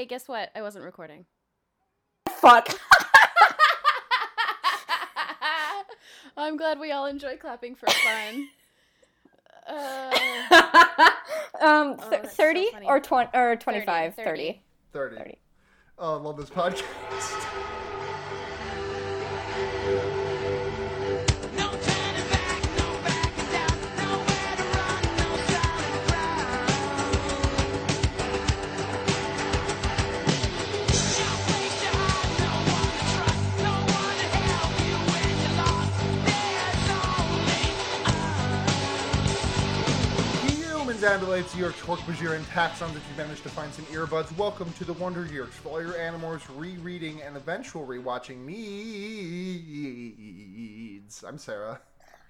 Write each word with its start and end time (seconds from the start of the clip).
Hey, 0.00 0.06
guess 0.06 0.28
what? 0.28 0.48
I 0.56 0.62
wasn't 0.62 0.86
recording. 0.86 1.26
Fuck. 2.30 2.68
I'm 6.38 6.56
glad 6.56 6.80
we 6.80 6.90
all 6.90 7.04
enjoy 7.04 7.36
clapping 7.36 7.74
for 7.74 7.86
fun. 7.86 8.48
Uh, 9.68 10.10
um, 11.60 11.96
Oh, 12.00 12.08
th- 12.08 12.22
that's 12.22 12.34
so 12.34 12.42
30 12.44 12.70
funny. 12.72 12.86
or 12.86 12.98
20 12.98 13.30
or 13.34 13.56
25, 13.56 14.14
30. 14.14 14.24
30. 14.24 14.62
30. 14.94 15.16
30. 15.16 15.38
Oh, 15.98 16.14
I 16.18 16.20
love 16.22 16.38
this 16.38 16.48
podcast. 16.48 16.82
There's 41.00 41.22
only 41.22 41.40
Humans, 41.40 41.52
andalites, 41.52 41.56
Yeerks, 41.56 41.80
Hork-Bajir, 41.80 42.34
and 42.36 42.44
Taxxons 42.46 42.94
if 42.96 43.02
you 43.10 43.16
managed 43.16 43.42
to 43.44 43.48
find 43.48 43.72
some 43.72 43.84
earbuds. 43.86 44.36
Welcome 44.36 44.70
to 44.74 44.84
the 44.84 44.92
Wonder 44.94 45.24
Years 45.26 45.52
for 45.54 45.70
all 45.70 45.80
your 45.82 45.92
Animorphs 45.94 46.42
rereading 46.56 47.22
and 47.22 47.36
eventual 47.36 47.86
rewatching 47.86 48.44
needs. 48.44 49.64
I'm 51.26 51.38
Sarah. 51.38 51.80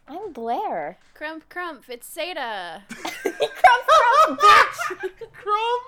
I'm 0.09 0.33
Blair. 0.33 0.99
crump, 1.15 1.49
crump. 1.49 1.85
It's 1.89 2.09
Seda. 2.15 2.83
Crump, 3.23 3.87
crump, 3.87 4.41
bitch. 4.41 5.11
Crump! 5.33 5.85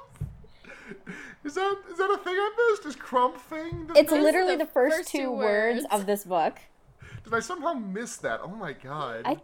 Is 1.45 1.55
that 1.55 1.77
is 1.91 1.99
that 1.99 2.11
a 2.11 2.17
thing 2.19 2.35
I 2.37 2.51
missed? 2.71 2.87
Is 2.87 2.97
Crump 2.97 3.37
thing? 3.39 3.87
the 3.89 3.99
It's 3.99 4.11
thing? 4.11 4.23
literally 4.23 4.57
the 4.57 4.65
the 4.65 4.71
first, 4.71 4.97
first 4.97 5.11
two, 5.11 5.19
two 5.19 5.31
words. 5.33 5.83
words. 5.83 5.87
of 5.93 6.07
this 6.07 6.25
book. 6.25 6.59
Did 7.25 7.35
I 7.35 7.41
somehow 7.41 7.73
miss 7.75 8.17
that? 8.19 8.41
Oh 8.43 8.49
my 8.49 8.73
god. 8.73 9.23
I- 9.25 9.33
I, 9.33 9.37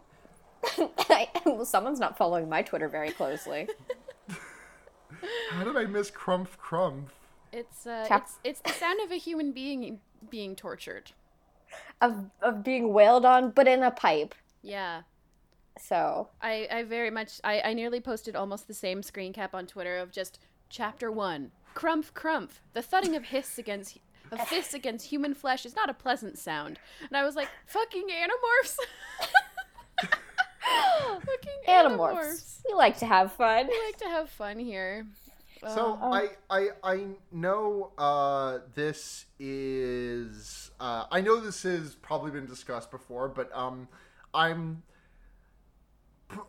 well, 1.45 1.65
someone's 1.65 1.99
not 1.99 2.17
following 2.17 2.49
my 2.49 2.61
Twitter 2.61 2.87
very 2.87 3.11
closely. 3.11 3.67
How 5.51 5.63
did 5.63 5.75
I 5.75 5.85
miss 5.85 6.09
Crump 6.11 6.55
Crump? 6.57 7.09
It's 7.51 7.87
uh, 7.87 8.05
Chap- 8.07 8.23
it's 8.23 8.37
it's 8.43 8.61
the 8.61 8.77
sound 8.77 8.99
of 9.01 9.11
a 9.11 9.15
human 9.17 9.51
being 9.51 9.99
being 10.29 10.55
tortured. 10.55 11.11
of 12.01 12.29
of 12.41 12.63
being 12.63 12.93
wailed 12.93 13.25
on, 13.25 13.51
but 13.51 13.67
in 13.67 13.83
a 13.83 13.91
pipe. 13.91 14.35
Yeah. 14.61 15.01
So 15.79 16.29
I, 16.41 16.67
I 16.69 16.83
very 16.83 17.09
much 17.09 17.39
I, 17.43 17.61
I 17.61 17.73
nearly 17.73 18.01
posted 18.01 18.35
almost 18.35 18.67
the 18.67 18.73
same 18.73 19.01
screen 19.01 19.33
cap 19.33 19.55
on 19.55 19.65
Twitter 19.65 19.97
of 19.97 20.11
just 20.11 20.39
chapter 20.69 21.11
one. 21.11 21.51
Crumph 21.73 22.13
crumph. 22.13 22.59
The 22.73 22.81
thudding 22.81 23.15
of 23.15 23.25
hiss 23.25 23.57
against 23.57 23.97
of 24.31 24.41
fists 24.47 24.73
against 24.73 25.07
human 25.07 25.33
flesh 25.33 25.65
is 25.65 25.75
not 25.75 25.89
a 25.89 25.93
pleasant 25.93 26.37
sound. 26.37 26.79
And 27.07 27.17
I 27.17 27.23
was 27.23 27.35
like, 27.35 27.47
fucking 27.65 28.07
animorphs. 28.09 28.77
fucking 31.19 31.59
animorphs, 31.67 32.15
animorphs. 32.15 32.59
we 32.67 32.73
like 32.75 32.97
to 32.99 33.05
have 33.05 33.31
fun. 33.33 33.67
We 33.67 33.79
like 33.87 33.97
to 33.97 34.09
have 34.09 34.29
fun 34.29 34.59
here. 34.59 35.05
So 35.61 35.97
Um, 36.01 36.13
I, 36.13 36.29
I 36.49 36.67
I 36.83 37.05
know 37.33 37.91
uh, 37.97 38.59
this 38.75 39.25
is 39.39 40.71
uh, 40.79 41.05
I 41.11 41.19
know 41.21 41.39
this 41.41 41.63
has 41.63 41.95
probably 41.95 42.31
been 42.31 42.45
discussed 42.45 42.91
before, 42.91 43.27
but 43.27 43.53
um, 43.53 43.89
I'm 44.33 44.83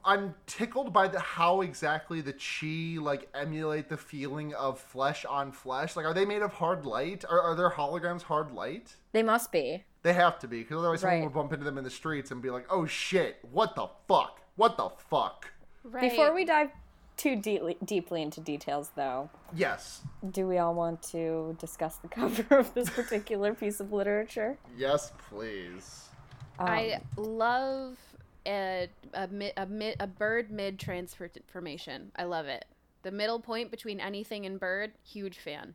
I'm 0.04 0.34
tickled 0.46 0.92
by 0.92 1.08
the 1.08 1.18
how 1.20 1.62
exactly 1.62 2.20
the 2.20 2.32
Chee 2.34 2.98
like 2.98 3.28
emulate 3.34 3.88
the 3.88 3.96
feeling 3.96 4.54
of 4.54 4.78
flesh 4.78 5.24
on 5.24 5.52
flesh. 5.52 5.96
Like, 5.96 6.04
are 6.06 6.12
they 6.14 6.24
made 6.26 6.42
of 6.42 6.52
hard 6.52 6.84
light? 6.84 7.24
Are, 7.28 7.40
are 7.40 7.54
their 7.54 7.70
holograms 7.70 8.22
hard 8.22 8.52
light? 8.52 8.94
They 9.12 9.22
must 9.22 9.50
be. 9.52 9.84
They 10.02 10.12
have 10.14 10.38
to 10.40 10.48
be, 10.48 10.60
because 10.60 10.78
otherwise 10.78 11.00
someone 11.00 11.18
Right. 11.20 11.24
would 11.24 11.34
bump 11.34 11.52
into 11.52 11.64
them 11.64 11.78
in 11.78 11.84
the 11.84 11.90
streets 11.90 12.30
and 12.30 12.40
be 12.42 12.50
like, 12.50 12.66
"Oh 12.70 12.86
shit! 12.86 13.38
What 13.52 13.74
the 13.74 13.88
fuck? 14.08 14.40
What 14.56 14.76
the 14.76 14.90
fuck?" 15.08 15.50
right. 15.84 16.10
Before 16.10 16.34
we 16.34 16.44
dive 16.44 16.70
too 17.16 17.36
deeply 17.36 17.76
deeply 17.84 18.22
into 18.22 18.40
details, 18.40 18.90
though, 18.96 19.28
Yes, 19.54 20.00
do 20.30 20.46
we 20.46 20.56
all 20.58 20.74
want 20.74 21.02
to 21.12 21.54
discuss 21.58 21.96
the 21.96 22.08
cover 22.20 22.56
of 22.58 22.72
this 22.74 22.88
particular 22.90 23.54
piece 23.54 23.78
of 23.80 23.92
literature? 23.92 24.56
yes, 24.76 25.12
please. 25.28 26.06
Um, 26.58 26.66
I 26.68 27.00
love 27.16 27.98
a 28.46 28.88
a, 29.14 29.28
mi- 29.28 29.52
a, 29.56 29.66
a 30.00 30.06
bird 30.06 30.50
mid 30.50 30.78
transformation. 30.78 32.12
I 32.16 32.24
love 32.24 32.46
it. 32.46 32.64
The 33.02 33.10
middle 33.10 33.40
point 33.40 33.70
between 33.70 34.00
anything 34.00 34.44
and 34.46 34.60
bird, 34.60 34.92
huge 35.02 35.38
fan. 35.38 35.74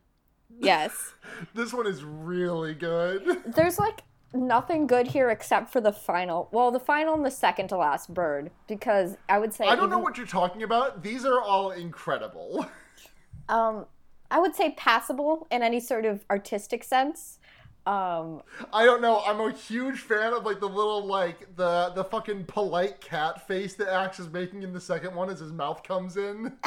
yes. 0.58 1.12
This 1.54 1.72
one 1.72 1.86
is 1.86 2.04
really 2.04 2.74
good. 2.74 3.42
There's 3.56 3.78
like 3.78 4.02
nothing 4.32 4.86
good 4.86 5.08
here 5.08 5.30
except 5.30 5.72
for 5.72 5.80
the 5.80 5.92
final. 5.92 6.48
Well, 6.52 6.70
the 6.70 6.80
final 6.80 7.14
and 7.14 7.24
the 7.24 7.30
second 7.30 7.68
to 7.68 7.76
last 7.76 8.12
bird, 8.12 8.50
because 8.68 9.16
I 9.28 9.38
would 9.38 9.52
say 9.54 9.66
I 9.66 9.76
don't 9.76 9.90
know 9.90 9.98
what 9.98 10.16
you're 10.18 10.26
talking 10.26 10.62
about. 10.62 11.02
These 11.02 11.24
are 11.24 11.40
all 11.40 11.70
incredible. 11.72 12.66
um 13.48 13.86
I 14.30 14.40
would 14.40 14.56
say 14.56 14.74
passable 14.76 15.46
in 15.52 15.62
any 15.62 15.78
sort 15.78 16.04
of 16.04 16.24
artistic 16.30 16.82
sense. 16.82 17.38
Um 17.86 18.42
I 18.72 18.84
don't 18.84 19.00
know. 19.00 19.22
I'm 19.24 19.40
a 19.40 19.52
huge 19.52 20.00
fan 20.00 20.32
of 20.32 20.44
like 20.44 20.58
the 20.60 20.68
little 20.68 21.04
like 21.06 21.54
the 21.56 21.92
the 21.94 22.04
fucking 22.04 22.44
polite 22.46 23.00
cat 23.00 23.46
face 23.46 23.74
that 23.74 23.88
Ax 23.88 24.18
is 24.18 24.28
making 24.28 24.62
in 24.62 24.72
the 24.72 24.80
second 24.80 25.14
one 25.14 25.30
as 25.30 25.38
his 25.40 25.52
mouth 25.52 25.82
comes 25.82 26.16
in. 26.16 26.52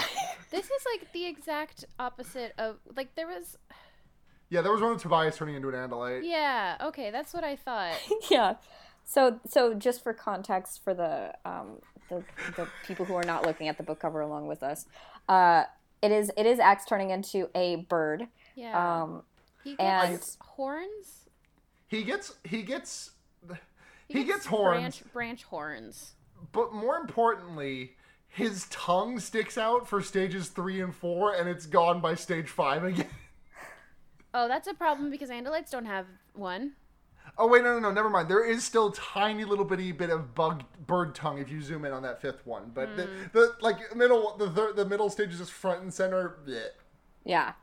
This 0.51 0.65
is 0.65 0.83
like 0.91 1.13
the 1.13 1.27
exact 1.27 1.85
opposite 1.99 2.53
of 2.57 2.77
like 2.95 3.13
there 3.15 3.27
was 3.27 3.57
Yeah, 4.49 4.61
there 4.61 4.71
was 4.71 4.81
one 4.81 4.93
of 4.93 4.99
Tobias 5.01 5.37
turning 5.37 5.53
into 5.53 5.69
an 5.69 5.75
Andalite. 5.75 6.21
yeah, 6.23 6.75
okay, 6.81 7.11
that's 7.11 7.35
what 7.35 7.43
I 7.43 7.55
thought. 7.55 7.93
yeah. 8.31 8.55
So 9.05 9.39
so 9.47 9.75
just 9.75 10.01
for 10.01 10.11
context 10.13 10.83
for 10.83 10.93
the 10.95 11.33
um 11.45 11.79
the, 12.09 12.23
the 12.55 12.67
people 12.87 13.05
who 13.05 13.13
are 13.13 13.23
not 13.23 13.45
looking 13.45 13.67
at 13.67 13.77
the 13.77 13.83
book 13.83 13.99
cover 13.99 14.21
along 14.21 14.47
with 14.47 14.63
us, 14.63 14.85
uh 15.27 15.65
it 16.01 16.11
is 16.11 16.31
it 16.35 16.47
is 16.47 16.59
Ax 16.59 16.85
turning 16.85 17.11
into 17.11 17.49
a 17.53 17.75
bird. 17.87 18.25
Yeah. 18.55 19.01
Um 19.03 19.21
he 19.63 19.75
and- 19.79 20.11
gets 20.11 20.37
horns. 20.41 21.29
He 21.87 22.03
gets 22.03 22.33
he 22.43 22.61
gets 22.61 23.11
He, 24.07 24.19
He 24.19 24.23
gets 24.23 24.45
horns. 24.45 24.79
Branch 24.79 25.03
branch 25.13 25.43
horns. 25.45 26.13
but 26.51 26.73
more 26.73 26.97
importantly, 26.97 27.95
his 28.27 28.67
tongue 28.69 29.19
sticks 29.19 29.57
out 29.57 29.87
for 29.87 30.01
stages 30.01 30.49
3 30.49 30.81
and 30.81 30.95
4 30.95 31.33
and 31.35 31.49
it's 31.49 31.65
gone 31.65 31.99
by 31.99 32.15
stage 32.15 32.47
5 32.49 32.83
again. 32.83 33.07
Oh, 34.33 34.47
that's 34.47 34.67
a 34.67 34.73
problem 34.75 35.09
because 35.09 35.29
Andalites 35.31 35.71
don't 35.71 35.85
have 35.87 36.05
one. 36.33 36.73
Oh 37.37 37.47
wait, 37.47 37.63
no, 37.63 37.73
no, 37.73 37.79
no, 37.79 37.91
never 37.91 38.09
mind. 38.09 38.29
There 38.29 38.43
is 38.45 38.63
still 38.63 38.91
tiny 38.91 39.43
little 39.45 39.65
bitty 39.65 39.91
bit 39.91 40.09
of 40.09 40.35
bug 40.35 40.63
bird 40.85 41.15
tongue 41.15 41.39
if 41.39 41.49
you 41.49 41.61
zoom 41.61 41.85
in 41.85 41.91
on 41.91 42.03
that 42.03 42.21
fifth 42.21 42.45
one, 42.45 42.71
but 42.73 42.95
the, 42.95 43.03
hmm. 43.05 43.23
the 43.33 43.55
like 43.61 43.95
middle 43.95 44.35
the 44.37 44.49
thir- 44.49 44.73
the 44.73 44.85
middle 44.85 45.09
stage 45.09 45.29
is 45.31 45.39
just 45.39 45.51
front 45.51 45.81
and 45.81 45.93
center. 45.93 46.37
bleh. 46.45 46.65
Yeah. 47.25 47.53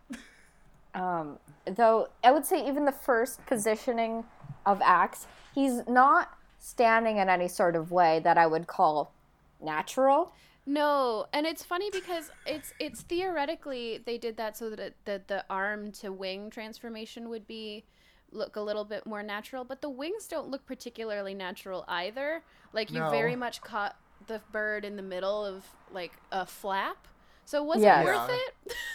Um, 0.96 1.38
though 1.66 2.08
I 2.24 2.32
would 2.32 2.44
say 2.46 2.66
even 2.66 2.84
the 2.84 2.92
first 2.92 3.44
positioning 3.46 4.24
of 4.64 4.80
Ax, 4.82 5.26
he's 5.54 5.86
not 5.86 6.36
standing 6.58 7.18
in 7.18 7.28
any 7.28 7.48
sort 7.48 7.76
of 7.76 7.92
way 7.92 8.18
that 8.20 8.38
I 8.38 8.46
would 8.46 8.66
call 8.66 9.12
natural. 9.60 10.32
No, 10.64 11.26
and 11.32 11.46
it's 11.46 11.62
funny 11.62 11.90
because 11.90 12.30
it's 12.44 12.72
it's 12.80 13.02
theoretically 13.02 14.02
they 14.04 14.18
did 14.18 14.36
that 14.38 14.56
so 14.56 14.70
that 14.70 14.80
it, 14.80 14.96
that 15.04 15.28
the 15.28 15.44
arm 15.48 15.92
to 15.92 16.10
wing 16.12 16.50
transformation 16.50 17.28
would 17.28 17.46
be 17.46 17.84
look 18.32 18.56
a 18.56 18.60
little 18.60 18.84
bit 18.84 19.06
more 19.06 19.22
natural, 19.22 19.62
but 19.64 19.80
the 19.80 19.88
wings 19.88 20.26
don't 20.26 20.48
look 20.48 20.66
particularly 20.66 21.34
natural 21.34 21.84
either. 21.86 22.42
Like 22.72 22.90
you 22.90 22.98
No. 23.00 23.10
very 23.10 23.36
much 23.36 23.60
caught 23.60 23.96
the 24.26 24.40
bird 24.50 24.84
in 24.84 24.96
the 24.96 25.02
middle 25.02 25.44
of 25.44 25.64
like 25.92 26.12
a 26.32 26.44
flap. 26.46 27.06
So 27.44 27.62
was 27.62 27.80
Yes. 27.80 28.02
it 28.02 28.04
worth 28.04 28.28
Yeah. 28.28 28.36
it? 28.66 28.74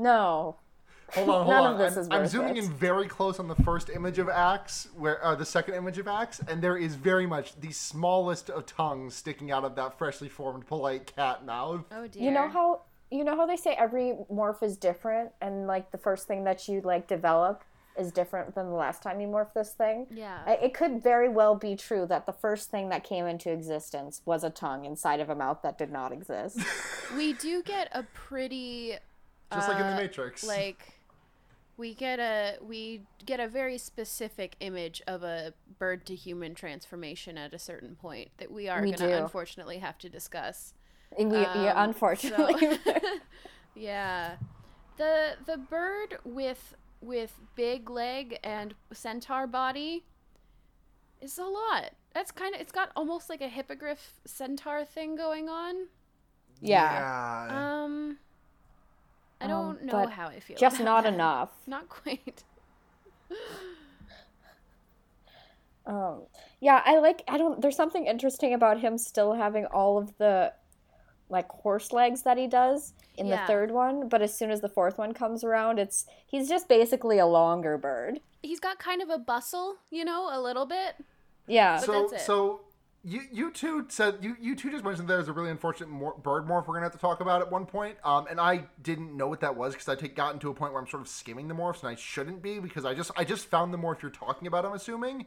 No. 0.00 0.56
Hold 1.14 1.28
on, 1.30 1.34
hold 1.46 1.48
None 1.48 1.64
on. 1.64 1.72
of 1.72 1.78
this 1.78 1.94
I'm, 1.96 2.00
is 2.02 2.08
I'm 2.10 2.26
zooming 2.26 2.56
it. 2.56 2.64
in 2.64 2.70
very 2.72 3.06
close 3.08 3.38
on 3.38 3.48
the 3.48 3.54
first 3.56 3.88
image 3.90 4.18
of 4.18 4.28
Ax, 4.28 4.88
where 4.96 5.24
uh, 5.24 5.34
the 5.34 5.46
second 5.46 5.74
image 5.74 5.98
of 5.98 6.06
Ax, 6.08 6.40
and 6.48 6.60
there 6.62 6.76
is 6.76 6.94
very 6.94 7.26
much 7.26 7.58
the 7.60 7.70
smallest 7.72 8.50
of 8.50 8.66
tongues 8.66 9.14
sticking 9.14 9.50
out 9.50 9.64
of 9.64 9.74
that 9.76 9.96
freshly 9.98 10.28
formed 10.28 10.66
polite 10.66 11.14
cat 11.16 11.44
mouth. 11.44 11.84
Oh 11.92 12.06
dear. 12.06 12.22
You 12.22 12.30
know 12.30 12.48
how 12.48 12.82
you 13.10 13.24
know 13.24 13.36
how 13.36 13.46
they 13.46 13.56
say 13.56 13.72
every 13.78 14.16
morph 14.30 14.62
is 14.62 14.76
different 14.76 15.30
and 15.40 15.66
like 15.66 15.90
the 15.92 15.98
first 15.98 16.26
thing 16.28 16.44
that 16.44 16.68
you 16.68 16.82
like 16.82 17.06
develop 17.08 17.64
is 17.98 18.12
different 18.12 18.54
than 18.54 18.66
the 18.68 18.74
last 18.76 19.02
time 19.02 19.18
you 19.20 19.26
morph 19.26 19.52
this 19.54 19.70
thing? 19.70 20.06
Yeah. 20.10 20.48
It 20.48 20.74
could 20.74 21.02
very 21.02 21.28
well 21.30 21.54
be 21.56 21.74
true 21.74 22.04
that 22.06 22.26
the 22.26 22.32
first 22.34 22.70
thing 22.70 22.90
that 22.90 23.02
came 23.02 23.24
into 23.26 23.50
existence 23.50 24.20
was 24.26 24.44
a 24.44 24.50
tongue 24.50 24.84
inside 24.84 25.20
of 25.20 25.30
a 25.30 25.34
mouth 25.34 25.60
that 25.62 25.78
did 25.78 25.90
not 25.90 26.12
exist. 26.12 26.60
we 27.16 27.32
do 27.40 27.62
get 27.62 27.88
a 27.92 28.02
pretty 28.12 28.94
Just 29.52 29.68
like 29.68 29.80
in 29.80 29.86
the 29.86 29.92
Uh, 29.94 29.96
Matrix. 29.96 30.44
like 30.44 30.97
we 31.78 31.94
get 31.94 32.18
a 32.18 32.58
we 32.60 33.02
get 33.24 33.40
a 33.40 33.48
very 33.48 33.78
specific 33.78 34.56
image 34.60 35.00
of 35.06 35.22
a 35.22 35.54
bird 35.78 36.04
to 36.06 36.14
human 36.14 36.54
transformation 36.54 37.38
at 37.38 37.54
a 37.54 37.58
certain 37.58 37.94
point 37.94 38.28
that 38.38 38.50
we 38.50 38.68
are 38.68 38.82
We 38.82 38.88
going 38.88 38.98
to 38.98 39.16
do. 39.16 39.22
unfortunately 39.24 39.78
have 39.78 39.96
to 39.98 40.08
discuss. 40.10 40.74
we, 41.16 41.24
yeah, 41.30 41.72
Um, 41.74 41.88
unfortunately. 41.90 42.78
so- 42.84 42.92
yeah. 43.74 44.36
the 44.98 45.36
the 45.46 45.56
bird 45.56 46.18
with 46.24 46.74
with 47.00 47.38
big 47.54 47.88
leg 47.88 48.38
and 48.42 48.74
centaur 48.92 49.46
body 49.46 50.04
is 51.20 51.38
a 51.38 51.44
lot. 51.44 51.92
That's 52.12 52.32
kind 52.32 52.54
of 52.54 52.60
it's 52.60 52.72
got 52.72 52.90
almost 52.96 53.30
like 53.30 53.40
a 53.40 53.48
hippogriff 53.48 54.14
centaur 54.24 54.84
thing 54.84 55.14
going 55.14 55.48
on. 55.48 55.86
Yeah. 56.60 57.46
Yeah. 57.48 57.82
Um 57.84 58.18
I 59.40 59.44
Um, 59.44 59.50
don't 59.50 59.84
know 59.84 60.06
how 60.06 60.26
I 60.28 60.40
feel. 60.40 60.56
Just 60.56 60.76
about 60.76 60.84
not 60.84 61.02
that. 61.04 61.14
enough. 61.14 61.50
Not 61.66 61.88
quite. 61.88 62.42
Um, 65.86 66.24
yeah, 66.60 66.82
I 66.84 66.98
like. 66.98 67.22
I 67.28 67.38
don't. 67.38 67.60
There's 67.62 67.76
something 67.76 68.06
interesting 68.06 68.52
about 68.52 68.80
him 68.80 68.98
still 68.98 69.32
having 69.34 69.64
all 69.66 69.96
of 69.96 70.16
the 70.18 70.52
like 71.30 71.48
horse 71.48 71.92
legs 71.92 72.22
that 72.22 72.36
he 72.38 72.46
does 72.46 72.92
in 73.16 73.26
Yeah. 73.26 73.40
the 73.42 73.46
third 73.46 73.70
one, 73.70 74.08
but 74.08 74.20
as 74.22 74.36
soon 74.36 74.50
as 74.50 74.60
the 74.60 74.68
fourth 74.68 74.98
one 74.98 75.14
comes 75.14 75.42
around, 75.44 75.78
it's 75.78 76.04
he's 76.26 76.48
just 76.48 76.68
basically 76.68 77.18
a 77.18 77.26
longer 77.26 77.78
bird. 77.78 78.20
He's 78.42 78.60
got 78.60 78.78
kind 78.78 79.00
of 79.02 79.08
a 79.10 79.18
bustle, 79.18 79.76
you 79.90 80.04
know, 80.04 80.28
a 80.30 80.40
little 80.40 80.66
bit. 80.66 80.96
Yeah. 81.46 81.76
But 81.78 81.86
so 81.86 81.92
that's 82.10 82.12
it. 82.22 82.26
so 82.26 82.60
you 83.08 83.22
you 83.32 83.50
two 83.50 83.86
said 83.88 84.18
you 84.20 84.36
you 84.40 84.54
two 84.54 84.70
just 84.70 84.84
mentioned 84.84 85.08
there's 85.08 85.28
a 85.28 85.32
really 85.32 85.50
unfortunate 85.50 85.88
mor- 85.88 86.16
bird 86.22 86.46
morph 86.46 86.66
we're 86.66 86.74
gonna 86.74 86.86
have 86.86 86.92
to 86.92 86.98
talk 86.98 87.20
about 87.20 87.40
at 87.40 87.50
one 87.50 87.66
point. 87.66 87.96
Um, 88.04 88.26
and 88.28 88.40
I 88.40 88.66
didn't 88.82 89.16
know 89.16 89.28
what 89.28 89.40
that 89.40 89.56
was 89.56 89.72
because 89.72 89.88
I 89.88 89.94
take 89.94 90.14
gotten 90.14 90.38
to 90.40 90.50
a 90.50 90.54
point 90.54 90.72
where 90.72 90.82
I'm 90.82 90.88
sort 90.88 91.00
of 91.00 91.08
skimming 91.08 91.48
the 91.48 91.54
morphs 91.54 91.80
and 91.80 91.88
I 91.88 91.94
shouldn't 91.94 92.42
be 92.42 92.58
because 92.58 92.84
I 92.84 92.94
just 92.94 93.10
I 93.16 93.24
just 93.24 93.46
found 93.46 93.72
the 93.72 93.78
morph 93.78 94.02
you're 94.02 94.10
talking 94.10 94.46
about. 94.46 94.64
I'm 94.64 94.72
assuming. 94.72 95.26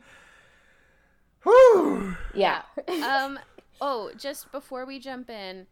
Whew. 1.43 2.15
yeah. 2.33 2.61
um 2.87 3.39
oh 3.79 4.11
just 4.17 4.51
before 4.51 4.85
we 4.85 4.99
jump 4.99 5.29
in 5.29 5.67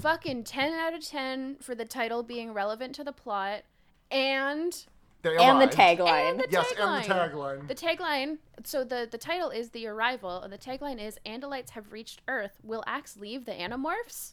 fucking 0.00 0.44
10 0.44 0.72
out 0.72 0.94
of 0.94 1.06
10 1.06 1.56
for 1.60 1.74
the 1.74 1.84
title 1.84 2.22
being 2.22 2.52
relevant 2.52 2.94
to 2.94 3.04
the 3.04 3.12
plot 3.12 3.62
and 4.10 4.86
They 5.22 5.36
and 5.36 5.60
the 5.60 5.66
tagline. 5.68 6.30
and 6.30 6.40
the 6.40 6.46
Yes, 6.50 6.72
tagline. 6.72 6.94
and 6.96 7.04
the 7.04 7.14
tagline. 7.14 7.68
the 7.68 7.74
tagline 7.74 8.38
so 8.64 8.84
the 8.84 9.08
the 9.10 9.18
title 9.18 9.50
is 9.50 9.70
the 9.70 9.86
arrival 9.86 10.40
and 10.42 10.52
the 10.52 10.58
tagline 10.58 11.00
is 11.00 11.18
andalites 11.24 11.70
have 11.70 11.92
reached 11.92 12.20
earth 12.28 12.58
will 12.62 12.82
Ax 12.86 13.16
leave 13.16 13.44
the 13.44 13.52
animorphs 13.52 14.32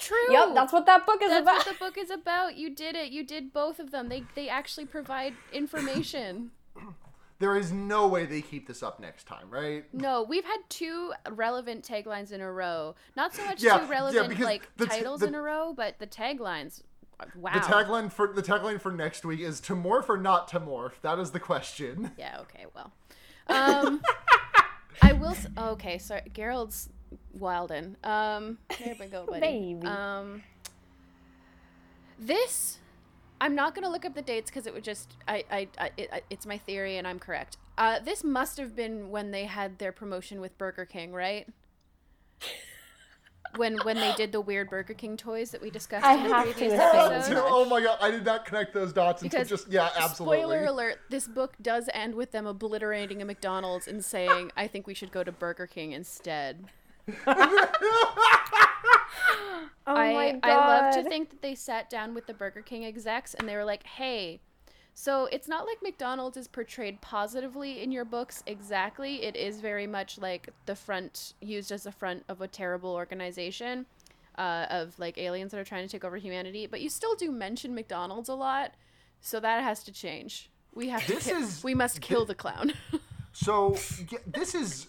true 0.00 0.16
Yep, 0.32 0.54
that's 0.54 0.72
what 0.72 0.86
that 0.86 1.06
book 1.06 1.22
is 1.22 1.28
that's 1.30 1.42
about. 1.42 1.56
what 1.58 1.66
the 1.66 1.74
book 1.78 1.98
is 1.98 2.10
about 2.10 2.56
you 2.56 2.74
did 2.74 2.96
it 2.96 3.12
you 3.12 3.24
did 3.24 3.52
both 3.52 3.78
of 3.78 3.90
them 3.90 4.08
they 4.08 4.24
they 4.34 4.48
actually 4.48 4.86
provide 4.86 5.34
information 5.52 6.50
There 7.38 7.56
is 7.56 7.72
no 7.72 8.06
way 8.06 8.26
they 8.26 8.42
keep 8.42 8.68
this 8.68 8.82
up 8.82 9.00
next 9.00 9.24
time, 9.26 9.48
right? 9.48 9.86
No, 9.94 10.22
we've 10.22 10.44
had 10.44 10.58
two 10.68 11.14
relevant 11.30 11.88
taglines 11.88 12.32
in 12.32 12.42
a 12.42 12.52
row. 12.52 12.94
Not 13.16 13.34
so 13.34 13.42
much 13.46 13.62
Yeah, 13.62 13.78
two 13.78 13.86
relevant 13.86 14.28
because 14.28 14.44
like 14.44 14.68
the 14.76 14.84
t- 14.84 14.90
titles 14.98 15.20
the- 15.20 15.28
in 15.28 15.34
a 15.34 15.40
row, 15.40 15.72
but 15.74 15.98
the 16.00 16.06
taglines. 16.06 16.82
Wow. 17.36 17.52
The 17.54 17.60
tagline 17.60 18.12
for 18.12 18.32
the 18.32 18.42
tagline 18.42 18.80
for 18.80 18.92
next 18.92 19.24
week 19.24 19.40
is 19.40 19.60
to 19.62 19.74
morph 19.74 20.08
or 20.08 20.16
not 20.18 20.48
to 20.48 20.60
morph. 20.60 20.92
That 21.02 21.18
is 21.18 21.30
the 21.30 21.40
question. 21.40 22.12
Yeah. 22.18 22.38
Okay. 22.40 22.66
Well, 22.74 22.92
um, 23.48 24.02
I 25.02 25.12
will. 25.12 25.30
S- 25.30 25.46
okay. 25.56 25.98
Sorry, 25.98 26.22
Gerald's 26.32 26.88
Wilden. 27.38 27.96
Um, 28.04 28.58
there 28.78 28.96
we 28.98 29.06
go, 29.06 29.26
buddy. 29.28 29.40
Baby. 29.40 29.86
Um, 29.86 30.42
this. 32.18 32.78
I'm 33.42 33.54
not 33.54 33.74
gonna 33.74 33.88
look 33.88 34.04
up 34.04 34.14
the 34.14 34.22
dates 34.22 34.50
because 34.50 34.66
it 34.66 34.74
would 34.74 34.84
just 34.84 35.16
I 35.26 35.44
I, 35.50 35.68
I 35.78 35.90
it, 35.96 36.24
it's 36.28 36.44
my 36.44 36.58
theory 36.58 36.98
and 36.98 37.06
I'm 37.06 37.18
correct. 37.18 37.56
Uh, 37.78 37.98
this 37.98 38.22
must 38.22 38.58
have 38.58 38.76
been 38.76 39.08
when 39.10 39.30
they 39.30 39.46
had 39.46 39.78
their 39.78 39.92
promotion 39.92 40.40
with 40.40 40.58
Burger 40.58 40.84
King, 40.84 41.12
right? 41.12 41.48
when 43.56 43.78
when 43.78 43.96
they 43.96 44.12
did 44.16 44.32
the 44.32 44.40
weird 44.40 44.70
Burger 44.70 44.94
King 44.94 45.16
toys 45.16 45.50
that 45.50 45.60
we 45.60 45.70
discussed 45.70 46.04
I 46.04 46.14
in 46.16 46.22
the 46.24 46.34
have 46.34 46.46
to 46.46 46.52
previous 46.52 46.72
assume. 46.74 47.12
episode. 47.12 47.34
oh 47.48 47.64
my 47.64 47.80
god, 47.82 47.98
I 48.00 48.10
did 48.10 48.24
not 48.24 48.44
connect 48.44 48.72
those 48.74 48.92
dots 48.92 49.22
until 49.22 49.40
Because 49.40 49.48
just 49.48 49.72
yeah, 49.72 49.90
absolutely. 49.98 50.38
Spoiler 50.38 50.64
alert: 50.66 51.00
This 51.10 51.26
book 51.26 51.54
does 51.60 51.88
end 51.92 52.14
with 52.14 52.32
them 52.32 52.46
obliterating 52.46 53.20
a 53.22 53.24
McDonald's 53.24 53.88
and 53.88 54.04
saying, 54.04 54.52
"I 54.56 54.66
think 54.66 54.86
we 54.86 54.94
should 54.94 55.12
go 55.12 55.24
to 55.24 55.32
Burger 55.32 55.66
King 55.66 55.92
instead." 55.92 56.64
oh 57.26 57.34
I 59.86 60.12
my 60.12 60.32
god. 60.32 60.40
I 60.42 60.90
love 60.90 60.94
to 60.94 61.08
think 61.08 61.30
that 61.30 61.42
they 61.42 61.54
sat 61.54 61.90
down 61.90 62.14
with 62.14 62.26
the 62.26 62.34
Burger 62.34 62.62
King 62.62 62.84
execs 62.84 63.34
and 63.34 63.48
they 63.48 63.56
were 63.56 63.64
like, 63.64 63.84
"Hey, 63.84 64.40
so 64.94 65.26
it's 65.32 65.48
not 65.48 65.66
like 65.66 65.78
McDonald's 65.82 66.36
is 66.36 66.48
portrayed 66.48 67.00
positively 67.00 67.82
in 67.82 67.90
your 67.92 68.04
books 68.04 68.42
exactly. 68.46 69.22
It 69.24 69.36
is 69.36 69.60
very 69.60 69.86
much 69.86 70.18
like 70.18 70.50
the 70.66 70.74
front 70.74 71.34
used 71.40 71.72
as 71.72 71.86
a 71.86 71.92
front 71.92 72.24
of 72.28 72.40
a 72.40 72.48
terrible 72.48 72.90
organization." 72.92 73.86
Uh, 74.38 74.64
of 74.70 74.98
like 74.98 75.18
aliens 75.18 75.50
that 75.50 75.58
are 75.60 75.64
trying 75.64 75.84
to 75.86 75.90
take 75.90 76.02
over 76.04 76.16
humanity, 76.16 76.66
but 76.66 76.80
you 76.80 76.88
still 76.88 77.14
do 77.14 77.30
mention 77.30 77.74
McDonald's 77.74 78.28
a 78.30 78.34
lot, 78.34 78.72
so 79.20 79.38
that 79.40 79.62
has 79.62 79.82
to 79.84 79.92
change. 79.92 80.48
We 80.72 80.88
have 80.88 81.06
This 81.06 81.24
to. 81.24 81.30
ki- 81.34 81.36
is- 81.42 81.64
we 81.64 81.74
must 81.74 82.00
kill 82.00 82.24
the 82.24 82.34
clown. 82.34 82.72
So 83.32 83.76
yeah, 84.10 84.18
this 84.26 84.54
is 84.54 84.86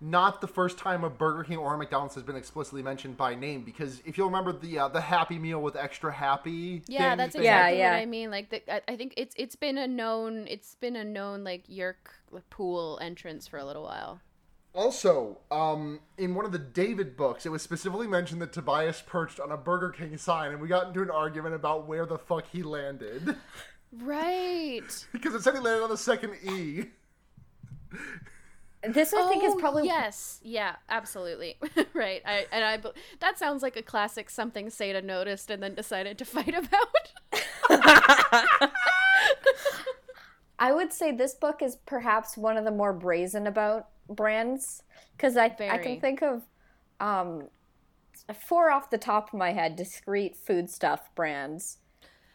not 0.00 0.40
the 0.40 0.46
first 0.48 0.76
time 0.78 1.04
a 1.04 1.10
Burger 1.10 1.44
King 1.44 1.58
or 1.58 1.74
a 1.74 1.78
McDonald's 1.78 2.14
has 2.14 2.24
been 2.24 2.36
explicitly 2.36 2.82
mentioned 2.82 3.16
by 3.16 3.34
name 3.34 3.62
because 3.62 4.02
if 4.04 4.18
you'll 4.18 4.26
remember 4.28 4.52
the 4.52 4.78
uh, 4.78 4.88
the 4.88 5.00
Happy 5.00 5.38
Meal 5.38 5.60
with 5.62 5.76
extra 5.76 6.12
happy. 6.12 6.82
Yeah, 6.86 7.10
thing, 7.10 7.18
that's 7.18 7.36
they- 7.36 7.44
Yeah, 7.44 7.58
exactly 7.68 7.78
yeah. 7.78 7.90
what 7.92 8.00
I 8.02 8.06
mean. 8.06 8.30
Like, 8.30 8.50
the, 8.50 8.74
I, 8.74 8.80
I 8.92 8.96
think 8.96 9.14
it's 9.16 9.34
it's 9.38 9.56
been 9.56 9.78
a 9.78 9.86
known 9.86 10.46
it's 10.48 10.74
been 10.74 10.96
a 10.96 11.04
known 11.04 11.44
like 11.44 11.66
Yeerk 11.68 11.94
pool 12.50 12.98
entrance 13.00 13.46
for 13.46 13.58
a 13.58 13.64
little 13.64 13.84
while. 13.84 14.20
Also, 14.74 15.38
um, 15.52 16.00
in 16.18 16.34
one 16.34 16.44
of 16.44 16.50
the 16.50 16.58
David 16.58 17.16
books, 17.16 17.46
it 17.46 17.50
was 17.50 17.62
specifically 17.62 18.08
mentioned 18.08 18.42
that 18.42 18.52
Tobias 18.52 19.00
perched 19.06 19.38
on 19.38 19.52
a 19.52 19.56
Burger 19.56 19.90
King 19.90 20.16
sign, 20.18 20.50
and 20.50 20.60
we 20.60 20.66
got 20.66 20.88
into 20.88 21.00
an 21.00 21.10
argument 21.12 21.54
about 21.54 21.86
where 21.86 22.04
the 22.06 22.18
fuck 22.18 22.44
he 22.50 22.64
landed 22.64 23.36
Right. 23.92 25.06
because 25.12 25.32
it 25.32 25.42
said 25.44 25.54
he 25.54 25.60
landed 25.60 25.84
on 25.84 25.90
the 25.90 25.96
second 25.96 26.34
E. 26.42 26.86
This 28.88 29.12
I 29.14 29.28
think 29.28 29.44
is 29.44 29.54
Oh, 29.54 29.58
probably 29.58 29.86
yes, 29.86 30.40
yeah, 30.42 30.76
absolutely, 30.88 31.56
right. 31.94 32.22
I 32.26 32.46
and 32.52 32.64
I 32.64 32.78
that 33.20 33.38
sounds 33.38 33.62
like 33.62 33.76
a 33.76 33.82
classic 33.82 34.30
something 34.30 34.66
Seda 34.66 35.02
noticed 35.02 35.50
and 35.50 35.62
then 35.62 35.74
decided 35.74 36.18
to 36.18 36.24
fight 36.34 36.54
about. 36.54 36.88
I 40.58 40.72
would 40.72 40.92
say 40.92 41.12
this 41.12 41.34
book 41.34 41.62
is 41.62 41.76
perhaps 41.76 42.36
one 42.36 42.56
of 42.56 42.64
the 42.64 42.70
more 42.70 42.92
brazen 42.92 43.46
about 43.46 43.88
brands 44.08 44.82
because 45.16 45.36
I 45.36 45.44
I 45.44 45.78
can 45.78 46.00
think 46.00 46.22
of 46.22 46.42
um, 47.00 47.48
four 48.34 48.70
off 48.70 48.90
the 48.90 48.98
top 48.98 49.32
of 49.32 49.38
my 49.38 49.52
head 49.52 49.76
discrete 49.76 50.36
foodstuff 50.36 51.14
brands, 51.14 51.78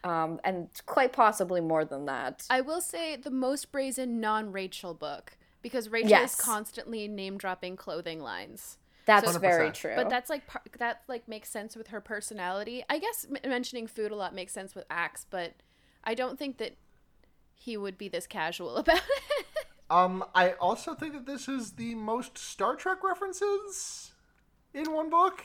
um, 0.04 0.40
and 0.44 0.68
quite 0.86 1.12
possibly 1.12 1.60
more 1.60 1.84
than 1.84 2.06
that. 2.06 2.46
I 2.50 2.60
will 2.60 2.80
say 2.80 3.16
the 3.16 3.30
most 3.30 3.72
brazen 3.72 4.20
non-Rachel 4.20 4.94
book 4.94 5.36
because 5.62 5.88
Rachel 5.88 6.10
Yes. 6.10 6.34
is 6.34 6.40
constantly 6.40 7.06
name 7.08 7.38
dropping 7.38 7.76
clothing 7.76 8.20
lines. 8.20 8.78
That's 9.06 9.32
So- 9.32 9.38
very 9.38 9.70
true. 9.72 9.94
But 9.96 10.08
that's 10.10 10.30
like 10.30 10.46
par- 10.46 10.62
that 10.78 11.02
like 11.08 11.26
makes 11.26 11.48
sense 11.50 11.74
with 11.76 11.88
her 11.88 12.00
personality. 12.00 12.84
I 12.88 12.98
guess 12.98 13.26
m- 13.28 13.50
mentioning 13.50 13.86
food 13.86 14.12
a 14.12 14.16
lot 14.16 14.34
makes 14.34 14.52
sense 14.52 14.74
with 14.74 14.84
Ax, 14.90 15.26
but 15.28 15.54
I 16.04 16.14
don't 16.14 16.38
think 16.38 16.58
that 16.58 16.76
he 17.54 17.76
would 17.76 17.98
be 17.98 18.08
this 18.08 18.26
casual 18.26 18.76
about 18.76 18.98
it. 18.98 19.46
Um, 19.90 20.24
I 20.34 20.52
also 20.52 20.94
think 20.94 21.14
that 21.14 21.26
this 21.26 21.48
is 21.48 21.72
the 21.72 21.94
most 21.96 22.38
Star 22.38 22.76
Trek 22.76 23.02
references 23.02 24.12
in 24.72 24.92
one 24.92 25.10
book. 25.10 25.42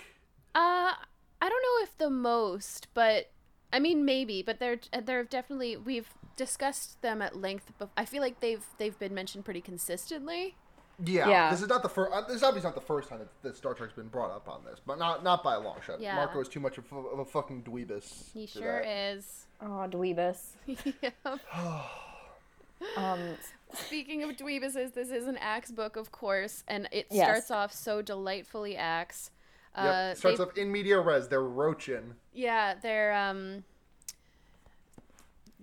uh, 0.53 0.93
I 1.41 1.49
don't 1.49 1.61
know 1.63 1.83
if 1.83 1.97
the 1.97 2.09
most, 2.09 2.87
but 2.93 3.31
I 3.73 3.79
mean 3.79 4.05
maybe. 4.05 4.41
But 4.43 4.59
there 4.59 4.79
there 4.91 5.01
they're 5.01 5.23
definitely 5.23 5.75
we've 5.77 6.09
discussed 6.35 7.01
them 7.01 7.21
at 7.21 7.35
length. 7.35 7.71
But 7.77 7.89
I 7.97 8.05
feel 8.05 8.21
like 8.21 8.39
they've 8.39 8.63
they've 8.77 8.97
been 8.99 9.13
mentioned 9.13 9.45
pretty 9.45 9.61
consistently. 9.61 10.55
Yeah, 11.03 11.27
Yeah. 11.27 11.51
this 11.51 11.61
is 11.61 11.67
not 11.67 11.83
the 11.83 11.89
first. 11.89 12.13
Uh, 12.13 12.21
this 12.21 12.37
is 12.37 12.43
obviously 12.43 12.69
not 12.69 12.75
the 12.75 12.79
first 12.81 13.09
time 13.09 13.19
that, 13.19 13.27
that 13.41 13.57
Star 13.57 13.73
Trek's 13.73 13.91
been 13.93 14.07
brought 14.07 14.31
up 14.31 14.47
on 14.47 14.63
this, 14.63 14.79
but 14.85 14.97
not 14.97 15.23
not 15.23 15.43
by 15.43 15.55
a 15.55 15.59
long 15.59 15.77
shot. 15.85 15.99
Yeah. 15.99 16.15
Marco 16.15 16.39
is 16.39 16.47
too 16.47 16.61
much 16.61 16.77
of 16.77 16.85
a, 16.91 16.95
of 16.95 17.19
a 17.19 17.25
fucking 17.25 17.63
dweebus. 17.63 18.31
He 18.33 18.45
sure 18.45 18.81
that. 18.81 18.87
is. 19.17 19.47
oh, 19.61 19.87
dweebus. 19.89 20.39
Yep. 21.01 21.39
Um, 22.97 23.19
Speaking 23.73 24.23
of 24.23 24.31
dweebuses, 24.31 24.93
this 24.93 25.09
is 25.09 25.27
an 25.27 25.37
Ax 25.37 25.71
book, 25.71 25.95
of 25.95 26.11
course, 26.11 26.63
and 26.67 26.87
it 26.91 27.07
Yes. 27.09 27.25
starts 27.25 27.51
off 27.51 27.73
so 27.73 28.01
delightfully 28.01 28.75
Ax. 28.77 29.31
Yep. 29.75 29.85
Uh, 29.85 30.13
Starts 30.15 30.39
off 30.39 30.57
in 30.57 30.71
media 30.71 30.99
res. 30.99 31.27
They're 31.27 31.41
roaching. 31.41 32.15
Yeah, 32.33 32.75
they're 32.81 33.13
um 33.13 33.63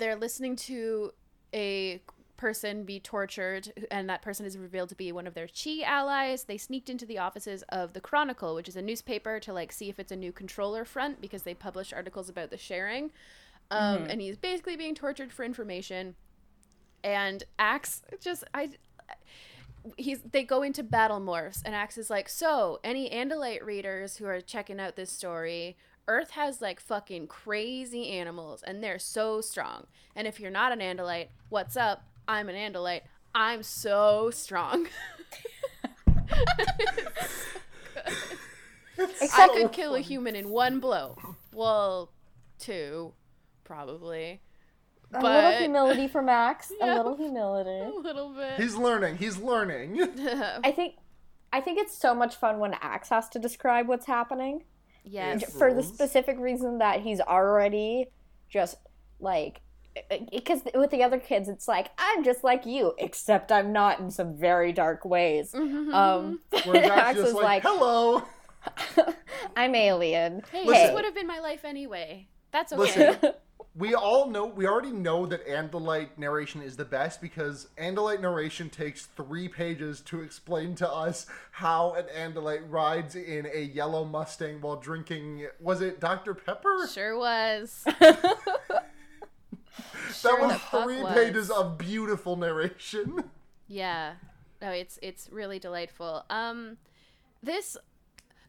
they're 0.03 0.17
listening 0.17 0.57
to 0.57 1.13
a 1.55 2.03
person 2.37 2.83
be 2.83 2.99
tortured 2.99 3.73
and 3.93 4.11
that 4.11 4.21
person 4.21 4.45
is 4.45 4.59
revealed 4.59 4.89
to 4.89 4.97
be 4.97 5.13
one 5.13 5.29
of 5.29 5.35
their 5.35 5.47
Chee 5.47 5.85
allies. 5.85 6.43
They 6.43 6.59
sneaked 6.59 6.91
into 6.91 7.07
the 7.07 7.19
offices 7.19 7.63
of 7.69 7.93
the 7.93 8.01
Chronicle, 8.01 8.57
which 8.57 8.69
is 8.69 8.75
a 8.75 8.83
newspaper 8.83 9.39
to 9.39 9.53
like 9.53 9.71
see 9.71 9.89
if 9.89 10.01
it's 10.01 10.11
a 10.11 10.17
new 10.17 10.33
controller 10.33 10.85
front 10.85 11.21
because 11.21 11.45
they 11.45 11.55
publish 11.55 11.93
articles 11.93 12.29
about 12.29 12.51
the 12.51 12.59
sharing. 12.59 13.13
Um 13.71 14.07
and 14.11 14.21
he's 14.21 14.37
basically 14.37 14.75
being 14.75 14.97
tortured 14.97 15.33
for 15.33 15.45
information. 15.45 16.17
And 17.05 17.45
Ax 17.61 18.03
just 18.21 18.43
I 18.53 18.71
he's 19.97 20.23
they 20.23 20.43
go 20.43 20.63
into 20.63 20.83
battle 20.83 21.21
morphs 21.21 21.63
and 21.65 21.77
Ax 21.77 21.97
is 21.97 22.11
like, 22.11 22.29
so 22.29 22.81
any 22.83 23.09
Andalite 23.09 23.65
readers 23.65 24.17
who 24.17 24.27
are 24.27 24.41
checking 24.41 24.81
out 24.81 24.97
this 24.97 25.13
story 25.13 25.77
Earth 26.09 26.31
has 26.31 26.61
like 26.61 26.81
fucking 26.81 27.29
crazy 27.29 28.09
animals 28.09 28.63
and 28.63 28.83
they're 28.83 28.99
so 28.99 29.41
strong. 29.41 29.87
And 30.17 30.27
if 30.27 30.41
you're 30.41 30.51
not 30.51 30.73
an 30.73 30.81
Andalite, 30.81 31.29
what's 31.49 31.77
up? 31.77 32.05
I'm 32.27 32.49
an 32.49 32.57
Andalite. 32.57 33.03
I'm 33.35 33.63
so 33.63 34.31
strong. 34.31 34.89
I 38.99 39.49
could 39.55 39.73
kill 39.73 39.95
a 39.95 40.01
human 40.01 40.37
in 40.37 40.51
one 40.51 40.81
blow. 40.81 41.17
Well, 41.53 42.13
two, 42.59 43.15
probably. 43.65 44.41
a 45.13 45.21
little 45.23 45.53
humility 45.53 46.09
for 46.09 46.23
Max. 46.23 46.73
Yeah. 46.81 46.95
A 46.95 46.97
little 46.97 47.17
humility. 47.17 47.71
a 47.71 48.01
little 48.01 48.35
bit. 48.35 48.61
He's 48.61 48.75
learning. 48.75 49.19
He's 49.19 49.39
learning. 49.39 50.01
I 50.65 50.73
think 50.73 50.97
I 51.53 51.61
think 51.61 51.79
it's 51.79 51.97
so 51.97 52.15
much 52.15 52.35
fun 52.37 52.59
when 52.59 52.75
Ax 52.81 53.11
has 53.11 53.29
to 53.31 53.39
describe 53.39 53.87
what's 53.89 54.07
happening. 54.07 54.65
Yes. 55.05 55.53
For 55.57 55.73
the 55.73 55.83
specific 55.83 56.39
reason 56.39 56.79
that 56.79 57.01
he's 57.01 57.21
already 57.21 58.07
just 58.49 58.77
like 59.21 59.61
because 60.31 60.63
with 60.75 60.91
the 60.91 61.03
other 61.03 61.19
kids 61.19 61.49
it's 61.51 61.69
like 61.69 61.91
I'm 61.99 62.25
just 62.25 62.43
like 62.43 62.65
you 62.65 62.95
except 62.99 63.53
I'm 63.53 63.73
not 63.73 64.01
in 64.01 64.11
some 64.11 64.37
very 64.37 64.73
dark 64.73 65.05
ways. 65.05 65.53
Mm-hmm. 65.53 65.95
Um 65.95 66.41
Where 66.65 66.87
Jack's 66.87 67.19
is 67.19 67.35
like, 67.35 67.43
like, 67.45 67.63
hello. 67.65 68.23
I'm 69.57 69.75
alien. 69.75 70.43
Hey, 70.51 70.65
Listen. 70.65 70.87
this 70.87 70.95
would 70.95 71.05
have 71.05 71.15
been 71.15 71.27
my 71.27 71.41
life 71.41 71.65
anyway. 71.65 72.29
That's 72.53 72.73
okay. 72.73 73.11
Listen, 73.11 73.33
we 73.75 73.95
all 73.95 74.29
know, 74.29 74.47
we 74.47 74.67
already 74.67 74.93
know 74.93 75.25
that 75.27 75.47
Andalite 75.47 76.19
narration 76.19 76.61
is 76.61 76.77
the 76.77 76.85
best 76.85 77.23
because 77.23 77.69
Andalite 77.79 78.21
narration 78.21 78.69
takes 78.69 79.07
three 79.07 79.49
pages 79.49 80.01
to 80.03 80.21
explain 80.21 80.75
to 80.77 80.91
us 80.91 81.27
how 81.53 81.95
an 81.95 82.05
Andalite 82.15 82.65
rides 82.69 83.17
in 83.17 83.47
a 83.53 83.63
yellow 83.63 84.05
Mustang 84.05 84.61
while 84.61 84.77
drinking, 84.77 85.47
was 85.59 85.81
it 85.81 86.01
Dr. 86.01 86.35
Pepper? 86.35 86.87
Sure 86.93 87.17
was. 87.17 87.83
that 87.99 88.85
sure 90.15 90.41
was 90.41 90.53
the 90.53 90.59
fuck 90.59 90.85
three 90.85 91.03
was. 91.03 91.15
pages 91.15 91.51
of 91.51 91.79
beautiful 91.79 92.37
narration. 92.37 93.25
Yeah. 93.69 94.15
No, 94.61 94.71
it's 94.71 94.99
it's 95.01 95.31
really 95.33 95.59
delightful. 95.59 96.25
Um 96.29 96.77
this 97.43 97.77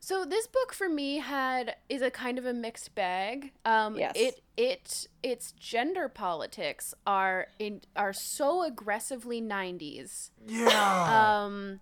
so 0.03 0.25
this 0.25 0.47
book 0.47 0.73
for 0.73 0.89
me 0.89 1.19
had 1.19 1.75
is 1.87 2.01
a 2.01 2.11
kind 2.11 2.37
of 2.37 2.45
a 2.45 2.53
mixed 2.53 2.93
bag. 2.93 3.53
Um 3.63 3.95
Yes. 3.97 4.11
it 4.15 4.41
it 4.57 5.07
its 5.23 5.53
gender 5.53 6.09
politics 6.09 6.93
are 7.07 7.47
in 7.57 7.81
are 7.95 8.11
so 8.13 8.63
aggressively 8.63 9.41
90s. 9.41 10.31
Yeah. 10.45 11.43
Um 11.45 11.79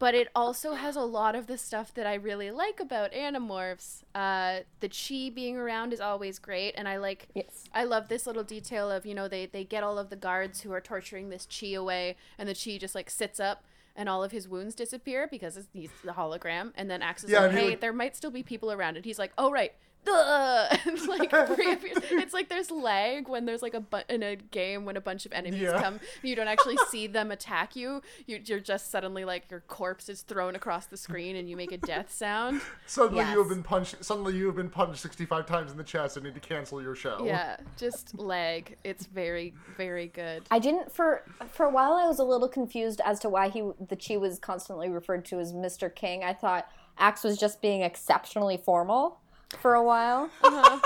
but 0.00 0.14
it 0.14 0.28
also 0.34 0.72
has 0.72 0.96
a 0.96 1.02
lot 1.02 1.36
of 1.36 1.46
the 1.46 1.58
stuff 1.58 1.92
that 1.94 2.06
I 2.06 2.14
really 2.14 2.50
like 2.50 2.80
about 2.80 3.12
Animorphs. 3.12 4.02
Uh, 4.14 4.60
the 4.80 4.88
Chee 4.88 5.28
being 5.28 5.58
around 5.58 5.92
is 5.92 6.00
always 6.00 6.38
great, 6.38 6.72
and 6.74 6.88
I 6.88 6.96
like 6.96 7.28
Yes. 7.34 7.64
I 7.74 7.84
love 7.84 8.08
this 8.08 8.26
little 8.26 8.42
detail 8.42 8.90
of 8.90 9.04
you 9.04 9.14
know 9.14 9.28
they 9.28 9.44
they 9.46 9.62
get 9.62 9.84
all 9.84 9.98
of 9.98 10.08
the 10.08 10.16
guards 10.16 10.62
who 10.62 10.72
are 10.72 10.80
torturing 10.80 11.28
this 11.28 11.44
Chee 11.46 11.74
away, 11.74 12.16
and 12.38 12.48
the 12.48 12.54
Chee 12.54 12.78
just 12.78 12.94
like 12.94 13.10
sits 13.10 13.38
up, 13.38 13.62
and 14.00 14.08
all 14.08 14.24
of 14.24 14.32
his 14.32 14.48
wounds 14.48 14.74
disappear 14.74 15.28
because 15.30 15.68
he's 15.74 15.90
the 16.02 16.12
hologram. 16.12 16.72
And 16.74 16.90
then 16.90 17.02
Ax 17.02 17.22
is 17.22 17.30
Yeah, 17.30 17.40
like, 17.42 17.50
"Hey, 17.52 17.68
like- 17.70 17.80
there 17.80 17.92
might 17.92 18.16
still 18.16 18.30
be 18.30 18.42
people 18.42 18.72
around," 18.72 18.96
and 18.96 19.04
he's 19.04 19.18
like, 19.18 19.30
"Oh 19.36 19.50
right." 19.50 19.74
Duh! 20.04 20.76
And, 20.86 21.06
like 21.08 21.30
it's 21.32 22.32
like 22.34 22.48
there's 22.48 22.70
lag 22.70 23.28
when 23.28 23.44
there's 23.44 23.62
like 23.62 23.74
a 23.74 23.80
bu- 23.80 23.98
in 24.08 24.22
a 24.22 24.36
game 24.36 24.84
when 24.84 24.96
a 24.96 25.00
bunch 25.00 25.26
of 25.26 25.32
enemies 25.32 25.60
Yeah. 25.60 25.80
come 25.80 26.00
you 26.22 26.34
don't 26.34 26.48
actually 26.48 26.76
see 26.90 27.06
them 27.06 27.30
attack 27.30 27.76
you. 27.76 28.02
you 28.26 28.40
you're 28.44 28.60
just 28.60 28.90
suddenly 28.90 29.24
like 29.24 29.50
your 29.50 29.60
corpse 29.60 30.08
is 30.08 30.22
thrown 30.22 30.54
across 30.54 30.86
the 30.86 30.96
screen 30.96 31.36
and 31.36 31.48
you 31.48 31.56
make 31.56 31.72
a 31.72 31.76
death 31.78 32.12
sound 32.12 32.60
suddenly 32.86 33.24
you 33.30 33.38
have 33.38 33.48
been 33.48 33.62
punched. 33.62 34.02
Suddenly 34.04 34.36
you 34.36 34.46
have 34.46 34.56
been 34.56 34.70
punched 34.70 35.00
sixty-five 35.00 35.46
times 35.46 35.70
in 35.70 35.76
the 35.76 35.84
chest 35.84 36.16
and 36.16 36.24
need 36.24 36.34
to 36.34 36.40
cancel 36.40 36.80
your 36.82 36.94
show. 36.94 37.22
yeah 37.24 37.56
just 37.76 38.18
lag 38.18 38.76
it's 38.84 39.06
very 39.06 39.54
very 39.76 40.08
good 40.08 40.42
I 40.50 40.58
didn't 40.58 40.92
for 40.92 41.22
for 41.52 41.66
a 41.66 41.70
while. 41.70 41.92
I 41.94 42.06
was 42.06 42.18
a 42.18 42.24
little 42.24 42.48
confused 42.48 43.00
as 43.04 43.20
to 43.20 43.28
why 43.28 43.48
he 43.48 43.62
the 43.88 43.96
Chee 43.96 44.16
was 44.16 44.38
constantly 44.38 44.88
referred 44.88 45.24
to 45.26 45.38
as 45.40 45.52
Mr. 45.52 45.94
King. 45.94 46.24
I 46.24 46.32
thought 46.32 46.68
Ax 46.98 47.22
was 47.24 47.38
just 47.38 47.60
being 47.62 47.82
exceptionally 47.82 48.56
formal 48.56 49.19
for 49.58 49.74
a 49.74 49.82
while. 49.82 50.30
Uh-huh. 50.42 50.80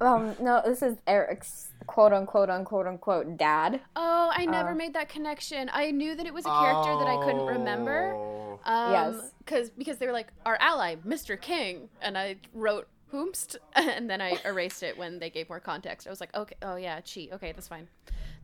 Um, 0.00 0.36
no, 0.40 0.60
this 0.64 0.82
is 0.82 0.98
Eric's 1.06 1.70
quote 1.86 2.12
unquote 2.12 2.50
unquote 2.50 2.86
unquote 2.86 3.36
dad. 3.38 3.80
Oh, 3.96 4.30
I 4.32 4.44
never 4.44 4.70
Uh. 4.70 4.74
made 4.74 4.92
that 4.94 5.08
connection. 5.08 5.70
I 5.72 5.90
knew 5.90 6.14
that 6.14 6.26
it 6.26 6.34
was 6.34 6.44
a 6.44 6.50
character 6.50 6.96
that 6.98 7.06
I 7.08 7.24
couldn't 7.24 7.46
remember. 7.46 8.12
Oh. 8.14 8.60
Um, 8.64 8.92
Yes. 8.92 9.32
Cause, 9.46 9.70
because 9.70 9.96
they 9.98 10.06
were 10.06 10.12
like, 10.12 10.28
our 10.44 10.56
ally, 10.60 10.96
Mr. 11.06 11.40
King. 11.40 11.88
And 12.02 12.18
I 12.18 12.36
wrote, 12.52 12.88
whomst? 13.12 13.56
And 13.74 14.10
then 14.10 14.20
I 14.20 14.38
erased 14.44 14.82
it 14.82 14.98
when 14.98 15.18
they 15.18 15.30
gave 15.30 15.48
more 15.48 15.60
context. 15.60 16.06
I 16.06 16.10
was 16.10 16.20
like, 16.20 16.34
okay, 16.36 16.56
oh 16.62 16.76
yeah, 16.76 17.00
Chee. 17.00 17.30
Okay, 17.32 17.52
that's 17.52 17.68
fine. 17.68 17.88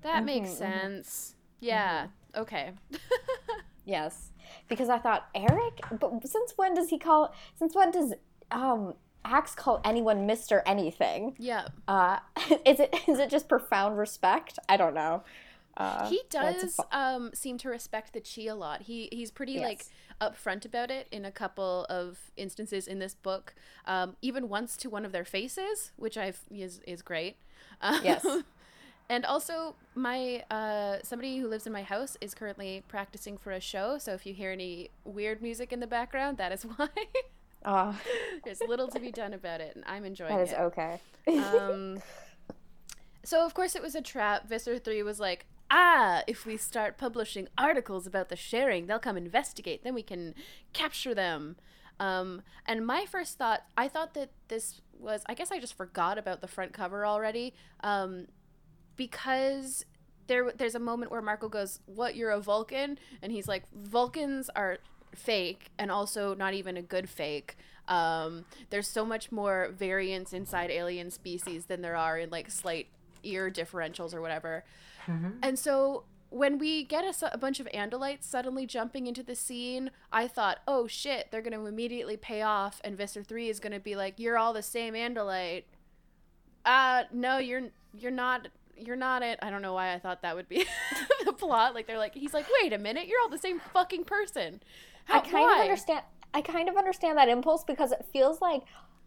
That 0.02 0.24
makes 0.24 0.50
sense. 0.50 1.34
Yeah, 1.60 2.06
okay. 2.34 2.72
Yes, 3.84 4.30
because 4.68 4.88
I 4.88 4.98
thought 4.98 5.26
Eric. 5.34 5.80
But 5.98 6.26
since 6.26 6.52
when 6.56 6.72
does 6.74 6.88
he 6.88 6.98
call? 6.98 7.34
Since 7.58 7.74
when 7.74 7.90
does 7.90 8.14
um 8.52 8.94
Ax 9.24 9.54
call 9.54 9.80
anyone 9.84 10.26
Mister 10.26 10.62
anything? 10.66 11.34
yeah. 11.38 11.68
Uh, 11.88 12.18
is 12.66 12.80
it 12.80 12.94
is 13.08 13.18
it 13.18 13.30
just 13.30 13.48
profound 13.48 13.98
respect? 13.98 14.58
I 14.68 14.76
don't 14.76 14.94
know. 14.94 15.22
Uh, 15.76 16.06
He 16.08 16.20
does 16.28 16.78
um, 16.90 17.30
seem 17.32 17.56
to 17.58 17.68
respect 17.70 18.12
the 18.12 18.20
Chee 18.20 18.46
a 18.48 18.54
lot. 18.54 18.82
He 18.82 19.08
he's 19.10 19.30
pretty 19.30 19.58
like 19.58 19.86
upfront 20.20 20.64
about 20.66 20.90
it 20.90 21.08
in 21.10 21.24
a 21.24 21.32
couple 21.32 21.86
of 21.88 22.30
instances 22.36 22.86
in 22.86 22.98
this 22.98 23.14
book. 23.14 23.54
Um, 23.86 24.16
even 24.20 24.48
once 24.48 24.76
to 24.78 24.90
one 24.90 25.04
of 25.04 25.12
their 25.12 25.24
faces, 25.24 25.92
which 25.96 26.18
I've 26.18 26.40
is 26.50 26.80
is 26.86 27.02
great. 27.02 27.36
Um, 27.80 28.00
Yes. 28.04 28.26
And 29.08 29.26
also, 29.26 29.74
my 29.94 30.42
uh, 30.50 30.98
somebody 31.02 31.36
who 31.36 31.46
lives 31.46 31.66
in 31.66 31.72
my 31.72 31.82
house 31.82 32.16
is 32.22 32.32
currently 32.34 32.82
practicing 32.88 33.36
for 33.36 33.50
a 33.52 33.60
show. 33.60 33.98
So 33.98 34.14
if 34.14 34.24
you 34.24 34.32
hear 34.32 34.50
any 34.52 34.88
weird 35.04 35.42
music 35.42 35.70
in 35.70 35.80
the 35.80 35.86
background, 35.86 36.38
that 36.38 36.50
is 36.50 36.62
why. 36.76 36.88
Uh, 37.64 37.94
There's 38.44 38.60
little 38.66 38.88
to 38.88 39.00
be 39.00 39.10
done 39.10 39.32
about 39.32 39.60
it, 39.60 39.74
and 39.74 39.84
I'm 39.86 40.04
enjoying 40.04 40.36
that 40.36 40.42
is 40.42 40.52
it. 40.52 40.58
okay. 40.58 41.00
Um, 41.28 42.02
so 43.24 43.44
of 43.44 43.54
course 43.54 43.74
it 43.74 43.82
was 43.82 43.94
a 43.94 44.02
trap. 44.02 44.48
Visser 44.48 44.78
three 44.78 45.02
was 45.02 45.20
like, 45.20 45.46
ah, 45.70 46.22
if 46.26 46.44
we 46.46 46.56
start 46.56 46.98
publishing 46.98 47.48
articles 47.56 48.06
about 48.06 48.28
the 48.28 48.36
sharing, 48.36 48.86
they'll 48.86 48.98
come 48.98 49.16
investigate. 49.16 49.82
Then 49.82 49.94
we 49.94 50.02
can 50.02 50.34
capture 50.72 51.14
them. 51.14 51.56
Um, 51.98 52.42
and 52.66 52.86
my 52.86 53.06
first 53.06 53.38
thought, 53.38 53.62
I 53.76 53.88
thought 53.88 54.14
that 54.14 54.30
this 54.48 54.80
was. 54.98 55.22
I 55.26 55.34
guess 55.34 55.50
I 55.50 55.58
just 55.58 55.74
forgot 55.74 56.18
about 56.18 56.40
the 56.40 56.48
front 56.48 56.72
cover 56.72 57.06
already. 57.06 57.54
Um, 57.82 58.26
because 58.96 59.84
there 60.26 60.52
there's 60.52 60.74
a 60.74 60.80
moment 60.80 61.10
where 61.10 61.22
Marco 61.22 61.48
goes, 61.48 61.80
"What? 61.86 62.16
You're 62.16 62.30
a 62.30 62.40
Vulcan?" 62.40 62.98
And 63.22 63.32
he's 63.32 63.48
like, 63.48 63.64
"Vulcans 63.72 64.50
are 64.54 64.78
fake, 65.14 65.70
and 65.78 65.90
also 65.90 66.34
not 66.34 66.54
even 66.54 66.76
a 66.76 66.82
good 66.82 67.08
fake." 67.08 67.56
Um, 67.88 68.44
there's 68.70 68.88
so 68.88 69.04
much 69.04 69.32
more 69.32 69.70
variance 69.76 70.32
inside 70.32 70.70
alien 70.70 71.10
species 71.10 71.66
than 71.66 71.82
there 71.82 71.96
are 71.96 72.18
in 72.18 72.30
like 72.30 72.50
slight 72.50 72.86
ear 73.22 73.50
differentials 73.50 74.14
or 74.14 74.20
whatever. 74.20 74.64
And 75.42 75.58
so 75.58 76.04
when 76.30 76.58
we 76.58 76.84
get 76.84 77.04
a, 77.04 77.34
a 77.34 77.38
bunch 77.38 77.60
of 77.60 77.68
Andalites 77.74 78.22
suddenly 78.24 78.66
jumping 78.66 79.06
into 79.06 79.22
the 79.22 79.34
scene, 79.34 79.90
I 80.12 80.26
thought, 80.28 80.60
oh 80.66 80.86
shit, 80.86 81.28
they're 81.30 81.42
going 81.42 81.58
to 81.58 81.66
immediately 81.66 82.16
pay 82.16 82.42
off, 82.42 82.80
and 82.84 82.96
Visser 82.96 83.22
3 83.22 83.48
is 83.48 83.60
going 83.60 83.72
to 83.72 83.80
be 83.80 83.96
like, 83.96 84.18
you're 84.18 84.38
all 84.38 84.52
the 84.52 84.62
same 84.62 84.94
Andalite. 84.94 85.64
Uh, 86.64 87.04
no, 87.12 87.38
you're 87.38 87.68
you're 87.98 88.10
not. 88.10 88.48
You're 88.74 88.96
not 88.96 89.22
it. 89.22 89.38
I 89.42 89.50
don't 89.50 89.62
know 89.62 89.74
why 89.74 89.92
I 89.92 89.98
thought 89.98 90.22
that 90.22 90.34
would 90.34 90.48
be 90.48 90.64
the 91.24 91.32
plot. 91.32 91.74
Like 91.74 91.86
they're 91.86 91.98
like, 91.98 92.14
he's 92.14 92.32
like, 92.32 92.46
wait 92.62 92.72
a 92.72 92.78
minute, 92.78 93.06
you're 93.06 93.20
all 93.20 93.28
the 93.28 93.38
same 93.38 93.60
fucking 93.60 94.04
person. 94.04 94.60
How, 95.04 95.18
I 95.18 95.20
kind 95.20 95.44
why? 95.44 95.56
of 95.56 95.62
understand. 95.62 96.02
I 96.34 96.40
kind 96.40 96.68
of 96.68 96.76
understand 96.76 97.18
that 97.18 97.28
impulse 97.28 97.64
because 97.64 97.92
it 97.92 98.06
feels 98.12 98.40
like 98.40 98.62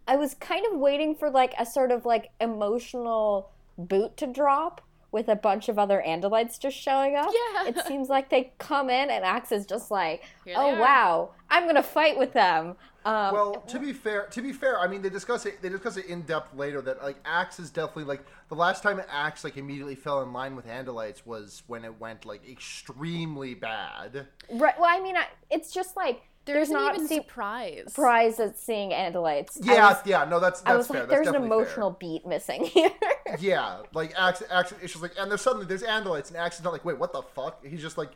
I 0.07 0.15
was 0.15 0.35
kind 0.35 0.65
of 0.71 0.79
waiting 0.79 1.15
for 1.15 1.29
like 1.29 1.53
a 1.57 1.65
sort 1.65 1.91
of 1.91 2.05
like 2.05 2.29
emotional 2.39 3.49
boot 3.77 4.15
to 4.17 4.27
drop 4.27 4.81
with 5.15 5.29
a 5.29 5.35
bunch 5.35 5.69
of 5.69 5.79
other 5.79 6.03
Andalites 6.05 6.59
just 6.59 6.75
showing 6.75 7.15
up. 7.15 7.31
Yeah. 7.33 7.69
It 7.69 7.79
seems 7.87 8.09
like 8.09 8.29
they 8.29 8.51
come 8.57 8.89
in 8.89 9.09
and 9.09 9.23
Ax 9.23 9.49
is 9.53 9.65
just 9.65 9.89
like, 9.89 10.23
"Oh 10.53 10.75
are." 10.75 10.79
wow, 10.79 11.29
I'm 11.49 11.65
gonna 11.65 11.81
fight 11.81 12.19
with 12.19 12.33
them." 12.33 12.75
Um, 13.05 13.33
Well, 13.33 13.53
to 13.67 13.79
be 13.79 13.93
fair, 13.93 14.25
to 14.25 14.41
be 14.41 14.51
fair, 14.51 14.77
I 14.77 14.87
mean 14.87 15.01
they 15.01 15.09
discuss 15.09 15.45
it. 15.45 15.61
They 15.61 15.69
discuss 15.69 15.95
it 15.95 16.07
in 16.07 16.23
depth 16.23 16.53
later. 16.53 16.81
That 16.81 17.01
like 17.01 17.15
Ax 17.23 17.61
is 17.61 17.69
definitely 17.69 18.03
like 18.03 18.25
the 18.49 18.55
last 18.55 18.83
time 18.83 19.01
Ax 19.09 19.45
like 19.45 19.55
immediately 19.55 19.95
fell 19.95 20.21
in 20.21 20.33
line 20.33 20.53
with 20.53 20.67
Andalites 20.67 21.25
was 21.25 21.63
when 21.67 21.85
it 21.85 21.97
went 21.97 22.25
like 22.25 22.47
extremely 22.49 23.53
bad. 23.53 24.27
right. 24.51 24.77
Well, 24.77 24.89
I 24.91 24.99
mean, 24.99 25.15
I, 25.15 25.27
it's 25.49 25.71
just 25.71 25.95
like 25.95 26.23
There 26.45 26.55
there's 26.55 26.67
isn't 26.69 26.75
not 26.79 26.95
even 26.95 27.07
se- 27.07 27.15
surprise. 27.17 27.83
surprise 27.87 28.39
at 28.39 28.57
seeing 28.57 28.91
Andalites. 28.91 29.57
I 29.67 29.73
Yeah, 29.73 29.89
was, 29.89 29.97
yeah, 30.05 30.25
no, 30.25 30.39
that's 30.39 30.61
that's 30.61 30.71
I 30.71 30.75
was 30.77 30.87
fair. 30.87 31.01
like, 31.01 31.09
that's 31.09 31.17
there's 31.17 31.27
an 31.27 31.33
definitely 31.33 31.57
emotional 31.57 31.91
beat 31.91 32.25
missing 32.25 32.65
here. 32.65 32.91
Yeah, 33.39 33.79
like 33.93 34.13
Ax, 34.17 34.43
Ax, 34.51 34.71
it's 34.81 34.93
just 34.93 35.01
like, 35.01 35.13
and 35.17 35.29
there's 35.31 35.41
suddenly 35.41 35.65
there's 35.65 35.81
Andalites, 35.83 36.27
and 36.29 36.37
Ax 36.37 36.57
is 36.59 36.63
not 36.63 36.71
like, 36.73 36.85
wait, 36.85 36.99
what 36.99 37.11
the 37.11 37.23
fuck? 37.23 37.65
He's 37.65 37.81
just 37.81 37.97
like, 37.97 38.11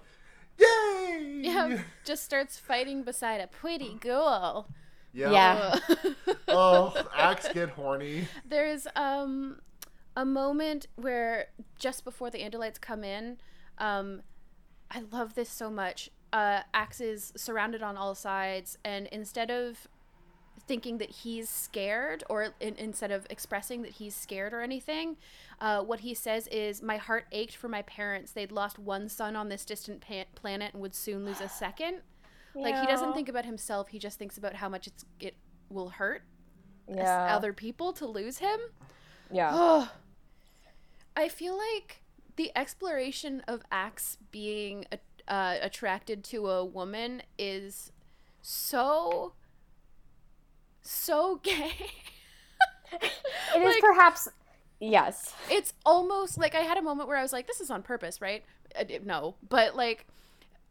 yay! 0.59 1.41
Yeah, 1.43 1.79
just 2.05 2.24
starts 2.24 2.57
fighting 2.59 3.03
beside 3.03 3.41
a 3.41 3.48
pretty 3.48 3.95
girl. 3.95 4.67
Yeah. 5.13 5.31
Yeah. 5.31 5.79
Oh, 6.48 6.93
Ax 7.15 7.48
get 7.53 7.69
horny. 7.69 8.27
There's 8.45 8.88
um 8.95 9.59
a 10.15 10.25
moment 10.25 10.88
where 10.95 11.48
just 11.77 12.03
before 12.03 12.29
the 12.29 12.39
Andalites 12.39 12.79
come 12.81 13.03
in, 13.03 13.38
um, 13.77 14.21
I 14.91 15.01
love 15.12 15.36
this 15.36 15.50
so 15.50 15.69
much. 15.69 16.09
Uh, 16.31 16.62
Ax 16.74 17.01
is 17.01 17.33
surrounded 17.36 17.81
on 17.81 17.98
all 17.98 18.13
sides, 18.15 18.77
and 18.86 19.07
instead 19.07 19.50
of 19.50 19.88
thinking 20.67 21.00
that 21.00 21.09
he's 21.09 21.50
scared, 21.50 22.24
or 22.29 22.53
in, 22.59 22.75
instead 22.75 23.09
of 23.12 23.25
expressing 23.29 23.81
that 23.81 23.93
he's 23.93 24.13
scared 24.15 24.53
or 24.53 24.62
anything, 24.62 25.17
uh, 25.59 25.81
what 25.81 26.01
he 26.01 26.13
says 26.13 26.48
is, 26.48 26.83
"My 26.83 26.98
heart 26.98 27.25
ached 27.31 27.55
for 27.55 27.67
my 27.67 27.81
parents. 27.81 28.31
They'd 28.31 28.51
lost 28.51 28.77
one 28.77 29.09
son 29.09 29.36
on 29.36 29.50
this 29.50 29.65
distant 29.65 30.01
pa- 30.01 30.25
planet 30.36 30.74
and 30.74 30.81
would 30.83 30.93
soon 30.93 31.25
lose 31.25 31.41
a 31.41 31.50
second. 31.50 32.01
Like 32.53 32.79
he 32.79 32.86
doesn't 32.88 33.13
think 33.13 33.29
about 33.29 33.45
himself. 33.45 33.88
He 33.89 34.00
just 34.00 34.19
thinks 34.19 34.38
about 34.38 34.55
how 34.55 34.69
much 34.69 34.86
it's 34.88 35.05
it 35.19 35.36
will 35.69 35.89
hurt 35.89 36.24
Yeah. 36.88 37.36
other 37.36 37.53
people 37.53 37.93
to 37.93 38.05
lose 38.05 38.39
him. 38.39 38.59
yeah. 39.31 39.51
Oh, 39.53 39.91
I 41.15 41.27
feel 41.29 41.57
like 41.57 42.01
the 42.36 42.51
exploration 42.55 43.41
of 43.48 43.62
Ax 43.71 44.17
being 44.31 44.86
uh, 45.29 45.55
attracted 45.62 46.24
to 46.25 46.50
a 46.50 46.65
woman 46.65 47.21
is 47.38 47.91
so 48.41 49.33
so 50.81 51.36
gay. 51.43 51.74
It 52.91 53.62
is 53.62 53.75
like- 53.75 53.81
perhaps 53.81 54.27
yes. 54.79 55.33
it's 55.50 55.74
almost 55.86 56.38
like 56.38 56.55
I 56.55 56.59
had 56.62 56.77
a 56.77 56.81
moment 56.81 57.07
where 57.07 57.17
I 57.17 57.21
was 57.21 57.33
like, 57.33 57.48
"This 57.48 57.62
is 57.62 57.69
on 57.69 57.83
purpose, 57.83 58.21
right?" 58.21 58.43
Uh, 58.77 58.83
no, 59.03 59.36
but 59.48 59.75
like, 59.75 60.05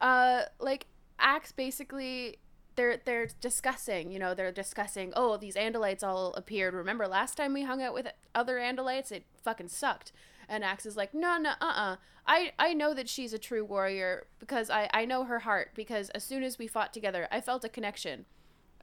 uh, 0.01 0.43
like 0.59 0.87
acts 1.19 1.53
basically. 1.53 2.39
They're, 2.77 3.01
they're 3.05 3.27
discussing, 3.41 4.13
you 4.13 4.21
know, 4.21 4.35
they're 4.35 4.53
discussing, 4.53 5.13
oh, 5.17 5.37
these 5.37 5.57
Andalites 5.57 6.05
all 6.05 6.33
appeared. 6.35 6.75
Remember 6.75 7.09
last 7.09 7.37
time 7.37 7.53
we 7.53 7.65
hung 7.65 7.83
out 7.83 7.93
with 7.93 8.07
other 8.37 8.59
Andalites? 8.59 9.11
It 9.11 9.25
fucking 9.43 9.67
sucked. 9.67 10.13
And 10.49 10.65
Ax 10.65 10.87
is 10.87 10.97
like, 10.97 11.13
no, 11.15 11.37
no, 11.39 11.51
uh-uh. 11.61 11.97
I, 12.27 12.53
I 12.59 12.75
know 12.75 12.93
that 12.95 13.09
she's 13.09 13.33
a 13.33 13.39
true 13.39 13.65
warrior 13.65 14.27
because 14.39 14.71
I, 14.71 14.89
I 14.93 15.05
know 15.05 15.25
her 15.25 15.41
heart 15.41 15.71
because 15.75 16.11
as 16.11 16.25
soon 16.25 16.43
as 16.43 16.59
we 16.59 16.67
fought 16.67 16.93
together, 16.93 17.27
I 17.31 17.41
felt 17.41 17.65
a 17.65 17.69
connection. 17.69 18.27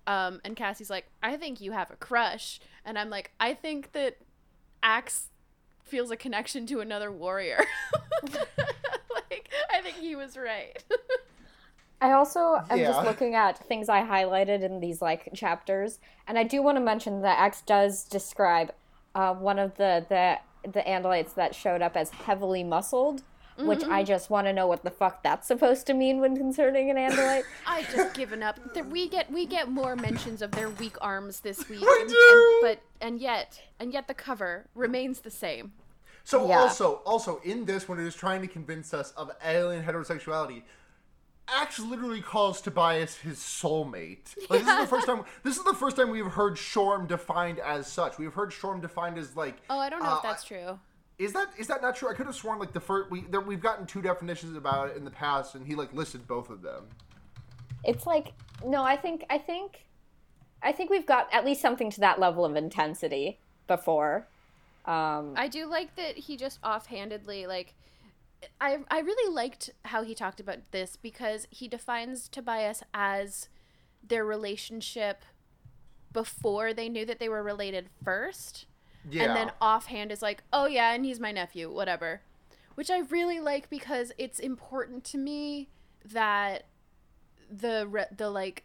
Um, 0.08 0.42
and 0.44 0.56
Cassie's 0.56 0.90
like, 0.90 1.08
I 1.24 1.38
think 1.38 1.62
you 1.62 1.72
have 1.72 1.90
a 1.92 1.96
crush. 1.96 2.60
And 2.84 2.98
I'm 2.98 3.10
like, 3.10 3.32
I 3.40 3.54
think 3.54 3.92
that 3.94 4.18
Ax 4.84 5.28
feels 5.84 6.12
a 6.12 6.18
connection 6.18 6.66
to 6.68 6.80
another 6.80 7.12
warrior. 7.12 7.64
like, 9.14 9.50
I 9.72 9.82
think 9.82 9.98
he 9.98 10.16
was 10.16 10.38
right. 10.38 10.84
I 12.02 12.12
also 12.12 12.62
am 12.70 12.78
Yeah. 12.80 12.88
just 12.88 13.04
looking 13.06 13.36
at 13.36 13.58
things 13.68 13.90
I 13.90 14.02
highlighted 14.02 14.62
in 14.62 14.80
these 14.80 15.02
like 15.02 15.30
chapters, 15.34 16.00
and 16.28 16.38
I 16.38 16.44
do 16.44 16.62
want 16.62 16.78
to 16.78 16.82
mention 16.84 17.22
that 17.22 17.40
X 17.40 17.62
does 17.62 18.04
describe 18.04 18.74
uh, 19.16 19.34
one 19.34 19.58
of 19.58 19.78
the 19.78 20.06
the 20.10 20.38
the 20.72 20.82
Andalites 20.82 21.34
that 21.36 21.56
showed 21.56 21.82
up 21.82 21.96
as 21.96 22.10
heavily 22.10 22.64
muscled, 22.64 23.22
which 23.58 23.84
I 23.84 24.02
mm-hmm. 24.02 24.06
just 24.08 24.30
want 24.30 24.48
to 24.48 24.54
know 24.54 24.68
what 24.68 24.84
the 24.84 24.92
fuck 24.92 25.24
that's 25.24 25.48
supposed 25.48 25.88
to 25.88 25.94
mean 25.94 26.20
when 26.20 26.36
concerning 26.36 26.90
an 26.90 26.98
Andalite. 26.98 27.44
I've 27.68 27.90
just 27.94 28.14
given 28.16 28.44
up. 28.44 28.60
There- 28.74 28.84
We 28.84 29.08
get 29.08 29.32
we 29.32 29.46
get 29.46 29.70
more 29.70 29.96
mentions 29.96 30.42
of 30.42 30.52
their 30.52 30.70
weak 30.70 30.98
arms 31.02 31.40
this 31.40 31.60
week, 31.70 31.82
We 31.82 32.02
and, 32.02 32.10
do! 32.10 32.16
and- 32.32 32.62
but 32.62 32.82
and 33.06 33.20
yet 33.20 33.62
and 33.80 33.94
yet 33.94 34.08
the 34.08 34.14
cover 34.14 34.66
remains 34.76 35.22
the 35.22 35.32
same. 35.32 35.72
So 36.26 36.48
Yeah. 36.48 36.60
also, 36.60 36.96
also 37.06 37.40
in 37.44 37.66
this, 37.66 37.88
when 37.88 38.00
it 38.00 38.06
is 38.08 38.16
trying 38.16 38.42
to 38.42 38.48
convince 38.48 38.94
us 38.94 39.12
of 39.12 39.32
alien 39.46 39.86
heterosexuality, 39.86 40.64
Ax 41.48 41.80
literally 41.80 42.22
calls 42.22 42.62
Tobias 42.62 43.18
his 43.18 43.38
soulmate. 43.38 44.36
Like 44.50 44.62
this 44.62 44.70
is 44.70 44.80
the 44.80 44.88
first 44.88 45.08
time. 45.08 45.24
This 45.44 45.58
is 45.58 45.64
the 45.64 45.74
first 45.74 45.96
time 45.96 46.10
we've 46.10 46.26
heard 46.26 46.56
Shorm 46.56 47.08
defined 47.08 47.60
as 47.60 47.88
such. 47.88 48.18
We've 48.18 48.34
heard 48.34 48.52
Shorm 48.52 48.82
defined 48.82 49.18
as 49.18 49.36
like. 49.36 49.58
Oh, 49.70 49.78
I 49.78 49.90
don't 49.90 50.02
know 50.02 50.10
uh, 50.10 50.18
if 50.18 50.24
that's 50.24 50.44
true. 50.44 50.80
Is 51.18 51.34
that 51.34 51.48
is 51.58 51.68
that 51.68 51.82
not 51.82 51.96
true? 51.96 52.10
I 52.10 52.14
could 52.14 52.26
have 52.26 52.36
sworn 52.36 52.60
like 52.60 52.74
the 52.74 52.80
first 52.80 53.10
we 53.10 53.22
there, 53.22 53.42
we've 53.42 53.62
gotten 53.62 53.86
two 53.86 54.02
definitions 54.02 54.58
about 54.58 54.90
it 54.90 54.98
in 54.98 55.06
the 55.06 55.12
past, 55.12 55.56
and 55.56 55.66
he 55.66 55.76
like 55.76 55.94
listed 55.94 56.28
both 56.28 56.50
of 56.50 56.62
them. 56.62 56.88
It's 57.84 58.06
like 58.06 58.34
no, 58.66 58.84
I 58.84 58.98
think 58.98 59.24
I 59.30 59.38
think 59.38 59.86
I 60.62 60.72
think 60.72 60.90
we've 60.90 61.06
got 61.06 61.32
at 61.32 61.46
least 61.46 61.62
something 61.62 61.90
to 61.92 62.00
that 62.02 62.20
level 62.20 62.44
of 62.44 62.56
intensity 62.56 63.40
before. 63.68 64.28
Um, 64.86 65.34
I 65.36 65.48
do 65.48 65.66
like 65.68 65.96
that 65.96 66.18
he 66.18 66.38
just 66.38 66.60
offhandedly 66.64 67.48
like 67.48 67.74
I 68.60 68.80
I 68.90 69.00
really 69.00 69.34
liked 69.34 69.72
how 69.86 70.04
he 70.04 70.16
talked 70.16 70.40
about 70.40 70.72
this 70.72 70.96
because 70.96 71.48
he 71.50 71.68
defines 71.68 72.28
Tobias 72.28 72.84
as 72.94 73.50
their 74.08 74.26
relationship 74.26 75.24
before 76.12 76.74
they 76.74 76.90
knew 76.90 77.06
that 77.06 77.20
they 77.20 77.30
were 77.30 77.44
related 77.44 77.90
first. 78.04 78.66
Yeah. 79.10 79.24
And 79.24 79.36
then 79.36 79.52
offhand 79.62 80.12
is 80.12 80.22
like, 80.22 80.44
"Oh 80.52 80.66
yeah, 80.66 80.94
and 80.94 81.06
he's 81.06 81.20
my 81.20 81.32
nephew, 81.32 81.72
whatever." 81.72 82.22
Which 82.76 82.90
I 82.90 83.00
really 83.00 83.40
like 83.40 83.70
because 83.70 84.12
it's 84.18 84.40
important 84.40 85.04
to 85.06 85.18
me 85.18 85.70
that 86.04 86.66
the 87.50 87.88
re- 87.88 88.08
the 88.16 88.30
like 88.30 88.64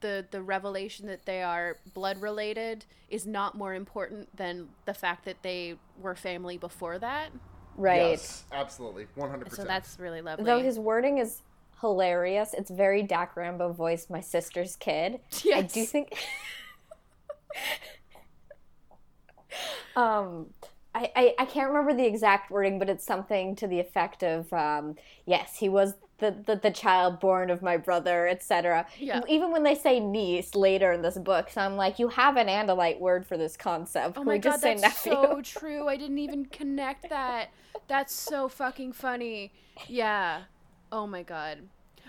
the 0.00 0.26
the 0.30 0.42
revelation 0.42 1.06
that 1.06 1.26
they 1.26 1.42
are 1.42 1.78
blood 1.94 2.20
related 2.20 2.84
is 3.08 3.26
not 3.26 3.56
more 3.56 3.74
important 3.74 4.36
than 4.36 4.68
the 4.84 4.94
fact 4.94 5.24
that 5.24 5.42
they 5.42 5.76
were 5.98 6.14
family 6.14 6.58
before 6.58 6.98
that. 6.98 7.30
Right. 7.76 8.10
Yes, 8.10 8.44
absolutely, 8.52 9.06
100%. 9.16 9.16
So 9.16 9.44
percent. 9.44 9.68
that's 9.68 9.98
really 9.98 10.22
lovely. 10.22 10.44
Though 10.44 10.62
his 10.62 10.78
wording 10.78 11.18
is 11.18 11.42
hilarious, 11.80 12.54
it's 12.54 12.70
very 12.70 13.02
Dak 13.02 13.36
Rambo 13.36 13.72
voice, 13.72 14.06
my 14.08 14.20
sister's 14.20 14.76
kid. 14.76 15.18
I 15.54 15.62
do 15.62 15.84
think. 15.84 16.16
um, 19.96 20.46
I, 20.94 21.10
I 21.16 21.34
I 21.38 21.44
can't 21.46 21.68
remember 21.68 21.94
the 21.94 22.06
exact 22.06 22.50
wording, 22.50 22.78
but 22.78 22.88
it's 22.88 23.04
something 23.04 23.56
to 23.56 23.66
the 23.66 23.80
effect 23.80 24.22
of, 24.22 24.52
um, 24.52 24.96
"Yes, 25.26 25.56
he 25.58 25.68
was 25.68 25.94
the, 26.18 26.30
the 26.46 26.56
the 26.56 26.70
child 26.70 27.18
born 27.20 27.50
of 27.50 27.62
my 27.62 27.76
brother, 27.76 28.28
etc." 28.28 28.86
Yeah. 28.98 29.20
Even 29.28 29.50
when 29.50 29.62
they 29.62 29.74
say 29.74 29.98
niece 30.00 30.54
later 30.54 30.92
in 30.92 31.02
this 31.02 31.18
book, 31.18 31.50
so 31.50 31.60
I'm 31.60 31.76
like, 31.76 31.98
you 31.98 32.08
have 32.08 32.36
an 32.36 32.46
Andalite 32.46 33.00
word 33.00 33.26
for 33.26 33.36
this 33.36 33.56
concept. 33.56 34.16
Oh 34.18 34.24
my 34.24 34.34
we 34.34 34.38
god, 34.38 34.50
just 34.50 34.62
say 34.62 34.74
that's 34.76 35.04
nephew? 35.04 35.12
so 35.12 35.40
true. 35.44 35.88
I 35.88 35.96
didn't 35.96 36.18
even 36.18 36.46
connect 36.46 37.08
that. 37.10 37.50
That's 37.88 38.12
so 38.14 38.48
fucking 38.48 38.92
funny. 38.92 39.52
Yeah. 39.88 40.42
Oh 40.90 41.06
my 41.06 41.22
god. 41.22 41.58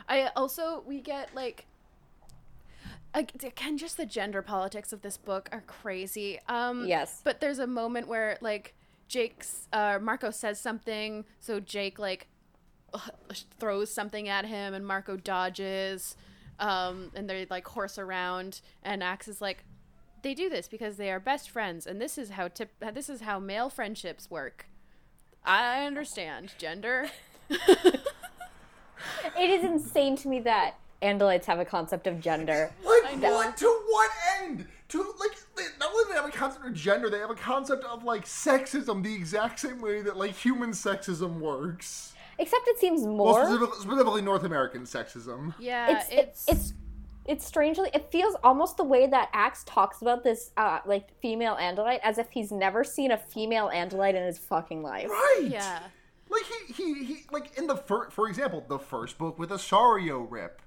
I 0.07 0.29
also 0.35 0.83
we 0.85 0.99
get 0.99 1.33
like 1.33 1.65
ag- 3.15 3.43
again 3.43 3.77
just 3.77 3.97
the 3.97 4.05
gender 4.05 4.41
politics 4.41 4.91
of 4.93 5.01
this 5.01 5.17
book 5.17 5.49
are 5.51 5.63
crazy. 5.65 6.39
Um 6.49 6.85
Yes. 6.85 7.21
But 7.23 7.39
there's 7.39 7.59
a 7.59 7.67
moment 7.67 8.07
where 8.07 8.37
like 8.41 8.73
Jake's 9.07 9.67
uh 9.71 9.99
Marco 10.01 10.31
says 10.31 10.59
something, 10.59 11.25
so 11.39 11.59
Jake 11.59 11.97
like 11.99 12.27
throws 13.59 13.89
something 13.91 14.29
at 14.29 14.45
him 14.45 14.73
and 14.73 14.85
Marco 14.85 15.17
dodges 15.17 16.15
um 16.59 17.11
and 17.15 17.27
they 17.29 17.47
like 17.49 17.67
horse 17.67 17.97
around 17.97 18.61
and 18.83 19.01
Ax 19.01 19.27
is 19.27 19.41
like 19.41 19.63
they 20.21 20.33
do 20.33 20.49
this 20.49 20.67
because 20.67 20.97
they 20.97 21.11
are 21.11 21.19
best 21.19 21.49
friends 21.49 21.87
and 21.87 21.99
this 21.99 22.17
is 22.17 22.31
how 22.31 22.47
tip 22.47 22.71
this 22.93 23.09
is 23.09 23.21
how 23.21 23.39
male 23.39 23.69
friendships 23.69 24.29
work. 24.29 24.67
I 25.43 25.85
understand 25.85 26.53
gender. 26.57 27.09
It 29.37 29.49
is 29.49 29.63
insane 29.63 30.15
to 30.17 30.27
me 30.27 30.39
that 30.41 30.75
Andalites 31.01 31.45
have 31.45 31.59
a 31.59 31.65
concept 31.65 32.07
of 32.07 32.19
gender. 32.19 32.71
Like 32.83 33.21
what? 33.21 33.57
To 33.57 33.81
what 33.89 34.11
end? 34.41 34.65
To 34.89 34.99
like 35.19 35.31
they, 35.55 35.63
not 35.79 35.89
only 35.91 36.03
do 36.05 36.09
they 36.09 36.15
have 36.15 36.29
a 36.29 36.31
concept 36.31 36.65
of 36.65 36.73
gender, 36.73 37.09
they 37.09 37.19
have 37.19 37.29
a 37.29 37.35
concept 37.35 37.83
of 37.85 38.03
like 38.03 38.25
sexism 38.25 39.03
the 39.03 39.13
exact 39.13 39.59
same 39.59 39.81
way 39.81 40.01
that 40.01 40.17
like 40.17 40.33
human 40.33 40.71
sexism 40.71 41.39
works. 41.39 42.12
Except 42.43 42.67
it 42.67 42.77
seems 42.77 43.01
Well, 43.01 43.13
more. 43.15 43.45
specifically, 43.45 43.79
specifically 43.79 44.21
North 44.21 44.43
American 44.43 44.81
sexism. 44.83 45.55
Yeah, 45.59 45.97
it's 45.97 46.07
it's 46.11 46.45
it's 46.49 46.73
it's 47.25 47.45
strangely 47.45 47.89
it 47.93 48.11
feels 48.11 48.35
almost 48.43 48.75
the 48.77 48.83
way 48.83 49.07
that 49.07 49.29
Ax 49.33 49.63
talks 49.65 50.01
about 50.01 50.23
this 50.23 50.51
uh 50.57 50.79
like 50.85 51.17
female 51.21 51.55
Andalite 51.55 51.99
as 52.03 52.17
if 52.17 52.29
he's 52.31 52.51
never 52.51 52.83
seen 52.83 53.11
a 53.11 53.17
female 53.17 53.69
Andalite 53.73 54.15
in 54.15 54.23
his 54.23 54.37
fucking 54.37 54.83
life. 54.83 55.09
Right. 55.09 55.47
yeah. 55.49 55.79
Like 56.29 56.43
he 56.43 56.73
he 56.73 57.03
he 57.05 57.15
like 57.31 57.57
in 57.57 57.67
the 57.67 57.77
fir- 57.77 58.09
for 58.09 58.27
example 58.27 58.65
the 58.67 58.79
first 58.79 59.17
book 59.17 59.39
with 59.39 59.51
a 59.51 59.55
Sario 59.57 60.27
Rip. 60.29 60.61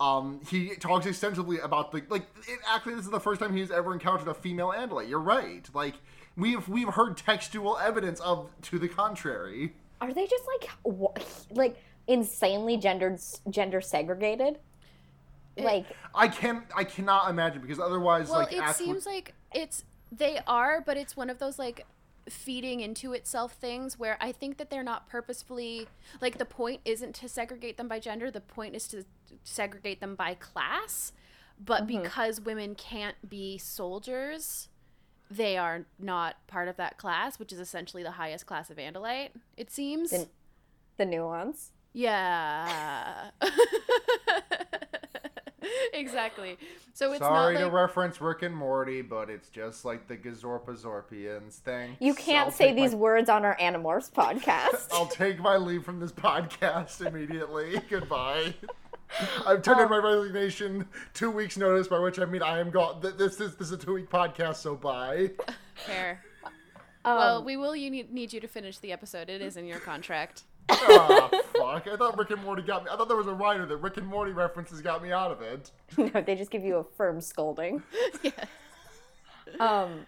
Um, 0.00 0.40
he 0.48 0.70
talks 0.76 1.04
extensively 1.04 1.58
about 1.58 1.92
the 1.92 2.02
like. 2.08 2.22
It, 2.48 2.58
actually, 2.66 2.94
this 2.94 3.04
is 3.04 3.10
the 3.10 3.20
first 3.20 3.38
time 3.38 3.54
he's 3.54 3.70
ever 3.70 3.92
encountered 3.92 4.28
a 4.28 4.34
female 4.34 4.72
Andalite. 4.74 5.10
You're 5.10 5.20
right. 5.20 5.68
Like 5.74 5.96
we've 6.36 6.66
we've 6.68 6.88
heard 6.88 7.18
textual 7.18 7.76
evidence 7.76 8.18
of 8.20 8.50
to 8.62 8.78
the 8.78 8.88
contrary. 8.88 9.74
Are 10.00 10.12
they 10.12 10.26
just 10.26 10.44
like 10.46 10.70
wha- 10.84 11.14
like 11.50 11.76
insanely 12.06 12.76
gendered 12.76 13.20
gender 13.48 13.80
segregated? 13.80 14.58
Eh, 15.56 15.64
like 15.64 15.86
I 16.14 16.28
can 16.28 16.62
I 16.74 16.84
cannot 16.84 17.30
imagine 17.30 17.60
because 17.60 17.80
otherwise, 17.80 18.28
Well, 18.28 18.40
like, 18.40 18.52
it 18.52 18.60
Ax 18.62 18.80
would- 18.80 18.86
seems 18.86 19.06
like 19.06 19.34
it's 19.54 19.84
they 20.12 20.40
are, 20.46 20.80
but 20.80 20.96
it's 20.96 21.16
one 21.16 21.30
of 21.30 21.38
those 21.38 21.58
like 21.58 21.86
feeding 22.28 22.80
into 22.80 23.12
itself 23.12 23.54
things 23.54 23.98
where 23.98 24.16
I 24.20 24.30
think 24.32 24.58
that 24.58 24.70
they're 24.70 24.82
not 24.82 25.08
purposefully 25.08 25.88
like 26.20 26.38
the 26.38 26.44
point 26.44 26.80
isn't 26.84 27.14
to 27.16 27.28
segregate 27.28 27.76
them 27.76 27.88
by 27.88 27.98
gender, 27.98 28.30
the 28.30 28.40
point 28.40 28.74
is 28.76 28.86
to 28.88 29.04
segregate 29.42 30.00
them 30.00 30.14
by 30.14 30.34
class. 30.34 31.12
but 31.62 31.86
mm-hmm. 31.86 32.02
because 32.02 32.40
women 32.40 32.74
can't 32.74 33.16
be 33.28 33.58
soldiers, 33.58 34.68
they 35.30 35.56
are 35.56 35.86
not 35.98 36.36
part 36.46 36.68
of 36.68 36.76
that 36.76 36.98
class, 36.98 37.38
which 37.38 37.52
is 37.52 37.60
essentially 37.60 38.02
the 38.02 38.10
highest 38.12 38.46
class 38.46 38.68
of 38.70 38.76
Andalite, 38.78 39.30
it 39.56 39.70
seems. 39.70 40.10
The- 40.10 40.28
The 40.96 41.06
nuance. 41.06 41.70
yeah. 41.92 43.30
exactly. 45.92 46.56
So 46.94 47.12
it's 47.12 47.20
Sorry 47.20 47.54
not 47.54 47.60
to 47.60 47.70
reference 47.70 48.20
Rick 48.20 48.42
and 48.42 48.54
Morty, 48.56 49.02
but 49.02 49.30
it's 49.30 49.48
just 49.48 49.84
like 49.84 50.08
the 50.08 50.16
Gazorpazorpians 50.16 51.54
thing. 51.58 51.96
You 52.00 52.14
can't 52.14 52.46
I'll 52.46 52.52
say 52.52 52.68
take 52.68 52.76
my- 52.76 52.82
these 52.82 52.94
words 52.94 53.28
on 53.28 53.44
our 53.44 53.56
Animorphs 53.56 54.10
podcast. 54.12 54.88
I'll 54.92 55.06
take 55.06 55.38
my 55.38 55.56
leave 55.56 55.84
from 55.84 56.00
this 56.00 56.12
podcast 56.12 57.04
immediately. 57.06 57.80
Goodbye. 57.90 58.54
I've 59.46 59.62
turned 59.62 59.80
in 59.80 59.84
Um, 59.86 59.90
my 59.90 59.98
resignation. 59.98 60.86
Two 61.14 61.30
weeks 61.30 61.56
notice, 61.56 61.88
by 61.88 61.98
which 61.98 62.18
I 62.18 62.24
mean 62.24 62.42
I 62.42 62.58
am 62.60 62.70
gone. 62.70 63.00
th- 63.00 63.14
This 63.16 63.40
is 63.40 63.56
this 63.56 63.68
is 63.68 63.72
a 63.72 63.76
two 63.78 63.94
week 63.94 64.10
podcast, 64.10 64.56
so 64.56 64.76
bye. 64.76 65.30
fair. 65.74 66.22
Um, 67.04 67.16
well, 67.16 67.44
we 67.44 67.56
will 67.56 67.74
you 67.74 67.90
need, 67.90 68.12
need 68.12 68.32
you 68.32 68.40
to 68.40 68.46
finish 68.48 68.78
the 68.78 68.92
episode. 68.92 69.30
It 69.30 69.40
is 69.40 69.56
in 69.56 69.66
your 69.66 69.78
contract. 69.80 70.42
oh 70.68 71.28
fuck! 71.56 71.88
I 71.88 71.96
thought 71.96 72.16
Rick 72.18 72.30
and 72.30 72.42
Morty 72.44 72.62
got 72.62 72.84
me. 72.84 72.90
I 72.92 72.96
thought 72.96 73.08
there 73.08 73.16
was 73.16 73.26
a 73.26 73.32
writer 73.34 73.66
that 73.66 73.78
Rick 73.78 73.96
and 73.96 74.06
Morty 74.06 74.32
references 74.32 74.80
got 74.82 75.02
me 75.02 75.10
out 75.10 75.30
of 75.32 75.40
it. 75.42 75.70
no, 75.96 76.20
they 76.20 76.34
just 76.36 76.50
give 76.50 76.62
you 76.62 76.76
a 76.76 76.84
firm 76.84 77.20
scolding. 77.20 77.82
yeah. 78.22 78.30
Um, 79.58 80.06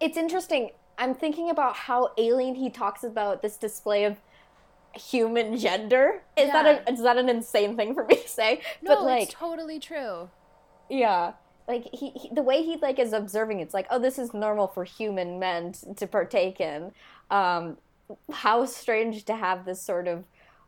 it's 0.00 0.16
interesting. 0.16 0.70
I'm 0.98 1.14
thinking 1.14 1.48
about 1.50 1.74
how 1.76 2.10
alien 2.18 2.54
he 2.54 2.68
talks 2.68 3.04
about 3.04 3.40
this 3.40 3.56
display 3.56 4.04
of 4.04 4.16
human 4.94 5.56
gender. 5.56 6.22
Is 6.36 6.50
that 6.52 6.64
Yeah. 6.66 6.80
a, 6.86 6.92
is 6.92 7.02
that 7.02 7.16
an 7.16 7.28
insane 7.28 7.76
thing 7.76 7.94
for 7.94 8.04
me 8.04 8.16
to 8.16 8.28
say? 8.28 8.60
No, 8.82 8.94
but 8.96 9.04
like, 9.04 9.22
it's 9.24 9.34
totally 9.34 9.78
true. 9.78 10.28
yeah, 10.88 11.32
like 11.68 11.84
he, 11.92 12.10
he 12.10 12.28
the 12.32 12.42
way 12.42 12.62
he 12.62 12.76
like 12.76 12.98
is 12.98 13.12
observing, 13.12 13.60
it's 13.60 13.74
like, 13.74 13.86
oh, 13.90 13.98
this 13.98 14.18
is 14.18 14.34
normal 14.34 14.66
for 14.68 14.84
human 14.84 15.38
men 15.38 15.72
t- 15.72 15.94
to 15.94 16.06
partake 16.06 16.60
in. 16.60 16.92
Um, 17.30 17.78
how 18.32 18.66
strange 18.66 19.24
to 19.24 19.34
have 19.36 19.64
this 19.64 19.80
sort 19.80 20.06
of 20.08 20.24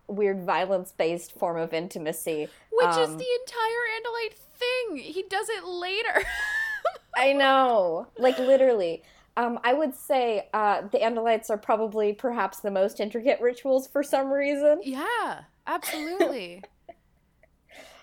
weird 0.06 0.44
violence-based 0.44 1.32
form 1.32 1.56
of 1.58 1.72
intimacy. 1.74 2.48
Which 2.72 2.88
is 2.90 3.08
Um, 3.10 3.18
the 3.18 3.26
entire 3.40 3.82
Andalite 3.96 4.34
thing. 4.34 4.96
He 4.98 5.22
does 5.22 5.48
it 5.48 5.64
later. 5.64 6.24
I 7.16 7.32
know, 7.32 8.08
like 8.18 8.38
literally. 8.38 9.02
Um, 9.36 9.58
I 9.64 9.74
would 9.74 9.94
say 9.94 10.48
uh, 10.54 10.82
the 10.92 10.98
Andalites 10.98 11.50
are 11.50 11.58
probably 11.58 12.12
perhaps 12.12 12.60
the 12.60 12.70
most 12.70 13.00
intricate 13.00 13.40
rituals 13.40 13.88
for 13.88 14.02
some 14.02 14.30
reason. 14.30 14.80
yeah, 14.82 15.42
absolutely. 15.66 16.62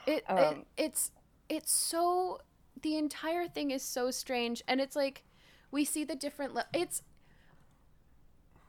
It, 0.08 0.24
it 0.28 0.32
Um, 0.32 0.66
it's 0.78 1.12
it's 1.48 1.72
so 1.72 2.40
the 2.82 2.98
entire 2.98 3.48
thing 3.48 3.70
is 3.70 3.84
so 3.84 4.10
strange 4.10 4.64
and 4.68 4.82
it's 4.82 4.96
like 4.96 5.24
we 5.70 5.86
see 5.86 6.04
the 6.04 6.16
different 6.16 6.56
le- 6.56 6.66
it's 6.74 7.04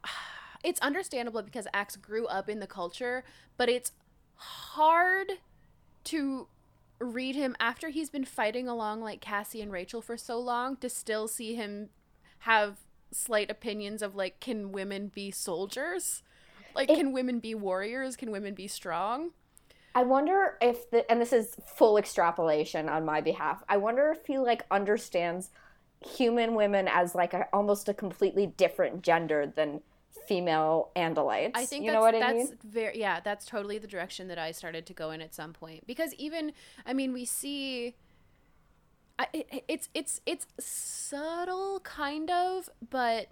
it's 0.62 0.78
understandable 0.80 1.42
because 1.42 1.66
Ax 1.72 1.96
grew 1.96 2.26
up 2.26 2.48
in 2.48 2.60
the 2.60 2.66
culture, 2.66 3.24
but 3.56 3.68
it's 3.68 3.92
hard 4.34 5.32
to 6.04 6.48
read 6.98 7.34
him 7.34 7.56
after 7.58 7.88
he's 7.88 8.10
been 8.10 8.24
fighting 8.24 8.68
along 8.68 9.00
like 9.00 9.20
Cassie 9.20 9.60
and 9.60 9.72
Rachel 9.72 10.02
for 10.02 10.16
so 10.16 10.38
long 10.38 10.76
to 10.76 10.88
still 10.88 11.26
see 11.26 11.54
him 11.54 11.88
have 12.42 12.78
slight 13.12 13.50
opinions 13.50 14.02
of 14.02 14.14
like 14.14 14.40
can 14.40 14.72
women 14.72 15.08
be 15.08 15.30
soldiers? 15.30 16.22
Like 16.74 16.90
It- 16.90 16.96
can 16.96 17.12
women 17.12 17.38
be 17.40 17.54
warriors? 17.54 18.16
Can 18.16 18.30
women 18.30 18.54
be 18.54 18.66
strong? 18.66 19.30
I 19.94 20.04
wonder 20.04 20.56
if 20.62 20.90
the 20.90 21.08
and 21.10 21.20
this 21.20 21.32
is 21.32 21.54
full 21.66 21.98
extrapolation 21.98 22.88
on 22.88 23.04
my 23.04 23.20
behalf. 23.20 23.62
I 23.68 23.76
wonder 23.76 24.10
if 24.10 24.24
he 24.26 24.38
like 24.38 24.64
understands 24.70 25.50
human 26.00 26.54
women 26.54 26.88
as 26.88 27.14
like 27.14 27.34
a, 27.34 27.46
almost 27.52 27.88
a 27.88 27.94
completely 27.94 28.46
different 28.46 29.02
gender 29.02 29.46
than 29.54 29.82
female 30.26 30.90
Andalites. 30.96 31.52
I 31.54 31.66
think 31.66 31.84
you 31.84 31.92
know 31.92 32.00
what 32.00 32.14
I 32.14 32.20
that's 32.20 32.34
mean. 32.50 32.58
very 32.64 32.98
yeah, 32.98 33.20
that's 33.20 33.44
totally 33.44 33.78
the 33.78 33.86
direction 33.86 34.28
that 34.28 34.38
I 34.38 34.50
started 34.52 34.86
to 34.86 34.92
go 34.94 35.10
in 35.10 35.20
at 35.20 35.34
some 35.34 35.52
point 35.52 35.86
because 35.86 36.14
even 36.14 36.52
I 36.86 36.92
mean 36.94 37.12
we 37.12 37.24
see 37.24 37.94
I, 39.18 39.26
it, 39.32 39.64
it's 39.68 39.88
it's 39.94 40.20
it's 40.26 40.46
subtle 40.58 41.80
kind 41.80 42.30
of, 42.30 42.68
but 42.90 43.28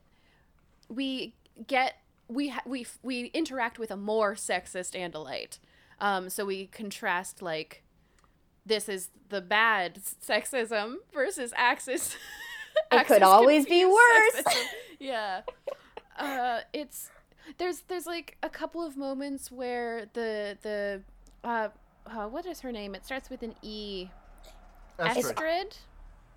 we 0.88 1.34
get 1.66 1.94
we 2.28 2.48
ha- 2.48 2.62
we 2.66 2.82
f- 2.82 2.98
we 3.02 3.26
interact 3.26 3.78
with 3.78 3.90
a 3.90 3.96
more 3.96 4.34
sexist 4.34 4.98
Andalite. 4.98 5.58
Um, 6.00 6.30
so 6.30 6.44
we 6.44 6.66
contrast 6.66 7.42
like 7.42 7.82
this 8.64 8.88
is 8.88 9.10
the 9.28 9.40
bad 9.40 10.00
sexism 10.26 10.96
versus 11.12 11.52
Axis. 11.56 12.16
It 12.92 13.06
could 13.06 13.22
always 13.22 13.66
be 13.66 13.84
worse. 13.84 14.42
yeah. 14.98 15.42
Uh, 16.18 16.60
it's 16.72 17.10
there's 17.58 17.80
there's 17.88 18.06
like 18.06 18.36
a 18.42 18.48
couple 18.48 18.84
of 18.84 18.96
moments 18.96 19.50
where 19.50 20.06
the 20.12 20.56
the 20.62 21.02
uh, 21.42 21.68
uh 22.06 22.26
what 22.26 22.46
is 22.46 22.60
her 22.60 22.72
name? 22.72 22.94
It 22.94 23.04
starts 23.04 23.28
with 23.28 23.42
an 23.42 23.54
E. 23.62 24.08
Estrid. 25.00 25.34
Estrid. 25.34 25.76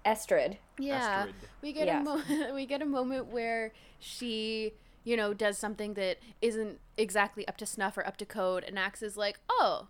Estrid. 0.05 0.57
Yeah, 0.79 1.25
Estrid. 1.25 1.33
we 1.61 1.73
get 1.73 1.87
Yes. 1.87 2.01
a 2.01 2.03
moment. 2.03 2.53
We 2.55 2.65
get 2.65 2.81
a 2.81 2.85
moment 2.85 3.27
where 3.27 3.71
she, 3.99 4.73
you 5.03 5.15
know, 5.15 5.33
does 5.33 5.57
something 5.57 5.93
that 5.95 6.17
isn't 6.41 6.79
exactly 6.97 7.47
up 7.47 7.57
to 7.57 7.65
snuff 7.65 7.97
or 7.97 8.05
up 8.05 8.17
to 8.17 8.25
code, 8.25 8.63
and 8.63 8.77
Ax 8.77 9.01
is 9.01 9.15
like, 9.17 9.39
"Oh, 9.49 9.87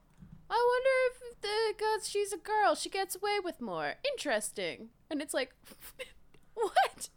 I 0.49 0.53
wonder 0.71 1.29
if 1.31 1.41
the 1.41 1.73
because 1.75 2.07
she's 2.09 2.31
a 2.31 2.38
girl, 2.38 2.75
she 2.75 2.89
gets 2.89 3.15
away 3.15 3.39
with 3.43 3.59
more. 3.62 3.95
Interesting." 4.03 4.89
And 5.09 5.21
it's 5.21 5.33
like, 5.33 5.53
what? 6.53 7.09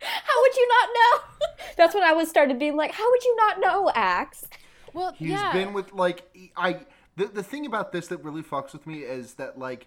How 0.00 0.40
would 0.42 0.54
you 0.56 0.68
not 0.68 0.88
know? 0.94 1.46
That's 1.76 1.94
when 1.94 2.04
I 2.04 2.12
was 2.12 2.28
started 2.28 2.58
being 2.58 2.76
like, 2.76 2.92
how 2.92 3.08
would 3.10 3.24
you 3.24 3.34
not 3.36 3.60
know, 3.60 3.90
Ax? 3.94 4.44
Well, 4.92 5.12
He's 5.16 5.30
yeah, 5.30 5.52
been 5.52 5.72
with 5.72 5.92
like 5.92 6.22
I. 6.56 6.80
The 7.16 7.26
the 7.26 7.42
thing 7.42 7.64
about 7.66 7.90
this 7.92 8.08
that 8.08 8.22
really 8.22 8.42
fucks 8.42 8.72
with 8.72 8.86
me 8.86 8.98
is 9.00 9.34
that 9.34 9.58
like, 9.58 9.86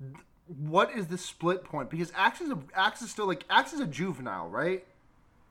th- 0.00 0.14
what 0.48 0.90
is 0.96 1.06
the 1.08 1.18
split 1.18 1.64
point? 1.64 1.90
Because 1.90 2.12
Ax 2.16 2.40
is 2.40 2.50
a, 2.50 2.58
Ax 2.74 3.02
is 3.02 3.10
still 3.10 3.26
like 3.26 3.44
Ax 3.50 3.72
is 3.72 3.80
a 3.80 3.86
juvenile, 3.86 4.48
right? 4.48 4.84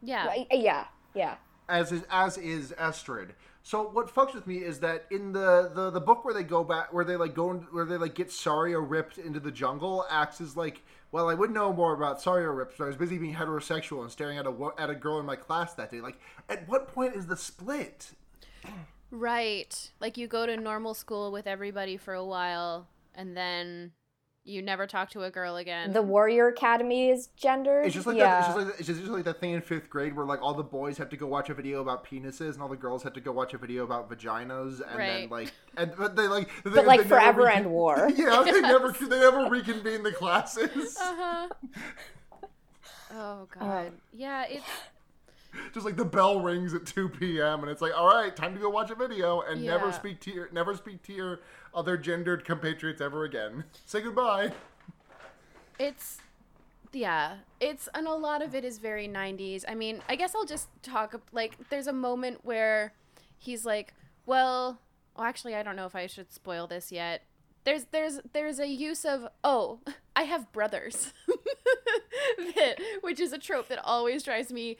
yeah, 0.01 0.27
Right, 0.27 0.47
Yeah, 0.51 0.85
yeah. 1.13 1.35
as 1.69 1.91
is 1.91 2.03
as 2.09 2.37
is 2.37 2.71
Estrid. 2.79 3.31
So 3.63 3.83
what 3.89 4.13
fucks 4.13 4.33
with 4.33 4.47
me 4.47 4.57
is 4.57 4.79
that 4.79 5.05
in 5.11 5.33
the, 5.33 5.71
the 5.73 5.89
the 5.91 5.99
book 6.01 6.23
where 6.23 6.33
they 6.33 6.43
go 6.43 6.63
back 6.63 6.93
where 6.93 7.03
they 7.05 7.15
like 7.17 7.33
go 7.33 7.51
in, 7.51 7.57
where 7.71 7.85
they 7.85 7.97
like 7.97 8.15
get 8.15 8.29
Sario 8.29 8.79
ripped 8.87 9.17
into 9.17 9.39
the 9.39 9.51
jungle, 9.51 10.05
Ax 10.09 10.39
is 10.41 10.55
like, 10.55 10.83
well, 11.11 11.29
I 11.29 11.33
would 11.33 11.51
know 11.51 11.73
more 11.73 11.93
about 11.93 12.21
Sario 12.21 12.55
ripped, 12.55 12.77
but 12.77 12.85
I 12.85 12.87
was 12.87 12.95
busy 12.95 13.17
being 13.17 13.35
heterosexual 13.35 14.01
and 14.01 14.11
staring 14.11 14.37
at 14.37 14.47
a 14.47 14.69
at 14.77 14.89
a 14.89 14.95
girl 14.95 15.19
in 15.19 15.25
my 15.25 15.35
class 15.35 15.73
that 15.75 15.91
day. 15.91 16.01
Like, 16.01 16.17
at 16.49 16.67
what 16.69 16.87
point 16.87 17.15
is 17.15 17.27
the 17.27 17.37
split? 17.37 18.11
right. 19.11 19.91
Like 19.99 20.17
you 20.17 20.27
go 20.27 20.45
to 20.45 20.55
normal 20.57 20.93
school 20.93 21.31
with 21.31 21.47
everybody 21.47 21.97
for 21.97 22.13
a 22.13 22.25
while, 22.25 22.87
and 23.13 23.35
then 23.35 23.91
you 24.47 24.61
never 24.61 24.87
talk 24.87 25.09
to 25.11 25.23
a 25.23 25.29
girl 25.29 25.57
again. 25.57 25.91
The 25.91 26.01
Warrior 26.01 26.47
Academy 26.47 27.09
is 27.09 27.27
gendered. 27.35 27.85
It's 27.85 27.93
just 27.93 28.07
like 28.07 28.17
yeah. 28.17 28.39
that, 28.39 28.39
it's 28.39 28.47
just 28.47 28.57
like 28.57 28.79
it's 28.79 28.87
just 28.87 29.11
like 29.11 29.23
that 29.25 29.39
thing 29.39 29.51
in 29.51 29.61
fifth 29.61 29.89
grade 29.89 30.15
where 30.15 30.25
like 30.25 30.41
all 30.41 30.53
the 30.53 30.63
boys 30.63 30.97
have 30.97 31.09
to 31.09 31.17
go 31.17 31.27
watch 31.27 31.49
a 31.49 31.53
video 31.53 31.81
about 31.81 32.05
penises 32.05 32.53
and 32.53 32.61
all 32.61 32.69
the 32.69 32.77
girls 32.77 33.03
had 33.03 33.13
to 33.15 33.21
go 33.21 33.31
watch 33.31 33.53
a 33.53 33.57
video 33.57 33.83
about 33.83 34.09
vaginas 34.09 34.81
and 34.89 34.99
then 34.99 35.29
like 35.29 35.51
and 35.75 35.91
but 35.97 36.15
they 36.15 36.27
like 36.27 36.49
they, 36.63 36.69
but 36.71 36.85
like 36.85 37.01
they 37.01 37.07
forever 37.07 37.43
recon- 37.43 37.57
end 37.57 37.71
war. 37.71 38.09
Yeah, 38.17 38.41
they 38.43 38.61
never 38.61 38.91
they 38.91 39.19
never 39.19 39.49
reconvene 39.49 40.03
the 40.03 40.11
classes. 40.11 40.97
uh-huh. 40.99 41.49
Oh 43.09 43.47
god. 43.57 43.93
yeah, 44.13 44.45
it's 44.49 44.65
Just 45.73 45.85
like 45.85 45.95
the 45.95 46.05
bell 46.05 46.39
rings 46.41 46.73
at 46.73 46.85
two 46.85 47.09
p.m. 47.09 47.61
and 47.61 47.69
it's 47.69 47.81
like, 47.81 47.93
all 47.95 48.07
right, 48.07 48.35
time 48.35 48.53
to 48.53 48.59
go 48.59 48.69
watch 48.69 48.89
a 48.91 48.95
video 48.95 49.41
and 49.41 49.63
never 49.63 49.91
speak 49.91 50.19
to 50.21 50.31
your 50.31 50.49
never 50.51 50.75
speak 50.75 51.03
to 51.03 51.13
your 51.13 51.39
other 51.73 51.97
gendered 51.97 52.45
compatriots 52.45 53.01
ever 53.01 53.23
again. 53.23 53.63
Say 53.85 54.01
goodbye. 54.01 54.51
it's 55.79 56.19
yeah 56.93 57.35
it's 57.59 57.89
and 57.93 58.07
a 58.07 58.13
lot 58.13 58.41
of 58.41 58.55
it 58.55 58.63
is 58.63 58.77
very 58.77 59.07
90s 59.07 59.65
i 59.67 59.75
mean 59.75 60.01
i 60.07 60.15
guess 60.15 60.33
i'll 60.33 60.45
just 60.45 60.69
talk 60.81 61.19
like 61.33 61.55
there's 61.69 61.85
a 61.87 61.93
moment 61.93 62.39
where 62.43 62.93
he's 63.37 63.65
like 63.65 63.93
well 64.25 64.79
well 65.15 65.25
actually 65.25 65.53
i 65.53 65.61
don't 65.61 65.75
know 65.75 65.85
if 65.85 65.95
i 65.95 66.07
should 66.07 66.31
spoil 66.31 66.65
this 66.65 66.91
yet 66.91 67.23
there's 67.65 67.85
there's 67.91 68.21
there's 68.33 68.59
a 68.59 68.67
use 68.67 69.03
of 69.03 69.27
oh 69.43 69.79
i 70.15 70.23
have 70.23 70.51
brothers 70.53 71.13
that, 72.55 72.75
which 73.01 73.19
is 73.19 73.33
a 73.33 73.37
trope 73.37 73.67
that 73.67 73.79
always 73.83 74.23
drives 74.23 74.51
me 74.51 74.77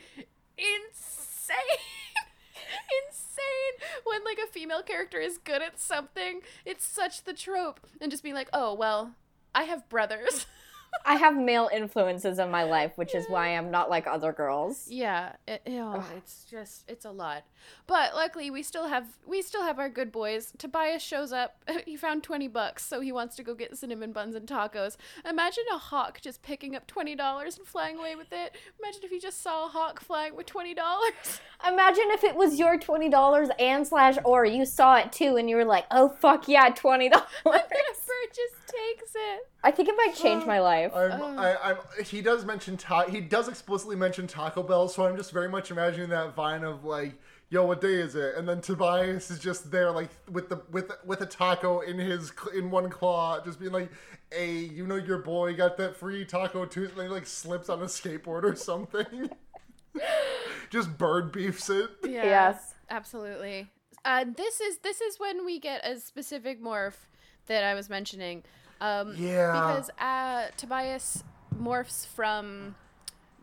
insane. 0.58 1.58
Insane. 3.08 4.02
When 4.04 4.24
like 4.26 4.40
a 4.44 4.52
female 4.52 4.82
character 4.82 5.20
is 5.20 5.38
good 5.38 5.62
at 5.62 5.80
something 5.80 6.42
it's 6.66 6.86
such 6.86 7.24
the 7.24 7.34
trope. 7.34 7.80
And 8.02 8.12
just 8.12 8.24
being 8.24 8.36
like 8.36 8.50
oh 8.54 8.74
well 8.74 9.14
i 9.56 9.64
have 9.64 9.88
brothers 9.90 10.46
I 11.06 11.16
have 11.16 11.38
male 11.38 11.70
influences 11.74 12.38
in 12.38 12.52
my 12.52 12.64
life, 12.64 12.98
which 12.98 13.16
is 13.16 13.26
why 13.30 13.56
I'm 13.56 13.72
not 13.72 13.90
like 13.90 14.08
other 14.08 14.34
girls. 14.34 14.88
Yeah, 14.90 15.34
it, 15.48 15.62
oh, 15.68 16.06
it's 16.18 16.44
just 16.44 16.84
it's 16.90 17.06
a 17.06 17.12
lot. 17.12 17.44
But 17.86 18.14
luckily, 18.14 18.50
we 18.52 18.62
still 18.62 18.88
have 18.88 19.08
we 19.26 19.42
still 19.42 19.64
have 19.64 19.80
our 19.80 19.90
good 19.90 20.12
boys. 20.12 20.52
Tobias 20.58 21.02
shows 21.02 21.32
up. 21.32 21.64
He 21.88 21.96
found 21.96 22.24
twenty 22.24 22.50
bucks, 22.50 22.86
so 22.86 23.00
he 23.00 23.14
wants 23.14 23.38
to 23.38 23.44
go 23.44 23.56
get 23.56 23.78
cinnamon 23.78 24.12
buns 24.12 24.36
and 24.36 24.46
tacos. 24.46 24.98
Imagine 25.28 25.64
a 25.72 25.78
hawk 25.78 26.20
just 26.22 26.42
picking 26.42 26.76
up 26.76 26.86
twenty 26.88 27.16
dollars 27.16 27.58
and 27.58 27.66
flying 27.66 27.98
away 27.98 28.16
with 28.16 28.34
it. 28.34 28.56
Imagine 28.80 29.04
if 29.04 29.12
you 29.12 29.22
just 29.22 29.42
saw 29.42 29.68
a 29.68 29.70
hawk 29.70 30.02
flying 30.02 30.36
with 30.36 30.48
twenty 30.48 30.74
dollars. 30.74 31.40
Imagine 31.68 32.06
if 32.10 32.26
it 32.26 32.36
was 32.36 32.60
your 32.60 32.78
twenty 32.78 33.08
dollars 33.10 33.48
and 33.60 33.88
slash 33.88 34.18
or 34.26 34.44
you 34.46 34.66
saw 34.66 34.98
it 34.98 35.14
too 35.14 35.38
and 35.38 35.50
you 35.50 35.56
were 35.56 35.66
like, 35.66 35.86
oh 35.92 36.10
fuck 36.10 36.50
yeah, 36.50 36.70
twenty 36.70 37.08
dollars. 37.08 37.28
the 37.46 37.50
bird 37.50 38.34
just 38.34 38.68
takes 38.68 39.12
it. 39.16 39.48
I 39.64 39.72
think 39.72 39.90
it 39.90 39.96
might 39.98 40.16
change 40.16 40.46
my 40.46 40.60
life. 40.60 40.92
I'm, 40.96 41.40
I, 41.40 41.56
I'm, 41.62 41.78
he 42.06 42.22
does 42.22 42.46
mention 42.46 42.78
ta- 42.78 43.08
he 43.10 43.20
does 43.20 43.48
explicitly 43.50 43.96
mention 43.96 44.28
Taco 44.28 44.64
Bell, 44.64 44.88
so 44.88 45.06
I'm 45.06 45.18
just 45.18 45.32
very 45.32 45.50
much 45.50 45.72
imagining 45.72 46.10
that 46.10 46.36
vine 46.36 46.64
of 46.64 46.86
like, 46.86 47.14
"Yo, 47.50 47.66
what 47.66 47.82
day 47.82 47.96
is 47.96 48.16
it?" 48.16 48.36
And 48.36 48.48
then 48.48 48.62
Tobias 48.62 49.30
is 49.32 49.40
just 49.40 49.72
there, 49.72 49.92
like 49.92 50.10
with 50.32 50.48
the 50.50 50.62
with 50.72 50.92
with 51.06 51.22
a 51.22 51.26
taco 51.26 51.82
in 51.82 51.98
his 51.98 52.32
in 52.56 52.70
one 52.72 52.90
claw, 52.90 53.44
just 53.44 53.60
being 53.60 53.72
like, 53.74 53.90
"Hey, 54.32 54.54
you 54.60 54.86
know 54.88 54.96
your 54.96 55.18
boy 55.18 55.54
got 55.56 55.76
that 55.78 55.96
free 55.98 56.24
taco 56.24 56.66
too?" 56.66 56.86
And 56.94 57.02
he 57.02 57.08
like 57.08 57.26
slips 57.28 57.68
on 57.68 57.82
a 57.82 57.86
skateboard 57.86 58.44
or 58.44 58.56
something. 58.56 59.30
just 60.70 60.98
bird 60.98 61.32
beefs 61.32 61.70
it. 61.70 61.90
Yeah, 62.04 62.24
Yes. 62.26 62.76
absolutely. 62.90 63.70
Uh, 64.06 64.26
this 64.36 64.62
is 64.62 64.78
this 64.80 65.02
is 65.02 65.20
when 65.20 65.44
we 65.46 65.60
get 65.60 65.86
a 65.86 66.00
specific 66.00 66.62
morph 66.64 67.08
that 67.48 67.64
I 67.64 67.74
was 67.74 67.90
mentioning. 67.90 68.44
Um, 68.82 69.16
Yeah. 69.18 69.52
Because 69.52 69.90
uh, 70.00 70.48
Tobias 70.58 71.24
morphs 71.60 72.06
from 72.06 72.76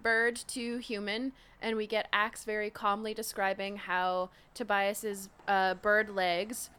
bird 0.03 0.37
to 0.49 0.79
human, 0.79 1.33
and 1.63 1.77
we 1.77 1.87
get 1.87 2.09
Ax 2.13 2.45
very 2.45 2.71
calmly 2.71 3.15
describing 3.15 3.77
how 3.77 4.31
Tobias's 4.55 5.29
uh, 5.49 5.75
bird 5.75 6.11
legs 6.11 6.71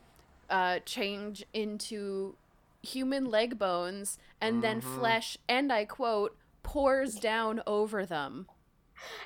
uh, 0.49 0.79
change 0.85 1.43
into 1.53 2.35
human 2.83 3.25
leg 3.25 3.57
bones, 3.57 4.19
and 4.39 4.63
then 4.63 4.79
flesh, 4.81 5.37
and 5.49 5.73
I 5.73 5.85
quote, 5.85 6.37
pours 6.61 7.15
down 7.15 7.61
over 7.65 8.05
them. 8.05 8.47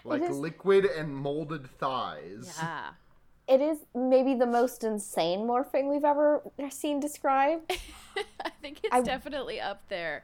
Like 0.05 0.21
is- 0.23 0.37
liquid 0.37 0.85
and 0.85 1.13
molded 1.15 1.69
thighs. 1.69 2.55
Yeah. 2.61 2.91
It 3.49 3.61
is 3.61 3.79
maybe 3.95 4.35
the 4.35 4.45
most 4.45 4.83
insane 4.83 5.39
morphing 5.39 5.89
we've 5.89 6.05
ever 6.05 6.41
seen 6.69 6.99
described. 6.99 7.71
I 8.45 8.51
think 8.61 8.79
it's 8.83 8.93
I- 8.93 9.01
definitely 9.01 9.59
up 9.59 9.81
there. 9.89 10.23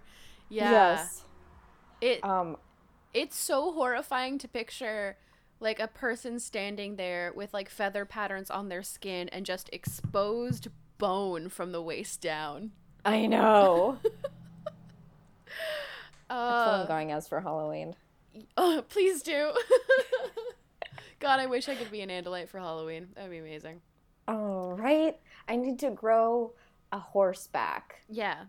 Yeah. 0.50 0.72
Yes. 0.72 1.24
It 2.02 2.24
Um, 2.24 2.58
it's 3.14 3.36
so 3.36 3.72
horrifying 3.72 4.38
to 4.40 4.48
picture 4.48 5.18
like 5.60 5.80
a 5.80 5.88
person 5.88 6.38
standing 6.40 6.98
there 6.98 7.32
with 7.36 7.52
like 7.54 7.70
feather 7.70 8.06
patterns 8.06 8.52
on 8.52 8.70
their 8.70 8.84
skin 8.84 9.28
and 9.30 9.46
just 9.46 9.70
exposed 9.74 10.68
bone 11.00 11.50
from 11.50 11.72
the 11.72 11.82
waist 11.82 12.22
down. 12.22 12.74
I 13.04 13.26
know. 13.26 13.98
That's 14.04 14.18
what 16.28 16.38
Uh, 16.38 16.80
I'm 16.82 16.88
going 16.88 17.12
as 17.12 17.28
for 17.28 17.40
Halloween. 17.42 17.96
oh, 18.58 18.84
please 18.90 19.22
do. 19.24 19.52
God, 21.26 21.40
I 21.40 21.48
wish 21.48 21.68
I 21.68 21.74
could 21.74 21.90
be 21.90 22.02
an 22.02 22.10
Andalite 22.10 22.50
for 22.50 22.60
Halloween. 22.60 23.08
That'd 23.16 23.32
be 23.32 23.40
amazing. 23.40 23.82
All 24.28 24.74
right. 24.74 25.18
I 25.48 25.56
need 25.56 25.80
to 25.80 25.90
grow 25.90 26.54
a 26.92 27.00
horseback. 27.00 28.02
Yeah. 28.08 28.44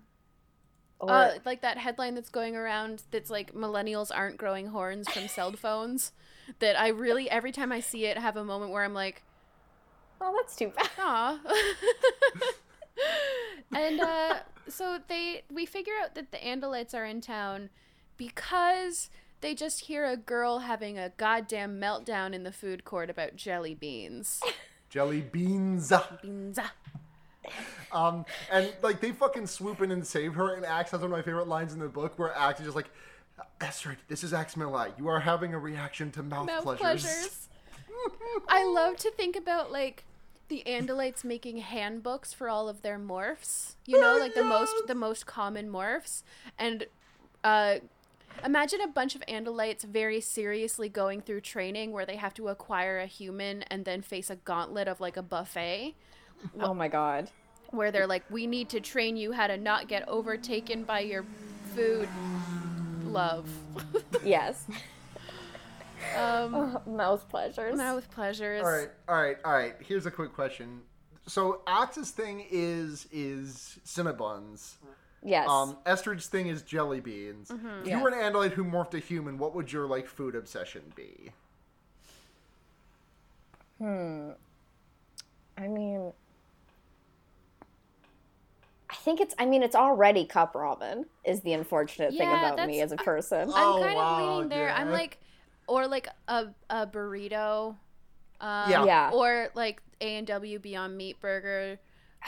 Or 1.01 1.11
Uh, 1.11 1.31
like 1.47 1.63
that 1.63 1.79
headline 1.79 2.15
that's 2.15 2.29
going 2.29 2.55
around 2.55 3.03
that's 3.11 3.31
like 3.31 3.55
millennials 3.55 4.11
aren't 4.15 4.37
growing 4.37 4.67
horns 4.67 5.09
from 5.09 5.27
cell 5.27 5.53
phones. 5.57 6.13
That 6.59 6.79
I 6.79 6.89
really 6.89 7.31
every 7.31 7.51
time 7.51 7.73
I 7.73 7.81
see 7.81 8.05
it 8.05 8.19
have 8.19 8.37
a 8.37 8.45
moment 8.45 8.73
where 8.73 8.85
I'm 8.85 8.95
like, 8.95 9.23
oh, 10.21 10.35
that's 10.37 10.55
too 10.55 10.69
bad. 10.77 10.91
Aw. 10.99 11.41
and 13.75 14.01
uh, 14.01 14.35
so 14.69 14.99
they 15.09 15.45
we 15.51 15.65
figure 15.65 15.95
out 16.03 16.15
that 16.15 16.31
the 16.31 16.39
Andalites 16.39 16.95
are 16.95 17.07
in 17.07 17.23
town 17.23 17.71
because 18.19 19.09
they 19.41 19.55
just 19.55 19.81
hear 19.87 20.05
a 20.07 20.17
girl 20.17 20.61
having 20.61 20.99
a 20.99 21.11
goddamn 21.17 21.81
meltdown 21.81 22.33
in 22.33 22.43
the 22.43 22.53
food 22.53 22.85
court 22.85 23.11
about 23.11 23.37
jelly 23.37 23.75
beans. 23.75 24.41
Jelly 24.89 25.21
beans. 25.21 25.93
Beans. 26.23 26.59
Um, 27.93 28.25
and 28.51 28.73
like 28.83 29.01
they 29.01 29.11
fucking 29.13 29.47
swoop 29.49 29.83
in 29.83 29.91
and 29.91 30.07
save 30.07 30.35
her. 30.35 30.55
And 30.55 30.65
Ax 30.65 30.93
has 30.93 31.01
one 31.01 31.11
of 31.11 31.17
my 31.19 31.23
favorite 31.23 31.49
lines 31.49 31.73
in 31.73 31.81
the 31.81 31.89
book 31.89 32.19
where 32.19 32.35
Ax 32.37 32.61
is 32.61 32.67
just 32.67 32.77
like, 32.77 32.89
Estrid, 33.61 33.97
this 34.09 34.23
is 34.25 34.33
Aximili. 34.33 34.93
You 34.97 35.09
are 35.09 35.21
having 35.21 35.55
a 35.55 35.59
reaction 35.59 36.11
to 36.13 36.23
mouth, 36.23 36.47
Mouth 36.47 36.63
pleasures. 36.63 36.81
pleasures. 37.03 37.49
I 38.49 38.65
love 38.65 38.97
to 38.99 39.11
think 39.11 39.37
about 39.37 39.71
like 39.73 40.05
the 40.49 40.63
Andalites 40.67 41.25
making 41.25 41.59
handbooks 41.59 42.33
for 42.33 42.49
all 42.49 42.69
of 42.69 42.83
their 42.83 42.99
morphs. 42.99 43.75
You 43.87 44.01
know, 44.01 44.17
like 44.19 44.35
the 44.35 44.45
most 44.57 44.73
the 44.87 44.95
most 44.95 45.27
common 45.27 45.69
morphs. 45.69 46.23
And 46.59 46.87
uh 47.45 47.77
imagine 48.45 48.81
a 48.81 48.89
bunch 48.89 49.15
of 49.15 49.23
Andalites 49.29 49.83
very 49.85 50.21
seriously 50.21 50.89
going 50.89 51.21
through 51.21 51.41
training 51.43 51.93
where 51.93 52.07
they 52.07 52.17
have 52.17 52.35
to 52.35 52.49
acquire 52.49 52.99
a 52.99 53.07
human 53.07 53.63
and 53.65 53.85
then 53.85 54.03
face 54.03 54.31
a 54.31 54.37
gauntlet 54.37 54.89
of 54.89 55.01
like 55.01 55.17
a 55.17 55.23
buffet 55.23 55.95
Oh 56.61 56.75
my 56.75 56.89
god. 56.89 57.31
where 57.71 57.91
they're 57.91 58.07
like, 58.07 58.23
We 58.31 58.47
need 58.47 58.69
to 58.71 58.81
train 58.81 59.17
you 59.17 59.33
how 59.33 59.47
to 59.47 59.57
not 59.57 59.89
get 59.89 60.07
overtaken 60.09 60.85
by 60.85 61.01
your 61.01 61.25
food 61.75 62.09
love. 63.05 63.49
Yes. 64.25 64.67
um 66.17 66.79
Mouth 66.87 67.29
pleasures. 67.29 67.77
mouth 67.77 68.11
pleasures. 68.11 68.63
All 68.63 68.71
right, 68.71 68.89
all 69.09 69.21
right, 69.23 69.37
all 69.45 69.53
right. 69.53 69.75
Here's 69.81 70.07
a 70.07 70.11
quick 70.11 70.33
question. 70.35 70.83
So 71.27 71.63
Ax's 71.67 72.11
thing 72.11 72.45
is 72.51 73.07
is 73.13 73.79
Cinnabons. 73.85 74.75
Yes. 75.23 75.49
Um, 75.49 75.77
Estrid's 75.87 76.27
thing 76.27 76.47
is 76.47 76.63
jelly 76.63 77.01
beans. 77.01 77.51
If 77.85 77.89
you 77.89 77.99
were 78.01 78.09
an 78.11 78.15
Andalite 78.15 78.53
who 78.53 78.65
morphed 78.65 78.95
a 78.95 78.99
human, 78.99 79.39
what 79.39 79.55
would 79.55 79.73
your 79.73 79.87
like 79.87 80.07
food 80.07 80.35
obsession 80.37 80.83
be? 80.95 81.33
Hmm. 83.79 84.31
I 85.59 85.69
mean, 85.69 86.13
I 88.91 88.95
think 88.95 89.21
it's. 89.21 89.35
I 89.39 89.47
mean, 89.47 89.63
it's 89.63 89.75
already 89.77 90.25
cup 90.27 90.55
ramen. 90.55 91.07
Is 91.25 91.41
the 91.41 91.53
unfortunate 91.55 92.11
thing 92.13 92.29
about 92.29 92.67
me 92.67 92.81
as 92.81 92.93
a 92.93 92.97
person. 92.97 93.51
I'm 93.55 93.55
Oh, 93.55 93.81
kind 93.83 93.97
wow, 93.97 94.15
of 94.15 94.35
leaning 94.35 94.49
there. 94.49 94.71
I'm 94.71 94.91
like, 94.91 95.19
or 95.67 95.87
like 95.87 96.09
a 96.29 96.49
a 96.71 96.87
burrito, 96.87 97.77
um, 98.41 98.71
Yeah. 98.71 98.85
Yeah. 98.85 99.11
or 99.13 99.49
like 99.55 99.83
A 100.01 100.17
and 100.17 100.27
W 100.27 100.59
Beyond 100.59 100.97
Meat 100.97 101.21
Burger, 101.21 101.79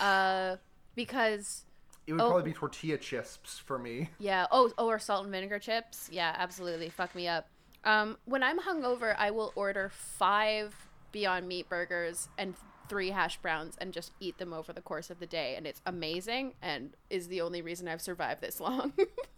uh, 0.00 0.56
because 0.94 1.64
It 2.08 2.12
would 2.12 2.22
Oh. 2.22 2.30
probably 2.30 2.50
be 2.50 2.54
tortilla 2.54 2.96
chips 2.96 3.58
for 3.58 3.78
me. 3.78 4.08
yeah. 4.18 4.46
Oh, 4.50 4.72
oh, 4.78 4.88
or 4.88 4.98
salt 4.98 5.24
and 5.24 5.32
vinegar 5.32 5.58
chips. 5.58 6.08
Yeah, 6.10 6.34
absolutely. 6.36 6.88
Fuck 6.88 7.14
me 7.14 7.28
up. 7.28 7.46
Um, 7.84 8.16
when 8.24 8.42
I'm 8.42 8.58
hungover, 8.58 9.14
I 9.18 9.30
will 9.30 9.52
order 9.54 9.90
five 9.92 10.74
Beyond 11.12 11.46
Meat 11.46 11.68
burgers 11.68 12.28
and 12.38 12.54
three 12.88 13.10
hash 13.10 13.36
browns 13.38 13.76
and 13.80 13.92
just 13.92 14.12
eat 14.20 14.38
them 14.38 14.52
over 14.54 14.72
the 14.72 14.80
course 14.80 15.10
of 15.10 15.20
the 15.20 15.26
day, 15.26 15.54
and 15.56 15.66
it's 15.66 15.82
amazing 15.84 16.54
and 16.62 16.94
is 17.10 17.28
the 17.28 17.42
only 17.42 17.60
reason 17.60 17.86
I've 17.86 18.00
survived 18.00 18.40
this 18.40 18.58
long. 18.68 18.94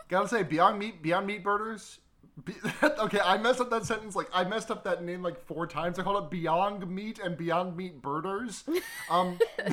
Gotta 0.08 0.28
say, 0.28 0.42
Beyond 0.44 0.78
Meat, 0.78 1.02
Beyond 1.02 1.26
Meat 1.26 1.42
Burgers. 1.42 1.98
Be- 2.44 2.54
okay, 2.82 3.20
I 3.22 3.36
messed 3.38 3.60
up 3.60 3.68
that 3.70 3.84
sentence. 3.84 4.14
Like 4.16 4.28
I 4.32 4.44
messed 4.44 4.70
up 4.70 4.84
that 4.84 5.02
name 5.02 5.22
like 5.22 5.44
four 5.46 5.66
times. 5.66 5.98
I 5.98 6.02
called 6.04 6.24
it 6.24 6.30
Beyond 6.30 6.88
Meat 6.88 7.18
and 7.22 7.36
Beyond 7.36 7.76
Meat 7.76 8.00
Burgers. 8.00 8.64
Um, 9.10 9.38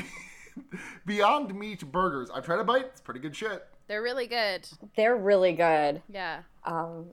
Beyond 1.06 1.58
Meat 1.58 1.92
Burgers. 1.92 2.30
I've 2.30 2.46
tried 2.46 2.60
a 2.60 2.64
bite. 2.64 2.86
It's 2.86 3.02
pretty 3.02 3.20
good 3.20 3.36
shit. 3.36 3.66
They're 3.88 4.02
really 4.02 4.28
good. 4.28 4.68
They're 4.96 5.16
really 5.16 5.54
good. 5.54 6.02
Yeah. 6.10 6.42
Um, 6.66 7.08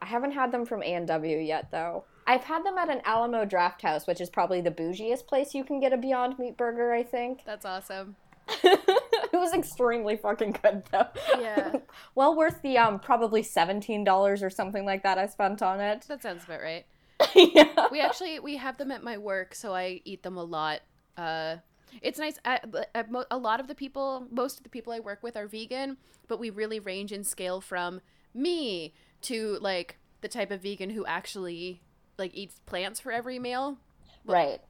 I 0.00 0.06
haven't 0.06 0.32
had 0.32 0.52
them 0.52 0.64
from 0.64 0.82
A 0.82 0.94
and 0.94 1.06
W 1.06 1.38
yet, 1.38 1.70
though. 1.70 2.04
I've 2.26 2.44
had 2.44 2.64
them 2.64 2.78
at 2.78 2.88
an 2.88 3.00
Alamo 3.04 3.44
Drafthouse, 3.44 4.06
which 4.06 4.20
is 4.20 4.30
probably 4.30 4.60
the 4.60 4.70
bougiest 4.70 5.26
place 5.26 5.54
you 5.54 5.64
can 5.64 5.80
get 5.80 5.92
a 5.92 5.96
Beyond 5.96 6.38
Meat 6.38 6.56
burger. 6.56 6.92
I 6.92 7.02
think 7.02 7.42
That's 7.44 7.64
awesome. 7.64 8.16
it 8.62 9.32
was 9.32 9.52
extremely 9.52 10.16
fucking 10.16 10.56
good, 10.62 10.82
though. 10.90 11.06
Yeah. 11.38 11.72
well 12.14 12.36
worth 12.36 12.62
the 12.62 12.78
um 12.78 12.98
probably 12.98 13.42
seventeen 13.42 14.04
dollars 14.04 14.42
or 14.42 14.50
something 14.50 14.84
like 14.84 15.02
that 15.02 15.18
I 15.18 15.26
spent 15.26 15.62
on 15.62 15.80
it. 15.80 16.04
That 16.08 16.22
sounds 16.22 16.44
about 16.44 16.60
right. 16.60 16.84
yeah. 17.34 17.86
We 17.90 18.00
actually 18.00 18.40
we 18.40 18.56
have 18.56 18.76
them 18.78 18.90
at 18.90 19.02
my 19.02 19.18
work, 19.18 19.54
so 19.54 19.74
I 19.74 20.00
eat 20.04 20.22
them 20.22 20.36
a 20.36 20.44
lot. 20.44 20.80
Uh, 21.16 21.56
it's 22.02 22.18
nice. 22.18 22.38
Uh, 22.44 22.58
I, 22.74 22.78
I- 22.94 23.00
uh, 23.00 23.04
mo- 23.10 23.24
a 23.30 23.36
lot 23.38 23.60
of 23.60 23.66
the 23.68 23.74
people, 23.74 24.26
most 24.30 24.58
of 24.58 24.62
the 24.64 24.68
people 24.70 24.92
I 24.92 25.00
work 25.00 25.22
with 25.22 25.36
are 25.36 25.46
vegan, 25.46 25.96
but 26.28 26.38
we 26.38 26.50
really 26.50 26.80
range 26.80 27.12
in 27.12 27.24
scale 27.24 27.60
from 27.60 28.00
me 28.34 28.94
to 29.22 29.58
like 29.60 29.96
the 30.20 30.28
type 30.28 30.50
of 30.50 30.62
vegan 30.62 30.90
who 30.90 31.04
actually 31.06 31.80
like 32.18 32.34
eats 32.34 32.60
plants 32.66 33.00
for 33.00 33.10
every 33.12 33.38
meal, 33.38 33.78
Right. 34.24 34.60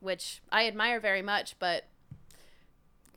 which 0.00 0.40
I 0.50 0.66
admire 0.66 1.00
very 1.00 1.22
much, 1.22 1.54
but 1.58 1.84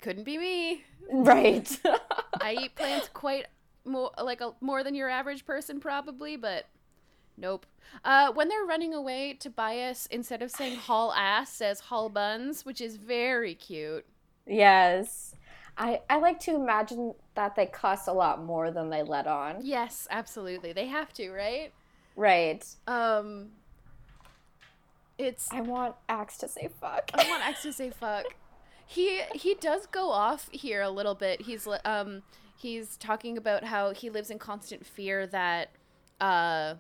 couldn't 0.01 0.23
be 0.23 0.37
me. 0.37 0.83
Right. 1.11 1.79
I 2.41 2.53
eat 2.61 2.75
plants 2.75 3.09
quite 3.13 3.45
more 3.85 4.11
like 4.21 4.41
a 4.41 4.53
more 4.61 4.83
than 4.83 4.95
your 4.95 5.09
average 5.09 5.45
person 5.45 5.79
probably, 5.79 6.35
but 6.37 6.65
nope. 7.41 7.65
Uh, 8.05 8.31
when 8.31 8.47
they're 8.47 8.63
running 8.63 8.93
away, 8.93 9.33
Tobias 9.33 10.07
instead 10.09 10.41
of 10.41 10.51
saying 10.51 10.77
haul 10.77 11.11
ass 11.13 11.51
says 11.51 11.81
haul 11.81 12.07
buns, 12.09 12.65
which 12.65 12.79
is 12.79 12.95
very 12.95 13.53
cute. 13.53 14.05
Yes. 14.47 15.35
I, 15.77 16.01
I 16.09 16.17
like 16.19 16.39
to 16.41 16.55
imagine 16.55 17.13
that 17.35 17.55
they 17.55 17.65
cost 17.65 18.07
a 18.07 18.13
lot 18.13 18.43
more 18.43 18.71
than 18.71 18.89
they 18.89 19.03
let 19.03 19.27
on. 19.27 19.57
Yes, 19.61 20.07
absolutely. 20.11 20.73
They 20.73 20.87
have 20.87 21.11
to, 21.13 21.31
right? 21.31 21.71
Right. 22.15 22.65
Um, 22.87 23.49
it's 25.17 25.49
I 25.51 25.61
want 25.61 25.95
Ax 26.09 26.37
to 26.37 26.47
say 26.47 26.69
fuck. 26.79 27.11
I 27.13 27.27
want 27.29 27.47
X 27.47 27.63
to 27.63 27.73
say 27.73 27.89
fuck. 27.89 28.25
He 28.85 29.21
he 29.33 29.55
does 29.55 29.85
go 29.85 30.09
off 30.09 30.49
here 30.51 30.81
a 30.81 30.89
little 30.89 31.15
bit. 31.15 31.41
He's 31.41 31.67
um 31.85 32.23
he's 32.57 32.97
talking 32.97 33.37
about 33.37 33.63
how 33.63 33.91
he 33.91 34.09
lives 34.09 34.29
in 34.29 34.39
constant 34.39 34.85
fear 34.85 35.25
that 35.27 35.69
uh 36.19 36.75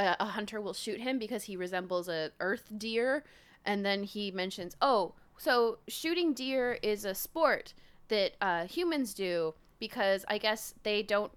a, 0.00 0.16
a 0.20 0.24
hunter 0.26 0.60
will 0.60 0.72
shoot 0.72 1.00
him 1.00 1.18
because 1.18 1.44
he 1.44 1.56
resembles 1.56 2.08
a 2.08 2.30
earth 2.40 2.70
deer 2.76 3.24
and 3.64 3.84
then 3.84 4.04
he 4.04 4.30
mentions, 4.30 4.76
"Oh, 4.80 5.14
so 5.36 5.78
shooting 5.88 6.32
deer 6.32 6.78
is 6.82 7.04
a 7.04 7.14
sport 7.14 7.74
that 8.08 8.32
uh 8.40 8.66
humans 8.66 9.14
do 9.14 9.54
because 9.78 10.24
I 10.28 10.38
guess 10.38 10.74
they 10.82 11.02
don't 11.02 11.32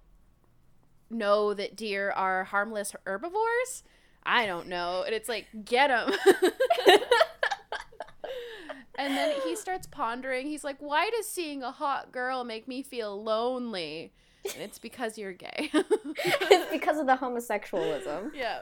know 1.10 1.54
that 1.54 1.76
deer 1.76 2.10
are 2.10 2.44
harmless 2.44 2.94
herbivores." 3.06 3.82
I 4.26 4.46
don't 4.46 4.68
know. 4.68 5.02
And 5.04 5.14
it's 5.14 5.28
like, 5.28 5.46
get 5.64 5.90
him. 5.90 6.14
and 8.94 9.14
then 9.14 9.34
he 9.44 9.54
starts 9.54 9.86
pondering. 9.86 10.46
He's 10.46 10.64
like, 10.64 10.78
why 10.78 11.10
does 11.10 11.28
seeing 11.28 11.62
a 11.62 11.70
hot 11.70 12.10
girl 12.10 12.42
make 12.44 12.66
me 12.66 12.82
feel 12.82 13.22
lonely? 13.22 14.12
And 14.52 14.62
it's 14.62 14.78
because 14.78 15.16
you're 15.18 15.32
gay. 15.32 15.70
it's 15.74 16.72
because 16.72 16.98
of 16.98 17.06
the 17.06 17.16
homosexualism. 17.16 18.34
yeah. 18.34 18.60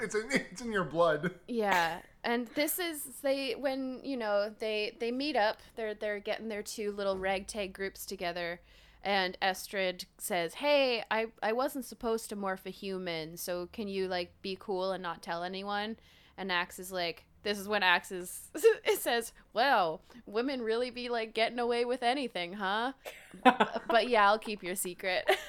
It's 0.00 0.14
in 0.14 0.28
it's 0.30 0.62
in 0.62 0.70
your 0.70 0.84
blood. 0.84 1.32
Yeah. 1.48 1.98
And 2.22 2.46
this 2.54 2.78
is 2.78 3.02
they 3.22 3.54
when, 3.54 4.00
you 4.04 4.16
know, 4.16 4.52
they 4.58 4.96
they 5.00 5.10
meet 5.10 5.36
up. 5.36 5.58
They're 5.76 5.94
they're 5.94 6.20
getting 6.20 6.48
their 6.48 6.62
two 6.62 6.92
little 6.92 7.18
ragtag 7.18 7.72
groups 7.72 8.06
together. 8.06 8.60
And 9.04 9.36
Estrid 9.42 10.04
says, 10.18 10.54
"Hey, 10.54 11.02
I 11.10 11.26
I 11.42 11.52
wasn't 11.52 11.84
supposed 11.84 12.28
to 12.28 12.36
morph 12.36 12.64
a 12.66 12.70
human, 12.70 13.36
so 13.36 13.68
can 13.72 13.88
you 13.88 14.06
like 14.06 14.40
be 14.42 14.56
cool 14.58 14.92
and 14.92 15.02
not 15.02 15.22
tell 15.22 15.42
anyone?" 15.42 15.96
And 16.38 16.52
Ax 16.52 16.78
is 16.78 16.92
like, 16.92 17.24
"This 17.42 17.58
is 17.58 17.68
when 17.68 17.82
Ax 17.82 18.12
is 18.12 18.50
it 18.54 19.00
says, 19.00 19.32
"Well, 19.52 20.00
women 20.26 20.62
really 20.62 20.90
be 20.90 21.08
like 21.08 21.34
getting 21.34 21.58
away 21.58 21.84
with 21.84 22.02
anything, 22.02 22.54
huh?" 22.54 22.92
but 23.44 24.08
yeah, 24.08 24.28
I'll 24.28 24.38
keep 24.38 24.62
your 24.62 24.76
secret. 24.76 25.28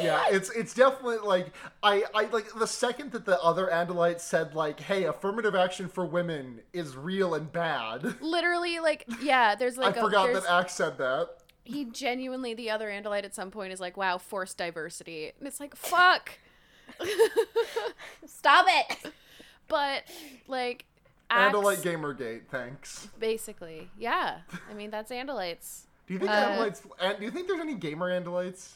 Yeah, 0.00 0.22
it's 0.30 0.50
it's 0.50 0.74
definitely 0.74 1.18
like 1.26 1.48
I 1.82 2.04
I 2.14 2.26
like 2.26 2.52
the 2.56 2.66
second 2.68 3.10
that 3.12 3.24
the 3.24 3.40
other 3.40 3.66
Andalites 3.66 4.20
said 4.20 4.54
like, 4.54 4.78
"Hey, 4.78 5.04
affirmative 5.04 5.56
action 5.56 5.88
for 5.88 6.06
women 6.06 6.60
is 6.72 6.96
real 6.96 7.34
and 7.34 7.50
bad." 7.50 8.20
Literally, 8.20 8.78
like, 8.78 9.06
yeah, 9.20 9.56
there's 9.56 9.76
like 9.76 9.96
I 9.96 10.00
a, 10.00 10.02
forgot 10.04 10.32
that 10.34 10.44
Ax 10.48 10.74
said 10.74 10.98
that. 10.98 11.30
he 11.64 11.84
genuinely 11.86 12.54
the 12.54 12.70
other 12.70 12.88
Andalite 12.88 13.24
at 13.24 13.34
some 13.34 13.50
point 13.50 13.72
is 13.72 13.80
like, 13.80 13.96
"Wow, 13.96 14.18
forced 14.18 14.56
diversity," 14.56 15.32
and 15.36 15.48
it's 15.48 15.58
like, 15.58 15.74
"Fuck." 15.74 16.38
Stop 18.26 18.66
it! 18.68 19.12
But 19.68 20.04
like, 20.46 20.84
Ax, 21.30 21.54
Andalite 21.54 21.82
Gamergate, 21.82 22.46
thanks. 22.50 23.08
basically, 23.18 23.90
yeah. 23.98 24.38
I 24.70 24.74
mean, 24.74 24.90
that's 24.90 25.10
Andalites. 25.12 25.82
Do 26.06 26.14
you 26.14 26.18
think 26.20 26.30
Uh, 26.30 26.48
Andalites? 26.48 27.18
Do 27.18 27.24
you 27.24 27.30
think 27.30 27.46
there's 27.48 27.60
any 27.60 27.74
gamer 27.74 28.10
Andalites? 28.10 28.70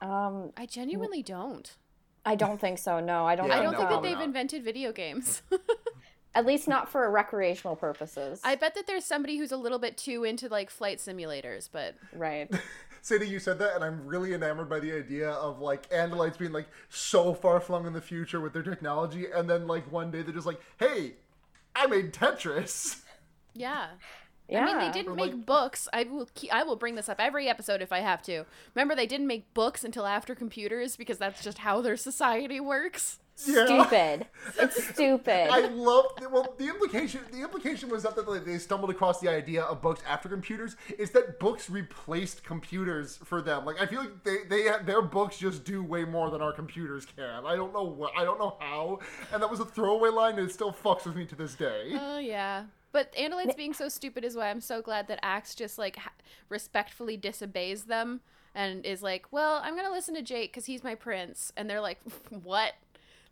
Um, 0.00 0.52
I 0.56 0.66
genuinely 0.66 1.22
don't. 1.22 1.74
I 2.24 2.34
don't 2.34 2.60
think 2.60 2.78
so. 2.78 3.00
No, 3.00 3.26
I 3.26 3.34
don't. 3.34 3.48
Yeah, 3.48 3.54
I 3.54 3.60
think 3.60 3.72
don't 3.72 3.72
no, 3.72 3.78
think 3.88 3.90
that 3.90 4.02
they've 4.02 4.18
not. 4.18 4.24
invented 4.24 4.62
video 4.62 4.92
games. 4.92 5.42
At 6.34 6.46
least 6.46 6.66
not 6.66 6.88
for 6.90 7.10
recreational 7.10 7.76
purposes. 7.76 8.40
I 8.42 8.54
bet 8.54 8.74
that 8.74 8.86
there's 8.86 9.04
somebody 9.04 9.36
who's 9.36 9.52
a 9.52 9.56
little 9.56 9.78
bit 9.78 9.96
too 9.98 10.24
into 10.24 10.48
like 10.48 10.70
flight 10.70 10.98
simulators, 10.98 11.68
but 11.70 11.94
right. 12.14 12.50
Sadie, 13.04 13.26
you 13.26 13.40
said 13.40 13.58
that, 13.58 13.74
and 13.74 13.82
I'm 13.84 14.06
really 14.06 14.32
enamored 14.32 14.70
by 14.70 14.78
the 14.78 14.92
idea 14.96 15.30
of 15.30 15.58
like 15.60 15.90
Andalites 15.90 16.38
being 16.38 16.52
like 16.52 16.68
so 16.88 17.34
far 17.34 17.60
flung 17.60 17.84
in 17.86 17.92
the 17.92 18.00
future 18.00 18.40
with 18.40 18.52
their 18.52 18.62
technology, 18.62 19.26
and 19.34 19.50
then 19.50 19.66
like 19.66 19.90
one 19.90 20.10
day 20.12 20.22
they're 20.22 20.32
just 20.32 20.46
like, 20.46 20.60
"Hey, 20.78 21.14
I 21.74 21.86
made 21.88 22.12
Tetris." 22.14 23.00
yeah. 23.54 23.88
Yeah. 24.48 24.64
I 24.64 24.66
mean, 24.66 24.78
they 24.78 24.92
didn't 24.92 25.12
Or, 25.12 25.14
make 25.16 25.32
like- 25.32 25.46
books. 25.46 25.88
I 25.92 26.04
will. 26.04 26.28
Keep, 26.34 26.52
I 26.54 26.62
will 26.62 26.76
bring 26.76 26.94
this 26.94 27.08
up 27.08 27.16
every 27.18 27.48
episode 27.48 27.80
if 27.82 27.92
I 27.92 28.00
have 28.00 28.22
to. 28.22 28.44
Remember, 28.74 28.94
they 28.94 29.06
didn't 29.06 29.26
make 29.26 29.52
books 29.54 29.82
until 29.82 30.06
after 30.06 30.34
computers 30.34 30.96
because 30.96 31.18
that's 31.18 31.42
just 31.42 31.58
how 31.58 31.80
their 31.80 31.96
society 31.96 32.60
works. 32.60 33.18
Yeah. 33.46 33.64
Stupid. 33.66 34.26
It's 34.58 34.84
stupid. 34.84 35.48
I 35.50 35.60
love 35.68 36.06
well 36.30 36.54
the 36.58 36.68
implication 36.68 37.20
the 37.30 37.42
implication 37.42 37.88
was 37.88 38.04
not 38.04 38.16
that 38.16 38.28
like, 38.28 38.44
they 38.44 38.58
stumbled 38.58 38.90
across 38.90 39.20
the 39.20 39.28
idea 39.28 39.62
of 39.62 39.80
books 39.80 40.02
after 40.06 40.28
computers 40.28 40.76
it's 40.88 41.12
that 41.12 41.38
books 41.38 41.70
replaced 41.70 42.44
computers 42.44 43.18
for 43.24 43.40
them 43.40 43.64
like 43.64 43.80
I 43.80 43.86
feel 43.86 44.00
like 44.00 44.24
they, 44.24 44.38
they 44.48 44.68
their 44.84 45.00
books 45.00 45.38
just 45.38 45.64
do 45.64 45.82
way 45.82 46.04
more 46.04 46.30
than 46.30 46.42
our 46.42 46.52
computers 46.52 47.06
can 47.06 47.46
I 47.46 47.56
don't 47.56 47.72
know 47.72 47.84
what 47.84 48.12
I 48.16 48.24
don't 48.24 48.38
know 48.38 48.56
how 48.60 48.98
and 49.32 49.42
that 49.42 49.50
was 49.50 49.60
a 49.60 49.64
throwaway 49.64 50.10
line 50.10 50.38
and 50.38 50.48
it 50.50 50.52
still 50.52 50.72
fucks 50.72 51.06
with 51.06 51.16
me 51.16 51.24
to 51.26 51.34
this 51.34 51.54
day 51.54 51.92
Oh 51.94 52.18
yeah. 52.18 52.64
But 52.92 53.14
Andalites 53.14 53.56
being 53.56 53.72
so 53.72 53.88
stupid 53.88 54.22
is 54.22 54.36
why 54.36 54.50
I'm 54.50 54.60
so 54.60 54.82
glad 54.82 55.08
that 55.08 55.18
Ax 55.22 55.54
just 55.54 55.78
like 55.78 55.96
ha- 55.96 56.12
respectfully 56.48 57.16
disobeys 57.16 57.84
them 57.84 58.20
and 58.54 58.84
is 58.84 59.02
like, 59.02 59.26
"Well, 59.30 59.60
I'm 59.64 59.74
gonna 59.74 59.90
listen 59.90 60.14
to 60.14 60.22
Jake 60.22 60.52
because 60.52 60.66
he's 60.66 60.84
my 60.84 60.94
prince," 60.94 61.52
and 61.56 61.70
they're 61.70 61.80
like, 61.80 61.98
"What 62.42 62.74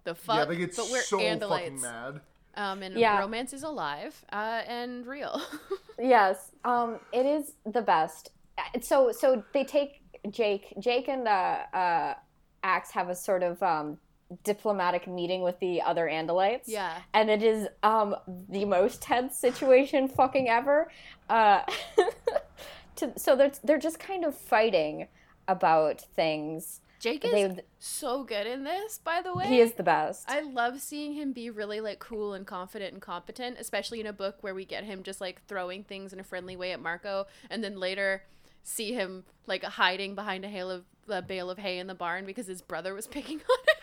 the 0.05 0.15
fuck?" 0.15 0.37
yeah 0.37 0.45
they 0.45 0.57
get 0.57 0.77
but 0.77 0.89
we're 0.91 1.03
so 1.03 1.19
fucking 1.19 1.41
Andalites. 1.41 1.83
mad 1.83 2.21
Um, 2.57 2.83
and 2.83 2.95
Yeah. 2.97 3.21
romance 3.21 3.53
is 3.53 3.63
alive 3.63 4.15
uh, 4.33 4.63
and 4.67 5.07
real. 5.07 5.41
Yes, 5.99 6.51
um, 6.65 6.99
it 7.13 7.27
is 7.27 7.53
the 7.67 7.83
best. 7.83 8.31
Uh, 8.59 8.81
So, 8.81 9.13
so 9.13 9.45
they 9.53 9.65
take 9.65 10.01
Jake. 10.31 10.73
Jake 10.81 11.09
and 11.09 11.29
uh, 11.29 11.59
uh, 11.75 12.15
Ax 12.63 12.91
have 12.93 13.09
a 13.11 13.15
sort 13.15 13.43
of 13.43 13.63
um, 13.63 13.99
diplomatic 14.45 15.07
meeting 15.07 15.43
with 15.43 15.59
the 15.61 15.83
other 15.83 16.07
Andalites. 16.07 16.65
Yeah. 16.67 16.95
and 17.13 17.29
it 17.31 17.43
is 17.43 17.69
um, 17.83 18.17
the 18.49 18.65
most 18.65 19.03
tense 19.03 19.37
situation 19.37 20.09
fucking 20.09 20.49
ever. 20.49 20.91
Uh, 21.29 21.63
to, 22.97 23.13
so 23.19 23.37
they're 23.37 23.53
they're 23.65 23.79
just 23.79 23.99
kind 23.99 24.25
of 24.25 24.35
fighting 24.37 25.09
about 25.49 26.01
things. 26.01 26.81
Jake 27.01 27.25
is 27.25 27.33
They- 27.33 27.63
so 27.79 28.23
good 28.25 28.47
in 28.47 28.63
this, 28.63 28.99
by 28.99 29.23
the 29.23 29.35
way. 29.35 29.47
He 29.47 29.59
is 29.61 29.73
the 29.73 29.83
best. 29.83 30.31
I 30.31 30.43
love 30.43 30.81
seeing 30.81 31.15
him 31.15 31.33
be 31.33 31.49
really 31.51 31.81
like 31.81 31.99
cool 31.99 32.35
and 32.35 32.47
confident 32.47 32.93
and 32.93 33.03
competent, 33.03 33.57
especially 33.59 34.01
in 34.01 34.07
a 34.07 34.13
book 34.13 34.37
where 34.43 34.55
we 34.55 34.65
get 34.67 34.85
him 34.85 35.03
just 35.03 35.21
like 35.21 35.43
throwing 35.49 35.83
things 35.83 36.13
in 36.13 36.21
a 36.21 36.25
friendly 36.25 36.57
way 36.57 36.73
at 36.73 36.81
Marco, 36.81 37.27
and 37.49 37.65
then 37.65 37.81
later 37.81 38.23
see 38.63 38.93
him 38.93 39.25
like 39.47 39.65
hiding 39.65 40.15
behind 40.15 40.45
a 40.45 40.49
hail 40.49 40.71
of 40.71 40.85
a 41.09 41.23
bale 41.23 41.49
of 41.51 41.59
hay 41.59 41.79
in 41.79 41.87
the 41.87 41.95
barn 41.95 42.27
because 42.27 42.47
his 42.47 42.61
brother 42.63 42.93
was 42.95 43.07
picking 43.17 43.41
on 43.41 43.59
him. 43.67 43.83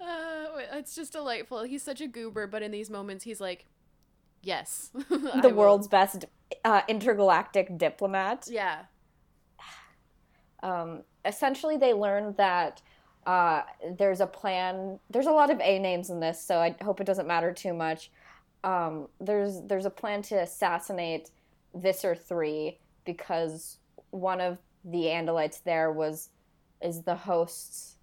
uh, 0.00 0.78
it's 0.78 0.94
just 0.94 1.12
delightful. 1.12 1.64
He's 1.64 1.82
such 1.82 2.00
a 2.00 2.06
goober, 2.06 2.46
but 2.46 2.62
in 2.62 2.70
these 2.70 2.88
moments, 2.90 3.24
he's 3.24 3.40
like, 3.40 3.66
"Yes, 4.42 4.90
I 5.10 5.40
the 5.40 5.48
will." 5.48 5.54
world's 5.56 5.88
best 5.88 6.24
uh, 6.64 6.82
intergalactic 6.88 7.76
diplomat. 7.76 8.46
Yeah, 8.48 8.82
um, 10.62 11.02
essentially 11.24 11.76
they 11.76 11.92
learned 11.92 12.36
that 12.36 12.82
uh, 13.26 13.62
there's 13.98 14.20
a 14.20 14.26
plan 14.26 14.98
there's 15.10 15.26
a 15.26 15.32
lot 15.32 15.50
of 15.50 15.60
a 15.60 15.78
names 15.78 16.10
in 16.10 16.20
this 16.20 16.42
so 16.42 16.58
i 16.58 16.74
hope 16.82 17.00
it 17.00 17.06
doesn't 17.06 17.26
matter 17.26 17.52
too 17.52 17.74
much 17.74 18.10
um, 18.64 19.08
there's 19.20 19.60
there's 19.66 19.86
a 19.86 19.90
plan 19.90 20.22
to 20.22 20.36
assassinate 20.36 21.30
visser 21.74 22.14
3 22.14 22.78
because 23.04 23.78
one 24.10 24.40
of 24.40 24.58
the 24.84 25.04
andalites 25.04 25.62
there 25.62 25.92
was 25.92 26.30
is 26.80 27.02
the 27.02 27.14
host's 27.14 27.96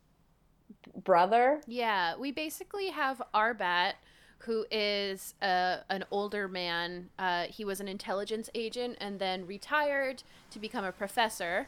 brother 1.04 1.62
Yeah, 1.68 2.16
we 2.18 2.32
basically 2.32 2.90
have 2.90 3.22
Arbat, 3.34 3.94
who 4.40 4.66
is 4.72 5.34
uh, 5.42 5.78
an 5.90 6.06
older 6.12 6.48
man. 6.48 7.10
Uh, 7.18 7.46
he 7.50 7.66
was 7.66 7.80
an 7.80 7.88
intelligence 7.88 8.50
agent 8.54 8.98
and 9.00 9.20
then 9.20 9.46
retired 9.46 10.24
to 10.52 10.60
become 10.60 10.86
a 10.86 10.92
professor. 10.92 11.68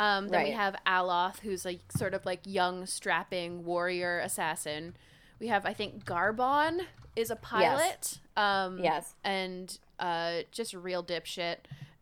Um, 0.00 0.28
then 0.28 0.44
we 0.44 0.50
have 0.52 0.74
Aloth, 0.86 1.40
who's 1.40 1.66
a 1.66 1.78
sort 1.96 2.14
of 2.14 2.24
like 2.24 2.40
young, 2.44 2.86
strapping 2.86 3.64
warrior 3.64 4.18
assassin. 4.20 4.96
We 5.38 5.48
have, 5.48 5.66
I 5.66 5.72
think, 5.74 6.04
Garbon 6.04 6.82
is 7.16 7.30
a 7.30 7.36
pilot. 7.36 8.18
Um, 8.36 8.78
yes 8.78 9.14
And 9.24 9.78
uh, 9.98 10.42
just 10.52 10.72
a 10.72 10.78
real 10.78 11.04
dipshit. 11.04 11.56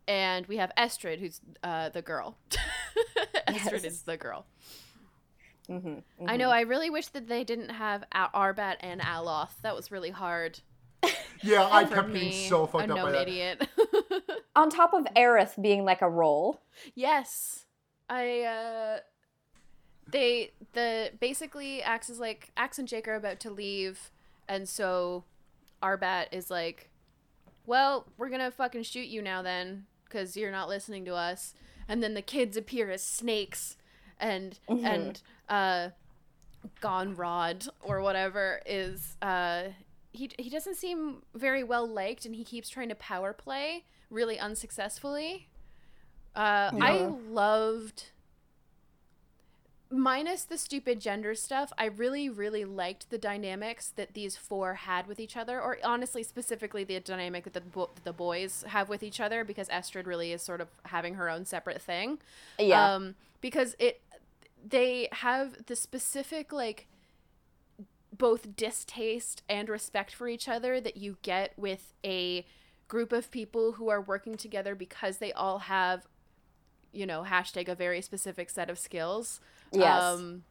And 0.06 0.46
we 0.46 0.56
have 0.58 0.70
Estrid, 0.78 1.18
who's 1.18 1.40
uh, 1.62 1.88
the 1.90 2.00
girl. 2.02 2.36
Estrid 3.48 3.72
Yes. 3.72 3.84
is 3.84 4.02
the 4.02 4.16
girl. 4.16 4.46
hmm 5.68 5.96
I 6.26 6.36
know. 6.36 6.50
I 6.50 6.60
really 6.62 6.90
wish 6.90 7.08
that 7.08 7.26
they 7.28 7.44
didn't 7.44 7.70
have 7.70 8.04
A- 8.12 8.28
Arbat 8.34 8.76
and 8.80 9.00
Aloth. 9.00 9.60
That 9.62 9.74
was 9.74 9.90
really 9.90 10.10
hard. 10.10 10.60
yeah 11.42 11.68
I 11.72 11.84
kept 11.84 12.08
me, 12.08 12.20
getting 12.30 12.48
so 12.48 12.62
a 12.62 12.66
fucked 12.66 12.90
up 12.90 12.96
by 12.96 13.02
known 13.02 13.12
that 13.12 13.28
idiot. 13.28 13.68
on 14.56 14.70
top 14.70 14.94
of 14.94 15.04
Aerith 15.16 15.60
being 15.60 15.84
like 15.84 16.00
a 16.02 16.08
role. 16.08 16.60
Yes. 16.94 17.64
I 18.08 18.42
uh 18.42 18.98
they 20.10 20.52
the 20.72 21.10
basically 21.20 21.82
Ax 21.82 22.08
is 22.08 22.18
like 22.18 22.50
Ax 22.56 22.78
and 22.78 22.88
Jake 22.88 23.06
are 23.08 23.14
about 23.14 23.40
to 23.40 23.50
leave 23.50 24.10
and 24.48 24.68
so 24.68 25.24
Arbat 25.82 26.26
is 26.32 26.50
like 26.50 26.90
well, 27.66 28.06
we're 28.16 28.30
going 28.30 28.40
to 28.40 28.50
fucking 28.50 28.82
shoot 28.82 29.08
you 29.08 29.20
now 29.20 29.42
then 29.42 29.84
cuz 30.08 30.36
you're 30.38 30.50
not 30.50 30.70
listening 30.70 31.04
to 31.04 31.14
us. 31.14 31.52
And 31.86 32.02
then 32.02 32.14
the 32.14 32.22
kids 32.22 32.56
appear 32.56 32.90
as 32.90 33.02
snakes 33.02 33.76
and 34.18 34.58
and 34.68 35.20
uh 35.48 35.90
Gonrod 36.80 37.68
or 37.82 38.00
whatever 38.00 38.60
is 38.66 39.16
uh 39.22 39.64
he 40.12 40.30
he 40.38 40.48
doesn't 40.50 40.76
seem 40.76 41.22
very 41.34 41.62
well 41.62 41.86
liked 41.86 42.24
and 42.24 42.34
he 42.34 42.44
keeps 42.44 42.68
trying 42.68 42.88
to 42.88 42.94
power 42.94 43.32
play 43.32 43.84
really 44.10 44.38
unsuccessfully. 44.38 45.48
Uh, 46.38 46.70
I 46.80 47.10
loved, 47.28 48.10
minus 49.90 50.44
the 50.44 50.56
stupid 50.56 51.00
gender 51.00 51.34
stuff, 51.34 51.72
I 51.76 51.86
really, 51.86 52.28
really 52.30 52.64
liked 52.64 53.10
the 53.10 53.18
dynamics 53.18 53.92
that 53.96 54.14
these 54.14 54.36
four 54.36 54.74
had 54.74 55.08
with 55.08 55.18
each 55.18 55.36
other, 55.36 55.60
or 55.60 55.78
honestly, 55.82 56.22
specifically 56.22 56.84
the 56.84 57.00
dynamic 57.00 57.42
that 57.42 57.54
the, 57.54 57.60
bo- 57.60 57.90
the 58.04 58.12
boys 58.12 58.64
have 58.68 58.88
with 58.88 59.02
each 59.02 59.18
other, 59.18 59.42
because 59.42 59.68
Estrid 59.68 60.06
really 60.06 60.32
is 60.32 60.40
sort 60.40 60.60
of 60.60 60.68
having 60.84 61.14
her 61.14 61.28
own 61.28 61.44
separate 61.44 61.82
thing. 61.82 62.20
Yeah. 62.56 62.94
Um, 62.94 63.16
because 63.40 63.74
it, 63.80 64.00
they 64.64 65.08
have 65.10 65.66
the 65.66 65.74
specific, 65.74 66.52
like, 66.52 66.86
both 68.16 68.54
distaste 68.54 69.42
and 69.48 69.68
respect 69.68 70.14
for 70.14 70.28
each 70.28 70.48
other 70.48 70.80
that 70.80 70.96
you 70.96 71.16
get 71.22 71.52
with 71.56 71.94
a 72.04 72.46
group 72.86 73.12
of 73.12 73.30
people 73.32 73.72
who 73.72 73.88
are 73.88 74.00
working 74.00 74.36
together 74.36 74.76
because 74.76 75.18
they 75.18 75.32
all 75.32 75.58
have 75.58 76.06
you 76.92 77.06
know 77.06 77.24
hashtag 77.24 77.68
a 77.68 77.74
very 77.74 78.00
specific 78.00 78.50
set 78.50 78.70
of 78.70 78.78
skills 78.78 79.40
Yes. 79.72 80.24
um 80.24 80.44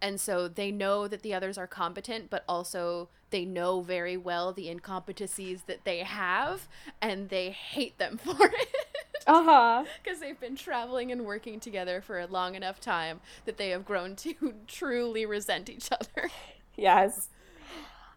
and 0.00 0.20
so 0.20 0.48
they 0.48 0.70
know 0.70 1.06
that 1.06 1.22
the 1.22 1.34
others 1.34 1.56
are 1.58 1.66
competent 1.66 2.30
but 2.30 2.44
also 2.48 3.08
they 3.30 3.44
know 3.44 3.80
very 3.80 4.16
well 4.16 4.52
the 4.52 4.66
incompetencies 4.74 5.66
that 5.66 5.84
they 5.84 6.00
have 6.00 6.68
and 7.00 7.28
they 7.28 7.50
hate 7.50 7.98
them 7.98 8.18
for 8.24 8.46
it 8.46 8.68
Uh 9.26 9.42
huh. 9.44 9.86
because 10.02 10.20
they've 10.20 10.40
been 10.40 10.56
traveling 10.56 11.12
and 11.12 11.24
working 11.24 11.60
together 11.60 12.00
for 12.00 12.18
a 12.20 12.26
long 12.26 12.54
enough 12.54 12.80
time 12.80 13.20
that 13.44 13.56
they 13.56 13.70
have 13.70 13.84
grown 13.84 14.16
to 14.16 14.54
truly 14.66 15.24
resent 15.26 15.68
each 15.70 15.90
other 15.92 16.30
Yes. 16.76 17.28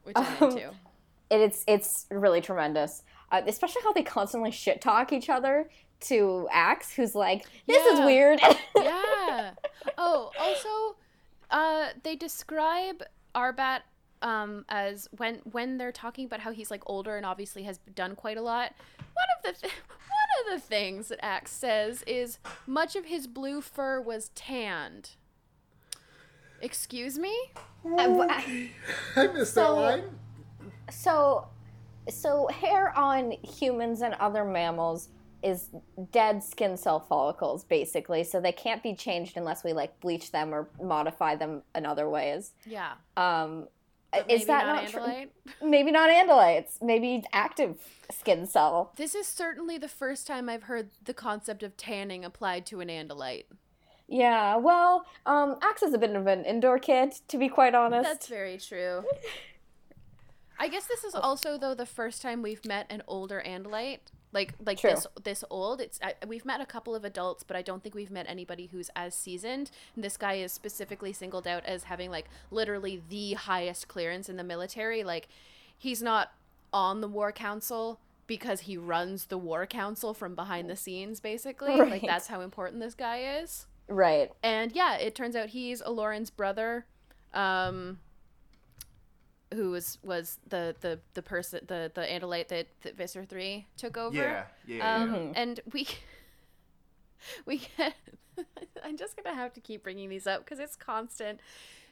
which 0.04 0.22
i'm 0.22 0.36
Um, 0.42 0.50
into 0.50 0.72
It, 1.30 1.42
it's 1.42 1.64
it's 1.68 2.08
really 2.12 2.42
tremendous, 2.42 3.04
uh, 3.32 3.42
especially 3.48 3.82
how 3.84 3.94
they 3.94 4.04
constantly 4.04 4.52
shit 4.52 4.82
talk 4.82 5.12
each 5.14 5.30
other 5.30 5.70
to 6.02 6.48
Ax, 6.52 6.94
who's 6.94 7.16
like, 7.16 7.46
"This 7.68 7.86
is 7.86 8.00
weird." 8.06 8.40
yeah. 8.78 9.52
Oh, 9.98 10.32
also, 10.40 10.98
uh, 11.52 11.90
they 12.04 12.16
describe 12.16 13.04
Arbat 13.34 13.82
um 14.22 14.64
as 14.70 15.10
when 15.18 15.36
when 15.52 15.78
they're 15.78 15.92
talking 15.92 16.26
about 16.26 16.40
how 16.40 16.52
he's 16.52 16.72
like 16.72 16.82
older 16.86 17.18
and 17.18 17.26
obviously 17.26 17.64
has 17.64 17.80
done 17.94 18.16
quite 18.16 18.38
a 18.38 18.42
lot. 18.42 18.74
One 18.98 19.28
of 19.38 19.44
the 19.56 19.62
th- 19.62 19.74
one 19.88 20.54
of 20.56 20.62
the 20.62 20.66
things 20.68 21.10
that 21.10 21.24
Ax 21.24 21.52
says 21.52 22.04
is 22.08 22.40
much 22.66 22.96
of 22.96 23.06
his 23.06 23.28
blue 23.28 23.62
fur 23.62 24.00
was 24.02 24.30
tanned. 24.30 25.12
Excuse 26.62 27.20
me? 27.20 27.36
I- 27.86 28.72
I 29.16 29.28
missed 29.28 29.56
that 29.56 29.68
line. 29.68 30.04
so, 30.90 31.48
so 32.10 32.48
hair 32.48 32.98
on 32.98 33.32
humans 33.44 34.02
and 34.02 34.14
other 34.16 34.44
mammals 34.44 35.10
is 35.44 35.70
dead 36.12 36.44
skin 36.44 36.76
cell 36.76 37.00
follicles, 37.00 37.64
basically. 37.64 38.24
So 38.24 38.42
they 38.42 38.52
can't 38.52 38.82
be 38.82 38.96
changed 38.96 39.38
unless 39.38 39.64
we 39.64 39.74
like 39.74 40.00
bleach 40.00 40.32
them 40.32 40.54
or 40.54 40.68
modify 40.82 41.36
them 41.36 41.62
in 41.76 41.86
other 41.86 42.10
ways. 42.10 42.54
Yeah. 42.66 42.94
Um, 43.16 43.68
But 44.12 44.30
is 44.32 44.46
that 44.46 44.66
not 44.66 44.84
not 44.84 44.92
true? 44.92 45.28
Maybe 45.62 45.92
not 45.92 46.10
andalites. 46.10 46.82
Maybe 46.82 47.24
active 47.32 47.78
skin 48.10 48.48
cell. 48.48 48.94
This 48.96 49.14
is 49.14 49.28
certainly 49.28 49.78
the 49.78 49.88
first 49.88 50.26
time 50.26 50.50
I've 50.50 50.64
heard 50.64 50.90
the 51.04 51.14
concept 51.14 51.62
of 51.62 51.78
tanning 51.78 52.26
applied 52.26 52.66
to 52.68 52.80
an 52.80 52.88
Andalite. 52.88 53.46
Yeah, 54.08 54.58
well, 54.58 55.06
um, 55.26 55.58
Ax 55.64 55.82
is 55.82 55.94
a 55.94 55.98
bit 55.98 56.12
of 56.12 56.28
an 56.28 56.46
indoor 56.46 56.78
kid, 56.78 57.14
to 57.28 57.38
be 57.38 57.50
quite 57.50 57.74
honest. 57.74 58.04
That's 58.04 58.28
very 58.28 58.58
true. 58.58 59.04
I 60.58 60.68
guess 60.68 60.86
this 60.86 61.04
is 61.04 61.16
also 61.16 61.58
though 61.58 61.74
the 61.74 61.86
first 61.86 62.22
time 62.22 62.42
we've 62.42 62.64
met 62.66 62.86
an 62.90 63.04
older 63.08 63.44
Andalite, 63.46 64.00
like 64.32 64.54
like 64.66 64.80
True. 64.80 64.92
this 64.92 65.08
this 65.24 65.44
old. 65.50 65.82
It's 65.82 66.00
I, 66.02 66.14
we've 66.28 66.46
met 66.46 66.62
a 66.62 66.66
couple 66.66 66.96
of 66.96 67.04
adults, 67.04 67.44
but 67.44 67.56
I 67.56 67.62
don't 67.62 67.84
think 67.84 67.96
we've 67.96 68.12
met 68.12 68.26
anybody 68.30 68.70
who's 68.72 68.90
as 68.96 69.16
seasoned. 69.16 69.72
And 69.96 70.04
this 70.04 70.18
guy 70.18 70.36
is 70.36 70.52
specifically 70.52 71.14
singled 71.14 71.48
out 71.48 71.66
as 71.66 71.86
having 71.86 72.10
like 72.10 72.26
literally 72.52 73.02
the 73.10 73.34
highest 73.34 73.88
clearance 73.88 74.30
in 74.30 74.38
the 74.38 74.44
military. 74.44 75.04
Like 75.04 75.28
he's 75.78 76.02
not 76.02 76.32
on 76.74 77.02
the 77.02 77.08
war 77.08 77.32
council 77.32 78.00
because 78.28 78.62
he 78.62 78.76
runs 78.78 79.26
the 79.26 79.38
war 79.38 79.66
council 79.66 80.14
from 80.14 80.36
behind 80.36 80.70
the 80.70 80.76
scenes 80.76 81.20
basically. 81.20 81.76
Like 81.76 82.02
that's 82.06 82.28
how 82.28 82.42
important 82.42 82.82
this 82.82 82.96
guy 82.96 83.40
is 83.40 83.68
right. 83.88 84.32
and 84.44 84.72
yeah, 84.72 84.98
it 84.98 85.16
turns 85.16 85.36
out 85.36 85.50
he's 85.50 85.82
Alloran's 85.82 86.30
brother, 86.30 86.86
um, 87.34 88.00
who 89.54 89.72
was 89.72 89.98
was 90.04 90.40
the 90.50 90.76
the 90.82 91.00
the 91.14 91.22
person 91.22 91.62
the 91.68 91.92
the 91.94 92.02
Andalite 92.02 92.48
that, 92.50 92.68
that 92.82 92.98
Visser 92.98 93.26
three 93.26 93.68
took 93.78 93.98
over. 93.98 94.16
Yeah, 94.16 94.44
yeah, 94.66 94.78
yeah. 94.78 95.04
Um, 95.04 95.32
and 95.36 95.60
we 95.72 95.88
we 97.46 97.62
get. 97.78 97.96
I'm 98.84 98.98
just 98.98 99.16
gonna 99.16 99.36
have 99.36 99.54
to 99.54 99.62
keep 99.62 99.84
bringing 99.84 100.10
these 100.10 100.28
up 100.28 100.44
because 100.44 100.60
it's 100.60 100.76
constant. 100.76 101.40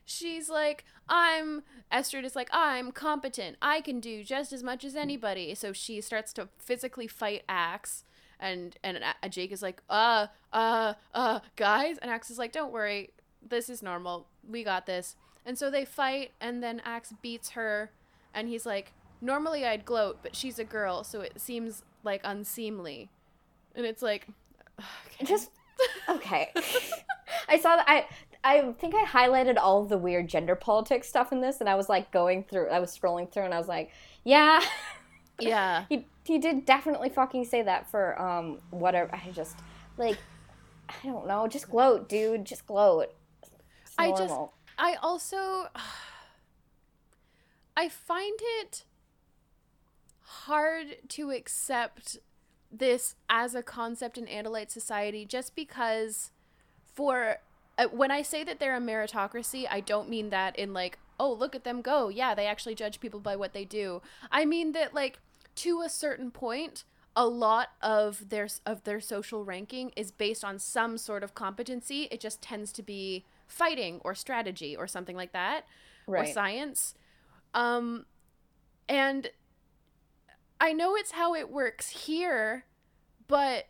She's 0.05 0.49
like, 0.49 0.83
I'm. 1.07 1.63
Estrid 1.91 2.25
is 2.25 2.35
like, 2.35 2.49
I'm 2.51 2.91
competent. 2.91 3.57
I 3.61 3.81
can 3.81 3.99
do 3.99 4.23
just 4.23 4.51
as 4.51 4.63
much 4.63 4.83
as 4.83 4.95
anybody. 4.95 5.55
So 5.55 5.71
she 5.71 6.01
starts 6.01 6.33
to 6.33 6.49
physically 6.57 7.07
fight 7.07 7.43
Ax, 7.47 8.03
and 8.39 8.75
and 8.83 8.99
Jake 9.29 9.51
is 9.51 9.61
like, 9.61 9.81
uh, 9.89 10.27
uh, 10.51 10.93
uh, 11.13 11.39
guys, 11.55 11.97
and 12.01 12.11
Ax 12.11 12.29
is 12.29 12.37
like, 12.37 12.51
don't 12.51 12.73
worry, 12.73 13.11
this 13.47 13.69
is 13.69 13.81
normal. 13.81 14.27
We 14.47 14.63
got 14.63 14.85
this. 14.85 15.15
And 15.45 15.57
so 15.57 15.69
they 15.69 15.85
fight, 15.85 16.31
and 16.39 16.63
then 16.63 16.81
Ax 16.85 17.13
beats 17.21 17.51
her, 17.51 17.91
and 18.33 18.47
he's 18.47 18.65
like, 18.65 18.93
normally 19.21 19.65
I'd 19.65 19.85
gloat, 19.85 20.19
but 20.21 20.35
she's 20.35 20.59
a 20.59 20.63
girl, 20.63 21.03
so 21.03 21.21
it 21.21 21.39
seems 21.39 21.83
like 22.03 22.21
unseemly. 22.23 23.09
And 23.75 23.85
it's 23.85 24.01
like, 24.01 24.27
okay. 24.79 25.25
Just 25.25 25.51
okay. 26.09 26.51
I 27.47 27.57
saw 27.59 27.77
that. 27.77 27.85
I 27.87 28.05
I 28.43 28.73
think 28.73 28.93
I 28.93 29.05
highlighted 29.05 29.57
all 29.57 29.81
of 29.81 29.89
the 29.89 29.97
weird 29.97 30.27
gender 30.27 30.55
politics 30.55 31.07
stuff 31.07 31.31
in 31.31 31.41
this, 31.41 31.61
and 31.61 31.69
I 31.69 31.75
was 31.75 31.89
like 31.89 32.11
going 32.11 32.43
through. 32.43 32.69
I 32.69 32.79
was 32.79 32.97
scrolling 32.97 33.31
through, 33.31 33.43
and 33.43 33.53
I 33.53 33.57
was 33.57 33.67
like, 33.67 33.91
yeah, 34.23 34.61
yeah. 35.39 35.85
he 35.89 36.07
he 36.25 36.37
did 36.37 36.65
definitely 36.65 37.09
fucking 37.09 37.45
say 37.45 37.61
that 37.63 37.89
for 37.89 38.19
um 38.21 38.59
whatever. 38.69 39.09
I 39.13 39.31
just 39.31 39.57
like 39.97 40.17
I 40.89 41.07
don't 41.07 41.27
know. 41.27 41.47
Just 41.47 41.69
gloat, 41.69 42.09
dude. 42.09 42.45
Just 42.45 42.67
gloat. 42.67 43.13
I 43.97 44.11
just-. 44.11 44.33
I 44.77 44.95
also 45.01 45.67
I 47.77 47.89
find 47.89 48.39
it 48.61 48.85
hard 50.21 50.97
to 51.09 51.31
accept 51.31 52.17
this 52.71 53.15
as 53.29 53.55
a 53.55 53.63
concept 53.63 54.17
in 54.17 54.25
Andalite 54.25 54.71
society 54.71 55.25
just 55.25 55.55
because 55.55 56.31
for 56.93 57.37
uh, 57.77 57.87
when 57.91 58.11
I 58.11 58.21
say 58.21 58.43
that 58.43 58.59
they're 58.59 58.75
a 58.75 58.81
meritocracy, 58.81 59.65
I 59.69 59.79
don't 59.79 60.09
mean 60.09 60.29
that 60.29 60.57
in 60.57 60.73
like, 60.73 60.99
oh, 61.19 61.33
look 61.33 61.55
at 61.55 61.63
them 61.63 61.81
go. 61.81 62.09
Yeah, 62.09 62.35
they 62.35 62.45
actually 62.45 62.75
judge 62.75 62.99
people 62.99 63.19
by 63.19 63.35
what 63.35 63.53
they 63.53 63.65
do. 63.65 64.01
I 64.31 64.45
mean 64.45 64.73
that 64.73 64.93
like 64.93 65.19
to 65.55 65.81
a 65.81 65.89
certain 65.89 66.31
point, 66.31 66.83
a 67.15 67.27
lot 67.27 67.69
of 67.81 68.29
their 68.29 68.47
of 68.65 68.83
their 68.83 68.99
social 68.99 69.43
ranking 69.43 69.91
is 69.95 70.11
based 70.11 70.43
on 70.43 70.59
some 70.59 70.97
sort 70.97 71.23
of 71.23 71.35
competency. 71.35 72.07
It 72.11 72.19
just 72.19 72.41
tends 72.41 72.71
to 72.73 72.83
be 72.83 73.25
fighting 73.53 74.01
or 74.03 74.15
strategy 74.15 74.75
or 74.75 74.87
something 74.87 75.15
like 75.15 75.31
that 75.33 75.65
or 76.07 76.25
science. 76.33 76.95
Um 77.53 78.05
and 78.89 79.29
I 80.59 80.73
know 80.73 80.95
it's 80.95 81.11
how 81.11 81.35
it 81.35 81.49
works 81.49 81.89
here, 81.89 82.65
but 83.27 83.67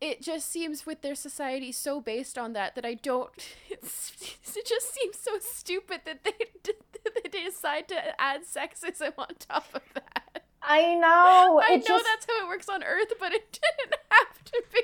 it 0.00 0.20
just 0.20 0.50
seems 0.50 0.84
with 0.86 1.02
their 1.02 1.14
society 1.14 1.72
so 1.72 2.00
based 2.00 2.36
on 2.36 2.52
that 2.52 2.74
that 2.74 2.84
I 2.84 2.94
don't. 2.94 3.30
It's, 3.70 4.56
it 4.56 4.66
just 4.66 4.94
seems 4.94 5.18
so 5.18 5.38
stupid 5.40 6.02
that 6.06 6.24
they 6.24 6.32
that 6.64 7.30
they 7.32 7.44
decide 7.44 7.86
to 7.88 7.96
add 8.20 8.42
sexism 8.46 9.12
on 9.18 9.28
top 9.38 9.66
of 9.74 9.82
that. 9.94 10.44
I 10.62 10.94
know. 10.94 11.60
I 11.64 11.74
it 11.74 11.76
know 11.78 11.84
just, 11.98 12.04
that's 12.04 12.26
how 12.26 12.44
it 12.44 12.48
works 12.48 12.68
on 12.68 12.82
Earth, 12.82 13.12
but 13.20 13.32
it 13.34 13.58
didn't 13.60 14.00
have 14.10 14.44
to 14.44 14.62
be. 14.72 14.80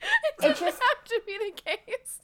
It 0.00 0.40
didn't 0.40 0.58
just- 0.58 0.80
have 0.82 1.04
to 1.04 1.20
be 1.26 1.36
the 1.38 1.52
case. 1.60 2.20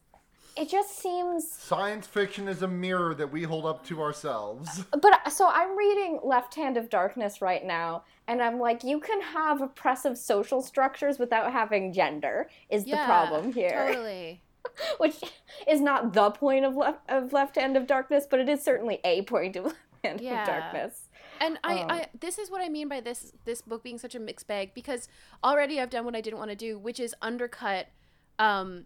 It 0.61 0.69
just 0.69 0.99
seems 0.99 1.51
Science 1.51 2.07
fiction 2.07 2.47
is 2.49 2.63
a 2.63 2.69
mirror 2.69 3.15
that 3.15 3.33
we 3.33 3.43
hold 3.45 3.65
up 3.67 3.85
to 3.87 4.01
ourselves. 4.03 4.85
But 5.01 5.33
so 5.33 5.49
I'm 5.49 5.77
reading 5.77 6.21
Left 6.23 6.55
Hand 6.55 6.77
of 6.77 6.91
Darkness 6.91 7.41
right 7.41 7.65
now, 7.65 8.05
and 8.29 8.43
I'm 8.43 8.59
like, 8.59 8.85
you 8.85 9.01
can 9.01 9.21
have 9.23 9.61
oppressive 9.63 10.19
social 10.19 10.61
structures 10.63 11.19
without 11.19 11.53
having 11.53 11.93
gender. 11.93 12.49
Is 12.69 12.85
the 12.85 12.97
problem 13.05 13.53
here? 13.53 13.87
Totally. 13.89 14.43
Which 14.99 15.17
is 15.67 15.81
not 15.81 16.13
the 16.13 16.31
point 16.31 16.65
of 16.67 16.77
left 16.77 17.09
of 17.09 17.33
Left 17.33 17.57
Hand 17.57 17.77
of 17.77 17.87
Darkness, 17.87 18.27
but 18.31 18.39
it 18.41 18.49
is 18.49 18.63
certainly 18.63 19.01
a 19.05 19.23
point 19.23 19.57
of 19.57 19.65
Left 19.67 19.77
Hand 20.05 20.21
Yeah. 20.21 20.43
of 20.43 20.47
Darkness. 20.47 21.09
And 21.41 21.59
I, 21.65 21.79
Um, 21.81 21.91
I 21.91 22.07
this 22.21 22.39
is 22.39 22.51
what 22.51 22.61
I 22.61 22.69
mean 22.69 22.87
by 22.89 23.01
this 23.01 23.33
this 23.47 23.63
book 23.63 23.83
being 23.83 23.97
such 23.99 24.15
a 24.15 24.21
mixed 24.21 24.47
bag 24.47 24.73
because 24.75 25.09
already 25.43 25.81
I've 25.81 25.89
done 25.89 26.05
what 26.05 26.15
I 26.15 26.21
didn't 26.21 26.39
want 26.39 26.51
to 26.51 26.57
do, 26.57 26.79
which 26.79 27.01
is 27.01 27.15
undercut 27.23 27.87
um 28.39 28.85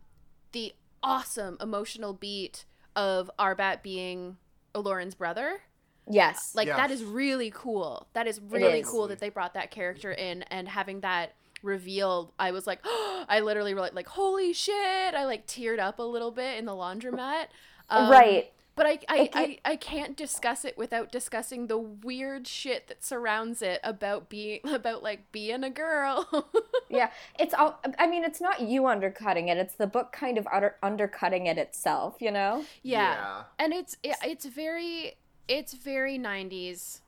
the 0.52 0.72
awesome 1.04 1.56
emotional 1.60 2.12
beat 2.12 2.64
of 2.96 3.30
Arbat 3.38 3.82
being 3.82 4.38
Alloran's 4.74 5.14
brother. 5.14 5.60
Yes. 6.08 6.52
Like 6.54 6.68
that 6.68 6.90
Yes. 6.90 7.00
is 7.00 7.04
really 7.04 7.50
cool. 7.54 8.08
That 8.12 8.26
is 8.26 8.40
really 8.40 8.80
is. 8.80 8.88
cool 8.88 9.08
that 9.08 9.20
they 9.20 9.28
brought 9.28 9.54
that 9.54 9.70
character 9.70 10.12
in 10.12 10.42
and 10.44 10.68
having 10.68 11.00
that 11.00 11.34
reveal. 11.62 12.32
I 12.38 12.50
was 12.50 12.66
like, 12.66 12.80
I 12.84 13.40
literally 13.42 13.74
were 13.74 13.80
like, 13.80 13.94
like 13.94 14.08
holy 14.08 14.52
shit! 14.52 14.74
I 15.14 15.24
like 15.24 15.46
teared 15.46 15.78
up 15.78 15.98
a 15.98 16.02
little 16.02 16.30
bit 16.30 16.58
in 16.58 16.64
the 16.66 16.72
laundromat. 16.72 17.46
Um, 17.90 18.10
right. 18.10 18.52
But 18.76 18.86
I 18.86 18.98
I, 19.08 19.18
It 19.18 19.30
I, 19.34 19.58
I 19.64 19.76
can't 19.76 20.16
discuss 20.16 20.64
it 20.64 20.76
without 20.76 21.12
discussing 21.12 21.68
the 21.68 21.78
weird 21.78 22.46
shit 22.48 22.88
that 22.88 23.04
surrounds 23.04 23.62
it 23.62 23.80
about 23.84 24.28
being 24.28 24.60
about 24.64 25.02
like 25.02 25.30
being 25.32 25.64
a 25.64 25.70
girl. 25.70 26.48
Yeah. 26.90 27.10
It's 27.40 27.54
all. 27.54 27.80
I 27.98 28.06
mean, 28.06 28.22
it's 28.22 28.40
not 28.40 28.60
you 28.60 28.86
undercutting 28.86 29.48
it. 29.48 29.56
It's 29.58 29.74
the 29.74 29.86
book 29.86 30.12
kind 30.12 30.38
of 30.38 30.46
utter, 30.52 30.76
undercutting 30.80 31.46
it 31.46 31.58
itself. 31.58 32.16
You 32.20 32.30
know. 32.30 32.64
yeah. 32.82 33.14
Yeah. 33.14 33.42
And 33.58 33.72
it's 33.72 33.96
it, 34.04 34.16
it's 34.22 34.44
very 34.44 35.16
it's 35.48 35.72
very 35.74 36.18
90s 36.18 37.00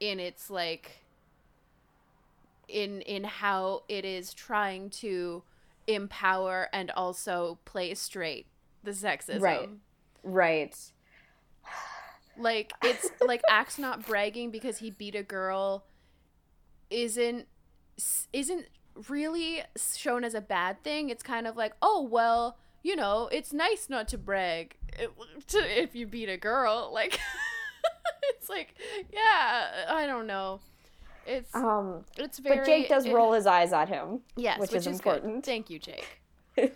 in 0.00 0.18
its 0.18 0.50
like 0.50 1.04
in 2.68 3.00
in 3.02 3.24
how 3.24 3.82
it 3.88 4.04
is 4.04 4.34
trying 4.34 4.90
to 4.90 5.42
empower 5.86 6.68
and 6.72 6.90
also 6.90 7.58
play 7.64 7.94
straight 7.94 8.46
the 8.82 8.90
sexism. 8.90 9.40
Right. 9.40 9.68
Right. 10.22 10.76
Like 12.38 12.72
it's 12.82 13.08
like 13.20 13.42
Ax 13.50 13.78
not 13.78 14.06
bragging 14.06 14.50
because 14.50 14.78
he 14.78 14.90
beat 14.90 15.14
a 15.14 15.22
girl 15.22 15.84
isn't 16.90 17.46
isn't 18.32 18.66
really 19.08 19.62
shown 19.76 20.24
as 20.24 20.34
a 20.34 20.40
bad 20.40 20.82
thing. 20.82 21.10
It's 21.10 21.22
kind 21.22 21.46
of 21.46 21.56
like, 21.56 21.74
oh 21.82 22.02
well, 22.02 22.56
you 22.82 22.96
know, 22.96 23.28
it's 23.32 23.52
nice 23.52 23.88
not 23.88 24.08
to 24.08 24.18
brag 24.18 24.76
to, 25.48 25.82
if 25.82 25.94
you 25.94 26.06
beat 26.06 26.28
a 26.28 26.36
girl. 26.36 26.90
Like 26.92 27.18
it's 28.30 28.48
like, 28.48 28.74
yeah, 29.12 29.86
I 29.88 30.06
don't 30.06 30.26
know. 30.26 30.60
It's 31.26 31.54
Um. 31.54 32.04
it's 32.16 32.38
very. 32.38 32.58
But 32.58 32.66
Jake 32.66 32.88
does 32.88 33.04
it- 33.04 33.12
roll 33.12 33.32
his 33.32 33.46
eyes 33.46 33.72
at 33.72 33.88
him. 33.88 34.20
yes, 34.36 34.58
which, 34.60 34.74
is, 34.74 34.84
good. 34.84 34.94
important. 34.94 35.44
Thank 35.44 35.68
you, 35.68 35.78
Jake. 35.78 36.22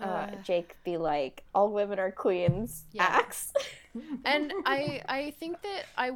uh, 0.00 0.28
Jake 0.44 0.76
be 0.84 0.96
like, 0.96 1.42
all 1.54 1.70
women 1.72 1.98
are 1.98 2.12
queens. 2.12 2.84
Yeah. 2.92 3.04
Ax. 3.04 3.52
And 4.24 4.52
I 4.66 5.02
I 5.08 5.30
think 5.38 5.62
that 5.62 5.84
I 5.96 6.12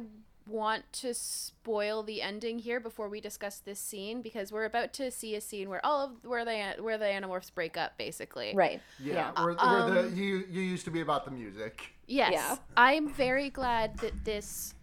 want 0.47 0.91
to 0.91 1.13
spoil 1.13 2.01
the 2.01 2.21
ending 2.23 2.57
here 2.57 2.79
before 2.79 3.07
we 3.07 3.21
discuss 3.21 3.59
this 3.59 3.79
scene 3.79 4.21
because 4.21 4.51
we're 4.51 4.65
about 4.65 4.93
to 4.93 5.11
see 5.11 5.35
a 5.35 5.41
scene 5.41 5.69
where 5.69 5.85
all 5.85 6.05
of 6.05 6.11
where 6.23 6.43
they 6.43 6.73
where 6.79 6.97
the 6.97 7.05
animorphs 7.05 7.53
break 7.53 7.77
up 7.77 7.97
basically. 7.97 8.53
right. 8.55 8.81
Yeah, 8.99 9.31
Yeah. 9.35 9.43
Where, 9.43 9.53
where 9.55 9.91
the 9.91 9.99
Um, 10.07 10.15
you 10.15 10.45
you 10.49 10.61
used 10.61 10.85
to 10.85 10.91
be 10.91 11.01
about 11.01 11.25
the 11.25 11.31
music. 11.31 11.93
Yes. 12.07 12.31
Yeah. 12.33 12.55
I'm 12.75 13.09
very 13.09 13.49
glad 13.51 13.97
that 13.99 14.25
this 14.25 14.73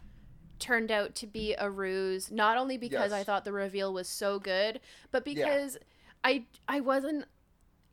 turned 0.59 0.91
out 0.91 1.15
to 1.17 1.27
be 1.27 1.55
a 1.59 1.69
ruse 1.69 2.31
not 2.31 2.57
only 2.57 2.79
because 2.79 3.11
Yes. 3.11 3.21
I 3.21 3.25
thought 3.25 3.45
the 3.45 3.53
reveal 3.53 3.93
was 3.93 4.09
so 4.09 4.39
good, 4.39 4.81
but 5.11 5.25
because 5.25 5.77
I 6.23 6.45
I 6.69 6.81
wasn't 6.81 7.27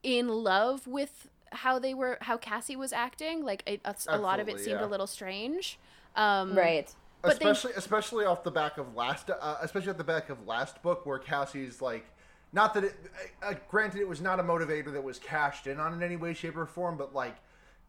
in 0.03 0.27
love 0.27 0.85
with 0.85 1.29
how 1.53 1.79
they 1.79 1.93
were 1.93 2.17
how 2.21 2.37
Cassie 2.37 2.75
was 2.75 2.91
acting 2.93 3.43
like 3.43 3.63
it, 3.65 3.81
a, 3.85 3.95
a 4.07 4.17
lot 4.17 4.39
of 4.39 4.49
it 4.49 4.59
seemed 4.59 4.79
yeah. 4.79 4.85
a 4.85 4.87
little 4.87 5.07
strange. 5.07 5.79
Um 6.15 6.55
Right. 6.57 6.93
But 7.21 7.39
they- 7.39 7.49
especially 7.49 7.73
especially 7.77 8.25
off 8.25 8.43
the 8.43 8.51
back 8.51 8.77
of 8.77 8.95
last 8.95 9.29
uh, 9.29 9.57
especially 9.61 9.89
at 9.91 9.97
the 9.97 10.03
back 10.03 10.29
of 10.29 10.45
last 10.45 10.81
book 10.81 11.05
where 11.05 11.19
Cassie's 11.19 11.81
like 11.81 12.05
not 12.51 12.73
that 12.73 12.83
it 12.83 12.95
uh, 13.41 13.47
uh, 13.51 13.53
granted 13.69 14.01
it 14.01 14.07
was 14.07 14.21
not 14.21 14.39
a 14.39 14.43
motivator 14.43 14.91
that 14.93 15.03
was 15.03 15.19
cashed 15.19 15.65
in 15.67 15.79
on 15.79 15.93
in 15.93 16.03
any 16.03 16.15
way 16.17 16.33
shape 16.33 16.57
or 16.57 16.65
form 16.65 16.97
but 16.97 17.13
like 17.13 17.35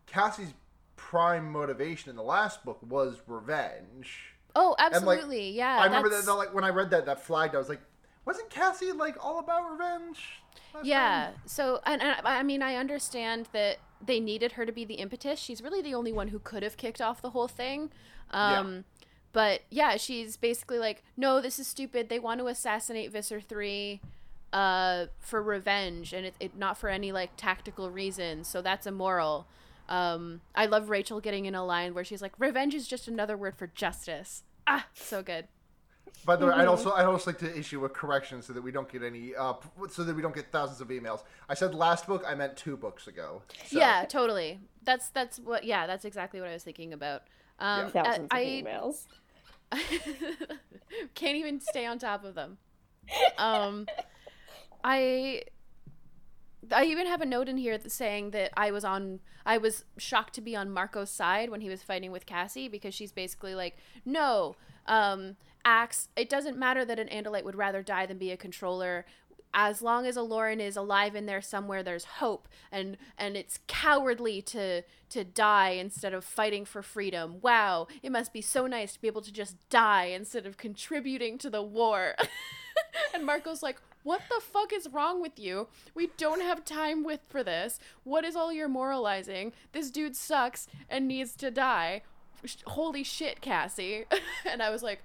Cassie's 0.06 0.54
prime 0.96 1.50
motivation 1.50 2.10
in 2.10 2.16
the 2.16 2.22
last 2.22 2.64
book 2.64 2.78
was 2.88 3.20
revenge 3.26 4.30
Oh, 4.56 4.76
And, 4.78 5.04
like, 5.04 5.18
absolutely. 5.18 5.50
yeah. 5.50 5.78
I 5.80 5.86
remember 5.86 6.08
that, 6.10 6.24
that 6.26 6.34
like 6.34 6.54
when 6.54 6.62
I 6.62 6.68
read 6.68 6.90
that 6.90 7.06
that 7.06 7.20
flagged 7.20 7.56
I 7.56 7.58
was 7.58 7.68
like 7.68 7.80
wasn't 8.24 8.50
Cassie 8.50 8.92
like 8.92 9.16
all 9.22 9.40
about 9.40 9.68
revenge 9.72 10.20
Yeah. 10.82 11.26
time? 11.26 11.34
So, 11.46 11.80
and, 11.86 12.02
and 12.02 12.16
I 12.24 12.42
mean, 12.42 12.62
I 12.62 12.76
understand 12.76 13.48
that 13.52 13.78
they 14.04 14.20
needed 14.20 14.52
her 14.52 14.66
to 14.66 14.72
be 14.72 14.84
the 14.84 14.94
impetus. 14.94 15.38
She's 15.38 15.62
really 15.62 15.82
the 15.82 15.94
only 15.94 16.12
one 16.12 16.28
who 16.28 16.38
could 16.38 16.62
have 16.62 16.76
kicked 16.76 17.00
off 17.00 17.22
the 17.22 17.30
whole 17.30 17.48
thing. 17.48 17.90
Um, 18.30 18.84
But 19.32 19.62
yeah, 19.70 19.96
she's 19.96 20.36
basically 20.36 20.78
like, 20.78 21.02
no, 21.16 21.40
this 21.40 21.58
is 21.58 21.66
stupid. 21.66 22.08
They 22.08 22.20
want 22.20 22.40
to 22.40 22.46
assassinate 22.46 23.10
Visser 23.10 23.40
3 23.40 24.00
uh, 24.52 25.06
for 25.18 25.42
revenge 25.42 26.12
and 26.12 26.24
it, 26.26 26.34
it 26.38 26.56
not 26.56 26.78
for 26.78 26.88
any 26.88 27.10
like 27.10 27.30
tactical 27.36 27.90
reasons. 27.90 28.46
So 28.46 28.62
that's 28.62 28.86
immoral. 28.86 29.48
Um, 29.88 30.40
I 30.54 30.66
love 30.66 30.88
Rachel 30.88 31.20
getting 31.20 31.46
in 31.46 31.54
a 31.54 31.64
line 31.64 31.94
where 31.94 32.04
she's 32.04 32.22
like, 32.22 32.32
revenge 32.38 32.74
is 32.74 32.86
just 32.86 33.08
another 33.08 33.36
word 33.36 33.56
for 33.56 33.66
justice. 33.66 34.44
Ah, 34.66 34.86
so 34.94 35.22
good. 35.22 35.48
By 36.24 36.36
the 36.36 36.46
way, 36.46 36.52
Mm-hmm. 36.52 36.60
I'd 36.60 36.68
also 36.68 36.92
I'd 36.92 37.04
also 37.04 37.30
like 37.30 37.38
to 37.40 37.58
issue 37.58 37.84
a 37.84 37.88
correction 37.88 38.40
so 38.42 38.52
that 38.52 38.62
we 38.62 38.72
don't 38.72 38.90
get 38.90 39.02
any 39.02 39.34
uh 39.34 39.54
so 39.90 40.04
that 40.04 40.14
we 40.14 40.22
don't 40.22 40.34
get 40.34 40.50
thousands 40.50 40.80
of 40.80 40.88
emails. 40.88 41.22
I 41.48 41.54
said 41.54 41.74
last 41.74 42.06
book, 42.06 42.24
I 42.26 42.34
meant 42.34 42.56
two 42.56 42.76
books 42.76 43.06
ago. 43.06 43.42
So, 43.66 43.78
Yeah, 43.78 44.04
totally. 44.08 44.60
That's 44.82 45.10
that's 45.10 45.38
what. 45.38 45.64
Yeah, 45.64 45.86
that's 45.86 46.04
exactly 46.04 46.40
what 46.40 46.48
I 46.48 46.52
was 46.52 46.62
thinking 46.64 46.92
about. 46.92 47.22
Um, 47.58 47.90
Yeah. 47.94 48.02
Thousands 48.02 48.28
I, 48.30 48.40
of 48.40 48.64
emails. 48.64 49.06
can't 51.14 51.36
even 51.36 51.60
stay 51.60 51.86
on 51.86 51.98
top 51.98 52.24
of 52.24 52.34
them. 52.34 52.58
Um, 53.38 53.86
I 54.82 55.42
I 56.72 56.84
even 56.84 57.06
have 57.06 57.20
a 57.20 57.26
note 57.26 57.48
in 57.48 57.56
here 57.56 57.76
that 57.76 57.92
saying 57.92 58.30
that 58.30 58.52
I 58.56 58.70
was 58.70 58.84
on 58.84 59.20
I 59.44 59.58
was 59.58 59.84
shocked 59.98 60.34
to 60.34 60.40
be 60.40 60.56
on 60.56 60.70
Marco's 60.70 61.10
side 61.10 61.50
when 61.50 61.60
he 61.60 61.68
was 61.68 61.82
fighting 61.82 62.12
with 62.12 62.24
Cassie 62.26 62.68
because 62.68 62.94
she's 62.94 63.12
basically 63.12 63.54
like, 63.54 63.76
no, 64.04 64.56
um, 64.86 65.36
Ax, 65.64 66.08
it 66.16 66.28
doesn't 66.28 66.58
matter 66.58 66.84
that 66.84 66.98
an 66.98 67.08
Andalite 67.08 67.44
would 67.44 67.56
rather 67.56 67.82
die 67.82 68.06
than 68.06 68.18
be 68.18 68.30
a 68.30 68.36
controller. 68.36 69.06
As 69.56 69.80
long 69.80 70.04
as 70.04 70.16
Alloran 70.16 70.60
is 70.60 70.76
alive 70.76 71.14
in 71.14 71.26
there 71.26 71.40
somewhere, 71.40 71.82
there's 71.82 72.04
hope, 72.04 72.48
and 72.72 72.96
and 73.16 73.36
it's 73.36 73.60
cowardly 73.68 74.42
to 74.42 74.82
to 75.10 75.24
die 75.24 75.70
instead 75.70 76.12
of 76.12 76.24
fighting 76.24 76.64
for 76.64 76.82
freedom. 76.82 77.36
Wow, 77.40 77.86
it 78.02 78.10
must 78.10 78.32
be 78.32 78.42
so 78.42 78.66
nice 78.66 78.94
to 78.94 79.00
be 79.00 79.06
able 79.06 79.22
to 79.22 79.32
just 79.32 79.56
die 79.70 80.06
instead 80.06 80.44
of 80.44 80.56
contributing 80.56 81.38
to 81.38 81.48
the 81.48 81.62
war. 81.62 82.16
and 83.14 83.24
Marco's 83.24 83.62
like, 83.62 83.80
"What 84.02 84.22
the 84.28 84.40
fuck 84.40 84.72
is 84.72 84.88
wrong 84.92 85.22
with 85.22 85.38
you? 85.38 85.68
We 85.94 86.10
don't 86.16 86.42
have 86.42 86.64
time 86.64 87.04
with 87.04 87.20
for 87.28 87.44
this. 87.44 87.78
What 88.02 88.24
is 88.24 88.34
all 88.34 88.52
your 88.52 88.68
moralizing? 88.68 89.52
This 89.70 89.92
dude 89.92 90.16
sucks 90.16 90.66
and 90.90 91.06
needs 91.06 91.36
to 91.36 91.52
die. 91.52 92.02
Holy 92.66 93.04
shit, 93.04 93.40
Cassie!" 93.40 94.06
and 94.44 94.60
I 94.60 94.70
was 94.70 94.82
like, 94.82 95.04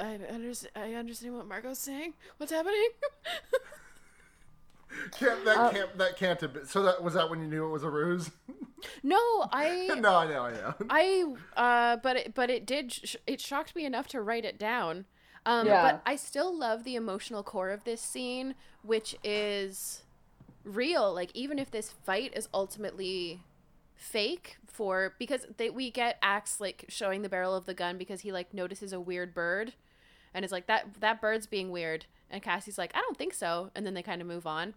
"I 0.00 0.14
understand. 0.32 0.72
I 0.76 0.94
understand 0.94 1.34
what 1.34 1.46
Marco's 1.46 1.78
saying. 1.78 2.14
What's 2.38 2.52
happening?" 2.52 2.88
Can't, 5.18 5.44
that 5.44 5.72
can't 5.72 5.98
that 5.98 6.16
can't 6.16 6.40
have 6.40 6.52
been. 6.52 6.66
So 6.66 6.82
that 6.84 7.02
was 7.02 7.14
that 7.14 7.28
when 7.28 7.40
you 7.40 7.48
knew 7.48 7.66
it 7.66 7.70
was 7.70 7.82
a 7.82 7.90
ruse? 7.90 8.30
no, 9.02 9.18
I. 9.52 9.88
no, 10.00 10.14
I 10.16 10.26
know, 10.28 10.42
I 10.42 10.52
know. 10.52 10.74
I 10.88 11.34
uh 11.56 11.96
but 12.02 12.16
it, 12.16 12.34
but 12.34 12.50
it 12.50 12.66
did 12.66 12.92
sh- 12.92 13.16
it 13.26 13.40
shocked 13.40 13.74
me 13.74 13.84
enough 13.84 14.08
to 14.08 14.20
write 14.20 14.44
it 14.44 14.58
down. 14.58 15.06
Um 15.46 15.66
Yeah. 15.66 15.82
but 15.82 16.02
I 16.06 16.16
still 16.16 16.56
love 16.56 16.84
the 16.84 16.94
emotional 16.94 17.42
core 17.42 17.70
of 17.70 17.84
this 17.84 18.00
scene 18.00 18.54
which 18.82 19.16
is 19.24 20.02
real 20.64 21.12
like 21.12 21.30
even 21.34 21.58
if 21.58 21.70
this 21.70 21.90
fight 21.90 22.32
is 22.34 22.48
ultimately 22.54 23.40
fake 23.94 24.56
for 24.66 25.14
because 25.18 25.46
they 25.56 25.70
we 25.70 25.90
get 25.90 26.18
Ax 26.22 26.60
like 26.60 26.84
showing 26.88 27.22
the 27.22 27.28
barrel 27.28 27.54
of 27.54 27.66
the 27.66 27.74
gun 27.74 27.98
because 27.98 28.20
he 28.20 28.32
like 28.32 28.54
notices 28.54 28.92
a 28.92 29.00
weird 29.00 29.34
bird 29.34 29.74
and 30.34 30.44
is 30.44 30.52
like 30.52 30.66
that 30.66 31.00
that 31.00 31.20
bird's 31.20 31.46
being 31.46 31.70
weird 31.70 32.06
and 32.30 32.42
Cassie's 32.42 32.78
like 32.78 32.92
I 32.94 33.00
don't 33.00 33.16
think 33.16 33.34
so 33.34 33.70
and 33.74 33.86
then 33.86 33.94
they 33.94 34.02
kind 34.02 34.20
of 34.20 34.26
move 34.26 34.46
on. 34.46 34.74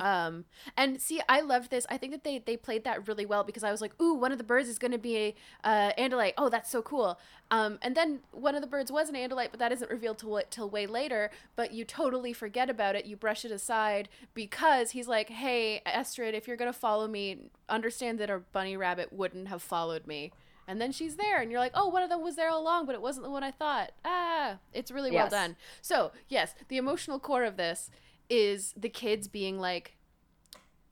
Um, 0.00 0.44
and 0.76 1.00
see, 1.00 1.20
I 1.28 1.40
loved 1.40 1.70
this. 1.70 1.86
I 1.88 1.96
think 1.96 2.12
that 2.12 2.24
they 2.24 2.38
they 2.38 2.56
played 2.56 2.84
that 2.84 3.06
really 3.06 3.24
well 3.24 3.44
because 3.44 3.62
I 3.62 3.70
was 3.70 3.80
like, 3.80 4.00
ooh, 4.00 4.14
one 4.14 4.32
of 4.32 4.38
the 4.38 4.44
birds 4.44 4.68
is 4.68 4.78
going 4.78 4.90
to 4.92 4.98
be 4.98 5.16
a 5.16 5.34
uh, 5.62 5.92
Andalite. 5.96 6.32
Oh, 6.36 6.48
that's 6.48 6.70
so 6.70 6.82
cool. 6.82 7.18
Um, 7.50 7.78
and 7.82 7.94
then 7.96 8.20
one 8.32 8.56
of 8.56 8.62
the 8.62 8.66
birds 8.66 8.90
was 8.90 9.08
an 9.08 9.14
Andalite, 9.14 9.50
but 9.50 9.60
that 9.60 9.70
isn't 9.72 9.90
revealed 9.90 10.18
till 10.18 10.40
till 10.50 10.68
way 10.68 10.86
later. 10.86 11.30
But 11.54 11.72
you 11.72 11.84
totally 11.84 12.32
forget 12.32 12.68
about 12.68 12.96
it. 12.96 13.06
You 13.06 13.16
brush 13.16 13.44
it 13.44 13.52
aside 13.52 14.08
because 14.34 14.90
he's 14.90 15.06
like, 15.06 15.28
hey, 15.30 15.82
Estrid, 15.86 16.34
if 16.34 16.48
you're 16.48 16.56
gonna 16.56 16.72
follow 16.72 17.06
me, 17.06 17.50
understand 17.68 18.18
that 18.18 18.30
a 18.30 18.38
bunny 18.38 18.76
rabbit 18.76 19.12
wouldn't 19.12 19.48
have 19.48 19.62
followed 19.62 20.06
me. 20.06 20.32
And 20.66 20.80
then 20.80 20.92
she's 20.92 21.16
there, 21.16 21.40
and 21.40 21.50
you're 21.50 21.60
like, 21.60 21.72
oh, 21.74 21.88
one 21.88 22.02
of 22.02 22.08
them 22.08 22.22
was 22.22 22.36
there 22.36 22.48
all 22.48 22.62
along, 22.62 22.86
but 22.86 22.94
it 22.94 23.02
wasn't 23.02 23.24
the 23.24 23.30
one 23.30 23.44
I 23.44 23.50
thought. 23.50 23.92
Ah, 24.04 24.58
it's 24.72 24.90
really 24.90 25.10
well 25.10 25.28
done. 25.28 25.56
So, 25.82 26.12
yes, 26.28 26.54
the 26.68 26.78
emotional 26.78 27.18
core 27.18 27.44
of 27.44 27.56
this 27.56 27.90
is 28.30 28.72
the 28.76 28.88
kids 28.88 29.28
being 29.28 29.58
like, 29.58 29.96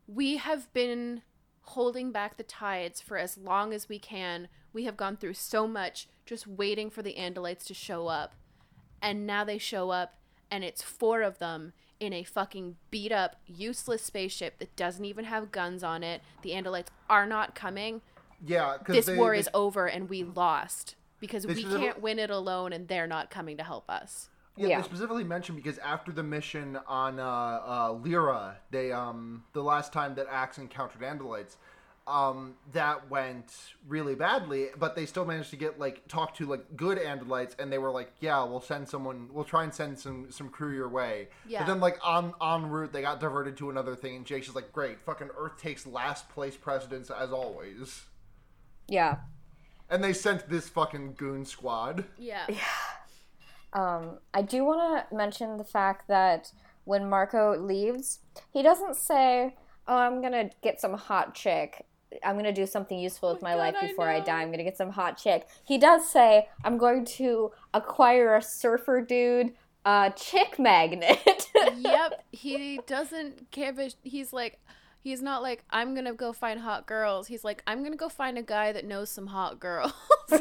we 0.06 0.36
have 0.36 0.70
been 0.74 1.22
holding 1.62 2.12
back 2.12 2.36
the 2.36 2.42
tides 2.42 3.00
for 3.00 3.16
as 3.16 3.38
long 3.38 3.72
as 3.72 3.88
we 3.88 3.98
can. 3.98 4.48
We 4.74 4.84
have 4.84 4.96
gone 4.96 5.16
through 5.16 5.34
so 5.34 5.66
much 5.66 6.06
just 6.26 6.46
waiting 6.46 6.90
for 6.90 7.02
the 7.02 7.14
Andalites 7.14 7.64
to 7.66 7.74
show 7.74 8.08
up. 8.08 8.34
And 9.00 9.26
now 9.26 9.42
they 9.42 9.58
show 9.58 9.90
up, 9.90 10.18
and 10.50 10.62
it's 10.62 10.82
four 10.82 11.22
of 11.22 11.38
them 11.38 11.72
in 11.98 12.12
a 12.12 12.24
fucking 12.24 12.76
beat 12.90 13.12
up, 13.12 13.36
useless 13.46 14.02
spaceship 14.02 14.58
that 14.58 14.76
doesn't 14.76 15.04
even 15.04 15.24
have 15.24 15.52
guns 15.52 15.82
on 15.82 16.02
it. 16.02 16.20
The 16.42 16.50
Andalites 16.50 16.88
are 17.08 17.26
not 17.26 17.54
coming. 17.54 18.02
Yeah, 18.44 18.78
This 18.86 19.06
they, 19.06 19.16
war 19.16 19.32
they- 19.32 19.38
is 19.40 19.48
over, 19.54 19.86
and 19.86 20.08
we 20.08 20.24
lost 20.24 20.96
because 21.20 21.46
we 21.46 21.54
specific- 21.54 21.78
can't 21.80 22.00
win 22.02 22.18
it 22.18 22.30
alone, 22.30 22.72
and 22.72 22.88
they're 22.88 23.06
not 23.06 23.30
coming 23.30 23.56
to 23.58 23.62
help 23.64 23.88
us. 23.90 24.28
Yeah, 24.56 24.66
Yeah. 24.68 24.76
they 24.80 24.84
specifically 24.84 25.24
mentioned 25.24 25.56
because 25.56 25.78
after 25.78 26.12
the 26.12 26.22
mission 26.22 26.78
on 26.86 27.18
uh, 27.18 27.24
uh, 27.24 27.92
Lyra, 28.04 28.58
they 28.70 28.92
um 28.92 29.44
the 29.54 29.62
last 29.62 29.92
time 29.92 30.14
that 30.16 30.26
Ax 30.30 30.58
encountered 30.58 31.00
Andalites, 31.00 31.56
um 32.08 32.56
that 32.72 33.08
went 33.08 33.54
really 33.86 34.14
badly, 34.16 34.68
but 34.76 34.94
they 34.96 35.06
still 35.06 35.24
managed 35.24 35.50
to 35.50 35.56
get 35.56 35.78
like 35.78 36.06
talk 36.08 36.34
to 36.34 36.44
like 36.46 36.76
good 36.76 36.98
Andalites, 36.98 37.54
and 37.58 37.72
they 37.72 37.78
were 37.78 37.92
like, 37.92 38.12
yeah, 38.20 38.42
we'll 38.44 38.60
send 38.60 38.86
someone, 38.88 39.28
we'll 39.32 39.44
try 39.44 39.62
and 39.64 39.72
send 39.72 39.98
some 39.98 40.30
some 40.30 40.50
crew 40.50 40.74
your 40.74 40.88
way. 40.88 41.28
Yeah. 41.46 41.60
But 41.60 41.68
then 41.68 41.80
like 41.80 41.98
on 42.02 42.34
en 42.42 42.68
route, 42.68 42.92
they 42.92 43.00
got 43.02 43.20
diverted 43.20 43.56
to 43.58 43.70
another 43.70 43.94
thing, 43.96 44.16
and 44.16 44.26
Jake's 44.26 44.46
just 44.48 44.56
like, 44.56 44.72
great, 44.72 45.00
fucking 45.00 45.30
Earth 45.38 45.56
takes 45.56 45.86
last 45.86 46.28
place 46.28 46.56
precedence 46.56 47.08
as 47.08 47.32
always, 47.32 48.02
Yeah. 48.88 49.16
and 49.90 50.02
they 50.02 50.12
sent 50.12 50.48
this 50.48 50.68
fucking 50.68 51.14
goon 51.14 51.44
squad. 51.44 52.04
Yeah. 52.18 52.46
Yeah. 52.48 52.56
Um, 53.74 54.18
I 54.34 54.42
do 54.42 54.64
want 54.64 55.08
to 55.10 55.14
mention 55.16 55.56
the 55.56 55.64
fact 55.64 56.08
that 56.08 56.50
when 56.84 57.08
Marco 57.08 57.56
leaves, 57.58 58.18
he 58.50 58.62
doesn't 58.62 58.96
say, 58.96 59.56
"Oh, 59.88 59.96
I'm 59.96 60.20
gonna 60.20 60.50
get 60.62 60.80
some 60.80 60.94
hot 60.94 61.34
chick. 61.34 61.86
I'm 62.22 62.36
gonna 62.36 62.52
do 62.52 62.66
something 62.66 62.98
useful 62.98 63.32
with 63.32 63.40
my 63.42 63.52
God, 63.52 63.58
life 63.58 63.76
before 63.80 64.08
I, 64.10 64.18
know. 64.18 64.24
die. 64.26 64.42
I'm 64.42 64.50
gonna 64.50 64.64
get 64.64 64.76
some 64.76 64.90
hot 64.90 65.16
chick." 65.16 65.46
He 65.64 65.78
does 65.78 66.08
say, 66.10 66.48
"I'm 66.64 66.76
going 66.76 67.04
to 67.16 67.52
acquire 67.72 68.34
a 68.36 68.42
surfer 68.42 69.00
dude, 69.00 69.54
uh, 69.86 70.10
chick 70.10 70.58
magnet." 70.58 71.48
yep, 71.78 72.24
he 72.32 72.80
doesn't 72.86 73.50
give 73.50 73.78
a. 73.78 73.90
He's 74.02 74.32
like, 74.34 74.58
he's 75.02 75.20
not 75.22 75.42
like 75.42 75.64
I'm 75.70 75.94
gonna 75.94 76.14
go 76.14 76.32
find 76.32 76.60
hot 76.60 76.86
girls. 76.86 77.26
He's 77.26 77.44
like 77.44 77.62
I'm 77.66 77.82
gonna 77.82 77.96
go 77.96 78.08
find 78.08 78.38
a 78.38 78.42
guy 78.42 78.72
that 78.72 78.84
knows 78.84 79.10
some 79.10 79.26
hot 79.26 79.60
girls. 79.60 79.92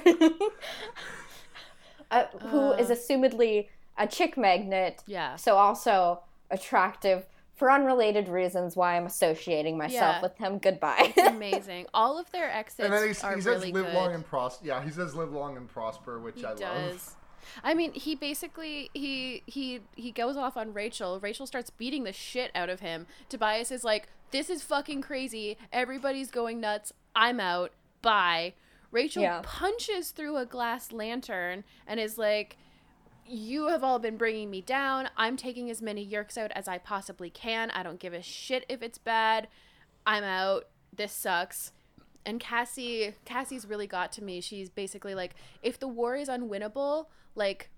uh, 2.12 2.26
who 2.50 2.72
is 2.74 2.90
assumedly 2.90 3.68
a 3.98 4.08
chick 4.08 4.38
magnet. 4.38 5.04
Yeah. 5.06 5.36
So 5.36 5.56
also 5.56 6.22
attractive 6.50 7.26
for 7.56 7.72
unrelated 7.72 8.28
reasons. 8.28 8.76
Why 8.76 8.98
I'm 8.98 9.06
associating 9.06 9.78
myself 9.78 10.16
Yeah. 10.18 10.22
with 10.22 10.38
him. 10.38 10.58
Goodbye. 10.58 11.14
Amazing. 11.28 11.88
All 11.94 12.18
of 12.18 12.32
their 12.32 12.50
exits 12.50 12.80
And 12.86 12.94
then 12.94 13.02
he, 13.04 13.10
are 13.24 13.36
he 13.36 13.42
says, 13.42 13.46
really 13.46 13.72
"Live 13.72 13.86
good. 13.86 13.94
long 13.94 14.14
and 14.14 14.26
prosper." 14.26 14.66
Yeah, 14.66 14.84
he 14.84 14.90
says, 14.92 15.16
"Live 15.16 15.32
long 15.32 15.58
and 15.58 15.68
prosper," 15.70 16.20
which 16.20 16.40
he 16.40 16.46
I 16.46 16.56
does. 16.56 16.62
love. 16.62 17.16
I 17.64 17.74
mean, 17.74 17.94
he 17.94 18.16
basically 18.16 18.90
he 18.94 19.44
he 19.46 19.82
he 19.96 20.12
goes 20.12 20.38
off 20.38 20.58
on 20.58 20.74
Rachel. 20.74 21.20
Rachel 21.20 21.46
starts 21.48 21.70
beating 21.70 22.04
the 22.04 22.14
shit 22.14 22.52
out 22.56 22.70
of 22.70 22.80
him. 22.82 23.08
Tobias 23.30 23.72
is 23.72 23.84
like, 23.84 24.08
"This 24.32 24.50
is 24.50 24.64
fucking 24.64 25.02
crazy. 25.02 25.58
Everybody's 25.72 26.32
going 26.32 26.60
nuts. 26.60 26.94
I'm 27.16 27.40
out. 27.40 27.72
Bye." 28.02 28.54
Rachel 28.92 29.24
Yeah. 29.24 29.42
punches 29.44 30.12
through 30.12 30.38
a 30.38 30.46
glass 30.46 30.92
lantern 30.92 31.64
and 31.88 32.00
is 32.00 32.18
like, 32.18 32.58
"You 33.26 33.68
have 33.68 33.84
all 33.84 34.00
been 34.00 34.18
bringing 34.18 34.50
me 34.50 34.62
down. 34.62 35.10
I'm 35.16 35.38
taking 35.38 35.70
as 35.70 35.82
many 35.82 36.06
Yeerks 36.06 36.38
out 36.38 36.52
as 36.52 36.68
I 36.68 36.78
possibly 36.78 37.30
can. 37.30 37.72
I 37.72 37.84
don't 37.84 38.00
give 38.00 38.14
a 38.14 38.22
shit 38.22 38.66
if 38.68 38.82
it's 38.82 38.98
bad. 38.98 39.48
I'm 40.06 40.24
out. 40.24 40.68
This 40.92 41.14
sucks." 41.14 41.72
and 42.26 42.40
Cassie 42.40 43.16
Cassie's 43.26 43.66
really 43.66 43.88
got 43.88 44.12
to 44.14 44.24
me. 44.24 44.42
She's 44.42 44.70
basically 44.70 45.16
like 45.16 45.34
if 45.62 45.80
the 45.80 45.88
war 45.88 46.16
is 46.16 46.30
unwinnable, 46.30 47.08
like 47.36 47.70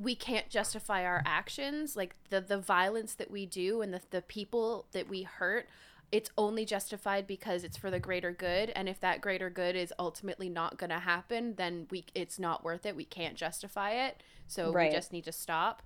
we 0.00 0.14
can't 0.14 0.48
justify 0.48 1.04
our 1.04 1.22
actions, 1.26 1.96
like 1.96 2.14
the 2.30 2.40
the 2.40 2.58
violence 2.58 3.14
that 3.14 3.30
we 3.30 3.44
do 3.46 3.82
and 3.82 3.92
the 3.92 4.00
the 4.10 4.22
people 4.22 4.86
that 4.92 5.08
we 5.08 5.22
hurt, 5.24 5.68
it's 6.10 6.30
only 6.38 6.64
justified 6.64 7.26
because 7.26 7.62
it's 7.64 7.76
for 7.76 7.90
the 7.90 8.00
greater 8.00 8.32
good 8.32 8.70
and 8.70 8.88
if 8.88 8.98
that 9.00 9.20
greater 9.20 9.50
good 9.50 9.76
is 9.76 9.92
ultimately 9.98 10.48
not 10.48 10.78
going 10.78 10.90
to 10.90 10.98
happen, 11.00 11.54
then 11.56 11.86
we 11.90 12.04
it's 12.14 12.38
not 12.38 12.64
worth 12.64 12.86
it. 12.86 12.96
We 12.96 13.04
can't 13.04 13.36
justify 13.36 13.90
it. 14.06 14.22
So 14.46 14.72
Right. 14.72 14.90
we 14.90 14.96
just 14.96 15.12
need 15.12 15.24
to 15.24 15.32
stop. 15.32 15.82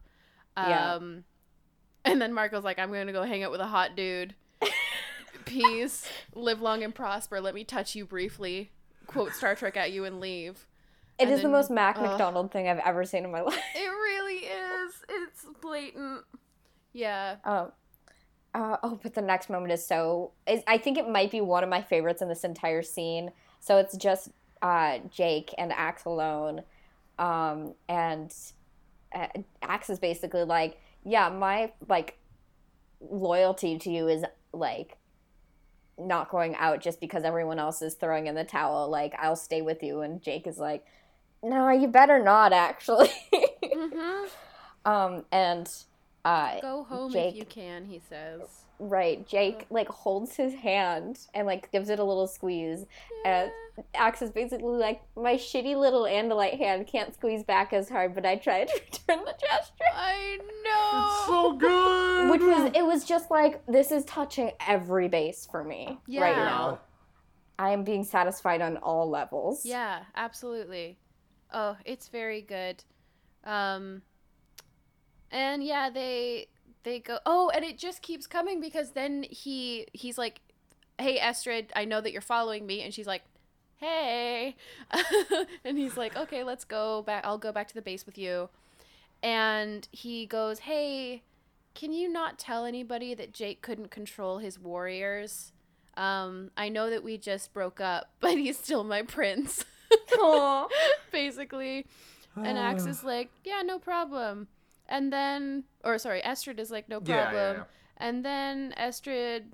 Yeah. 0.56 0.94
Um 0.94 1.24
and 2.04 2.20
then 2.22 2.32
Marco's 2.32 2.64
like 2.64 2.78
I'm 2.78 2.90
going 2.92 3.06
to 3.08 3.12
go 3.12 3.22
hang 3.24 3.42
out 3.42 3.50
with 3.50 3.60
a 3.60 3.66
hot 3.66 3.96
dude 3.96 4.34
peace, 5.44 6.08
live 6.34 6.60
long 6.60 6.82
and 6.82 6.94
prosper. 6.94 7.40
Let 7.40 7.54
me 7.54 7.64
touch 7.64 7.94
you 7.94 8.04
briefly. 8.06 8.70
Quote 9.06 9.34
Star 9.34 9.54
Trek 9.54 9.76
at 9.76 9.92
you 9.92 10.04
and 10.04 10.20
leave. 10.20 10.66
It 11.18 11.24
And 11.24 11.32
is 11.32 11.42
the 11.42 11.48
most 11.48 11.70
Mac 11.70 11.96
ugh. 11.96 12.02
McDonald 12.02 12.50
thing 12.50 12.68
I've 12.68 12.78
ever 12.78 13.04
seen 13.04 13.24
in 13.24 13.30
my 13.30 13.40
life. 13.42 13.58
It 13.74 13.88
really 13.88 14.46
is. 14.46 14.92
It's 15.08 15.46
blatant. 15.60 16.22
Yeah. 16.92 17.36
Um, 17.44 17.72
uh, 18.54 18.76
oh, 18.82 18.98
but 19.02 19.14
the 19.14 19.22
next 19.22 19.50
moment 19.50 19.72
is 19.72 19.84
so. 19.86 20.32
Is, 20.46 20.62
I 20.66 20.78
think 20.78 20.96
it 20.98 21.08
might 21.08 21.30
be 21.30 21.40
one 21.40 21.64
of 21.64 21.70
my 21.70 21.82
favorites 21.82 22.22
in 22.22 22.28
this 22.28 22.44
entire 22.44 22.82
scene. 22.82 23.32
So 23.60 23.78
it's 23.78 23.96
just 23.96 24.30
uh, 24.62 24.98
Jake 25.10 25.52
and 25.58 25.72
Ax 25.72 26.04
alone, 26.04 26.62
um, 27.18 27.74
and 27.88 28.32
uh, 29.14 29.26
Ax 29.62 29.90
is 29.90 29.98
basically 29.98 30.44
like, 30.44 30.80
"Yeah, 31.04 31.30
my 31.30 31.72
like 31.88 32.16
loyalty 33.00 33.78
to 33.78 33.90
you 33.90 34.06
is 34.08 34.24
like 34.52 34.98
not 35.98 36.30
going 36.30 36.54
out 36.56 36.80
just 36.80 37.00
because 37.00 37.24
everyone 37.24 37.58
else 37.58 37.82
is 37.82 37.94
throwing 37.94 38.26
in 38.28 38.34
the 38.36 38.44
towel. 38.44 38.88
Like, 38.88 39.14
I'll 39.18 39.36
stay 39.36 39.62
with 39.62 39.82
you." 39.82 40.00
And 40.02 40.22
Jake 40.22 40.46
is 40.46 40.58
like, 40.58 40.84
"No, 41.44 41.68
you 41.70 41.88
better 41.88 42.22
not, 42.22 42.52
actually." 42.52 43.10
hmm 43.62 44.24
um, 44.84 45.24
and 45.30 45.70
uh, 46.24 46.60
Go 46.60 46.84
home 46.84 47.12
Jake- 47.12 47.34
if 47.34 47.38
you 47.38 47.44
can, 47.44 47.84
he 47.84 48.00
says. 48.08 48.40
Right, 48.80 49.26
Jake 49.26 49.66
like 49.70 49.88
holds 49.88 50.34
his 50.34 50.52
hand 50.54 51.20
and 51.32 51.46
like 51.46 51.70
gives 51.70 51.88
it 51.90 52.00
a 52.00 52.04
little 52.04 52.26
squeeze, 52.26 52.84
and 53.24 53.50
Ax 53.94 54.20
is 54.20 54.30
basically 54.30 54.76
like, 54.76 55.00
"My 55.16 55.34
shitty 55.34 55.76
little 55.76 56.02
Andalite 56.02 56.58
hand 56.58 56.88
can't 56.88 57.14
squeeze 57.14 57.44
back 57.44 57.72
as 57.72 57.88
hard, 57.88 58.16
but 58.16 58.26
I 58.26 58.34
tried 58.34 58.66
to 58.68 58.74
return 59.08 59.24
the 59.24 59.34
gesture." 59.40 59.84
I 59.94 60.38
know. 60.64 60.98
It's 61.20 61.26
So 61.26 61.52
good. 61.56 62.30
Which 62.32 62.40
was 62.40 62.72
it 62.74 62.84
was 62.84 63.04
just 63.04 63.30
like 63.30 63.64
this 63.66 63.92
is 63.92 64.04
touching 64.06 64.50
every 64.66 65.06
base 65.08 65.46
for 65.48 65.62
me 65.62 65.86
right 65.88 65.98
Yeah. 66.08 66.44
now. 66.44 66.80
I 67.58 67.70
am 67.70 67.84
being 67.84 68.02
satisfied 68.02 68.60
on 68.60 68.76
all 68.78 69.08
levels. 69.08 69.64
Yeah, 69.64 70.02
absolutely. 70.16 70.98
Oh, 71.54 71.76
it's 71.84 72.08
very 72.08 72.42
good. 72.42 72.84
Um 73.44 74.02
and 75.30 75.62
yeah, 75.64 75.88
they 75.88 76.48
they 76.82 76.98
go 77.00 77.18
Oh, 77.24 77.50
and 77.54 77.64
it 77.64 77.78
just 77.78 78.02
keeps 78.02 78.26
coming 78.26 78.60
because 78.60 78.92
then 78.92 79.24
he 79.30 79.86
he's 79.92 80.18
like, 80.18 80.40
"Hey 80.98 81.18
Estrid, 81.18 81.66
I 81.76 81.84
know 81.84 82.00
that 82.00 82.12
you're 82.12 82.20
following 82.20 82.66
me." 82.66 82.82
And 82.82 82.92
she's 82.92 83.06
like, 83.06 83.22
"Hey." 83.76 84.56
and 85.64 85.78
he's 85.78 85.96
like, 85.96 86.16
"Okay, 86.16 86.44
let's 86.44 86.64
go 86.64 87.02
back. 87.02 87.24
I'll 87.24 87.38
go 87.38 87.52
back 87.52 87.68
to 87.68 87.74
the 87.74 87.82
base 87.82 88.04
with 88.06 88.18
you." 88.18 88.48
And 89.22 89.88
he 89.92 90.26
goes, 90.26 90.60
"Hey, 90.60 91.22
can 91.74 91.92
you 91.92 92.08
not 92.08 92.38
tell 92.38 92.64
anybody 92.64 93.14
that 93.14 93.32
Jake 93.32 93.62
couldn't 93.62 93.90
control 93.90 94.38
his 94.38 94.58
warriors? 94.58 95.52
Um, 95.96 96.50
I 96.56 96.68
know 96.68 96.90
that 96.90 97.04
we 97.04 97.16
just 97.18 97.52
broke 97.52 97.80
up, 97.80 98.10
but 98.20 98.32
he's 98.32 98.58
still 98.58 98.84
my 98.84 99.02
prince." 99.02 99.64
Aw. 100.18 100.68
basically. 101.14 101.86
And 102.36 102.58
Ax 102.58 102.84
is 102.92 103.02
like, 103.04 103.30
yeah, 103.44 103.62
no 103.64 103.78
problem. 103.78 104.48
And 104.88 105.10
then, 105.12 105.64
or 105.82 105.96
sorry, 105.98 106.20
Estrid 106.20 106.58
is 106.60 106.70
like, 106.70 106.88
no 106.90 107.00
problem. 107.00 107.34
yeah, 107.34 107.52
yeah. 107.52 107.62
And 107.96 108.24
then 108.24 108.74
Estrid 108.76 109.44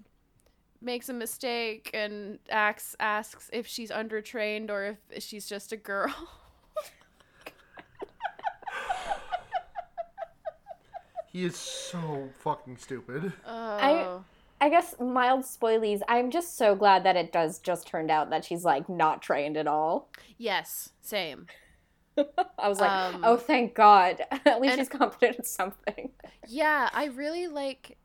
makes 0.83 1.09
a 1.11 1.13
mistake, 1.13 1.91
and 1.93 2.39
Ax 2.49 2.97
asks 2.99 3.51
if 3.53 3.67
she's 3.67 3.91
undertrained 3.91 4.71
or 4.71 4.99
if 5.11 5.23
she's 5.23 5.47
just 5.47 5.73
a 5.73 5.77
girl. 5.77 6.15
He 11.33 11.45
is 11.45 11.55
so 11.57 12.29
fucking 12.41 12.77
stupid. 12.79 13.33
Uh, 13.47 13.79
Oh. 13.81 14.25
I 14.25 14.40
guess 14.69 14.95
mild 15.01 15.43
spoilies. 15.43 16.01
I'm 16.09 16.31
just 16.31 16.57
so 16.57 16.75
glad 16.75 17.05
that 17.05 17.17
it 17.17 17.33
does 17.33 17.59
just 17.59 17.87
turned 17.87 18.11
out 18.11 18.31
that 18.31 18.45
she's 18.45 18.65
like 18.65 18.89
not 18.89 19.23
trained 19.23 19.57
at 19.57 19.67
all. 19.67 20.11
yes, 20.37 20.91
same. 21.01 21.47
I 22.59 22.69
was 22.69 22.81
like, 22.81 22.91
Um, 22.91 23.23
oh, 23.25 23.37
thank 23.37 23.75
God. 23.75 24.21
At 24.45 24.61
least 24.61 24.77
she's 24.77 24.89
competent 24.89 25.39
at 25.39 25.47
something. 25.47 26.11
Yeah, 26.49 26.91
I 26.93 27.05
really 27.05 27.47
like 27.47 27.97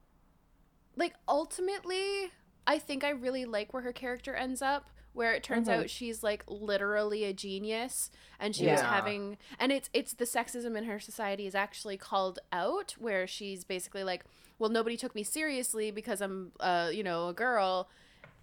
like 0.96 1.16
ultimately 1.28 2.32
I 2.68 2.78
think 2.78 3.04
I 3.04 3.10
really 3.10 3.46
like 3.46 3.74
where 3.74 3.82
her 3.82 3.92
character 3.94 4.36
ends 4.36 4.62
up 4.62 4.90
where 5.16 5.34
it 5.34 5.42
turns 5.44 5.68
Mhm. 5.68 5.74
out 5.74 5.90
she's 5.90 6.22
like 6.22 6.44
literally 6.48 7.24
a 7.24 7.34
genius 7.34 8.12
and 8.40 8.56
she 8.56 8.68
was 8.68 8.82
having 8.82 9.38
and 9.58 9.72
it's 9.72 9.90
it's 9.94 10.14
the 10.14 10.26
sexism 10.26 10.78
in 10.78 10.84
her 10.84 11.00
society 11.00 11.48
is 11.48 11.56
actually 11.56 11.98
called 11.98 12.38
out 12.52 12.92
where 13.00 13.26
she's 13.26 13.64
basically 13.64 14.04
like 14.04 14.24
well 14.60 14.70
nobody 14.70 14.98
took 14.98 15.16
me 15.16 15.24
seriously 15.24 15.90
because 15.92 16.22
I'm 16.22 16.52
uh 16.60 16.90
you 16.94 17.04
know 17.04 17.30
a 17.30 17.34
girl 17.34 17.90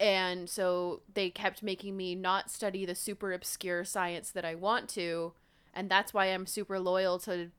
and 0.00 0.48
so 0.48 1.02
they 1.14 1.30
kept 1.30 1.62
making 1.62 1.96
me 1.96 2.14
not 2.14 2.50
study 2.50 2.84
the 2.86 2.94
super 2.94 3.32
obscure 3.32 3.84
science 3.84 4.30
that 4.30 4.44
I 4.44 4.54
want 4.54 4.88
to 4.90 5.32
and 5.74 5.88
that's 5.90 6.12
why 6.14 6.26
I'm 6.26 6.46
super 6.46 6.80
loyal 6.80 7.18
to 7.20 7.50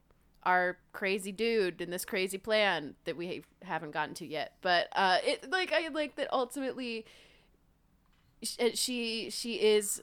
our 0.43 0.77
crazy 0.91 1.31
dude 1.31 1.79
in 1.81 1.89
this 1.89 2.03
crazy 2.03 2.37
plan 2.37 2.95
that 3.05 3.15
we 3.15 3.43
haven't 3.61 3.91
gotten 3.91 4.13
to 4.15 4.25
yet. 4.25 4.51
But 4.61 4.89
uh, 4.93 5.19
it 5.23 5.49
like 5.49 5.71
I 5.71 5.87
like 5.87 6.17
that 6.17 6.27
ultimately 6.33 7.05
she 8.43 9.29
she 9.29 9.55
is 9.55 10.01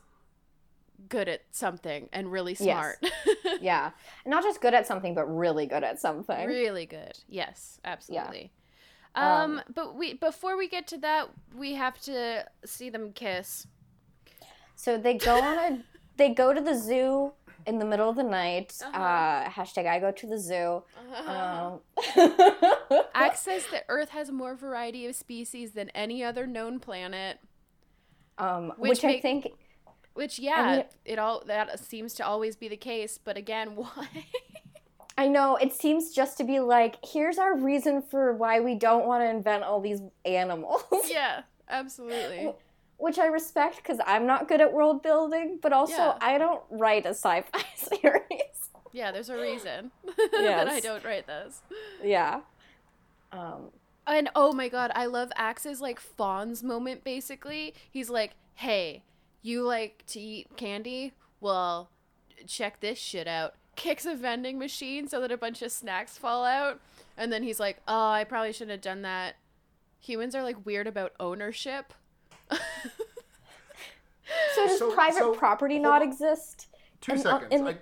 good 1.08 1.28
at 1.28 1.42
something 1.50 2.08
and 2.12 2.30
really 2.30 2.52
Yes. 2.58 2.98
smart. 2.98 3.06
yeah. 3.60 3.90
Not 4.26 4.42
just 4.42 4.60
good 4.60 4.74
at 4.74 4.86
something, 4.86 5.14
but 5.14 5.24
really 5.26 5.66
good 5.66 5.82
at 5.84 5.98
something. 6.00 6.46
really 6.46 6.86
good. 6.86 7.12
Yes, 7.28 7.80
absolutely. 7.84 8.52
Um, 9.14 9.24
Um, 9.24 9.62
but 9.74 9.94
we 9.96 10.14
before 10.14 10.56
we 10.56 10.68
get 10.68 10.86
to 10.88 10.98
that, 10.98 11.28
we 11.56 11.74
have 11.74 11.98
to 12.02 12.46
see 12.64 12.90
them 12.90 13.12
kiss. 13.12 13.66
So 14.76 14.98
they 14.98 15.14
go 15.14 15.40
on 15.40 15.58
a 15.58 15.84
they 16.16 16.30
go 16.30 16.52
to 16.52 16.60
the 16.60 16.76
zoo 16.76 17.32
in 17.66 17.78
the 17.78 17.84
middle 17.84 18.08
of 18.08 18.16
the 18.16 18.22
night. 18.22 18.76
uh 18.82 18.86
Uh-huh. 18.96 19.50
hashtag 19.50 19.86
I 19.86 19.98
go 19.98 20.10
to 20.12 20.26
the 20.26 20.38
zoo. 20.38 20.82
Um, 21.26 21.80
Ax 23.14 23.40
says 23.40 23.66
that 23.72 23.84
Earth 23.88 24.10
has 24.10 24.30
more 24.30 24.54
variety 24.54 25.06
of 25.06 25.14
species 25.14 25.72
than 25.72 25.88
any 25.90 26.22
other 26.22 26.46
known 26.46 26.78
planet. 26.78 27.38
Um, 28.40 28.72
Which 28.78 29.02
which, 29.02 29.04
I 29.04 29.20
think 29.20 29.48
Which 30.14 30.38
yeah, 30.38 30.76
mean- 30.76 30.84
it 31.04 31.18
all 31.18 31.42
that 31.46 31.78
seems 31.78 32.14
to 32.14 32.26
always 32.26 32.56
be 32.56 32.68
the 32.68 32.76
case. 32.76 33.18
But 33.22 33.36
again, 33.36 33.68
why? 33.76 34.08
I 35.18 35.28
know 35.28 35.56
it 35.56 35.72
seems 35.74 36.12
just 36.14 36.38
to 36.38 36.44
be 36.44 36.60
like 36.60 36.96
here's 37.04 37.38
our 37.38 37.54
reason 37.56 38.00
for 38.02 38.32
why 38.32 38.60
we 38.60 38.74
don't 38.74 39.06
want 39.06 39.22
to 39.22 39.28
invent 39.28 39.64
all 39.64 39.80
these 39.80 40.00
animals. 40.24 40.82
yeah, 41.08 41.42
absolutely. 41.68 42.52
Which 42.96 43.18
I 43.18 43.26
respect 43.26 43.76
because 43.76 43.98
I'm 44.06 44.26
not 44.26 44.48
good 44.48 44.60
at 44.60 44.72
world 44.72 45.02
building, 45.02 45.58
but 45.62 45.72
also 45.72 45.94
Yeah. 45.94 46.18
I 46.20 46.38
don't 46.38 46.62
write 46.70 47.06
a 47.06 47.10
sci-fi 47.14 47.62
series. 47.76 48.70
Yeah, 48.92 49.12
there's 49.12 49.28
a 49.30 49.36
reason 49.36 49.90
that 50.32 50.68
I 50.68 50.80
don't 50.80 51.04
write 51.04 51.26
those. 51.26 51.60
yeah. 52.02 52.40
Um, 53.32 53.70
And 54.06 54.28
oh 54.34 54.52
my 54.52 54.68
god, 54.68 54.90
I 54.94 55.06
love 55.06 55.30
Ax's 55.36 55.80
like 55.80 56.00
Fawn's 56.00 56.62
moment 56.62 57.04
basically. 57.04 57.74
He's 57.90 58.10
like, 58.10 58.34
"Hey, 58.54 59.04
you 59.42 59.62
like 59.62 60.04
to 60.08 60.20
eat 60.20 60.56
candy? 60.56 61.12
Well, 61.40 61.90
check 62.46 62.80
this 62.80 62.98
shit 62.98 63.28
out." 63.28 63.54
Kicks 63.76 64.04
a 64.04 64.14
vending 64.14 64.58
machine 64.58 65.06
so 65.08 65.20
that 65.20 65.30
a 65.32 65.36
bunch 65.36 65.62
of 65.62 65.70
snacks 65.72 66.18
fall 66.18 66.44
out, 66.44 66.80
and 67.16 67.32
then 67.32 67.42
he's 67.42 67.60
like, 67.60 67.80
"Oh, 67.86 68.10
I 68.10 68.24
probably 68.24 68.52
shouldn't 68.52 68.72
have 68.72 68.80
done 68.80 69.02
that." 69.02 69.36
Humans 70.00 70.34
are 70.34 70.42
like 70.42 70.64
weird 70.66 70.86
about 70.86 71.12
ownership. 71.20 71.92
so 72.50 72.58
does 74.66 74.78
So- 74.78 74.92
private 74.92 75.18
so, 75.18 75.34
property 75.34 75.78
not 75.78 76.02
on. 76.02 76.08
exist? 76.08 76.66
Two 77.00 77.12
And, 77.12 77.20
uh, 77.26 77.40
seconds. 77.40 77.52
and- 77.52 77.68
I, 77.68 77.76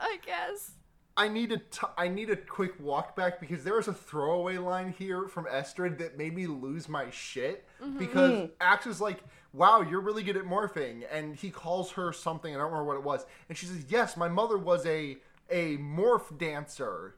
I 0.00 0.18
guess. 0.24 0.72
I 1.16 1.28
need 1.28 1.52
a 1.52 1.58
t- 1.58 1.86
I 1.96 2.08
need 2.08 2.30
a 2.30 2.36
quick 2.36 2.72
walk 2.80 3.14
back 3.14 3.38
because 3.38 3.62
there 3.62 3.74
was 3.74 3.86
a 3.86 3.94
throwaway 3.94 4.58
line 4.58 4.94
here 4.98 5.28
from 5.28 5.44
Estrid 5.46 5.98
that 5.98 6.18
made 6.18 6.34
me 6.34 6.46
lose 6.46 6.88
my 6.88 7.10
shit 7.10 7.64
mm-hmm. 7.82 7.98
because 7.98 8.32
mm. 8.32 8.50
Ax 8.60 8.86
is 8.86 9.00
like, 9.00 9.22
"Wow, 9.52 9.80
you're 9.82 10.00
really 10.00 10.24
good 10.24 10.36
at 10.36 10.44
morphing," 10.44 11.04
and 11.10 11.36
he 11.36 11.50
calls 11.50 11.92
her 11.92 12.12
something. 12.12 12.52
I 12.52 12.58
don't 12.58 12.72
remember 12.72 12.84
what 12.84 12.96
it 12.96 13.04
was, 13.04 13.26
and 13.48 13.56
she 13.56 13.66
says, 13.66 13.84
"Yes, 13.88 14.16
my 14.16 14.28
mother 14.28 14.58
was 14.58 14.84
a 14.86 15.18
a 15.50 15.76
morph 15.76 16.36
dancer." 16.36 17.14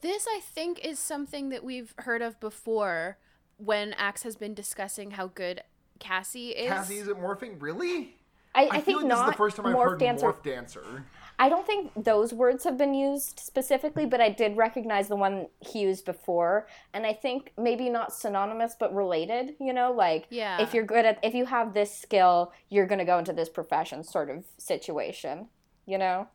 This, 0.00 0.28
I 0.28 0.40
think, 0.40 0.84
is 0.84 1.00
something 1.00 1.48
that 1.48 1.64
we've 1.64 1.92
heard 1.98 2.22
of 2.22 2.38
before 2.38 3.18
when 3.56 3.92
Ax 3.94 4.22
has 4.22 4.36
been 4.36 4.54
discussing 4.54 5.12
how 5.12 5.26
good 5.26 5.62
Cassie 5.98 6.50
is. 6.50 6.68
Cassie 6.68 6.98
is 6.98 7.08
at 7.08 7.16
morphing, 7.16 7.60
really? 7.60 8.14
I, 8.54 8.62
I, 8.62 8.64
I, 8.64 8.70
think 8.70 8.84
feel 8.84 8.98
like 8.98 9.06
not 9.06 9.16
this 9.16 9.24
is 9.24 9.32
the 9.32 9.36
first 9.36 9.56
time 9.56 9.66
I've 9.66 9.74
heard 9.74 9.98
dancer. 9.98 10.26
morph 10.26 10.42
dancer. 10.42 11.04
I 11.40 11.48
don't 11.48 11.66
think 11.66 11.92
those 11.94 12.32
words 12.32 12.64
have 12.64 12.76
been 12.76 12.94
used 12.94 13.38
specifically, 13.38 14.06
but 14.06 14.20
I 14.20 14.28
did 14.28 14.56
recognize 14.56 15.06
the 15.06 15.16
one 15.16 15.46
he 15.60 15.80
used 15.82 16.04
before, 16.04 16.66
and 16.92 17.06
I 17.06 17.12
think 17.12 17.52
maybe 17.56 17.88
not 17.88 18.12
synonymous 18.12 18.74
but 18.78 18.92
related. 18.94 19.54
You 19.60 19.72
know, 19.72 19.92
like 19.92 20.26
Yeah. 20.30 20.60
if 20.60 20.74
you're 20.74 20.84
good 20.84 21.04
at, 21.06 21.18
if 21.22 21.34
you 21.34 21.46
have 21.46 21.74
this 21.74 21.96
skill, 21.96 22.52
you're 22.68 22.86
gonna 22.86 23.04
go 23.04 23.18
into 23.18 23.32
this 23.32 23.48
profession, 23.48 24.02
sort 24.02 24.30
of 24.30 24.44
situation. 24.58 25.48
You 25.86 25.98
know? 25.98 26.28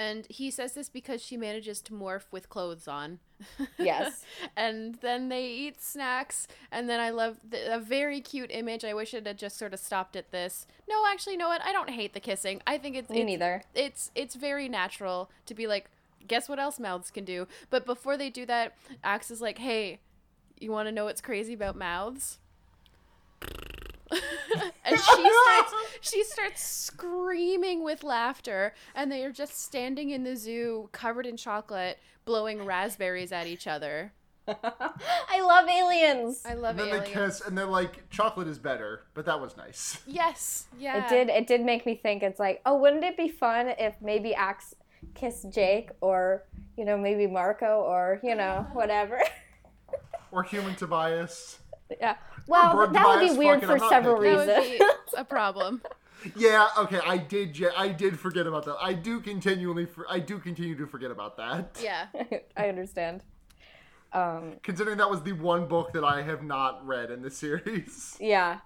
And 0.00 0.26
he 0.30 0.50
says 0.50 0.72
this 0.72 0.88
because 0.88 1.20
she 1.20 1.36
manages 1.36 1.82
to 1.82 1.92
morph 1.92 2.24
with 2.30 2.48
clothes 2.48 2.88
on. 2.88 3.18
Yes. 3.78 4.24
and 4.56 4.94
then 5.02 5.28
they 5.28 5.46
eat 5.46 5.82
snacks. 5.82 6.48
And 6.72 6.88
then 6.88 7.00
I 7.00 7.10
love 7.10 7.36
the, 7.46 7.74
a 7.74 7.78
very 7.78 8.22
cute 8.22 8.50
image. 8.50 8.82
I 8.82 8.94
wish 8.94 9.12
it 9.12 9.26
had 9.26 9.36
just 9.36 9.58
sort 9.58 9.74
of 9.74 9.80
stopped 9.80 10.16
at 10.16 10.30
this. 10.30 10.66
No, 10.88 11.04
actually, 11.06 11.34
you 11.34 11.38
know 11.38 11.48
what? 11.48 11.62
I 11.62 11.72
don't 11.72 11.90
hate 11.90 12.14
the 12.14 12.20
kissing. 12.20 12.62
I 12.66 12.78
think 12.78 12.96
it's 12.96 13.10
Me 13.10 13.20
it's, 13.20 13.26
neither. 13.26 13.62
It's 13.74 14.10
it's 14.14 14.34
very 14.36 14.70
natural 14.70 15.30
to 15.44 15.54
be 15.54 15.66
like, 15.66 15.90
guess 16.26 16.48
what 16.48 16.58
else 16.58 16.80
mouths 16.80 17.10
can 17.10 17.26
do? 17.26 17.46
But 17.68 17.84
before 17.84 18.16
they 18.16 18.30
do 18.30 18.46
that, 18.46 18.76
Ax 19.04 19.30
is 19.30 19.42
like, 19.42 19.58
hey, 19.58 20.00
you 20.58 20.72
want 20.72 20.88
to 20.88 20.92
know 20.92 21.04
what's 21.04 21.20
crazy 21.20 21.52
about 21.52 21.76
mouths? 21.76 22.38
and 24.84 24.98
she 24.98 25.30
starts 25.30 25.74
she 26.00 26.24
starts 26.24 26.62
screaming 26.62 27.82
with 27.84 28.02
laughter 28.02 28.74
and 28.94 29.10
they 29.10 29.24
are 29.24 29.32
just 29.32 29.60
standing 29.62 30.10
in 30.10 30.24
the 30.24 30.36
zoo 30.36 30.88
covered 30.92 31.26
in 31.26 31.36
chocolate 31.36 31.98
blowing 32.24 32.64
raspberries 32.64 33.32
at 33.32 33.46
each 33.46 33.66
other 33.66 34.12
I 34.48 35.40
love 35.42 35.68
aliens. 35.68 36.42
i 36.44 36.54
love 36.54 36.70
And 36.70 36.80
then 36.80 36.88
aliens 36.88 37.06
they 37.06 37.12
kiss, 37.12 37.40
and 37.42 37.56
they're 37.56 37.66
like, 37.66 38.08
"Chocolate 38.10 38.48
is 38.48 38.58
better," 38.58 39.04
but 39.14 39.24
that 39.26 39.40
was 39.40 39.56
nice. 39.56 39.98
yes 40.06 40.66
yeah 40.78 41.04
It 41.04 41.08
did. 41.08 41.28
It 41.28 41.46
did 41.46 41.60
make 41.60 41.86
me 41.86 41.94
think. 41.94 42.22
It's 42.24 42.40
like, 42.40 42.60
oh, 42.66 42.76
wouldn't 42.76 43.04
it 43.04 43.16
be 43.16 43.28
fun 43.28 43.68
if 43.78 43.94
maybe 44.00 44.34
Ax 44.34 44.74
kissed 45.14 45.50
Jake, 45.52 45.90
or 46.00 46.44
you 46.76 46.84
know, 46.84 46.96
maybe 46.98 47.26
Marco, 47.28 47.80
or 47.82 48.18
you 48.24 48.34
know, 48.34 48.66
whatever. 48.72 49.20
Or 50.32 50.42
human 50.42 50.74
Tobias. 50.74 51.58
yeah. 52.00 52.16
Well, 52.50 52.74
Bird 52.74 52.92
that 52.94 53.06
would 53.06 53.30
be 53.30 53.36
weird 53.38 53.60
for 53.64 53.78
several 53.78 54.16
picky. 54.20 54.34
that 54.46 54.58
reasons. 54.58 54.80
would 54.80 54.88
be 54.88 55.16
a 55.16 55.24
problem 55.24 55.82
Yeah, 56.36 56.66
okay, 56.78 57.00
I 57.06 57.16
did. 57.16 57.54
ge- 57.54 57.74
I 57.76 57.88
did 57.88 58.18
forget 58.18 58.46
about 58.46 58.64
that. 58.66 58.76
I 58.80 58.92
do 58.92 59.20
continually. 59.20 59.86
For, 59.86 60.04
I 60.10 60.18
do 60.18 60.38
continue 60.38 60.76
to 60.76 60.86
forget 60.86 61.10
about 61.10 61.36
that. 61.38 61.78
yeah 61.82 62.06
I 62.56 62.68
understand. 62.68 63.22
Um, 64.12 64.54
Considering 64.62 64.98
that 64.98 65.08
was 65.08 65.22
the 65.22 65.32
one 65.32 65.66
book 65.66 65.92
that 65.92 66.04
I 66.04 66.22
have 66.22 66.42
not 66.42 66.84
read 66.86 67.10
in 67.10 67.22
the 67.22 67.30
series. 67.30 68.16
yeah. 68.20 68.58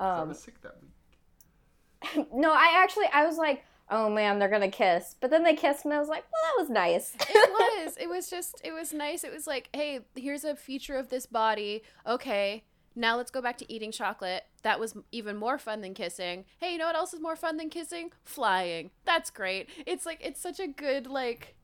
I 0.00 0.20
Um, 0.20 0.28
was 0.28 0.38
sick 0.38 0.54
that 0.62 0.76
week. 0.80 2.28
no, 2.32 2.52
I 2.52 2.74
actually, 2.76 3.06
I 3.12 3.26
was 3.26 3.36
like, 3.38 3.64
oh 3.90 4.08
man, 4.08 4.38
they're 4.38 4.48
gonna 4.48 4.70
kiss. 4.70 5.16
But 5.20 5.30
then 5.30 5.42
they 5.42 5.54
kissed, 5.54 5.84
and 5.84 5.92
I 5.92 5.98
was 5.98 6.08
like, 6.08 6.24
well, 6.32 6.42
that 6.56 6.62
was 6.62 6.70
nice. 6.70 7.16
it 7.28 7.50
was 7.50 7.96
it 8.00 8.08
was 8.08 8.30
just 8.30 8.60
it 8.64 8.72
was 8.72 8.92
nice 8.92 9.24
it 9.24 9.32
was 9.32 9.46
like 9.48 9.68
hey 9.74 10.00
here's 10.14 10.44
a 10.44 10.54
feature 10.54 10.94
of 10.96 11.08
this 11.08 11.26
body 11.26 11.82
okay 12.06 12.62
now 12.98 13.16
let's 13.16 13.30
go 13.30 13.40
back 13.40 13.56
to 13.56 13.72
eating 13.72 13.92
chocolate 13.92 14.44
that 14.62 14.78
was 14.80 14.94
even 15.12 15.36
more 15.36 15.56
fun 15.58 15.80
than 15.80 15.94
kissing 15.94 16.44
hey 16.58 16.72
you 16.72 16.78
know 16.78 16.86
what 16.86 16.96
else 16.96 17.14
is 17.14 17.20
more 17.20 17.36
fun 17.36 17.56
than 17.56 17.70
kissing 17.70 18.10
flying 18.24 18.90
that's 19.04 19.30
great 19.30 19.68
it's 19.86 20.04
like 20.04 20.18
it's 20.22 20.40
such 20.40 20.58
a 20.60 20.66
good 20.66 21.06
like 21.06 21.54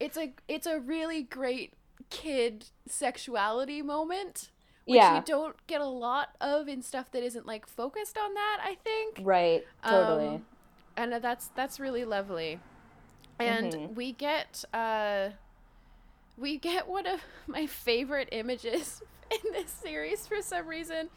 it's 0.00 0.16
a 0.16 0.32
it's 0.48 0.66
a 0.66 0.78
really 0.78 1.22
great 1.22 1.72
kid 2.10 2.66
sexuality 2.86 3.82
moment 3.82 4.50
which 4.84 4.96
Yeah. 4.98 5.16
you 5.16 5.22
don't 5.26 5.56
get 5.66 5.80
a 5.80 5.86
lot 5.86 6.28
of 6.40 6.68
in 6.68 6.80
stuff 6.82 7.10
that 7.10 7.22
isn't 7.24 7.46
like 7.46 7.66
focused 7.66 8.16
on 8.16 8.34
that 8.34 8.58
i 8.62 8.76
think 8.76 9.20
right. 9.22 9.64
Totally. 9.84 10.28
um, 10.36 10.46
and 10.96 11.12
that's 11.22 11.48
that's 11.56 11.80
really 11.80 12.04
lovely 12.04 12.60
and 13.40 13.72
Mhm. 13.74 13.94
we 13.96 14.12
get 14.12 14.64
uh 14.72 15.30
we 16.38 16.58
get 16.58 16.86
one 16.88 17.06
of 17.06 17.20
my 17.46 17.66
favorite 17.66 18.28
images 18.32 19.02
in 19.44 19.52
this 19.52 19.70
series 19.70 20.26
for 20.26 20.40
some 20.42 20.66
reason. 20.66 21.08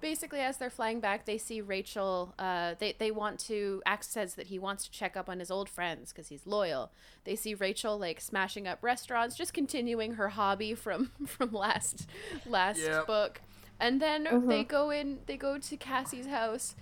Basically 0.00 0.40
as 0.40 0.56
they're 0.56 0.68
flying 0.68 0.98
back 0.98 1.26
they 1.26 1.38
see 1.38 1.60
rachel 1.60 2.34
uh, 2.36 2.74
they, 2.80 2.96
they 2.98 3.12
want 3.12 3.38
to 3.38 3.80
Ax 3.86 4.08
says 4.08 4.34
that 4.34 4.48
he 4.48 4.58
wants 4.58 4.84
to 4.86 4.90
check 4.90 5.16
up 5.16 5.28
on 5.28 5.38
his 5.38 5.48
old 5.48 5.68
friends 5.68 6.12
because 6.12 6.26
he's 6.26 6.44
loyal. 6.44 6.90
They 7.22 7.36
see 7.36 7.54
rachel 7.54 7.98
like 8.00 8.20
smashing 8.20 8.66
up 8.66 8.80
restaurants 8.82 9.36
just 9.36 9.54
continuing 9.54 10.14
her 10.14 10.30
hobby 10.30 10.74
from 10.74 11.12
from 11.26 11.52
last 11.52 12.08
last 12.46 12.80
Yep. 12.80 13.06
book. 13.06 13.40
And 13.78 14.02
then 14.02 14.48
they 14.48 14.64
go 14.64 14.90
in 14.90 15.20
they 15.26 15.36
go 15.36 15.56
to 15.58 15.76
cassie's 15.76 16.26
house 16.26 16.74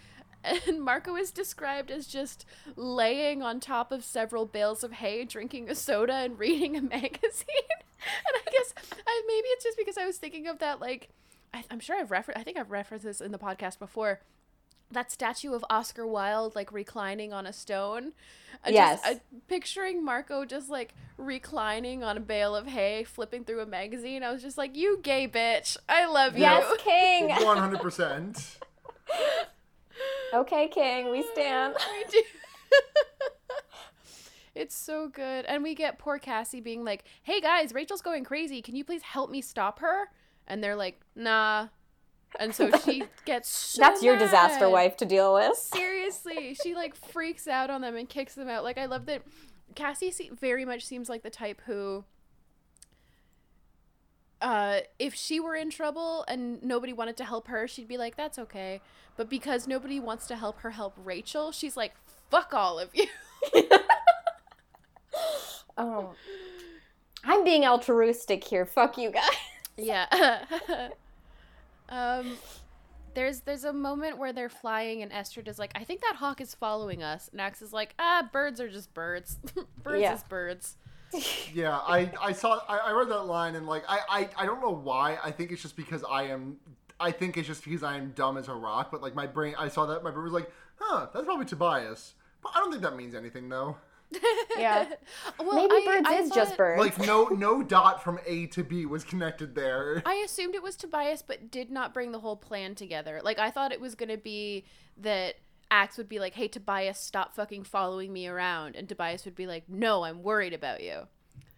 and 0.44 0.80
Marco 0.80 1.16
is 1.16 1.30
described 1.30 1.90
as 1.90 2.06
just 2.06 2.44
laying 2.76 3.42
on 3.42 3.60
top 3.60 3.92
of 3.92 4.04
several 4.04 4.46
bales 4.46 4.82
of 4.82 4.92
hay, 4.92 5.24
drinking 5.24 5.68
a 5.68 5.74
soda 5.74 6.14
and 6.14 6.38
reading 6.38 6.76
a 6.76 6.80
magazine. 6.82 7.46
and 7.70 8.36
I 8.46 8.50
guess 8.50 8.74
I, 9.06 9.22
maybe 9.26 9.48
it's 9.48 9.64
just 9.64 9.78
because 9.78 9.98
I 9.98 10.06
was 10.06 10.16
thinking 10.16 10.46
of 10.46 10.58
that, 10.58 10.80
like, 10.80 11.10
I, 11.52 11.64
I'm 11.70 11.80
sure 11.80 11.96
I've 11.98 12.10
referenced, 12.10 12.40
I 12.40 12.42
think 12.44 12.56
I've 12.58 12.70
referenced 12.70 13.04
this 13.04 13.20
in 13.20 13.32
the 13.32 13.38
podcast 13.38 13.78
before. 13.78 14.20
That 14.92 15.12
statue 15.12 15.52
of 15.52 15.64
Oscar 15.70 16.04
Wilde, 16.04 16.56
like 16.56 16.72
reclining 16.72 17.32
on 17.32 17.46
a 17.46 17.52
stone. 17.52 18.12
I 18.64 18.70
Yes. 18.70 19.00
Just, 19.02 19.14
I, 19.14 19.20
picturing 19.46 20.04
Marco 20.04 20.44
just 20.44 20.68
like 20.68 20.94
reclining 21.16 22.02
on 22.02 22.16
a 22.16 22.20
bale 22.20 22.56
of 22.56 22.66
hay, 22.66 23.04
flipping 23.04 23.44
through 23.44 23.60
a 23.60 23.66
magazine. 23.66 24.24
I 24.24 24.32
was 24.32 24.42
just 24.42 24.58
like, 24.58 24.76
"You 24.76 24.98
gay 25.00 25.28
bitch, 25.28 25.76
I 25.88 26.06
love 26.06 26.34
you." 26.34 26.40
Yes, 26.40 26.68
King. 26.78 27.28
One 27.44 27.56
hundred 27.56 27.80
percent. 27.80 28.58
Okay, 30.32 30.68
King, 30.68 31.10
we 31.10 31.22
stand. 31.32 31.74
We 31.76 32.04
do. 32.10 32.22
it's 34.54 34.76
so 34.76 35.08
good. 35.08 35.44
And 35.46 35.62
we 35.62 35.74
get 35.74 35.98
poor 35.98 36.18
Cassie 36.18 36.60
being 36.60 36.84
like, 36.84 37.04
hey 37.22 37.40
guys, 37.40 37.72
Rachel's 37.72 38.02
going 38.02 38.24
crazy. 38.24 38.62
Can 38.62 38.76
you 38.76 38.84
please 38.84 39.02
help 39.02 39.30
me 39.30 39.40
stop 39.40 39.80
her? 39.80 40.08
And 40.46 40.62
they're 40.62 40.76
like, 40.76 41.00
nah. 41.16 41.68
And 42.38 42.54
so 42.54 42.70
she 42.84 43.04
gets 43.24 43.48
so 43.48 43.80
That's 43.80 44.02
your 44.02 44.16
disaster 44.16 44.68
wife 44.68 44.96
to 44.98 45.04
deal 45.04 45.34
with. 45.34 45.56
Seriously. 45.56 46.56
She 46.62 46.74
like 46.74 46.94
freaks 46.94 47.48
out 47.48 47.70
on 47.70 47.80
them 47.80 47.96
and 47.96 48.08
kicks 48.08 48.34
them 48.34 48.48
out. 48.48 48.62
Like, 48.62 48.78
I 48.78 48.86
love 48.86 49.06
that 49.06 49.22
Cassie 49.74 50.12
very 50.40 50.64
much 50.64 50.84
seems 50.84 51.08
like 51.08 51.22
the 51.22 51.30
type 51.30 51.60
who. 51.66 52.04
Uh, 54.40 54.80
if 54.98 55.14
she 55.14 55.38
were 55.40 55.54
in 55.54 55.70
trouble 55.70 56.24
and 56.28 56.62
nobody 56.62 56.92
wanted 56.92 57.16
to 57.18 57.24
help 57.24 57.48
her, 57.48 57.68
she'd 57.68 57.88
be 57.88 57.98
like, 57.98 58.16
"That's 58.16 58.38
okay." 58.38 58.80
But 59.16 59.28
because 59.28 59.66
nobody 59.68 60.00
wants 60.00 60.26
to 60.28 60.36
help 60.36 60.60
her 60.60 60.70
help 60.70 60.94
Rachel, 60.96 61.52
she's 61.52 61.76
like, 61.76 61.92
"Fuck 62.30 62.54
all 62.54 62.78
of 62.78 62.90
you." 62.94 63.06
Oh. 65.78 66.12
I'm 67.24 67.42
being 67.44 67.64
altruistic 67.64 68.44
here. 68.44 68.66
Fuck 68.66 68.98
you 68.98 69.10
guys. 69.10 69.24
Yeah. 69.78 70.44
um 71.88 72.36
there's 73.14 73.40
there's 73.40 73.64
a 73.64 73.72
moment 73.72 74.18
where 74.18 74.32
they're 74.32 74.48
flying 74.50 75.02
and 75.02 75.10
Estrid 75.10 75.48
is 75.48 75.58
like, 75.58 75.72
I 75.74 75.84
think 75.84 76.00
that 76.02 76.16
hawk 76.16 76.40
is 76.40 76.54
following 76.54 77.02
us. 77.02 77.28
And 77.32 77.40
Ax 77.40 77.62
is 77.62 77.72
like, 77.72 77.94
ah, 77.98 78.28
birds 78.30 78.60
are 78.60 78.68
just 78.68 78.92
birds. 78.94 79.38
birds 79.82 80.02
Yeah. 80.02 80.14
is 80.14 80.22
birds. 80.24 80.76
Yeah, 81.52 81.76
I, 81.76 82.10
I 82.20 82.32
saw 82.32 82.60
I, 82.68 82.78
I 82.78 82.92
read 82.92 83.08
that 83.08 83.22
line 83.24 83.56
and 83.56 83.66
like 83.66 83.82
I, 83.88 83.98
I 84.08 84.28
I 84.42 84.46
don't 84.46 84.60
know 84.60 84.74
why. 84.74 85.18
I 85.24 85.30
think 85.30 85.50
it's 85.50 85.62
just 85.62 85.76
because 85.76 86.04
I 86.08 86.24
am 86.24 86.58
I 87.00 87.10
think 87.10 87.36
it's 87.36 87.48
just 87.48 87.64
because 87.64 87.82
I 87.82 87.96
am 87.96 88.12
dumb 88.12 88.36
as 88.36 88.48
a 88.48 88.54
rock, 88.54 88.90
but 88.92 89.02
like 89.02 89.14
my 89.14 89.26
brain 89.26 89.54
I 89.58 89.68
saw 89.68 89.86
that 89.86 90.02
my 90.04 90.10
brain 90.10 90.24
was 90.24 90.32
like, 90.32 90.50
huh, 90.76 91.08
that's 91.12 91.24
probably 91.24 91.46
Tobias. 91.46 92.14
But 92.42 92.52
I 92.54 92.58
don't 92.58 92.70
think 92.70 92.82
that 92.82 92.96
means 92.96 93.14
anything 93.14 93.48
though. 93.48 93.76
Yeah. 94.58 94.86
Well, 95.38 95.54
Maybe 95.68 95.74
I- 95.74 95.84
birds 96.02 96.08
I 96.08 96.14
is 96.18 96.30
just 96.30 96.50
thought- 96.50 96.58
birds. 96.58 96.80
Like 96.80 97.06
no 97.06 97.24
no 97.26 97.62
dot 97.62 98.02
from 98.04 98.18
A 98.26 98.46
to 98.48 98.62
B 98.64 98.84
was 98.86 99.04
connected 99.04 99.54
there. 99.54 100.02
I 100.04 100.14
assumed 100.24 100.54
it 100.54 100.62
was 100.62 100.76
Tobias, 100.76 101.22
but 101.22 101.50
did 101.50 101.70
not 101.70 101.94
bring 101.94 102.12
the 102.12 102.18
whole 102.18 102.36
plan 102.36 102.74
together. 102.74 103.20
Like 103.24 103.38
I 103.38 103.50
thought 103.50 103.72
it 103.72 103.80
was 103.80 103.94
gonna 103.94 104.16
be 104.18 104.64
that 104.98 105.36
Ax 105.70 105.96
would 105.96 106.08
be 106.08 106.18
like, 106.18 106.34
"Hey 106.34 106.48
Tobias, 106.48 106.98
stop 106.98 107.34
fucking 107.34 107.64
following 107.64 108.12
me 108.12 108.26
around," 108.26 108.76
and 108.76 108.88
Tobias 108.88 109.24
would 109.24 109.34
be 109.34 109.46
like, 109.46 109.68
"No, 109.68 110.04
I'm 110.04 110.22
worried 110.22 110.52
about 110.52 110.82
you." 110.82 111.06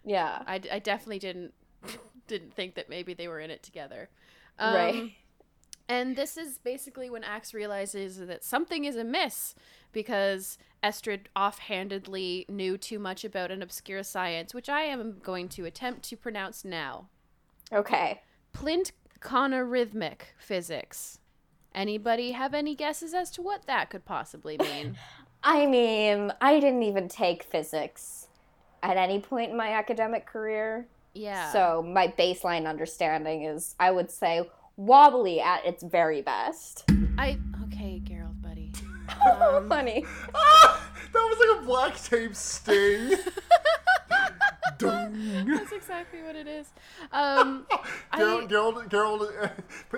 yeah. 0.05 0.43
I, 0.45 0.61
I 0.71 0.79
definitely 0.79 1.19
didn't 1.19 1.53
didn't 2.27 2.53
think 2.53 2.75
that 2.75 2.89
maybe 2.89 3.13
they 3.13 3.27
were 3.27 3.39
in 3.39 3.49
it 3.49 3.63
together. 3.63 4.09
Um, 4.59 4.75
right. 4.75 5.11
And 5.89 6.15
this 6.15 6.37
is 6.37 6.57
basically 6.59 7.09
when 7.09 7.23
Ax 7.23 7.53
realizes 7.53 8.17
that 8.17 8.43
something 8.43 8.85
is 8.85 8.95
amiss 8.95 9.53
because 9.91 10.57
Estrid 10.81 11.25
offhandedly 11.35 12.45
knew 12.47 12.77
too 12.77 12.99
much 12.99 13.25
about 13.25 13.51
an 13.51 13.61
obscure 13.61 14.01
science, 14.03 14.53
which 14.53 14.69
I 14.69 14.81
am 14.81 15.19
going 15.21 15.49
to 15.49 15.65
attempt 15.65 16.03
to 16.03 16.15
pronounce 16.15 16.63
now. 16.63 17.09
Okay. 17.71 18.21
Plint 18.53 18.93
conarrhythmic 19.19 20.21
physics. 20.37 21.19
Anybody 21.75 22.31
have 22.31 22.53
any 22.53 22.75
guesses 22.75 23.13
as 23.13 23.31
to 23.31 23.41
what 23.41 23.65
that 23.65 23.89
could 23.89 24.05
possibly 24.05 24.57
mean? 24.57 24.97
I 25.43 25.65
mean, 25.65 26.31
I 26.39 26.59
didn't 26.59 26.83
even 26.83 27.09
take 27.09 27.43
physics 27.43 28.27
at 28.81 28.97
any 28.97 29.19
point 29.19 29.51
in 29.51 29.57
my 29.57 29.73
academic 29.73 30.25
career. 30.25 30.87
Yeah. 31.13 31.51
So 31.51 31.83
my 31.83 32.07
baseline 32.07 32.67
understanding 32.67 33.43
is, 33.43 33.75
I 33.79 33.91
would 33.91 34.09
say, 34.09 34.49
wobbly 34.77 35.41
at 35.41 35.65
its 35.65 35.83
very 35.83 36.21
best. 36.21 36.85
I 37.17 37.37
okay, 37.65 37.99
Gerald, 38.03 38.41
buddy. 38.41 38.71
Funny. 39.67 40.05
Ah, 40.33 40.89
that 41.11 41.19
was 41.19 41.37
like 41.39 41.61
a 41.61 41.65
black 41.65 42.01
tape 42.01 42.35
sting. 42.35 43.17
Dung. 44.83 45.45
That's 45.57 45.71
exactly 45.71 46.21
what 46.21 46.35
it 46.35 46.47
is. 46.47 46.67
Um, 47.11 47.65
Gerald, 48.15 48.43
I- 48.43 48.47
Gerald, 48.47 48.89
Gerald, 48.89 49.29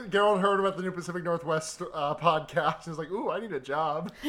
Gerald 0.09 0.39
heard 0.41 0.59
about 0.59 0.77
the 0.77 0.83
new 0.83 0.91
Pacific 0.91 1.23
Northwest 1.23 1.81
uh, 1.93 2.15
podcast. 2.15 2.85
He's 2.85 2.97
like, 2.97 3.11
"Ooh, 3.11 3.29
I 3.31 3.39
need 3.39 3.51
a 3.53 3.59
job. 3.59 4.11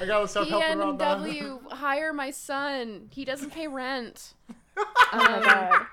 I 0.00 0.06
gotta 0.06 0.28
start 0.28 0.48
helping 0.48 0.78
around 0.80 0.98
them." 0.98 1.24
PNW, 1.24 1.72
hire 1.72 2.12
my 2.12 2.30
son. 2.30 3.08
He 3.10 3.24
doesn't 3.24 3.50
pay 3.52 3.66
rent. 3.68 4.34
Oh 4.78 5.16
my 5.18 5.40
god. 5.42 5.86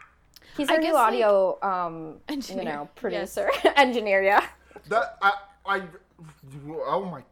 He's 0.58 0.70
I 0.70 0.74
our 0.74 0.80
new 0.80 0.88
guess, 0.88 0.94
like- 0.94 1.08
audio, 1.08 1.58
um, 1.64 2.06
you 2.28 2.34
Engineer. 2.36 2.64
know, 2.66 2.82
Yes. 2.82 2.90
producer, 2.96 3.50
engineer. 3.78 4.22
Yeah. 4.22 4.46
That 4.90 5.18
I, 5.22 5.32
I, 5.66 5.82
oh 6.86 7.06
my, 7.06 7.24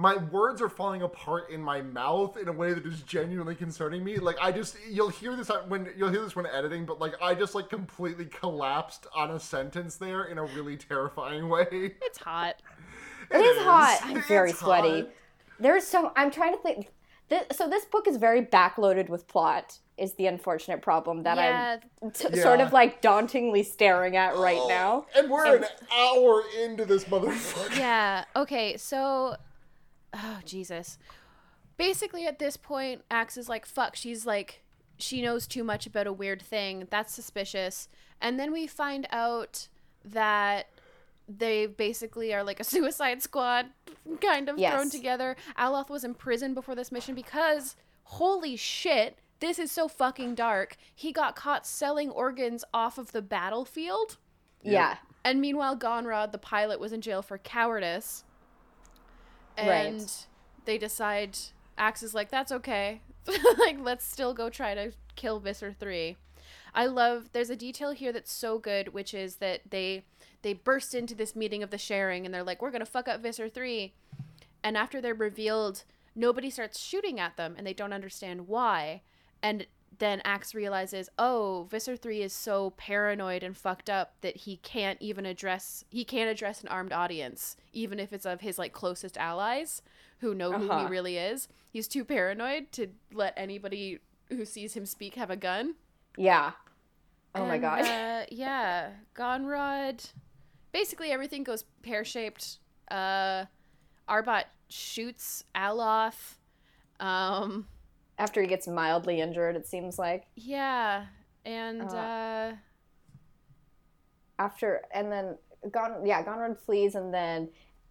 my 0.00 0.16
words 0.16 0.62
are 0.62 0.70
falling 0.70 1.02
apart 1.02 1.50
in 1.50 1.60
my 1.62 1.82
mouth 1.82 2.38
in 2.38 2.48
a 2.48 2.52
way 2.52 2.72
that 2.72 2.86
is 2.86 3.02
genuinely 3.02 3.54
concerning 3.54 4.02
me. 4.02 4.16
Like 4.16 4.36
I 4.40 4.50
just, 4.50 4.76
you'll 4.88 5.10
hear 5.10 5.36
this 5.36 5.50
when 5.68 5.90
you'll 5.94 6.08
hear 6.08 6.22
this 6.22 6.34
when 6.34 6.46
editing, 6.46 6.86
but 6.86 6.98
like 6.98 7.12
I 7.20 7.34
just 7.34 7.54
like 7.54 7.68
completely 7.68 8.24
collapsed 8.24 9.06
on 9.14 9.30
a 9.32 9.38
sentence 9.38 9.96
there 9.96 10.24
in 10.24 10.38
a 10.38 10.44
really 10.44 10.78
terrifying 10.78 11.48
way. 11.50 11.66
It's 12.02 12.18
hot. 12.18 12.56
It 13.30 13.36
is 13.36 13.62
hot. 13.62 14.00
I'm 14.02 14.16
It's 14.16 14.26
very 14.26 14.52
sweaty. 14.52 15.00
hot. 15.02 15.10
There's 15.60 15.86
so 15.86 16.12
I'm 16.16 16.30
trying 16.30 16.54
to 16.56 16.62
think. 16.62 16.88
This, 17.28 17.44
so 17.52 17.68
this 17.68 17.84
book 17.84 18.08
is 18.08 18.16
very 18.16 18.42
backloaded 18.42 19.08
with 19.10 19.28
plot. 19.28 19.78
Is 19.98 20.14
the 20.14 20.26
unfortunate 20.28 20.80
problem 20.80 21.24
that 21.24 21.36
Yeah. 21.36 21.76
I'm 22.02 22.10
t- 22.10 22.26
Yeah. 22.32 22.42
sort 22.42 22.60
of 22.60 22.72
like 22.72 23.02
dauntingly 23.02 23.62
staring 23.64 24.16
at 24.16 24.34
right 24.36 24.56
Oh, 24.58 24.66
now. 24.68 25.06
and 25.14 25.30
we're 25.30 25.56
an 25.56 25.66
hour 25.94 26.42
into 26.58 26.86
this 26.86 27.04
motherfucker. 27.04 27.76
Yeah. 27.78 28.24
Okay. 28.34 28.78
So, 28.78 29.36
oh 30.14 30.40
Jesus. 30.44 30.98
Basically, 31.76 32.26
at 32.26 32.38
this 32.38 32.56
point, 32.56 33.02
Ax 33.10 33.36
is 33.36 33.48
like, 33.48 33.64
"Fuck." 33.64 33.96
She's 33.96 34.26
like, 34.26 34.62
she 35.02 35.22
knows 35.22 35.46
too 35.46 35.64
much 35.64 35.86
about 35.86 36.06
a 36.06 36.12
weird 36.12 36.42
thing. 36.42 36.86
That's 36.90 37.12
suspicious. 37.12 37.88
And 38.20 38.38
then 38.38 38.52
we 38.52 38.66
find 38.66 39.06
out 39.10 39.68
that 40.04 40.66
they 41.28 41.66
basically 41.66 42.34
are 42.34 42.44
like 42.44 42.60
a 42.60 42.64
suicide 42.74 43.22
squad, 43.22 43.66
kind 44.20 44.48
of 44.48 44.56
thrown 44.56 44.90
together. 44.90 45.36
Aloth 45.58 45.88
was 45.88 46.04
in 46.04 46.14
prison 46.14 46.54
before 46.54 46.74
this 46.74 46.92
mission 46.92 47.14
because, 47.14 47.76
holy 48.04 48.56
shit. 48.56 49.18
This 49.40 49.58
is 49.58 49.72
so 49.72 49.88
fucking 49.88 50.34
dark. 50.34 50.76
He 50.94 51.12
got 51.12 51.34
caught 51.34 51.66
selling 51.66 52.10
organs 52.10 52.62
off 52.74 52.98
of 52.98 53.12
the 53.12 53.22
battlefield. 53.22 54.18
Yeah. 54.62 54.98
And 55.24 55.40
meanwhile, 55.40 55.78
Gonrod, 55.78 56.32
the 56.32 56.36
pilot, 56.38 56.78
was 56.78 56.92
in 56.92 57.00
jail 57.00 57.22
for 57.22 57.38
cowardice. 57.38 58.24
And 59.56 59.68
Right. 60.00 60.26
they 60.64 60.78
decide, 60.78 61.38
Ax 61.76 62.02
is 62.02 62.14
like, 62.14 62.30
that's 62.30 62.52
okay. 62.52 63.00
like, 63.58 63.78
let's 63.80 64.04
still 64.04 64.34
go 64.34 64.48
try 64.50 64.74
to 64.74 64.92
kill 65.16 65.40
Visser 65.40 65.72
3. 65.78 66.16
I 66.74 66.86
love, 66.86 67.30
there's 67.32 67.50
a 67.50 67.56
detail 67.56 67.90
here 67.90 68.12
that's 68.12 68.32
so 68.32 68.58
good, 68.58 68.94
which 68.94 69.12
is 69.14 69.36
that 69.36 69.62
they 69.70 70.04
they 70.42 70.54
burst 70.54 70.94
into 70.94 71.14
this 71.14 71.36
meeting 71.36 71.62
of 71.62 71.68
the 71.68 71.76
sharing 71.76 72.24
and 72.24 72.34
they're 72.34 72.42
like, 72.42 72.62
we're 72.62 72.70
to 72.80 72.86
fuck 72.86 73.08
up 73.08 73.20
Visser 73.20 73.46
3. 73.48 73.92
And 74.64 74.74
after 74.74 74.98
they're 75.00 75.12
revealed, 75.14 75.84
nobody 76.14 76.48
starts 76.48 76.80
shooting 76.80 77.20
at 77.20 77.36
them 77.36 77.54
and 77.58 77.66
they 77.66 77.74
don't 77.74 77.92
understand 77.92 78.48
why. 78.48 79.02
And 79.42 79.66
then 80.00 80.20
Ax 80.24 80.54
realizes, 80.54 81.08
oh, 81.18 81.68
Visser 81.70 81.96
3 81.96 82.22
is 82.22 82.32
so 82.32 82.70
paranoid 82.76 83.42
and 83.44 83.56
fucked 83.56 83.88
up 83.88 84.14
that 84.22 84.38
he 84.38 84.56
can't 84.56 85.00
even 85.00 85.24
address 85.24 85.84
he 85.90 86.04
can't 86.04 86.28
address 86.28 86.60
an 86.62 86.68
armed 86.68 86.92
audience, 86.92 87.56
even 87.72 88.00
if 88.00 88.12
it's 88.12 88.26
of 88.26 88.40
his 88.40 88.58
like 88.58 88.72
closest 88.72 89.16
allies 89.16 89.80
who 90.18 90.34
know 90.34 90.52
who 90.52 90.64
he 90.64 90.70
Uh-huh. 90.70 90.88
really 90.90 91.16
is. 91.16 91.48
He's 91.70 91.86
too 91.88 92.04
paranoid 92.04 92.72
to 92.72 92.88
let 93.12 93.32
anybody 93.36 94.00
who 94.28 94.44
sees 94.44 94.74
him 94.74 94.84
speak 94.84 95.14
have 95.14 95.30
a 95.30 95.36
gun. 95.36 95.76
Yeah. 96.16 96.52
Oh 97.34 97.46
my 97.46 97.58
god. 97.58 97.82
Uh, 97.86 98.26
yeah, 98.30 98.90
Gonrod 99.14 100.10
basically 100.72 101.10
everything 101.12 101.44
goes 101.44 101.64
pear 101.82 102.04
shaped. 102.04 102.58
Uh, 102.90 103.44
Arbat 104.08 104.44
shoots 104.68 105.44
Aloth. 105.54 106.34
Um, 106.98 107.66
After 108.20 108.40
he 108.42 108.46
gets 108.46 108.68
mildly 108.68 109.20
injured, 109.20 109.56
it 109.56 109.66
seems 109.66 109.98
like. 109.98 110.26
yeah, 110.36 111.06
and 111.44 111.82
Uh, 111.82 111.96
uh, 111.96 112.52
After 114.38 114.82
and 114.92 115.10
then 115.10 115.36
Gon 115.70 116.04
yeah, 116.06 116.22
gone 116.22 116.38
Gonrod 116.38 116.58
flees 116.58 116.94
and 116.94 117.12
then 117.12 117.48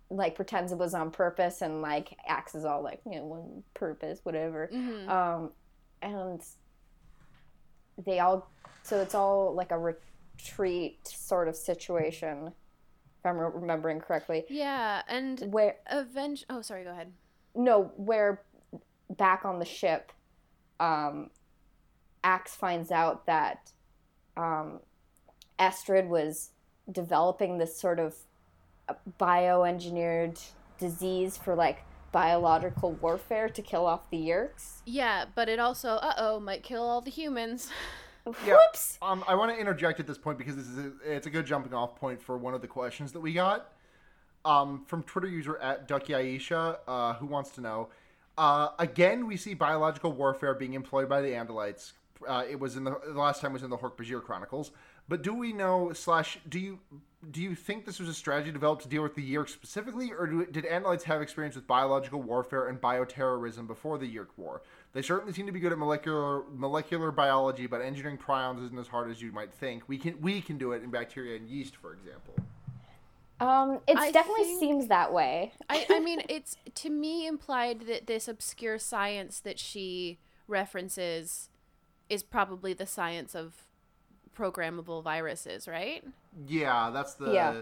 like 0.10 0.36
pretends 0.36 0.72
it 0.72 0.78
was 0.78 0.94
on 0.96 1.12
purpose 1.12 1.62
and 1.62 1.82
like 1.84 2.16
acts 2.28 2.56
as 2.56 2.66
all 2.66 2.82
like, 2.84 3.00
you 3.06 3.18
know, 3.18 3.26
one 3.26 3.64
purpose, 3.76 4.20
whatever. 4.24 4.70
mhm. 4.74 5.08
Um 5.10 5.52
and 6.02 6.42
they 8.06 8.20
all 8.20 8.50
so 8.84 9.02
it's 9.02 9.14
all 9.14 9.54
like 9.54 9.72
a 9.72 9.78
retreat 9.78 11.06
sort 11.08 11.48
of 11.48 11.56
situation 11.56 12.48
if 13.20 13.26
I'm 13.26 13.38
re- 13.38 13.52
remembering 13.54 14.00
correctly 14.00 14.46
yeah, 14.50 15.02
and 15.08 15.40
where 15.52 15.78
avenge. 15.88 16.46
Oh, 16.50 16.62
sorry. 16.62 16.84
Go 16.84 16.92
ahead. 16.92 17.12
no 17.56 17.92
where 17.98 18.42
back 19.18 19.44
on 19.46 19.60
the 19.60 19.66
ship 19.66 20.12
um 20.80 21.30
Ax 22.24 22.56
finds 22.56 22.92
out 22.92 23.26
that 23.26 23.72
um 24.38 24.80
estrid 25.60 26.08
was 26.08 26.52
developing 26.92 27.58
this 27.58 27.80
sort 27.80 28.00
of 28.00 28.16
uh, 28.88 28.94
bioengineered 29.20 30.42
disease 30.78 31.38
for 31.38 31.56
like 31.56 31.84
biological 32.12 32.94
warfare 32.94 33.50
to 33.50 33.62
kill 33.62 33.86
off 33.86 34.10
the 34.10 34.18
Yeerks 34.18 34.82
Yeah, 34.86 35.26
but 35.36 35.48
it 35.48 35.60
also, 35.60 35.90
uh 35.90 36.14
oh, 36.18 36.40
might 36.40 36.64
kill 36.64 36.84
all 36.84 37.02
the 37.02 37.12
humans. 37.12 37.70
Yeah. 38.46 38.58
whoops 38.58 39.00
Um, 39.02 39.24
I 39.28 39.34
want 39.34 39.52
to 39.52 39.60
interject 39.60 40.00
at 40.00 40.06
this 40.06 40.18
point 40.18 40.38
because 40.38 40.56
this 40.56 40.68
is 40.68 40.78
a, 40.78 40.92
it's 41.04 41.26
a 41.26 41.32
good 41.32 41.48
jumping 41.48 41.74
off 41.74 41.96
point 41.96 42.22
for 42.22 42.38
one 42.38 42.54
of 42.54 42.62
the 42.62 42.68
questions 42.68 43.12
that 43.14 43.22
we 43.22 43.34
got 43.34 43.72
um, 44.46 44.84
from 44.88 45.04
Twitter 45.04 45.28
user 45.28 45.58
at 45.58 45.88
Ducky 45.88 46.14
Aisha, 46.14 46.78
uh, 46.88 47.14
who 47.14 47.26
wants 47.26 47.50
to 47.52 47.62
know. 47.62 47.90
Uh, 48.40 48.70
again, 48.80 49.28
we 49.28 49.36
see 49.36 49.54
biological 49.54 50.14
warfare 50.14 50.54
being 50.54 50.74
employed 50.74 51.10
by 51.10 51.20
the 51.20 51.28
Andalites. 51.28 51.92
Uh, 52.26 52.46
it 52.50 52.58
was 52.58 52.78
in 52.78 52.86
the, 52.86 52.98
the 53.06 53.20
last 53.20 53.42
time 53.42 53.52
was 53.52 53.64
in 53.64 53.70
the 53.70 53.78
Hork-Bajir 53.78 54.24
Chronicles. 54.24 54.72
But 55.10 55.24
do 55.24 55.34
we 55.34 55.52
know 55.52 55.92
slash 55.92 56.40
do 56.48 56.58
you 56.58 56.80
do 57.32 57.42
you 57.42 57.54
think 57.54 57.86
this 57.86 58.00
was 58.00 58.08
a 58.08 58.14
strategy 58.14 58.50
developed 58.50 58.84
to 58.84 58.88
deal 58.88 59.04
with 59.04 59.14
the 59.14 59.36
Yeerk 59.36 59.50
specifically, 59.50 60.14
or 60.14 60.26
do, 60.26 60.46
did 60.46 60.64
Andalites 60.64 61.04
have 61.04 61.22
experience 61.22 61.56
with 61.56 61.68
biological 61.68 62.22
warfare 62.22 62.68
and 62.68 62.80
bioterrorism 62.80 63.68
before 63.68 63.98
the 63.98 64.08
Yeerk 64.08 64.30
War? 64.38 64.62
They 64.94 65.02
certainly 65.02 65.34
seem 65.34 65.46
to 65.46 65.52
be 65.52 65.60
good 65.60 65.74
at 65.74 65.78
molecular 65.78 66.44
molecular 66.56 67.12
biology, 67.12 67.68
but 67.68 67.82
engineering 67.82 68.18
prions 68.18 68.64
isn't 68.64 68.80
as 68.80 68.88
hard 68.88 69.12
as 69.12 69.22
you 69.22 69.34
might 69.34 69.54
think. 69.54 69.84
We 69.90 69.98
can 69.98 70.22
we 70.22 70.40
can 70.40 70.58
do 70.58 70.72
it 70.72 70.82
in 70.82 70.92
bacteria 70.92 71.36
and 71.36 71.50
yeast, 71.50 71.76
for 71.76 71.92
example. 71.92 72.36
Um 73.40 73.80
it 73.88 73.96
definitely 74.14 74.44
think- 74.44 74.60
seems 74.60 74.88
that 74.88 75.14
way 75.14 75.54
I, 75.70 75.86
I 75.90 76.00
mean, 76.00 76.22
it's 76.30 76.58
to 76.76 76.90
me 76.90 77.26
implied 77.28 77.82
that 77.82 78.08
this 78.08 78.28
obscure 78.28 78.78
science 78.80 79.40
that 79.42 79.58
she 79.60 80.20
references 80.48 81.50
is 82.10 82.24
probably 82.24 82.74
the 82.74 82.86
science 82.88 83.36
of 83.36 83.66
programmable 84.36 85.04
viruses, 85.04 85.68
right? 85.68 86.04
Yeah, 86.48 86.90
that's 86.92 87.14
the 87.16 87.32
Yeah. 87.32 87.54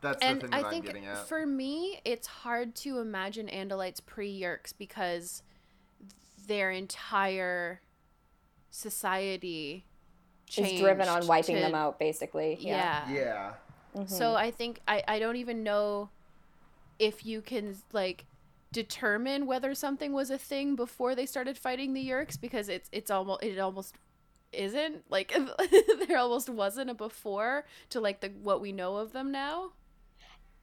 that's 0.00 0.18
the 0.20 0.26
and 0.26 0.40
thing 0.42 0.50
I 0.52 0.62
that 0.62 0.72
I'm 0.74 0.80
getting 0.82 1.06
at. 1.06 1.26
for 1.28 1.46
me, 1.46 2.00
it's 2.04 2.26
hard 2.26 2.74
to 2.76 2.98
imagine 2.98 3.46
Andalites 3.48 4.00
pre 4.04 4.38
Yeerks 4.40 4.72
because 4.76 5.42
their 6.46 6.70
entire 6.70 7.80
society 8.70 9.86
is 10.58 10.78
driven 10.80 11.08
on 11.08 11.26
wiping 11.26 11.54
to- 11.56 11.60
them 11.62 11.74
out 11.74 11.98
basically 11.98 12.58
Yeah. 12.60 13.08
yeah. 13.10 13.52
So 14.06 14.34
I 14.34 14.50
think 14.50 14.80
I, 14.88 15.02
I 15.06 15.18
don't 15.18 15.36
even 15.36 15.62
know 15.62 16.10
if 16.98 17.24
you 17.24 17.40
can 17.40 17.76
like 17.92 18.26
determine 18.72 19.46
whether 19.46 19.74
something 19.74 20.12
was 20.12 20.30
a 20.30 20.38
thing 20.38 20.74
before 20.74 21.14
they 21.14 21.26
started 21.26 21.56
fighting 21.56 21.94
the 21.94 22.08
Yeerks 22.08 22.40
because 22.40 22.68
it's 22.68 22.88
it's 22.92 23.10
almost 23.10 23.42
it 23.42 23.58
almost 23.58 23.96
isn't 24.52 25.04
like 25.10 25.36
there 26.08 26.18
almost 26.18 26.48
wasn't 26.48 26.90
a 26.90 26.94
before 26.94 27.64
to 27.90 28.00
like 28.00 28.20
the 28.20 28.28
what 28.42 28.60
we 28.60 28.72
know 28.72 28.96
of 28.96 29.12
them 29.12 29.30
now. 29.30 29.72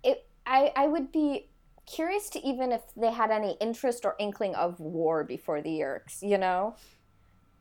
it 0.04 0.28
I, 0.46 0.74
I 0.76 0.88
would 0.88 1.12
be 1.12 1.48
curious 1.86 2.30
to 2.32 2.46
even 2.46 2.72
if 2.72 2.82
they 2.96 3.12
had 3.12 3.32
any 3.32 3.58
interest 3.62 4.06
or 4.06 4.16
inkling 4.20 4.56
of 4.56 4.80
war 4.80 5.24
before 5.24 5.62
the 5.62 5.70
Yeerks, 5.70 6.22
you 6.22 6.38
know? 6.38 6.76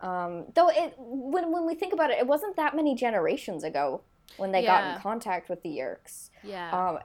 Um, 0.00 0.46
though 0.54 0.70
it 0.70 0.94
when 0.98 1.52
when 1.52 1.66
we 1.66 1.74
think 1.74 1.92
about 1.92 2.10
it, 2.10 2.18
it 2.18 2.26
wasn't 2.26 2.56
that 2.56 2.74
many 2.74 2.94
generations 2.94 3.64
ago 3.64 4.02
when 4.36 4.52
they 4.52 4.64
got 4.64 4.94
in 4.94 5.00
contact 5.00 5.48
with 5.48 5.62
the 5.62 5.68
Yeerks. 5.68 6.30
Yeah. 6.42 6.70
Um, 6.70 6.98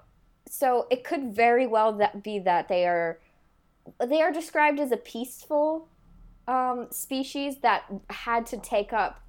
so 0.48 0.88
it 0.90 1.04
could 1.04 1.36
very 1.36 1.68
well 1.68 1.94
that 1.94 2.24
be 2.24 2.40
that 2.40 2.68
they 2.68 2.86
are 2.86 3.20
they 4.06 4.22
are 4.22 4.32
described 4.32 4.80
as 4.80 4.92
a 4.92 4.98
peaceful 4.98 5.90
um, 6.48 6.88
species 6.92 7.58
that 7.62 7.84
had 8.10 8.46
to 8.48 8.58
take 8.58 8.94
up 8.94 9.22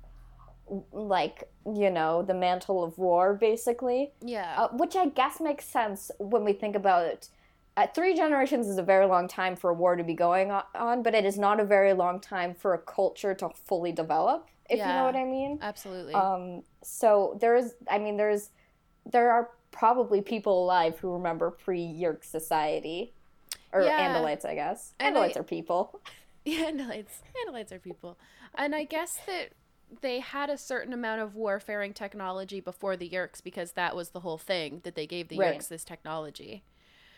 like 0.92 1.48
you 1.64 1.90
know 1.90 2.22
the 2.22 2.34
mantle 2.34 2.82
of 2.82 2.98
war 2.98 3.34
basically 3.34 4.12
yeah. 4.20 4.54
uh, 4.58 4.68
which 4.72 4.96
I 4.96 5.06
guess 5.06 5.40
makes 5.40 5.64
sense 5.64 6.10
when 6.18 6.44
we 6.44 6.52
think 6.52 6.76
about 6.76 7.06
it. 7.06 7.28
Uh, 7.76 7.86
three 7.94 8.14
generations 8.14 8.66
is 8.66 8.78
a 8.78 8.82
very 8.82 9.04
long 9.04 9.28
time 9.28 9.54
for 9.54 9.68
a 9.68 9.74
war 9.74 9.96
to 9.96 10.02
be 10.02 10.14
going 10.14 10.50
on, 10.50 11.02
but 11.02 11.14
it 11.14 11.26
is 11.26 11.38
not 11.38 11.60
a 11.60 11.64
very 11.64 11.92
long 11.92 12.18
time 12.18 12.54
for 12.54 12.72
a 12.72 12.78
culture 12.78 13.34
to 13.34 13.50
fully 13.50 13.92
develop, 13.92 14.48
if 14.68 14.78
you 14.78 14.84
know 14.84 15.04
what 15.04 15.16
I 15.16 15.24
mean. 15.24 15.58
Absolutely. 15.62 16.14
Um, 16.14 16.62
so 16.82 17.36
there 17.40 17.56
is, 17.56 17.74
I 17.90 17.98
mean, 17.98 18.16
there's, 18.16 18.50
there 19.04 19.30
are 19.30 19.50
probably 19.70 20.20
people 20.20 20.64
alive 20.64 20.98
who 20.98 21.12
remember 21.12 21.50
pre-Yeerk 21.50 22.24
society, 22.24 23.12
or 23.72 23.82
Yeah. 23.82 24.08
Andalites, 24.14 24.44
I 24.44 24.54
guess. 24.54 24.94
And 24.98 25.16
I- 25.16 25.32
are 25.36 25.42
people. 25.42 26.00
Yeah, 26.44 26.70
Andalites. 26.70 27.22
Andalites 27.44 27.72
are 27.72 27.80
people. 27.80 28.16
And 28.54 28.72
I 28.72 28.84
guess 28.84 29.18
that 29.26 29.48
they 30.00 30.20
had 30.20 30.48
a 30.48 30.56
certain 30.56 30.92
amount 30.92 31.20
of 31.20 31.34
warfaring 31.34 31.92
technology 31.92 32.60
before 32.60 32.96
the 32.96 33.08
Yeerks 33.08 33.42
because 33.42 33.72
that 33.72 33.96
was 33.96 34.10
the 34.10 34.20
whole 34.20 34.38
thing 34.38 34.80
that 34.84 34.94
they 34.94 35.08
gave 35.08 35.26
the 35.26 35.38
Right. 35.38 35.58
Yeerks 35.58 35.66
this 35.66 35.82
technology. 35.82 36.62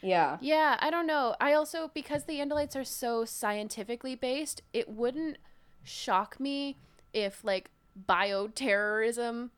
Yeah. 0.01 0.39
Yeah, 0.41 0.79
I 0.81 0.91
don't 0.91 1.07
know. 1.07 1.35
I 1.41 1.53
also 1.53 1.91
because 1.93 2.25
the 2.25 2.39
Andalites 2.39 2.75
are 2.75 2.85
so 2.85 3.27
scientifically 3.27 4.15
based, 4.15 4.63
it 4.73 4.89
wouldn't 4.89 5.37
shock 5.83 6.41
me 6.41 6.77
if 7.13 7.43
like 7.45 7.71
bioterrorism 8.07 9.51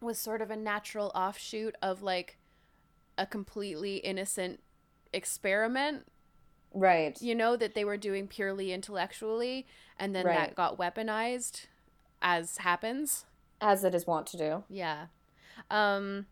was 0.00 0.18
sort 0.18 0.42
of 0.42 0.50
a 0.50 0.56
natural 0.56 1.10
offshoot 1.14 1.74
of 1.82 2.02
like 2.02 2.38
a 3.18 3.26
completely 3.26 3.96
innocent 3.96 4.60
experiment 5.12 6.06
Right. 6.74 7.20
you 7.20 7.34
know 7.34 7.54
that 7.56 7.74
they 7.74 7.84
were 7.84 7.98
doing 7.98 8.26
purely 8.26 8.72
intellectually 8.72 9.66
and 9.98 10.14
then 10.14 10.24
Right. 10.26 10.36
that 10.48 10.54
got 10.54 10.78
weaponized 10.78 11.66
as 12.22 12.56
happens 12.58 13.26
As 13.60 13.84
it 13.84 13.94
is 13.94 14.06
wont 14.06 14.26
to 14.28 14.36
do. 14.38 14.64
yeah 14.70 15.06
um 15.70 16.26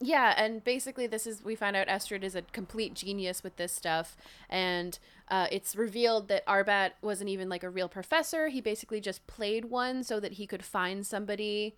yeah 0.00 0.34
and 0.36 0.64
basically 0.64 1.06
this 1.06 1.26
is 1.26 1.44
we 1.44 1.54
find 1.54 1.76
out 1.76 1.86
Estrid 1.86 2.22
is 2.22 2.34
a 2.34 2.42
complete 2.42 2.94
genius 2.94 3.42
with 3.42 3.56
this 3.56 3.72
stuff 3.72 4.16
and 4.48 4.98
uh, 5.30 5.46
it's 5.52 5.76
revealed 5.76 6.28
that 6.28 6.44
Arbat 6.46 6.92
wasn't 7.02 7.30
even 7.30 7.48
like 7.48 7.62
a 7.62 7.70
real 7.70 7.88
professor. 7.88 8.48
He 8.48 8.60
basically 8.60 9.00
just 9.00 9.24
played 9.28 9.66
one 9.66 10.02
so 10.02 10.18
that 10.18 10.32
he 10.32 10.46
could 10.46 10.64
find 10.64 11.06
somebody 11.06 11.76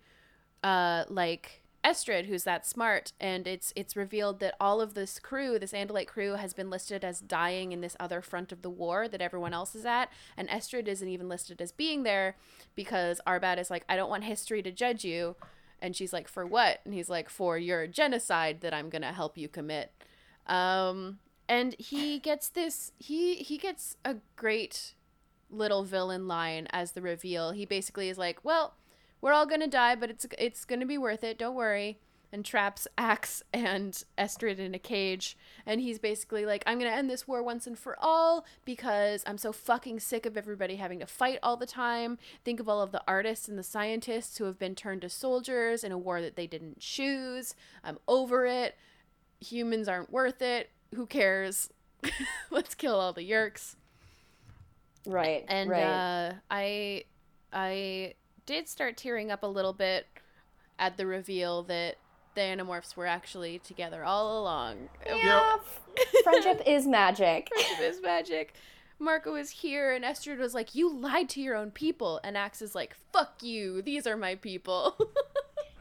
uh, 0.63 1.03
like 1.07 1.61
Estrid, 1.83 2.25
who's 2.25 2.45
that 2.45 2.65
smart, 2.65 3.11
and 3.19 3.45
it's 3.45 3.73
it's 3.75 3.97
revealed 3.97 4.39
that 4.39 4.55
all 4.59 4.79
of 4.79 4.93
this 4.93 5.19
crew, 5.19 5.59
this 5.59 5.73
Andalite 5.73 6.07
crew, 6.07 6.35
has 6.35 6.53
been 6.53 6.69
listed 6.69 7.03
as 7.03 7.19
dying 7.19 7.73
in 7.73 7.81
this 7.81 7.97
other 7.99 8.21
front 8.21 8.53
of 8.53 8.61
the 8.61 8.69
war 8.69 9.09
that 9.09 9.21
everyone 9.21 9.53
else 9.53 9.75
is 9.75 9.85
at, 9.85 10.09
and 10.37 10.47
Estrid 10.47 10.87
isn't 10.87 11.09
even 11.09 11.27
listed 11.27 11.61
as 11.61 11.73
being 11.73 12.03
there 12.03 12.37
because 12.73 13.19
Arbat 13.27 13.59
is 13.59 13.69
like, 13.69 13.83
I 13.89 13.97
don't 13.97 14.09
want 14.09 14.23
history 14.23 14.63
to 14.63 14.71
judge 14.71 15.03
you, 15.03 15.35
and 15.83 15.95
she's 15.95 16.13
like, 16.13 16.27
for 16.27 16.45
what? 16.47 16.79
And 16.85 16.93
he's 16.93 17.09
like, 17.09 17.29
for 17.29 17.57
your 17.57 17.85
genocide 17.85 18.61
that 18.61 18.73
I'm 18.73 18.89
gonna 18.89 19.13
help 19.13 19.37
you 19.37 19.47
commit. 19.47 19.91
Um, 20.47 21.19
and 21.47 21.75
he 21.77 22.17
gets 22.17 22.49
this, 22.49 22.91
he 22.97 23.35
he 23.35 23.57
gets 23.59 23.97
a 24.03 24.15
great 24.35 24.95
little 25.51 25.83
villain 25.83 26.27
line 26.27 26.67
as 26.71 26.93
the 26.93 27.01
reveal. 27.01 27.51
He 27.51 27.65
basically 27.65 28.09
is 28.09 28.17
like, 28.17 28.39
well 28.43 28.73
we're 29.23 29.31
all 29.31 29.45
gonna 29.45 29.67
die, 29.67 29.95
but 29.95 30.09
it's 30.09 30.25
it's 30.37 30.65
gonna 30.65 30.85
be 30.85 30.97
worth 30.97 31.23
it. 31.23 31.37
Don't 31.39 31.55
worry. 31.55 31.99
And 32.33 32.43
traps 32.43 32.87
Ax 32.97 33.43
and 33.53 34.03
Estrid 34.17 34.57
in 34.57 34.73
a 34.73 34.79
cage, 34.79 35.37
and 35.67 35.79
he's 35.79 35.99
basically 35.99 36.47
like, 36.47 36.63
"I'm 36.65 36.79
gonna 36.79 36.89
end 36.89 37.07
this 37.07 37.27
war 37.27 37.43
once 37.43 37.67
and 37.67 37.77
for 37.77 37.95
all 37.99 38.43
because 38.65 39.23
I'm 39.27 39.37
so 39.37 39.51
fucking 39.51 39.99
sick 39.99 40.25
of 40.25 40.35
everybody 40.35 40.77
having 40.77 40.99
to 40.99 41.05
fight 41.05 41.37
all 41.43 41.57
the 41.57 41.67
time. 41.67 42.17
Think 42.43 42.59
of 42.59 42.67
all 42.67 42.81
of 42.81 42.91
the 42.91 43.03
artists 43.07 43.47
and 43.47 43.55
the 43.55 43.63
scientists 43.63 44.39
who 44.39 44.45
have 44.45 44.57
been 44.57 44.73
turned 44.73 45.01
to 45.03 45.09
soldiers 45.09 45.83
in 45.83 45.91
a 45.91 45.97
war 45.97 46.21
that 46.21 46.35
they 46.35 46.47
didn't 46.47 46.79
choose. 46.79 47.53
I'm 47.83 47.99
over 48.07 48.47
it. 48.47 48.75
Humans 49.39 49.87
aren't 49.87 50.11
worth 50.11 50.41
it. 50.41 50.71
Who 50.95 51.05
cares? 51.05 51.69
Let's 52.49 52.73
kill 52.73 52.95
all 52.95 53.13
the 53.13 53.29
Yeerks." 53.29 53.75
Right. 55.05 55.45
and 55.47 55.69
right. 55.69 55.83
uh, 55.83 56.33
I 56.49 57.03
I 57.51 58.15
did 58.47 58.67
start 58.67 58.97
tearing 58.97 59.31
up 59.31 59.43
a 59.43 59.47
little 59.47 59.73
bit 59.73 60.07
at 60.79 60.97
the 60.97 61.05
reveal 61.05 61.63
that 61.63 61.97
the 62.35 62.41
Animorphs 62.41 62.95
were 62.95 63.07
actually 63.07 63.59
together 63.59 64.03
all 64.03 64.41
along. 64.41 64.89
Yeah, 65.05 65.55
friendship 66.23 66.61
is 66.67 66.87
magic. 66.87 67.49
Friendship 67.53 67.79
is 67.81 68.01
magic. 68.01 68.53
Marco 68.99 69.35
is 69.35 69.49
here, 69.49 69.91
and 69.93 70.05
Estrid 70.05 70.37
was 70.37 70.53
like, 70.53 70.75
"You 70.75 70.93
lied 70.93 71.27
to 71.29 71.41
your 71.41 71.55
own 71.55 71.71
people," 71.71 72.19
and 72.23 72.37
Ax 72.37 72.61
is 72.61 72.73
like, 72.75 72.95
"Fuck 73.11 73.41
you. 73.43 73.81
These 73.81 74.07
are 74.07 74.15
my 74.17 74.35
people." 74.35 74.97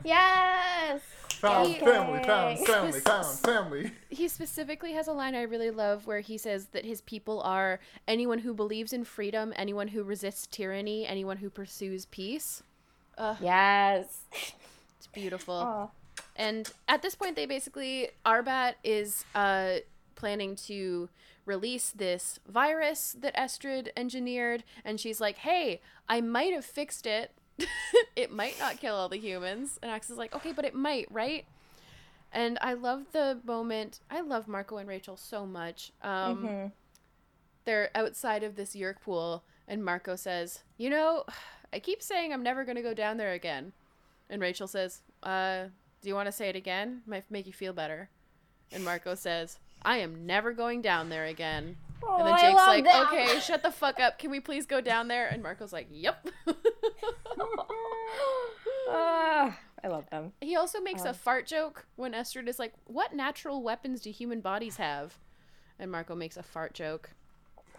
Yes. 0.04 1.00
Found 1.40 1.68
He- 1.68 1.78
family, 1.78 2.24
found 2.24 2.58
family, 2.66 3.00
found 3.00 3.26
family. 3.38 3.92
he 4.10 4.26
specifically 4.26 4.92
has 4.94 5.06
a 5.06 5.12
line 5.12 5.36
I 5.36 5.42
really 5.42 5.70
love 5.70 6.08
where 6.08 6.18
he 6.18 6.36
says 6.38 6.66
that 6.72 6.84
his 6.84 7.00
people 7.02 7.40
are 7.42 7.78
anyone 8.08 8.40
who 8.40 8.52
believes 8.52 8.92
in 8.92 9.04
freedom, 9.04 9.52
anyone 9.54 9.86
who 9.88 10.02
resists 10.02 10.46
tyranny, 10.48 11.06
anyone 11.06 11.36
who 11.36 11.50
pursues 11.50 12.06
peace. 12.06 12.62
Yes. 13.40 14.22
It's 14.98 15.06
beautiful. 15.12 15.54
Aw. 15.54 15.88
And 16.36 16.70
at 16.88 17.02
this 17.02 17.14
point, 17.14 17.36
they 17.36 17.46
basically 17.46 18.10
Arbat 18.24 18.74
is 18.82 19.24
uh, 19.34 19.76
planning 20.14 20.56
to 20.56 21.08
release 21.44 21.90
this 21.90 22.38
virus 22.48 23.16
that 23.20 23.36
Estrid 23.36 23.88
engineered, 23.96 24.64
and 24.84 24.98
she's 24.98 25.20
like, 25.20 25.38
"Hey, 25.38 25.80
I 26.08 26.20
might 26.20 26.52
have 26.52 26.64
fixed 26.64 27.06
it. 27.06 27.32
it 28.16 28.32
might 28.32 28.58
not 28.58 28.80
kill 28.80 28.94
all 28.94 29.08
the 29.08 29.18
humans." 29.18 29.78
And 29.82 29.90
Ax 29.90 30.08
is 30.10 30.16
like, 30.16 30.34
"Okay, 30.34 30.52
but 30.52 30.64
it 30.64 30.74
might, 30.74 31.06
right?" 31.10 31.44
And 32.32 32.58
I 32.62 32.72
love 32.72 33.06
the 33.12 33.40
moment. 33.44 34.00
I 34.10 34.22
love 34.22 34.48
Marco 34.48 34.78
and 34.78 34.88
Rachel 34.88 35.16
so 35.16 35.44
much. 35.46 35.92
Um, 36.02 36.36
Mm-hmm. 36.44 36.66
They're 37.64 37.90
outside 37.94 38.42
of 38.42 38.56
this 38.56 38.74
Yeerk 38.74 39.00
pool, 39.02 39.44
and 39.68 39.84
Marco 39.84 40.16
says, 40.16 40.62
"You 40.78 40.90
know, 40.90 41.24
I 41.72 41.78
keep 41.78 42.02
saying 42.02 42.32
I'm 42.32 42.42
never 42.42 42.64
going 42.64 42.76
to 42.76 42.82
go 42.82 42.94
down 42.94 43.18
there 43.18 43.32
again." 43.32 43.72
And 44.30 44.40
Rachel 44.40 44.66
says, 44.66 45.02
uh, 45.22 45.64
do 46.02 46.08
you 46.08 46.14
want 46.14 46.26
to 46.26 46.32
say 46.32 46.48
it 46.48 46.56
again? 46.56 47.02
Might 47.06 47.30
make 47.30 47.46
you 47.46 47.52
feel 47.52 47.72
better. 47.72 48.10
And 48.72 48.84
Marco 48.84 49.14
says, 49.14 49.58
I 49.82 49.98
am 49.98 50.26
never 50.26 50.52
going 50.52 50.82
down 50.82 51.08
there 51.08 51.24
again. 51.26 51.76
and 52.08 52.26
then 52.26 52.34
Oh, 52.34 52.40
Jake's 52.40 52.54
like, 52.54 52.84
that. 52.84 53.06
okay, 53.08 53.38
shut 53.40 53.62
the 53.62 53.70
fuck 53.70 54.00
up. 54.00 54.18
Can 54.18 54.30
we 54.30 54.40
please 54.40 54.66
go 54.66 54.80
down 54.80 55.08
there? 55.08 55.28
And 55.28 55.42
Marco's 55.42 55.72
like, 55.72 55.86
yep. 55.90 56.26
Ah, 58.88 59.58
I 59.82 59.88
love 59.88 60.08
them. 60.10 60.32
he 60.40 60.56
also 60.56 60.80
makes 60.80 61.04
a 61.04 61.14
fart 61.14 61.46
joke 61.46 61.86
when 61.96 62.12
Estrid 62.12 62.48
is 62.48 62.58
like, 62.58 62.72
what 62.84 63.14
natural 63.14 63.62
weapons 63.62 64.00
do 64.00 64.10
human 64.10 64.40
bodies 64.40 64.76
have? 64.76 65.14
And 65.78 65.90
Marco 65.90 66.14
makes 66.14 66.36
a 66.36 66.42
fart 66.42 66.74
joke. 66.74 67.10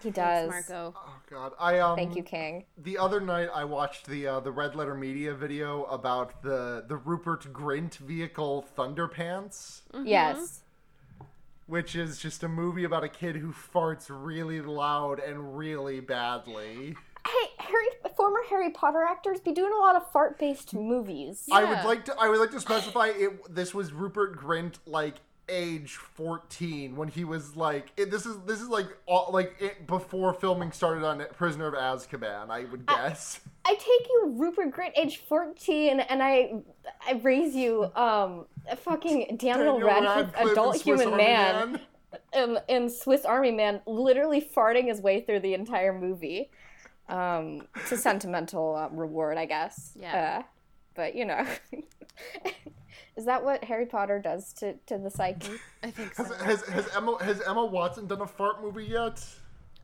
He 0.04 0.12
Thanks, 0.12 0.16
does. 0.18 0.50
Marco. 0.50 0.94
Oh 0.98 1.16
god, 1.30 1.54
I 1.60 1.80
um. 1.80 1.96
Thank 1.96 2.16
you, 2.16 2.24
King. 2.24 2.66
The 2.78 2.98
other 2.98 3.20
night, 3.22 3.50
I 3.54 3.64
watched 3.64 4.08
the 4.08 4.28
uh, 4.28 4.40
the 4.42 4.52
Red 4.52 4.76
Letter 4.76 4.96
Media 4.96 5.34
video 5.34 5.86
about 5.86 6.42
the 6.44 6.84
the 6.88 6.98
Rupert 6.98 7.52
Grint 7.54 7.96
vehicle 7.98 8.66
Thunderpants, 8.78 9.82
Mm-hmm. 9.94 10.06
Yes. 10.06 10.62
which 11.68 11.96
is 11.96 12.20
just 12.20 12.44
a 12.44 12.48
movie 12.50 12.84
about 12.84 13.04
a 13.04 13.10
kid 13.10 13.38
who 13.38 13.54
farts 13.54 14.08
really 14.10 14.62
loud 14.62 15.20
and 15.20 15.58
really 15.58 16.00
badly. 16.02 16.96
Hey, 17.26 17.48
Harry, 17.60 17.88
former 18.18 18.42
Harry 18.50 18.70
Potter 18.72 19.02
actors 19.10 19.40
be 19.40 19.54
doing 19.54 19.72
a 19.72 19.78
lot 19.78 19.96
of 19.96 20.12
fart-based 20.12 20.74
movies. 20.74 21.48
I 21.50 21.64
would 21.64 21.86
like 21.88 22.04
to 22.06 22.16
I 22.20 22.28
would 22.28 22.40
like 22.40 22.52
to 22.52 22.60
specify 22.60 23.08
it. 23.16 23.54
This 23.56 23.74
was 23.74 23.94
Rupert 23.94 24.38
Grint 24.38 24.76
like 24.86 25.16
age 25.50 25.96
14 25.96 26.96
when 26.96 27.10
he 27.10 27.24
was 27.24 27.56
like 27.56 27.92
it, 27.98 28.10
this 28.10 28.26
is 28.26 28.38
this 28.46 28.62
is 28.62 28.70
like 28.70 28.88
all, 29.06 29.30
like 29.34 29.54
it, 29.60 29.86
before 29.88 30.34
filming 30.34 30.72
started 30.72 31.04
on 31.04 31.24
Prisoner 31.36 31.68
of 31.68 31.74
Azkaban 31.74 32.50
I 32.50 32.66
would 32.66 32.86
guess. 32.86 33.42
I 33.66 33.76
take 33.76 34.08
you 34.10 34.34
Rupert 34.38 34.72
Grint, 34.72 34.92
age 34.98 35.18
14, 35.18 36.00
and 36.02 36.24
I 36.24 36.54
I 37.08 37.14
raise 37.24 37.56
you 37.56 37.92
um 37.96 38.46
fucking 38.78 39.38
Daniel, 39.38 39.80
Radcliffe, 39.80 40.34
Radcliffe 40.34 40.52
adult 40.52 40.82
human 40.82 41.08
Army 41.10 41.24
man, 41.24 41.80
In, 42.34 42.60
in 42.68 42.90
Swiss 42.90 43.26
Army 43.26 43.52
Man, 43.52 43.82
literally 43.86 44.42
farting 44.42 44.88
his 44.88 45.02
way 45.02 45.22
through 45.22 45.42
the 45.42 45.54
entire 45.54 45.98
movie. 45.98 46.50
Um, 47.10 47.68
it's 47.76 47.92
a 47.92 47.98
sentimental 47.98 48.76
uh, 48.76 48.90
reward, 48.90 49.38
I 49.38 49.46
guess. 49.46 49.94
Yeah. 50.00 50.40
Uh, 50.40 50.44
but 50.96 51.16
you 51.16 51.26
know, 51.26 51.46
is 53.16 53.26
that 53.26 53.44
what 53.44 53.64
Harry 53.66 53.86
Potter 53.86 54.20
does 54.20 54.54
to 54.54 54.74
to 54.88 54.98
the 54.98 55.10
psyche? 55.10 55.54
I 55.84 55.92
think 55.92 56.14
so. 56.16 56.24
Has, 56.24 56.36
has, 56.42 56.62
has 56.70 56.96
Emma 56.96 57.18
has 57.24 57.42
Emma 57.42 57.66
Watson 57.66 58.08
done 58.08 58.22
a 58.22 58.28
fart 58.28 58.62
movie 58.62 58.86
yet? 58.86 59.24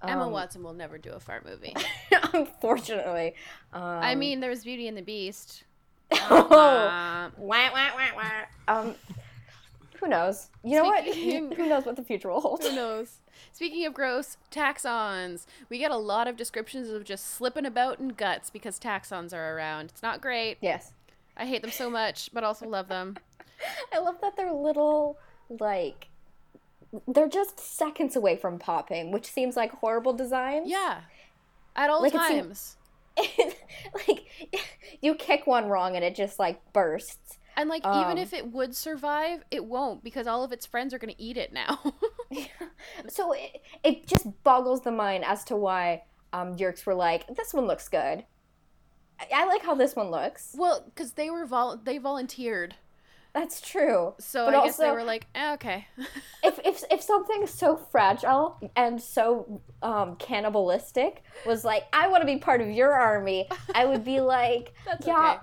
Emma 0.01 0.25
Um, 0.27 0.31
Watson 0.31 0.63
will 0.63 0.73
never 0.73 0.97
do 0.97 1.11
a 1.11 1.19
fart 1.19 1.45
movie. 1.45 1.75
Unfortunately. 2.33 3.35
Um, 3.73 3.81
I 3.83 4.15
mean, 4.15 4.39
there 4.39 4.49
was 4.49 4.63
Beauty 4.63 4.87
and 4.87 4.97
the 4.97 5.01
Beast. 5.01 5.63
oh, 6.11 6.17
Uh, 6.49 7.29
wah, 7.37 7.69
wah, 7.73 7.89
wah, 7.95 8.07
wah. 8.15 8.73
um, 8.79 8.95
who 9.99 10.07
knows? 10.07 10.49
You 10.63 10.77
know 10.77 10.85
what? 10.85 11.03
Who 11.03 11.67
knows 11.67 11.85
what 11.85 11.97
the 11.97 12.03
future 12.03 12.29
will 12.29 12.39
hold? 12.39 12.63
Who 12.63 12.73
knows? 12.73 13.19
Speaking 13.51 13.85
of 13.85 13.93
gross, 13.93 14.37
Taxxons. 14.51 15.45
We 15.69 15.77
get 15.77 15.91
a 15.91 15.97
lot 15.97 16.27
of 16.27 16.37
descriptions 16.37 16.89
of 16.89 17.03
just 17.03 17.25
slipping 17.25 17.65
about 17.65 17.99
in 17.99 18.09
guts 18.09 18.49
because 18.49 18.79
Taxxons 18.79 19.33
are 19.33 19.55
around. 19.57 19.85
It's 19.91 20.01
not 20.01 20.21
great. 20.21 20.57
Yes. 20.61 20.93
I 21.39 21.45
hate 21.45 21.61
them 21.61 21.71
so 21.71 21.89
much, 21.89 22.29
but 22.33 22.43
also 22.43 22.67
love 22.67 22.87
them. 22.87 23.17
I 23.93 23.99
love 23.99 24.19
that 24.21 24.35
they're 24.37 24.53
little, 24.53 25.17
like, 25.49 26.07
they're 27.07 27.29
just 27.29 27.59
seconds 27.59 28.15
away 28.15 28.35
from 28.35 28.59
popping, 28.59 29.11
which 29.11 29.25
seems 29.25 29.55
like 29.55 29.71
horrible 29.71 30.13
design. 30.13 30.63
Yeah. 30.65 31.01
At 31.75 31.89
all 31.89 32.01
Like, 32.01 32.13
times. 32.13 32.77
like, 33.17 34.25
you 35.01 35.15
kick 35.15 35.47
one 35.47 35.67
wrong 35.69 35.95
and 35.95 36.03
it 36.03 36.15
just, 36.15 36.39
like, 36.39 36.61
bursts. 36.73 37.37
And 37.57 37.69
like 37.69 37.85
Um, 37.85 38.01
even 38.03 38.17
if 38.17 38.31
it 38.33 38.53
would 38.53 38.73
survive, 38.75 39.43
it 39.51 39.65
won't 39.65 40.01
because 40.03 40.27
all 40.27 40.45
of 40.45 40.53
its 40.53 40.65
friends 40.65 40.93
are 40.93 40.97
going 40.97 41.13
to 41.13 41.21
eat 41.21 41.35
it 41.37 41.51
now. 41.51 41.79
So 43.09 43.33
it, 43.33 43.61
it 43.83 44.07
just 44.07 44.27
boggles 44.43 44.81
the 44.81 44.91
mind 44.91 45.25
as 45.25 45.43
to 45.45 45.55
why 45.57 46.03
um, 46.31 46.55
Yeerks 46.55 46.85
were 46.85 46.95
like, 46.95 47.27
this 47.35 47.53
one 47.53 47.65
looks 47.65 47.89
good. 47.89 48.23
I, 49.33 49.45
like 49.45 49.63
how 49.63 49.75
this 49.75 49.95
one 49.95 50.09
looks. 50.11 50.55
well, 50.57 50.85
cuz 50.95 51.13
they 51.13 51.29
were 51.29 51.45
vol- 51.45 51.77
they 51.77 51.97
volunteered. 51.97 52.75
That's 53.33 53.61
true. 53.61 54.15
So 54.19 54.45
But 54.45 54.55
I 54.55 54.65
guess 54.65 54.77
they 54.77 54.89
were 54.91 55.03
like, 55.03 55.27
eh, 55.35 55.53
okay. 55.53 55.87
if 56.43 56.59
if 56.65 56.83
if 56.89 57.01
something 57.01 57.45
so 57.47 57.77
fragile 57.77 58.57
and 58.75 58.99
so 59.01 59.61
um, 59.83 60.15
cannibalistic 60.15 61.23
was 61.45 61.63
like, 61.63 61.83
I 61.93 62.07
want 62.07 62.21
to 62.21 62.25
be 62.25 62.37
part 62.37 62.59
of 62.61 62.69
your 62.69 62.91
army, 62.93 63.47
I 63.75 63.85
would 63.85 64.03
be 64.03 64.19
like, 64.37 64.73
That's 64.85 65.05
yeah, 65.05 65.33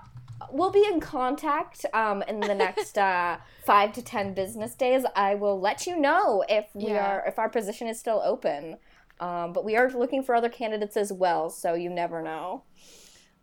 okay. 0.41 0.51
we'll 0.51 0.73
be 0.73 0.85
in 0.85 0.99
contact 1.01 1.87
um, 1.95 2.23
in 2.23 2.41
the 2.41 2.55
next 2.57 2.99
uh, 2.99 3.37
five 3.65 3.93
to 3.93 4.03
ten 4.03 4.35
business 4.35 4.75
days. 4.75 5.05
I 5.15 5.37
will 5.37 5.61
let 5.61 5.87
you 5.87 5.97
know 5.97 6.45
if 6.49 6.67
we 6.75 6.89
Yeah. 6.89 7.07
are 7.07 7.25
if 7.27 7.39
our 7.39 7.49
position 7.49 7.87
is 7.87 8.01
still 8.01 8.21
open. 8.25 8.79
Um, 9.21 9.53
but 9.55 9.65
we 9.65 9.77
are 9.77 9.89
looking 9.91 10.23
for 10.23 10.35
other 10.35 10.51
candidates 10.51 10.95
as 10.97 11.11
well, 11.13 11.49
so 11.51 11.73
you 11.75 11.89
never 11.89 12.21
know. 12.21 12.65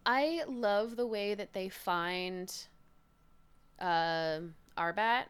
I 0.06 0.44
love 0.48 0.96
the 0.96 1.08
way 1.08 1.34
that 1.36 1.54
they 1.54 1.70
find 1.70 2.54
um 3.80 4.56
Arbat, 4.78 5.26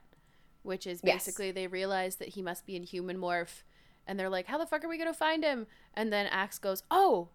which 0.63 0.87
is 0.87 1.01
Yes. 1.03 1.25
basically 1.25 1.51
they 1.51 1.67
realize 1.67 2.15
that 2.17 2.29
he 2.29 2.41
must 2.41 2.65
be 2.65 2.75
in 2.75 2.83
human 2.83 3.17
morph, 3.17 3.63
and 4.07 4.19
they're 4.19 4.29
like, 4.29 4.47
"How 4.47 4.57
the 4.57 4.65
fuck 4.65 4.83
are 4.83 4.87
we 4.89 4.97
gonna 4.97 5.13
find 5.13 5.43
him?" 5.43 5.67
And 5.93 6.11
then 6.11 6.27
Ax 6.27 6.59
goes, 6.59 6.83
"Oh, 6.91 7.29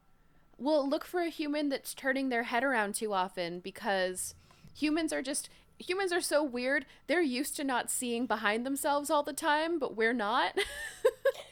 well, 0.59 0.89
look 0.89 1.05
for 1.05 1.21
a 1.21 1.29
human 1.29 1.69
that's 1.69 1.95
turning 1.95 2.29
their 2.29 2.45
head 2.45 2.65
around 2.65 2.95
too 2.95 3.13
often 3.13 3.61
because 3.61 4.35
humans 4.75 5.13
are 5.13 5.23
just." 5.23 5.49
Humans 5.81 6.11
are 6.13 6.21
so 6.21 6.43
weird. 6.43 6.87
They're 7.07 7.23
used 7.23 7.55
to 7.55 7.63
not 7.63 7.89
seeing 7.89 8.27
behind 8.27 8.67
themselves 8.67 9.11
all 9.11 9.23
the 9.23 9.33
time, 9.33 9.79
but 9.79 9.95
we're 9.97 10.13
not. 10.13 10.59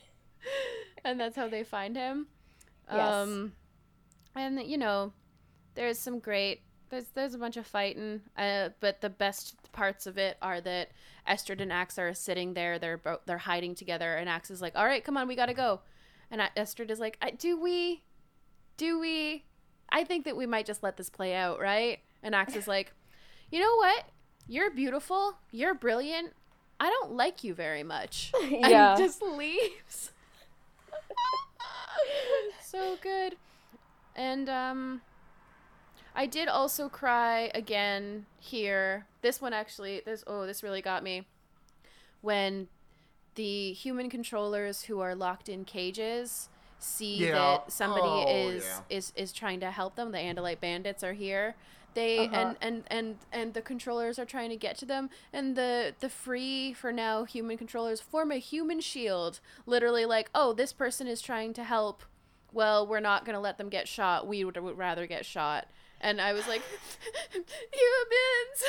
and 1.05 1.21
that's 1.21 1.37
how 1.37 1.47
they 1.49 1.63
find 1.63 1.95
him. 1.97 2.27
Yes. 2.93 3.09
Um, 3.15 3.53
and 4.35 4.61
you 4.63 4.79
know, 4.79 5.13
there's 5.77 5.99
some 5.99 6.19
great 6.19 6.63
there's 6.91 7.07
there's 7.15 7.35
a 7.35 7.39
bunch 7.39 7.57
of 7.57 7.67
fighting 7.67 8.21
uh, 8.37 8.71
but 8.81 9.01
the 9.01 9.11
best 9.11 9.57
parts 9.73 10.07
of 10.07 10.19
it 10.19 10.37
are 10.41 10.61
that 10.61 10.91
Estrid 11.29 11.61
and 11.61 11.73
Ax 11.73 11.99
are 11.99 12.15
sitting 12.15 12.55
there 12.55 12.79
they're 12.79 12.99
bo- 12.99 13.21
they're 13.27 13.39
hiding 13.39 13.75
together 13.75 14.15
and 14.17 14.29
Ax 14.29 14.51
is 14.51 14.63
like 14.63 14.75
all 14.77 14.85
right 14.87 15.05
come 15.05 15.17
on 15.17 15.29
we 15.29 15.37
gotta 15.37 15.55
go. 15.55 15.81
And 16.31 16.41
Estrid 16.57 16.91
is 16.91 16.99
like 16.99 17.17
I, 17.23 17.31
do 17.31 17.61
we 17.61 18.03
do 18.77 18.99
we 18.99 19.45
I 19.91 20.05
think 20.05 20.25
that 20.25 20.37
we 20.37 20.47
might 20.47 20.67
just 20.67 20.83
let 20.83 20.97
this 20.97 21.11
play 21.11 21.35
out 21.35 21.61
right? 21.61 22.01
And 22.23 22.35
Ax 22.35 22.57
is 22.57 22.67
like 22.69 22.93
you 23.51 23.61
know 23.61 23.77
what? 23.77 24.05
You're 24.49 24.71
beautiful 24.71 25.35
you're 25.51 25.75
brilliant 25.75 26.33
I 26.79 26.91
don't 26.91 27.13
like 27.13 27.43
you 27.43 27.55
very 27.55 27.83
much. 27.83 28.33
Yeah. 28.49 28.91
and 28.91 28.99
just 29.03 29.23
leaves. 29.23 30.13
So 32.63 32.97
good. 33.03 33.37
And 34.15 34.49
um 34.49 35.01
I 36.17 36.27
did 36.27 36.49
also 36.49 36.89
cry 36.89 37.51
again 37.55 38.27
here. 38.41 39.07
This 39.23 39.41
one 39.41 39.53
actually, 39.53 40.01
this 40.05 40.25
oh, 40.27 40.47
this 40.47 40.63
really 40.63 40.83
got 40.83 41.03
me. 41.03 41.27
When 42.23 42.69
the 43.35 43.73
human 43.75 44.09
controllers 44.09 44.83
who 44.85 45.01
are 45.01 45.15
locked 45.15 45.49
in 45.49 45.65
cages 45.65 46.49
see 46.79 47.17
Yeah. 47.27 47.33
that 47.33 47.73
somebody 47.73 48.03
Oh, 48.07 48.49
is 48.49 48.65
yeah. 48.65 48.81
is 48.97 49.13
is 49.17 49.33
trying 49.33 49.61
to 49.61 49.71
help 49.71 49.95
them, 49.97 50.11
the 50.13 50.19
Andalite 50.19 50.61
bandits 50.61 51.05
are 51.05 51.13
here. 51.13 51.55
they 51.95 52.27
Uh-huh. 52.27 52.35
and, 52.37 52.57
and 52.61 52.85
and 52.89 53.17
and 53.33 53.55
the 53.55 53.63
controllers 53.63 54.19
are 54.19 54.27
trying 54.27 54.51
to 54.51 54.57
get 54.57 54.77
to 54.79 54.85
them 54.87 55.09
and 55.33 55.57
the 55.57 55.95
the 56.01 56.11
free 56.11 56.75
for 56.75 56.93
now 56.93 57.25
human 57.25 57.57
controllers 57.57 58.01
form 58.03 58.31
a 58.31 58.37
human 58.37 58.81
shield 58.81 59.41
literally 59.65 60.05
like 60.05 60.29
oh 60.35 60.53
this 60.53 60.75
person 60.75 61.07
is 61.07 61.23
trying 61.23 61.55
to 61.55 61.65
help 61.65 62.03
well 62.53 62.87
we're 62.87 63.01
not 63.01 63.25
going 63.25 63.33
to 63.35 63.41
let 63.41 63.57
them 63.57 63.71
get 63.71 63.89
shot 63.89 64.27
we 64.27 64.45
would, 64.45 64.59
would 64.59 64.77
rather 64.77 65.07
get 65.07 65.25
shot 65.25 65.69
and 66.01 66.21
i 66.21 66.33
was 66.33 66.47
like 66.47 66.63
humans 67.33 68.65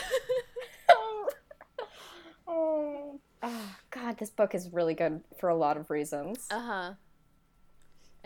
oh. 0.90 1.30
oh, 3.44 3.76
God, 3.92 4.18
this 4.18 4.30
book 4.30 4.56
is 4.56 4.72
really 4.72 4.94
good 4.94 5.22
for 5.40 5.50
a 5.50 5.56
lot 5.56 5.78
of 5.78 5.90
reasons. 5.90 6.48
uh-huh 6.50 6.94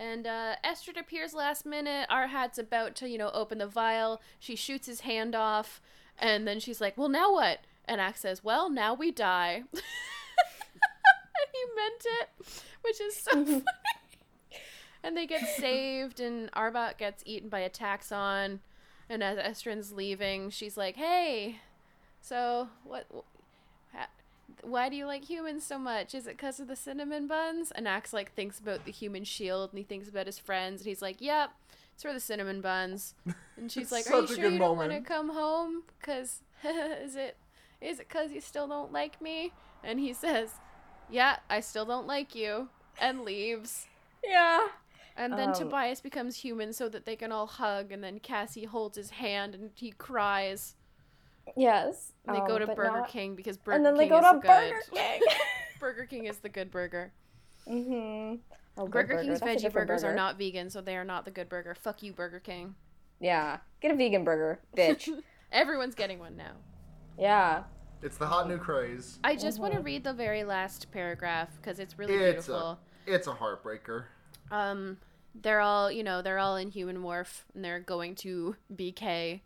and 0.02 0.26
uh, 0.26 0.56
Estrid 0.66 1.00
appears 1.00 1.34
last 1.34 1.64
minute. 1.64 2.10
Arbat's 2.10 2.58
about 2.58 2.96
to, 2.96 3.08
you 3.08 3.20
know, 3.20 3.30
open 3.36 3.60
the 3.60 3.68
vial. 3.68 4.20
She 4.40 4.56
shoots 4.56 4.88
his 4.88 5.02
hand 5.02 5.36
off, 5.36 5.80
and 6.18 6.48
then 6.48 6.60
she's 6.60 6.82
like, 6.82 6.98
"Well, 6.98 7.08
now 7.08 7.32
what?" 7.32 7.60
And 7.86 8.02
Ax 8.02 8.22
says, 8.22 8.44
"Well, 8.44 8.72
now 8.72 8.96
we 8.96 9.12
die." 9.12 9.64
and 9.74 9.82
he 11.52 11.64
meant 11.76 12.06
it, 12.22 12.30
which 12.82 13.00
is 13.00 13.16
so 13.16 13.46
funny. 13.46 13.64
And 15.04 15.16
they 15.16 15.28
get 15.28 15.48
saved, 15.58 16.20
and 16.20 16.52
Arbat 16.54 16.98
gets 16.98 17.24
eaten 17.26 17.50
by 17.50 17.60
a 17.60 17.70
Taxxon. 17.70 18.60
And 19.10 19.24
as 19.24 19.38
Estrid's 19.38 19.92
leaving, 19.92 20.50
she's 20.50 20.78
like, 20.78 20.96
"Hey, 20.96 21.60
so 22.22 22.70
what? 22.84 23.06
ha- 23.94 24.08
Why 24.64 24.90
do 24.90 24.96
you 24.96 25.06
like 25.06 25.26
humans 25.30 25.66
so 25.66 25.78
much? 25.78 26.14
Is 26.16 26.28
it 26.28 26.38
because 26.38 26.60
of 26.60 26.68
the 26.68 26.76
cinnamon 26.76 27.28
buns?" 27.28 27.72
And 27.72 27.88
Ax 27.88 28.14
like 28.14 28.34
thinks 28.34 28.60
about 28.60 28.86
the 28.86 28.92
human 28.92 29.24
shield, 29.24 29.72
and 29.72 29.78
he 29.78 29.84
thinks 29.84 30.08
about 30.08 30.26
his 30.28 30.40
friends, 30.40 30.82
and 30.82 30.88
he's 30.88 31.02
like, 31.02 31.18
"Yep, 31.20 31.52
it's 31.94 32.04
for 32.04 32.14
the 32.14 32.20
cinnamon 32.20 32.62
buns." 32.62 33.14
And 33.58 33.72
she's 33.72 33.92
like, 33.92 34.10
"Are 34.10 34.22
you 34.22 34.28
Such 34.28 34.32
a 34.32 34.42
sure 34.42 34.44
good 34.46 34.54
you 34.54 34.60
don't 34.60 34.78
want 34.78 34.92
to 34.92 35.02
come 35.02 35.30
home? 35.30 35.84
Cause 36.02 36.42
is 36.64 37.16
it 37.16 37.36
is 37.82 38.00
it 38.00 38.10
cause 38.10 38.32
you 38.32 38.42
still 38.42 38.68
don't 38.68 38.94
like 38.94 39.22
me?" 39.22 39.52
And 39.84 40.00
he 40.00 40.14
says, 40.14 40.52
"Yeah, 41.10 41.38
I 41.50 41.60
still 41.60 41.86
don't 41.86 42.08
like 42.08 42.34
you," 42.36 42.70
and 43.00 43.22
leaves. 43.26 43.88
Yeah. 44.24 44.68
And 45.22 45.34
then 45.38 45.50
Um, 45.50 45.54
Tobias 45.56 46.02
becomes 46.02 46.36
human 46.38 46.74
so 46.74 46.90
that 46.90 47.06
they 47.06 47.16
can 47.16 47.32
all 47.32 47.48
hug, 47.48 47.92
and 47.92 48.04
then 48.04 48.20
Cassie 48.20 48.66
holds 48.66 48.98
his 48.98 49.12
hand 49.12 49.54
and 49.56 49.70
he 49.76 49.92
cries. 49.92 50.76
Yes. 51.56 52.14
And 52.28 52.36
they 52.36 52.40
go 52.42 52.56
um, 52.56 52.60
to 52.62 52.68
Burger 52.68 53.00
not- 53.02 53.10
King 53.10 53.36
because 53.36 53.58
Burger 53.58 53.78
King. 53.78 53.86
And 53.86 53.86
then 53.86 53.98
they 53.98 54.10
King 54.10 54.22
go 54.22 54.28
is 54.28 54.32
to 54.34 54.40
the 54.42 54.48
Burger 54.48 54.82
good. 54.90 54.98
King. 54.98 55.22
Burger 55.80 56.06
King 56.06 56.26
is 56.26 56.38
the 56.38 56.50
good 56.50 56.72
burger. 56.72 57.12
mm-hmm. 57.68 58.36
Oh, 58.78 58.86
good 58.88 58.92
Burger 59.08 59.22
King's 59.24 59.40
That's 59.40 59.52
veggie 59.52 59.62
different 59.62 59.88
burgers 59.90 60.04
are 60.04 60.16
not 60.16 60.38
vegan, 60.38 60.70
so 60.70 60.80
they 60.82 60.96
are 60.96 61.04
not 61.04 61.26
the 61.26 61.32
good 61.32 61.50
burger. 61.50 61.76
Fuck 61.76 62.02
you, 62.04 62.14
Burger 62.14 62.40
King. 62.40 62.76
Yeah. 63.20 63.58
Get 63.82 63.92
a 63.92 63.96
vegan 63.96 64.24
burger, 64.24 64.60
bitch. 64.78 65.10
Everyone's 65.52 65.96
getting 65.96 66.20
one 66.20 66.38
now. 66.38 66.54
yeah. 67.18 67.64
It's 68.04 68.18
the 68.18 68.26
hot 68.26 68.48
new 68.48 68.58
craze. 68.58 69.20
I 69.24 69.36
just 69.36 69.60
want 69.60 69.74
to 69.76 69.80
read 69.80 70.04
the 70.04 70.14
very 70.14 70.44
last 70.44 70.90
paragraph 70.92 71.50
because 71.58 71.78
it's 71.78 72.00
really 72.00 72.16
It's 72.16 72.48
beautiful. 72.48 72.56
a 72.70 72.78
it's 73.06 73.28
a 73.28 73.32
heartbreaker. 73.32 74.06
um 74.50 74.98
they're 75.34 75.62
all 75.62 75.92
you 75.92 76.04
know 76.04 76.22
they're 76.22 76.40
all 76.40 76.56
in 76.58 76.70
human 76.70 76.98
morph 76.98 77.44
and 77.56 77.64
they're 77.64 77.80
going 77.80 78.14
to 78.16 78.56
bk 78.76 79.40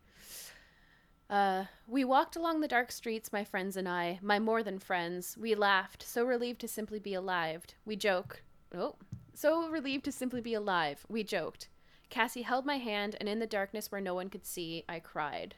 uh 1.30 1.66
we 1.88 2.04
walked 2.04 2.36
along 2.36 2.60
the 2.62 2.68
dark 2.68 2.92
streets 2.92 3.32
my 3.34 3.44
friends 3.44 3.76
and 3.78 3.88
i 3.90 4.20
my 4.22 4.40
more 4.40 4.62
than 4.64 4.80
friends. 4.80 5.36
We 5.40 5.56
laughed 5.56 6.04
so 6.04 6.24
relieved 6.24 6.62
to 6.62 6.68
simply 6.68 7.00
be 7.00 7.14
alive. 7.14 7.66
We 7.86 7.96
joke. 7.96 8.42
Oh 8.76 8.96
so 9.34 9.68
relieved 9.68 10.06
to 10.06 10.12
simply 10.12 10.40
be 10.42 10.54
alive. 10.54 11.06
We 11.10 11.24
joked. 11.24 11.68
Cassie 12.10 12.44
held 12.44 12.66
my 12.66 12.78
hand 12.78 13.16
and 13.20 13.28
in 13.28 13.40
the 13.40 13.48
darkness 13.48 13.92
where 13.92 14.02
no 14.02 14.14
one 14.14 14.30
could 14.30 14.46
see 14.46 14.86
i 14.88 15.00
cried. 15.00 15.56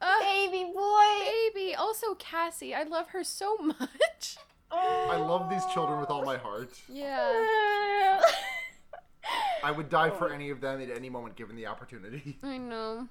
Uh, 0.00 0.18
Baby 0.20 0.64
boy. 0.74 1.30
baby. 1.54 1.74
Also 1.76 2.14
cassie 2.16 2.74
i 2.74 2.82
love 2.82 3.08
her 3.08 3.22
so 3.24 3.56
much. 3.60 4.36
I 4.72 5.16
love 5.16 5.50
these 5.50 5.64
children 5.66 6.00
with 6.00 6.10
all 6.10 6.24
my 6.24 6.36
heart. 6.38 6.72
yeah 6.88 8.20
I 9.62 9.70
would 9.70 9.88
die 9.88 10.10
for 10.10 10.32
any 10.32 10.50
of 10.50 10.60
them 10.60 10.80
at 10.80 10.90
any 10.90 11.08
moment 11.08 11.36
given 11.36 11.56
the 11.56 11.66
opportunity. 11.66 12.38
i 12.42 12.58
know 12.58 13.08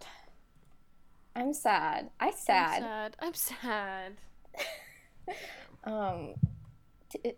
I'm 1.35 1.53
sad. 1.53 2.09
I 2.19 2.31
sad. 2.31 2.83
i'm 3.19 3.33
sad. 3.33 3.53
sad 3.53 4.17
i'm 5.27 5.35
sad 5.35 5.35
Um, 5.83 6.35
d- 7.09 7.33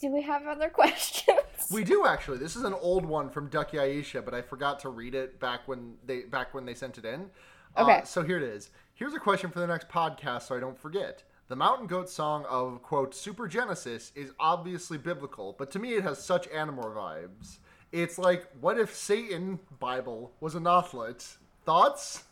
do 0.00 0.12
we 0.12 0.22
have 0.22 0.46
other 0.46 0.68
questions? 0.70 1.38
We 1.72 1.84
do 1.84 2.06
actually. 2.06 2.38
This 2.38 2.56
is 2.56 2.64
an 2.64 2.74
old 2.74 3.06
one 3.06 3.30
from 3.30 3.48
Ducky 3.48 3.78
Aisha, 3.78 4.24
but 4.24 4.34
I 4.34 4.42
forgot 4.42 4.80
to 4.80 4.90
read 4.90 5.14
it 5.14 5.40
back 5.40 5.66
when 5.66 5.94
they 6.04 6.22
back 6.22 6.52
when 6.52 6.66
they 6.66 6.74
sent 6.74 6.98
it 6.98 7.04
in. 7.04 7.30
Okay. 7.78 7.98
Uh, 7.98 8.02
so 8.02 8.22
here 8.22 8.36
it 8.36 8.42
is. 8.42 8.70
Here's 8.94 9.14
a 9.14 9.18
question 9.18 9.50
for 9.50 9.60
the 9.60 9.66
next 9.66 9.88
podcast, 9.88 10.42
so 10.42 10.56
I 10.56 10.60
don't 10.60 10.78
forget. 10.78 11.22
The 11.48 11.56
Mountain 11.56 11.86
Goat 11.86 12.08
song 12.08 12.44
of 12.48 12.82
quote 12.82 13.12
Supergenesis 13.12 14.12
is 14.14 14.32
obviously 14.38 14.98
biblical, 14.98 15.54
but 15.58 15.70
to 15.72 15.78
me 15.78 15.94
it 15.94 16.02
has 16.02 16.22
such 16.22 16.48
Animor 16.48 16.94
vibes. 16.94 17.58
It's 17.94 18.18
like, 18.18 18.48
what 18.60 18.76
if 18.76 18.92
Satan 18.94 19.60
Bible 19.78 20.32
was 20.40 20.56
a 20.56 20.58
Nothlit? 20.58 21.36
Thoughts? 21.64 22.24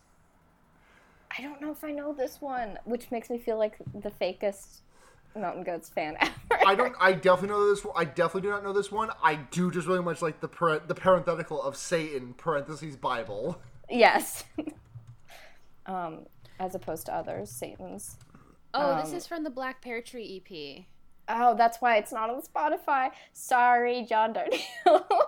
I 1.38 1.40
don't 1.40 1.60
know 1.60 1.70
if 1.70 1.84
I 1.84 1.92
know 1.92 2.12
this 2.12 2.40
one, 2.40 2.78
which 2.84 3.12
makes 3.12 3.30
me 3.30 3.38
feel 3.38 3.58
like 3.58 3.76
the 3.94 4.10
fakest 4.10 4.80
Mountain 5.36 5.62
Goats 5.62 5.88
fan 5.88 6.16
ever. 6.20 6.34
I 6.66 6.74
don't. 6.74 6.94
I 7.00 7.12
definitely 7.12 7.50
know 7.56 7.68
this. 7.70 7.84
one. 7.84 7.94
I 7.96 8.04
definitely 8.04 8.42
do 8.42 8.50
not 8.50 8.64
know 8.64 8.72
this 8.72 8.90
one. 8.90 9.10
I 9.22 9.36
do 9.36 9.70
just 9.70 9.86
really 9.86 10.02
much 10.02 10.20
like 10.20 10.40
the 10.40 10.48
par- 10.48 10.82
the 10.86 10.96
parenthetical 10.96 11.62
of 11.62 11.76
Satan 11.76 12.34
parentheses 12.34 12.96
Bible. 12.96 13.62
Yes. 13.88 14.42
um, 15.86 16.26
as 16.58 16.74
opposed 16.74 17.06
to 17.06 17.14
others, 17.14 17.50
Satan's. 17.50 18.16
Oh, 18.74 19.00
this 19.00 19.10
Um, 19.12 19.16
is 19.16 19.26
from 19.28 19.44
the 19.44 19.50
Black 19.50 19.80
Pear 19.80 20.02
Tree 20.02 20.42
EP. 20.44 20.84
Oh, 21.28 21.54
that's 21.56 21.78
why 21.80 21.96
it's 21.98 22.12
not 22.12 22.30
on 22.30 22.42
Spotify. 22.42 23.10
Sorry, 23.32 24.04
John 24.08 24.34
Darnielle. 24.34 25.04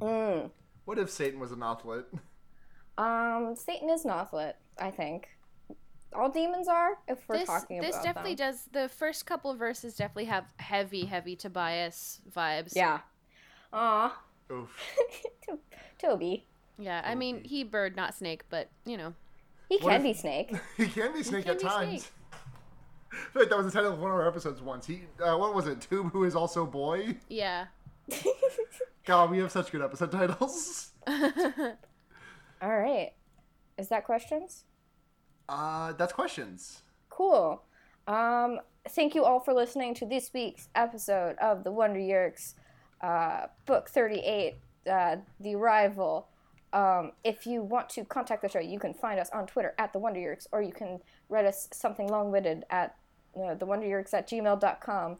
mm. 0.00 0.50
What 0.84 0.98
if 0.98 1.10
Satan 1.10 1.38
was 1.40 1.52
a 1.52 1.56
Nothlit? 1.56 2.04
Um, 2.96 3.54
Satan 3.56 3.90
is 3.90 4.04
Nothlit, 4.04 4.54
I 4.78 4.90
think. 4.90 5.28
All 6.14 6.30
demons 6.30 6.68
are, 6.68 6.98
if 7.06 7.18
we're 7.28 7.38
This 7.38 7.48
talking 7.48 7.80
this 7.82 7.90
about 7.96 8.04
definitely 8.04 8.34
them. 8.34 8.52
does. 8.52 8.64
The 8.72 8.88
first 8.88 9.26
couple 9.26 9.54
verses 9.54 9.94
definitely 9.94 10.24
have 10.24 10.44
heavy, 10.58 11.04
heavy 11.04 11.36
Tobias 11.36 12.20
vibes. 12.34 12.72
Yeah. 12.74 13.00
Aw. 13.74 14.18
Oof. 14.50 14.70
To- 15.46 15.58
Toby. 15.98 16.46
yeah. 16.78 17.02
I 17.04 17.14
mean, 17.14 17.44
he 17.44 17.62
bird, 17.64 17.94
not 17.94 18.14
snake, 18.14 18.44
but 18.48 18.70
you 18.86 18.96
know. 18.96 19.12
He 19.68 19.76
What 19.76 19.90
can 19.90 20.00
if- 20.00 20.02
be 20.02 20.14
Snake. 20.18 20.52
he 20.78 20.86
can 20.86 21.12
be 21.12 21.22
Snake 21.22 21.44
can 21.44 21.52
at 21.56 21.58
be 21.60 21.64
times. 21.66 21.90
Snake. 21.90 22.12
I 23.12 23.16
feel 23.32 23.42
like 23.42 23.48
that 23.50 23.58
was 23.58 23.66
the 23.66 23.72
title 23.72 23.92
of 23.92 23.98
one 24.00 24.10
of 24.10 24.16
our 24.16 24.26
episodes 24.26 24.62
once. 24.62 24.86
He, 24.86 25.02
uh, 25.22 25.36
what 25.36 25.54
was 25.54 25.66
it? 25.66 25.80
Tube, 25.82 26.10
who 26.12 26.24
is 26.24 26.34
also 26.34 26.64
boy. 26.64 27.16
Yeah. 27.28 27.66
God, 29.04 29.30
we 29.30 29.38
have 29.38 29.50
such 29.50 29.72
good 29.72 29.82
episode 29.82 30.12
titles. 30.12 30.92
All 31.08 32.76
right. 32.78 33.12
Is 33.78 33.88
that 33.88 34.04
questions? 34.04 34.64
Uh, 35.48 35.92
that's 35.92 36.12
questions. 36.12 36.82
Cool. 37.08 37.62
Um, 38.06 38.60
thank 38.88 39.14
you 39.14 39.24
all 39.24 39.40
for 39.40 39.52
listening 39.52 39.94
to 39.94 40.06
this 40.06 40.30
week's 40.34 40.68
episode 40.74 41.36
of 41.38 41.64
the 41.64 41.70
Wonder 41.70 42.00
Yerks, 42.00 42.54
uh, 43.00 43.46
book 43.66 43.88
38, 43.88 44.56
uh, 44.90 45.16
The 45.40 45.54
Arrival. 45.54 46.28
Um, 46.72 47.12
if 47.24 47.46
you 47.46 47.62
want 47.62 47.88
to 47.90 48.04
contact 48.04 48.42
the 48.42 48.48
show, 48.48 48.60
you 48.60 48.78
can 48.78 48.94
find 48.94 49.18
us 49.18 49.30
on 49.30 49.46
Twitter 49.46 49.74
at 49.78 49.92
the 49.92 49.98
Wonder 49.98 50.20
Yerks, 50.20 50.46
or 50.52 50.62
you 50.62 50.72
can 50.72 51.00
write 51.28 51.44
us 51.44 51.68
something 51.72 52.08
long-winded 52.08 52.64
at 52.70 52.96
uh, 53.42 53.54
the 53.54 53.66
Wonder 53.66 53.86
Yerks 53.86 54.12
at 54.12 54.28
gmail.com. 54.28 55.16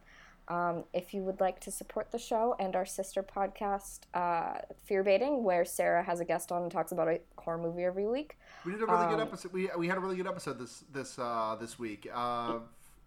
Um, 0.48 0.84
if 0.94 1.12
you 1.12 1.22
would 1.22 1.40
like 1.40 1.60
to 1.60 1.70
support 1.70 2.10
the 2.10 2.18
show 2.18 2.56
and 2.58 2.74
our 2.74 2.86
sister 2.86 3.22
podcast, 3.22 4.00
uh, 4.14 4.60
Fear 4.86 5.02
Baiting, 5.04 5.44
where 5.44 5.64
Sarah 5.66 6.02
has 6.02 6.20
a 6.20 6.24
guest 6.24 6.50
on 6.50 6.62
and 6.62 6.72
talks 6.72 6.90
about 6.90 7.06
a 7.08 7.20
horror 7.36 7.58
movie 7.58 7.84
every 7.84 8.06
week, 8.06 8.38
We 8.64 8.72
did 8.72 8.82
a 8.82 8.86
really 8.86 9.06
good 9.08 9.20
Um, 9.20 9.28
episode. 9.28 9.52
We, 9.52 9.68
we 9.76 9.88
had 9.88 9.98
a 9.98 10.00
really 10.00 10.16
good 10.16 10.26
episode 10.26 10.58
this 10.58 10.84
this 10.92 11.18
uh, 11.18 11.56
this 11.60 11.78
week. 11.78 12.08
Uh, 12.12 12.60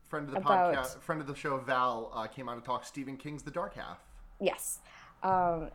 friend 0.08 0.28
of 0.28 0.34
the 0.34 0.40
About- 0.40 0.76
podcast, 0.76 1.00
friend 1.02 1.20
of 1.20 1.26
the 1.28 1.34
show, 1.36 1.58
Val, 1.58 2.12
uh, 2.14 2.28
came 2.28 2.48
out 2.48 2.56
to 2.56 2.62
talk 2.62 2.86
Stephen 2.86 3.18
King's 3.18 3.42
The 3.44 3.52
Dark 3.52 3.74
Half. 3.76 3.98
Yes. 4.40 4.80
Um, 5.24 5.70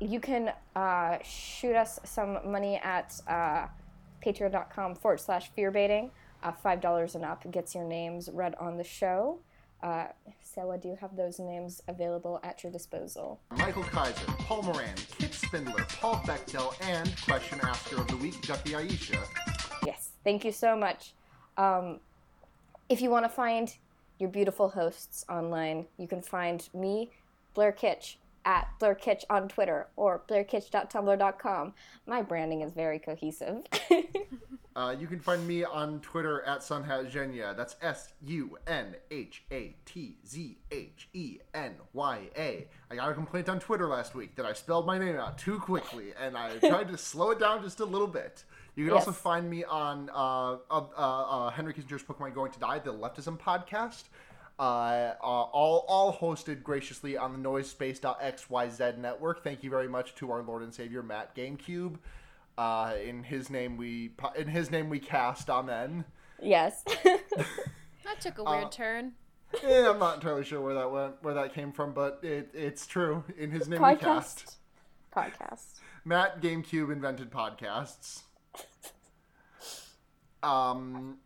you 0.00 0.20
can 0.20 0.52
uh, 0.76 1.18
shoot 1.22 1.76
us 1.76 1.98
some 2.04 2.38
money 2.50 2.76
at 2.76 3.18
uh, 3.28 3.66
patreon.com 4.24 4.94
forward 4.96 5.20
slash 5.20 5.50
fearbaiting. 5.56 6.10
Uh, 6.42 6.52
$5 6.64 7.14
and 7.14 7.24
up 7.24 7.50
gets 7.50 7.74
your 7.74 7.84
names 7.84 8.30
read 8.32 8.54
on 8.58 8.76
the 8.78 8.84
show. 8.84 9.38
Uh, 9.82 10.06
Sewa, 10.42 10.78
do 10.78 10.88
you 10.88 10.96
have 11.00 11.16
those 11.16 11.38
names 11.38 11.82
available 11.88 12.40
at 12.42 12.62
your 12.62 12.72
disposal? 12.72 13.40
Michael 13.56 13.82
Kaiser, 13.84 14.26
Paul 14.40 14.62
Moran, 14.62 14.94
Kit 15.18 15.32
Spindler, 15.32 15.86
Paul 15.88 16.16
Bechtel, 16.26 16.74
and 16.82 17.14
question 17.22 17.58
asker 17.62 18.00
of 18.00 18.08
the 18.08 18.16
week, 18.16 18.40
Ducky 18.42 18.72
Aisha. 18.72 19.18
Yes, 19.86 20.10
thank 20.24 20.44
you 20.44 20.52
so 20.52 20.76
much. 20.76 21.14
Um, 21.56 22.00
if 22.88 23.00
you 23.00 23.10
want 23.10 23.24
to 23.24 23.30
find 23.30 23.74
your 24.18 24.28
beautiful 24.28 24.68
hosts 24.68 25.24
online, 25.28 25.86
you 25.96 26.06
can 26.06 26.20
find 26.20 26.68
me, 26.74 27.10
Blair 27.54 27.72
Kitch, 27.72 28.18
at 28.44 28.68
blurkitch 28.80 29.24
on 29.28 29.48
Twitter 29.48 29.86
or 29.96 30.22
blairkitch.tumblr.com. 30.28 31.74
My 32.06 32.22
branding 32.22 32.62
is 32.62 32.72
very 32.72 32.98
cohesive. 32.98 33.62
Uh, 34.76 34.94
you 34.98 35.08
can 35.08 35.18
find 35.18 35.46
me 35.48 35.64
on 35.64 36.00
Twitter 36.00 36.42
at 36.42 36.60
Sunhatzhenya. 36.60 37.56
That's 37.56 37.74
S 37.82 38.12
U 38.22 38.56
N 38.66 38.94
H 39.10 39.42
A 39.50 39.74
T 39.84 40.16
Z 40.26 40.58
H 40.70 41.08
E 41.12 41.38
N 41.54 41.74
Y 41.92 42.20
A. 42.36 42.68
I 42.90 42.94
got 42.94 43.10
a 43.10 43.14
complaint 43.14 43.48
on 43.48 43.58
Twitter 43.58 43.88
last 43.88 44.14
week 44.14 44.36
that 44.36 44.46
I 44.46 44.52
spelled 44.52 44.86
my 44.86 44.96
name 44.96 45.16
out 45.16 45.38
too 45.38 45.58
quickly, 45.58 46.12
and 46.20 46.36
I 46.36 46.56
tried 46.68 46.88
to 46.88 46.96
slow 46.96 47.30
it 47.32 47.40
down 47.40 47.62
just 47.62 47.80
a 47.80 47.84
little 47.84 48.06
bit. 48.06 48.44
You 48.76 48.84
can 48.86 48.94
also 48.94 49.12
find 49.12 49.50
me 49.50 49.64
on 49.64 50.08
uh, 50.10 50.52
uh, 50.52 50.58
uh, 50.70 50.86
uh, 50.96 51.50
Henry 51.50 51.74
Kissinger's 51.74 52.04
Pokemon 52.04 52.34
Going 52.34 52.52
to 52.52 52.58
Die, 52.60 52.78
the 52.78 52.94
Leftism 52.94 53.38
podcast. 53.38 54.04
Uh, 54.60 55.14
uh, 55.22 55.26
all, 55.26 55.84
all 55.88 56.12
hosted 56.12 56.62
graciously 56.62 57.16
on 57.16 57.32
the 57.32 57.48
Noisespace.xyz 57.48 58.98
network. 58.98 59.42
Thank 59.42 59.64
you 59.64 59.70
very 59.70 59.88
much 59.88 60.14
to 60.16 60.30
our 60.30 60.42
Lord 60.42 60.62
and 60.62 60.72
Savior 60.72 61.02
Matt 61.02 61.34
GameCube. 61.34 61.96
Uh, 62.60 62.92
in 63.02 63.22
his 63.22 63.48
name 63.48 63.78
we 63.78 64.10
in 64.36 64.46
his 64.46 64.70
name 64.70 64.90
we 64.90 64.98
cast. 64.98 65.48
Amen. 65.48 66.04
yes. 66.42 66.84
That 68.04 68.20
took 68.20 68.38
a 68.38 68.44
weird 68.44 68.72
turn. 68.72 69.12
Eh, 69.62 69.88
I'm 69.88 70.00
not 70.00 70.16
entirely 70.16 70.42
sure 70.42 70.60
where 70.60 70.74
that 70.74 70.90
went, 70.90 71.22
where 71.22 71.34
that 71.34 71.54
came 71.54 71.70
from, 71.70 71.92
but 71.92 72.18
it, 72.22 72.50
it's 72.52 72.86
true. 72.86 73.22
In 73.38 73.52
his 73.52 73.68
name 73.68 73.80
we 73.80 73.94
cast. 73.94 74.58
Podcast. 75.14 75.32
Podcast. 75.32 75.80
Matt 76.04 76.42
GameCube 76.42 76.90
invented 76.92 77.30
podcasts. 77.30 78.22
Um, 80.42 81.18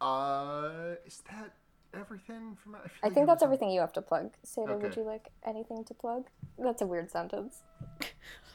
uh, 0.00 0.96
is 1.06 1.22
that 1.30 1.52
everything 1.94 2.56
from? 2.62 2.74
I, 2.74 2.80
feel 2.80 2.90
I 3.02 3.06
like 3.06 3.14
think 3.14 3.26
that's 3.26 3.40
was 3.40 3.44
everything 3.44 3.70
you 3.70 3.80
have 3.80 3.94
to 3.94 4.02
plug. 4.02 4.32
Seda, 4.44 4.78
would 4.78 4.94
you 4.94 5.04
like 5.04 5.30
anything 5.46 5.84
to 5.84 5.94
plug? 5.94 6.26
That's 6.58 6.82
a 6.82 6.86
weird 6.86 7.10
sentence. 7.10 7.62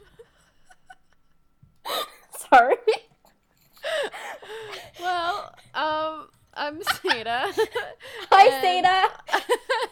Sorry. 2.53 2.75
Well, 4.99 5.55
um, 5.73 6.27
I'm 6.53 6.81
Seda. 6.81 7.45
Hi, 8.31 8.61
Seda. 8.61 9.09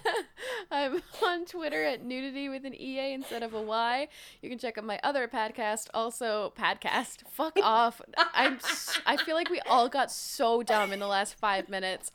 I'm 0.72 1.02
on 1.24 1.46
Twitter 1.46 1.84
at 1.86 2.04
nudity 2.04 2.50
with 2.50 2.66
an 2.66 2.76
EA 2.76 3.14
instead 3.14 3.44
of 3.44 3.54
a 3.54 3.62
Y. 3.62 4.10
You 4.42 4.50
can 4.50 4.60
check 4.60 4.78
out 4.78 4.84
my 4.84 5.00
other 5.04 5.28
podcast, 5.30 5.88
also 5.94 6.54
podcast. 6.60 7.24
Fuck 7.30 7.58
off. 7.64 8.02
I'm. 8.34 8.60
I 9.06 9.16
feel 9.16 9.36
like 9.36 9.50
we 9.50 9.62
all 9.62 9.88
got 9.88 10.12
so 10.12 10.62
dumb 10.62 10.92
in 10.92 11.00
the 11.00 11.08
last 11.08 11.36
five 11.36 11.70
minutes. 11.70 12.12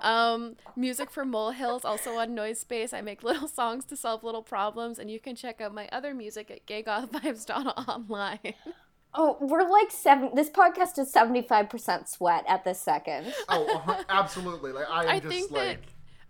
Um, 0.00 0.56
music 0.74 1.10
for 1.10 1.26
Molehills, 1.26 1.84
also 1.84 2.12
on 2.12 2.34
Noise 2.34 2.60
Space. 2.60 2.94
I 2.94 3.02
make 3.02 3.22
little 3.22 3.48
songs 3.48 3.84
to 3.86 3.96
solve 3.96 4.24
little 4.24 4.42
problems, 4.42 4.98
and 4.98 5.10
you 5.10 5.20
can 5.20 5.36
check 5.36 5.60
out 5.60 5.74
my 5.74 5.86
other 5.92 6.14
music 6.14 6.50
at 6.50 6.66
gaygothvibes.online. 6.66 8.54
Oh, 9.14 9.36
we're 9.40 9.68
like 9.68 9.90
seven. 9.90 10.30
This 10.34 10.48
podcast 10.48 10.98
is 10.98 11.12
seventy-five 11.12 11.68
percent 11.68 12.08
sweat 12.08 12.44
at 12.48 12.64
this 12.64 12.80
second. 12.80 13.32
Oh, 13.48 14.02
absolutely. 14.08 14.72
Like 14.72 14.88
I 14.90 15.02
am 15.04 15.08
I 15.08 15.20
just 15.20 15.28
think 15.28 15.50
like. 15.50 15.60
that 15.60 15.78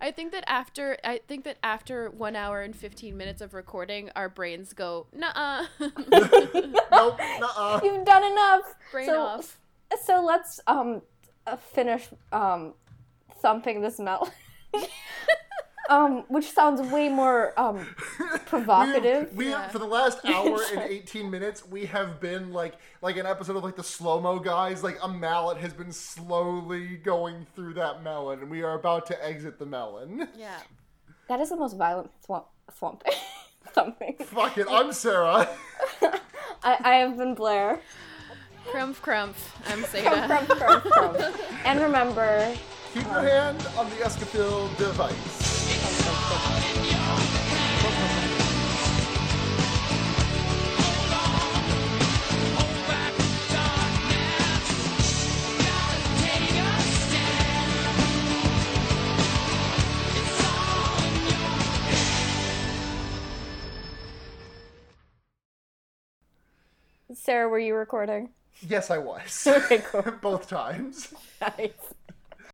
I 0.01 0.11
think 0.11 0.33
that 0.33 0.43
after 0.47 0.97
I 1.03 1.21
think 1.25 1.45
that 1.45 1.57
after 1.63 2.09
one 2.09 2.35
hour 2.35 2.61
and 2.61 2.75
fifteen 2.75 3.15
minutes 3.15 3.41
of 3.41 3.53
recording, 3.53 4.09
our 4.17 4.27
brains 4.27 4.73
go 4.73 5.07
nah. 5.13 5.65
Nope, 5.79 5.91
nuh-uh. 6.91 7.79
You've 7.83 8.05
done 8.05 8.23
enough. 8.29 8.75
Brain 8.91 9.05
so, 9.05 9.21
off. 9.21 9.59
So 10.03 10.21
let's 10.21 10.59
um 10.67 11.03
uh, 11.47 11.55
finish 11.55 12.09
um 12.33 12.73
thumping 13.41 13.79
this 13.79 13.97
melon. 13.97 14.29
Um, 15.89 16.23
which 16.29 16.51
sounds 16.51 16.81
way 16.91 17.09
more 17.09 17.53
um 17.59 17.85
provocative. 18.45 19.31
We, 19.35 19.45
we 19.45 19.51
Yeah. 19.51 19.67
for 19.69 19.79
the 19.79 19.85
last 19.85 20.19
hour 20.25 20.59
and 20.71 20.81
18 20.81 21.29
minutes, 21.29 21.67
we 21.67 21.85
have 21.87 22.19
been 22.19 22.53
like 22.53 22.75
like 23.01 23.17
an 23.17 23.25
episode 23.25 23.55
of 23.57 23.63
like 23.63 23.75
the 23.75 23.83
slow 23.83 24.19
mo 24.21 24.39
guys. 24.39 24.83
Like 24.83 24.97
a 25.03 25.07
mallet 25.07 25.57
has 25.57 25.73
been 25.73 25.91
slowly 25.91 26.97
going 26.97 27.45
through 27.55 27.73
that 27.75 28.03
melon, 28.03 28.39
and 28.39 28.49
we 28.49 28.63
are 28.63 28.73
about 28.75 29.05
to 29.07 29.25
exit 29.25 29.59
the 29.59 29.65
melon. 29.65 30.27
Yeah. 30.37 30.59
That 31.29 31.39
is 31.39 31.49
the 31.49 31.55
most 31.57 31.77
violent 31.77 32.11
thwump, 32.27 32.45
thumping. 32.71 33.13
something. 33.73 34.15
Fuck 34.19 34.57
it, 34.57 34.67
I'm 34.69 34.91
Sarah. 34.93 35.49
I, 36.63 36.77
I 36.79 36.95
have 36.95 37.17
been 37.17 37.33
Blair. 37.33 37.79
Crumph 38.71 39.01
crumph. 39.01 39.35
I'm 39.67 39.83
Crump, 39.83 39.87
Seda. 39.87 40.25
crump, 40.27 40.47
crump, 40.49 40.83
crump. 40.85 41.35
and 41.65 41.79
remember, 41.81 42.55
Keep 42.93 43.03
your 43.05 43.21
hand 43.21 43.65
on 43.77 43.89
the 43.89 43.95
Escafil 43.97 44.75
device. 44.77 45.52
Sarah, 67.23 67.47
were 67.47 67.57
you 67.57 67.73
recording? 67.73 68.31
Yes, 68.59 68.91
I 68.91 68.97
was. 68.97 69.47
Okay, 69.47 69.77
cool. 69.77 70.01
Both 70.21 70.49
times. 70.49 71.13
Nice. 71.41 71.71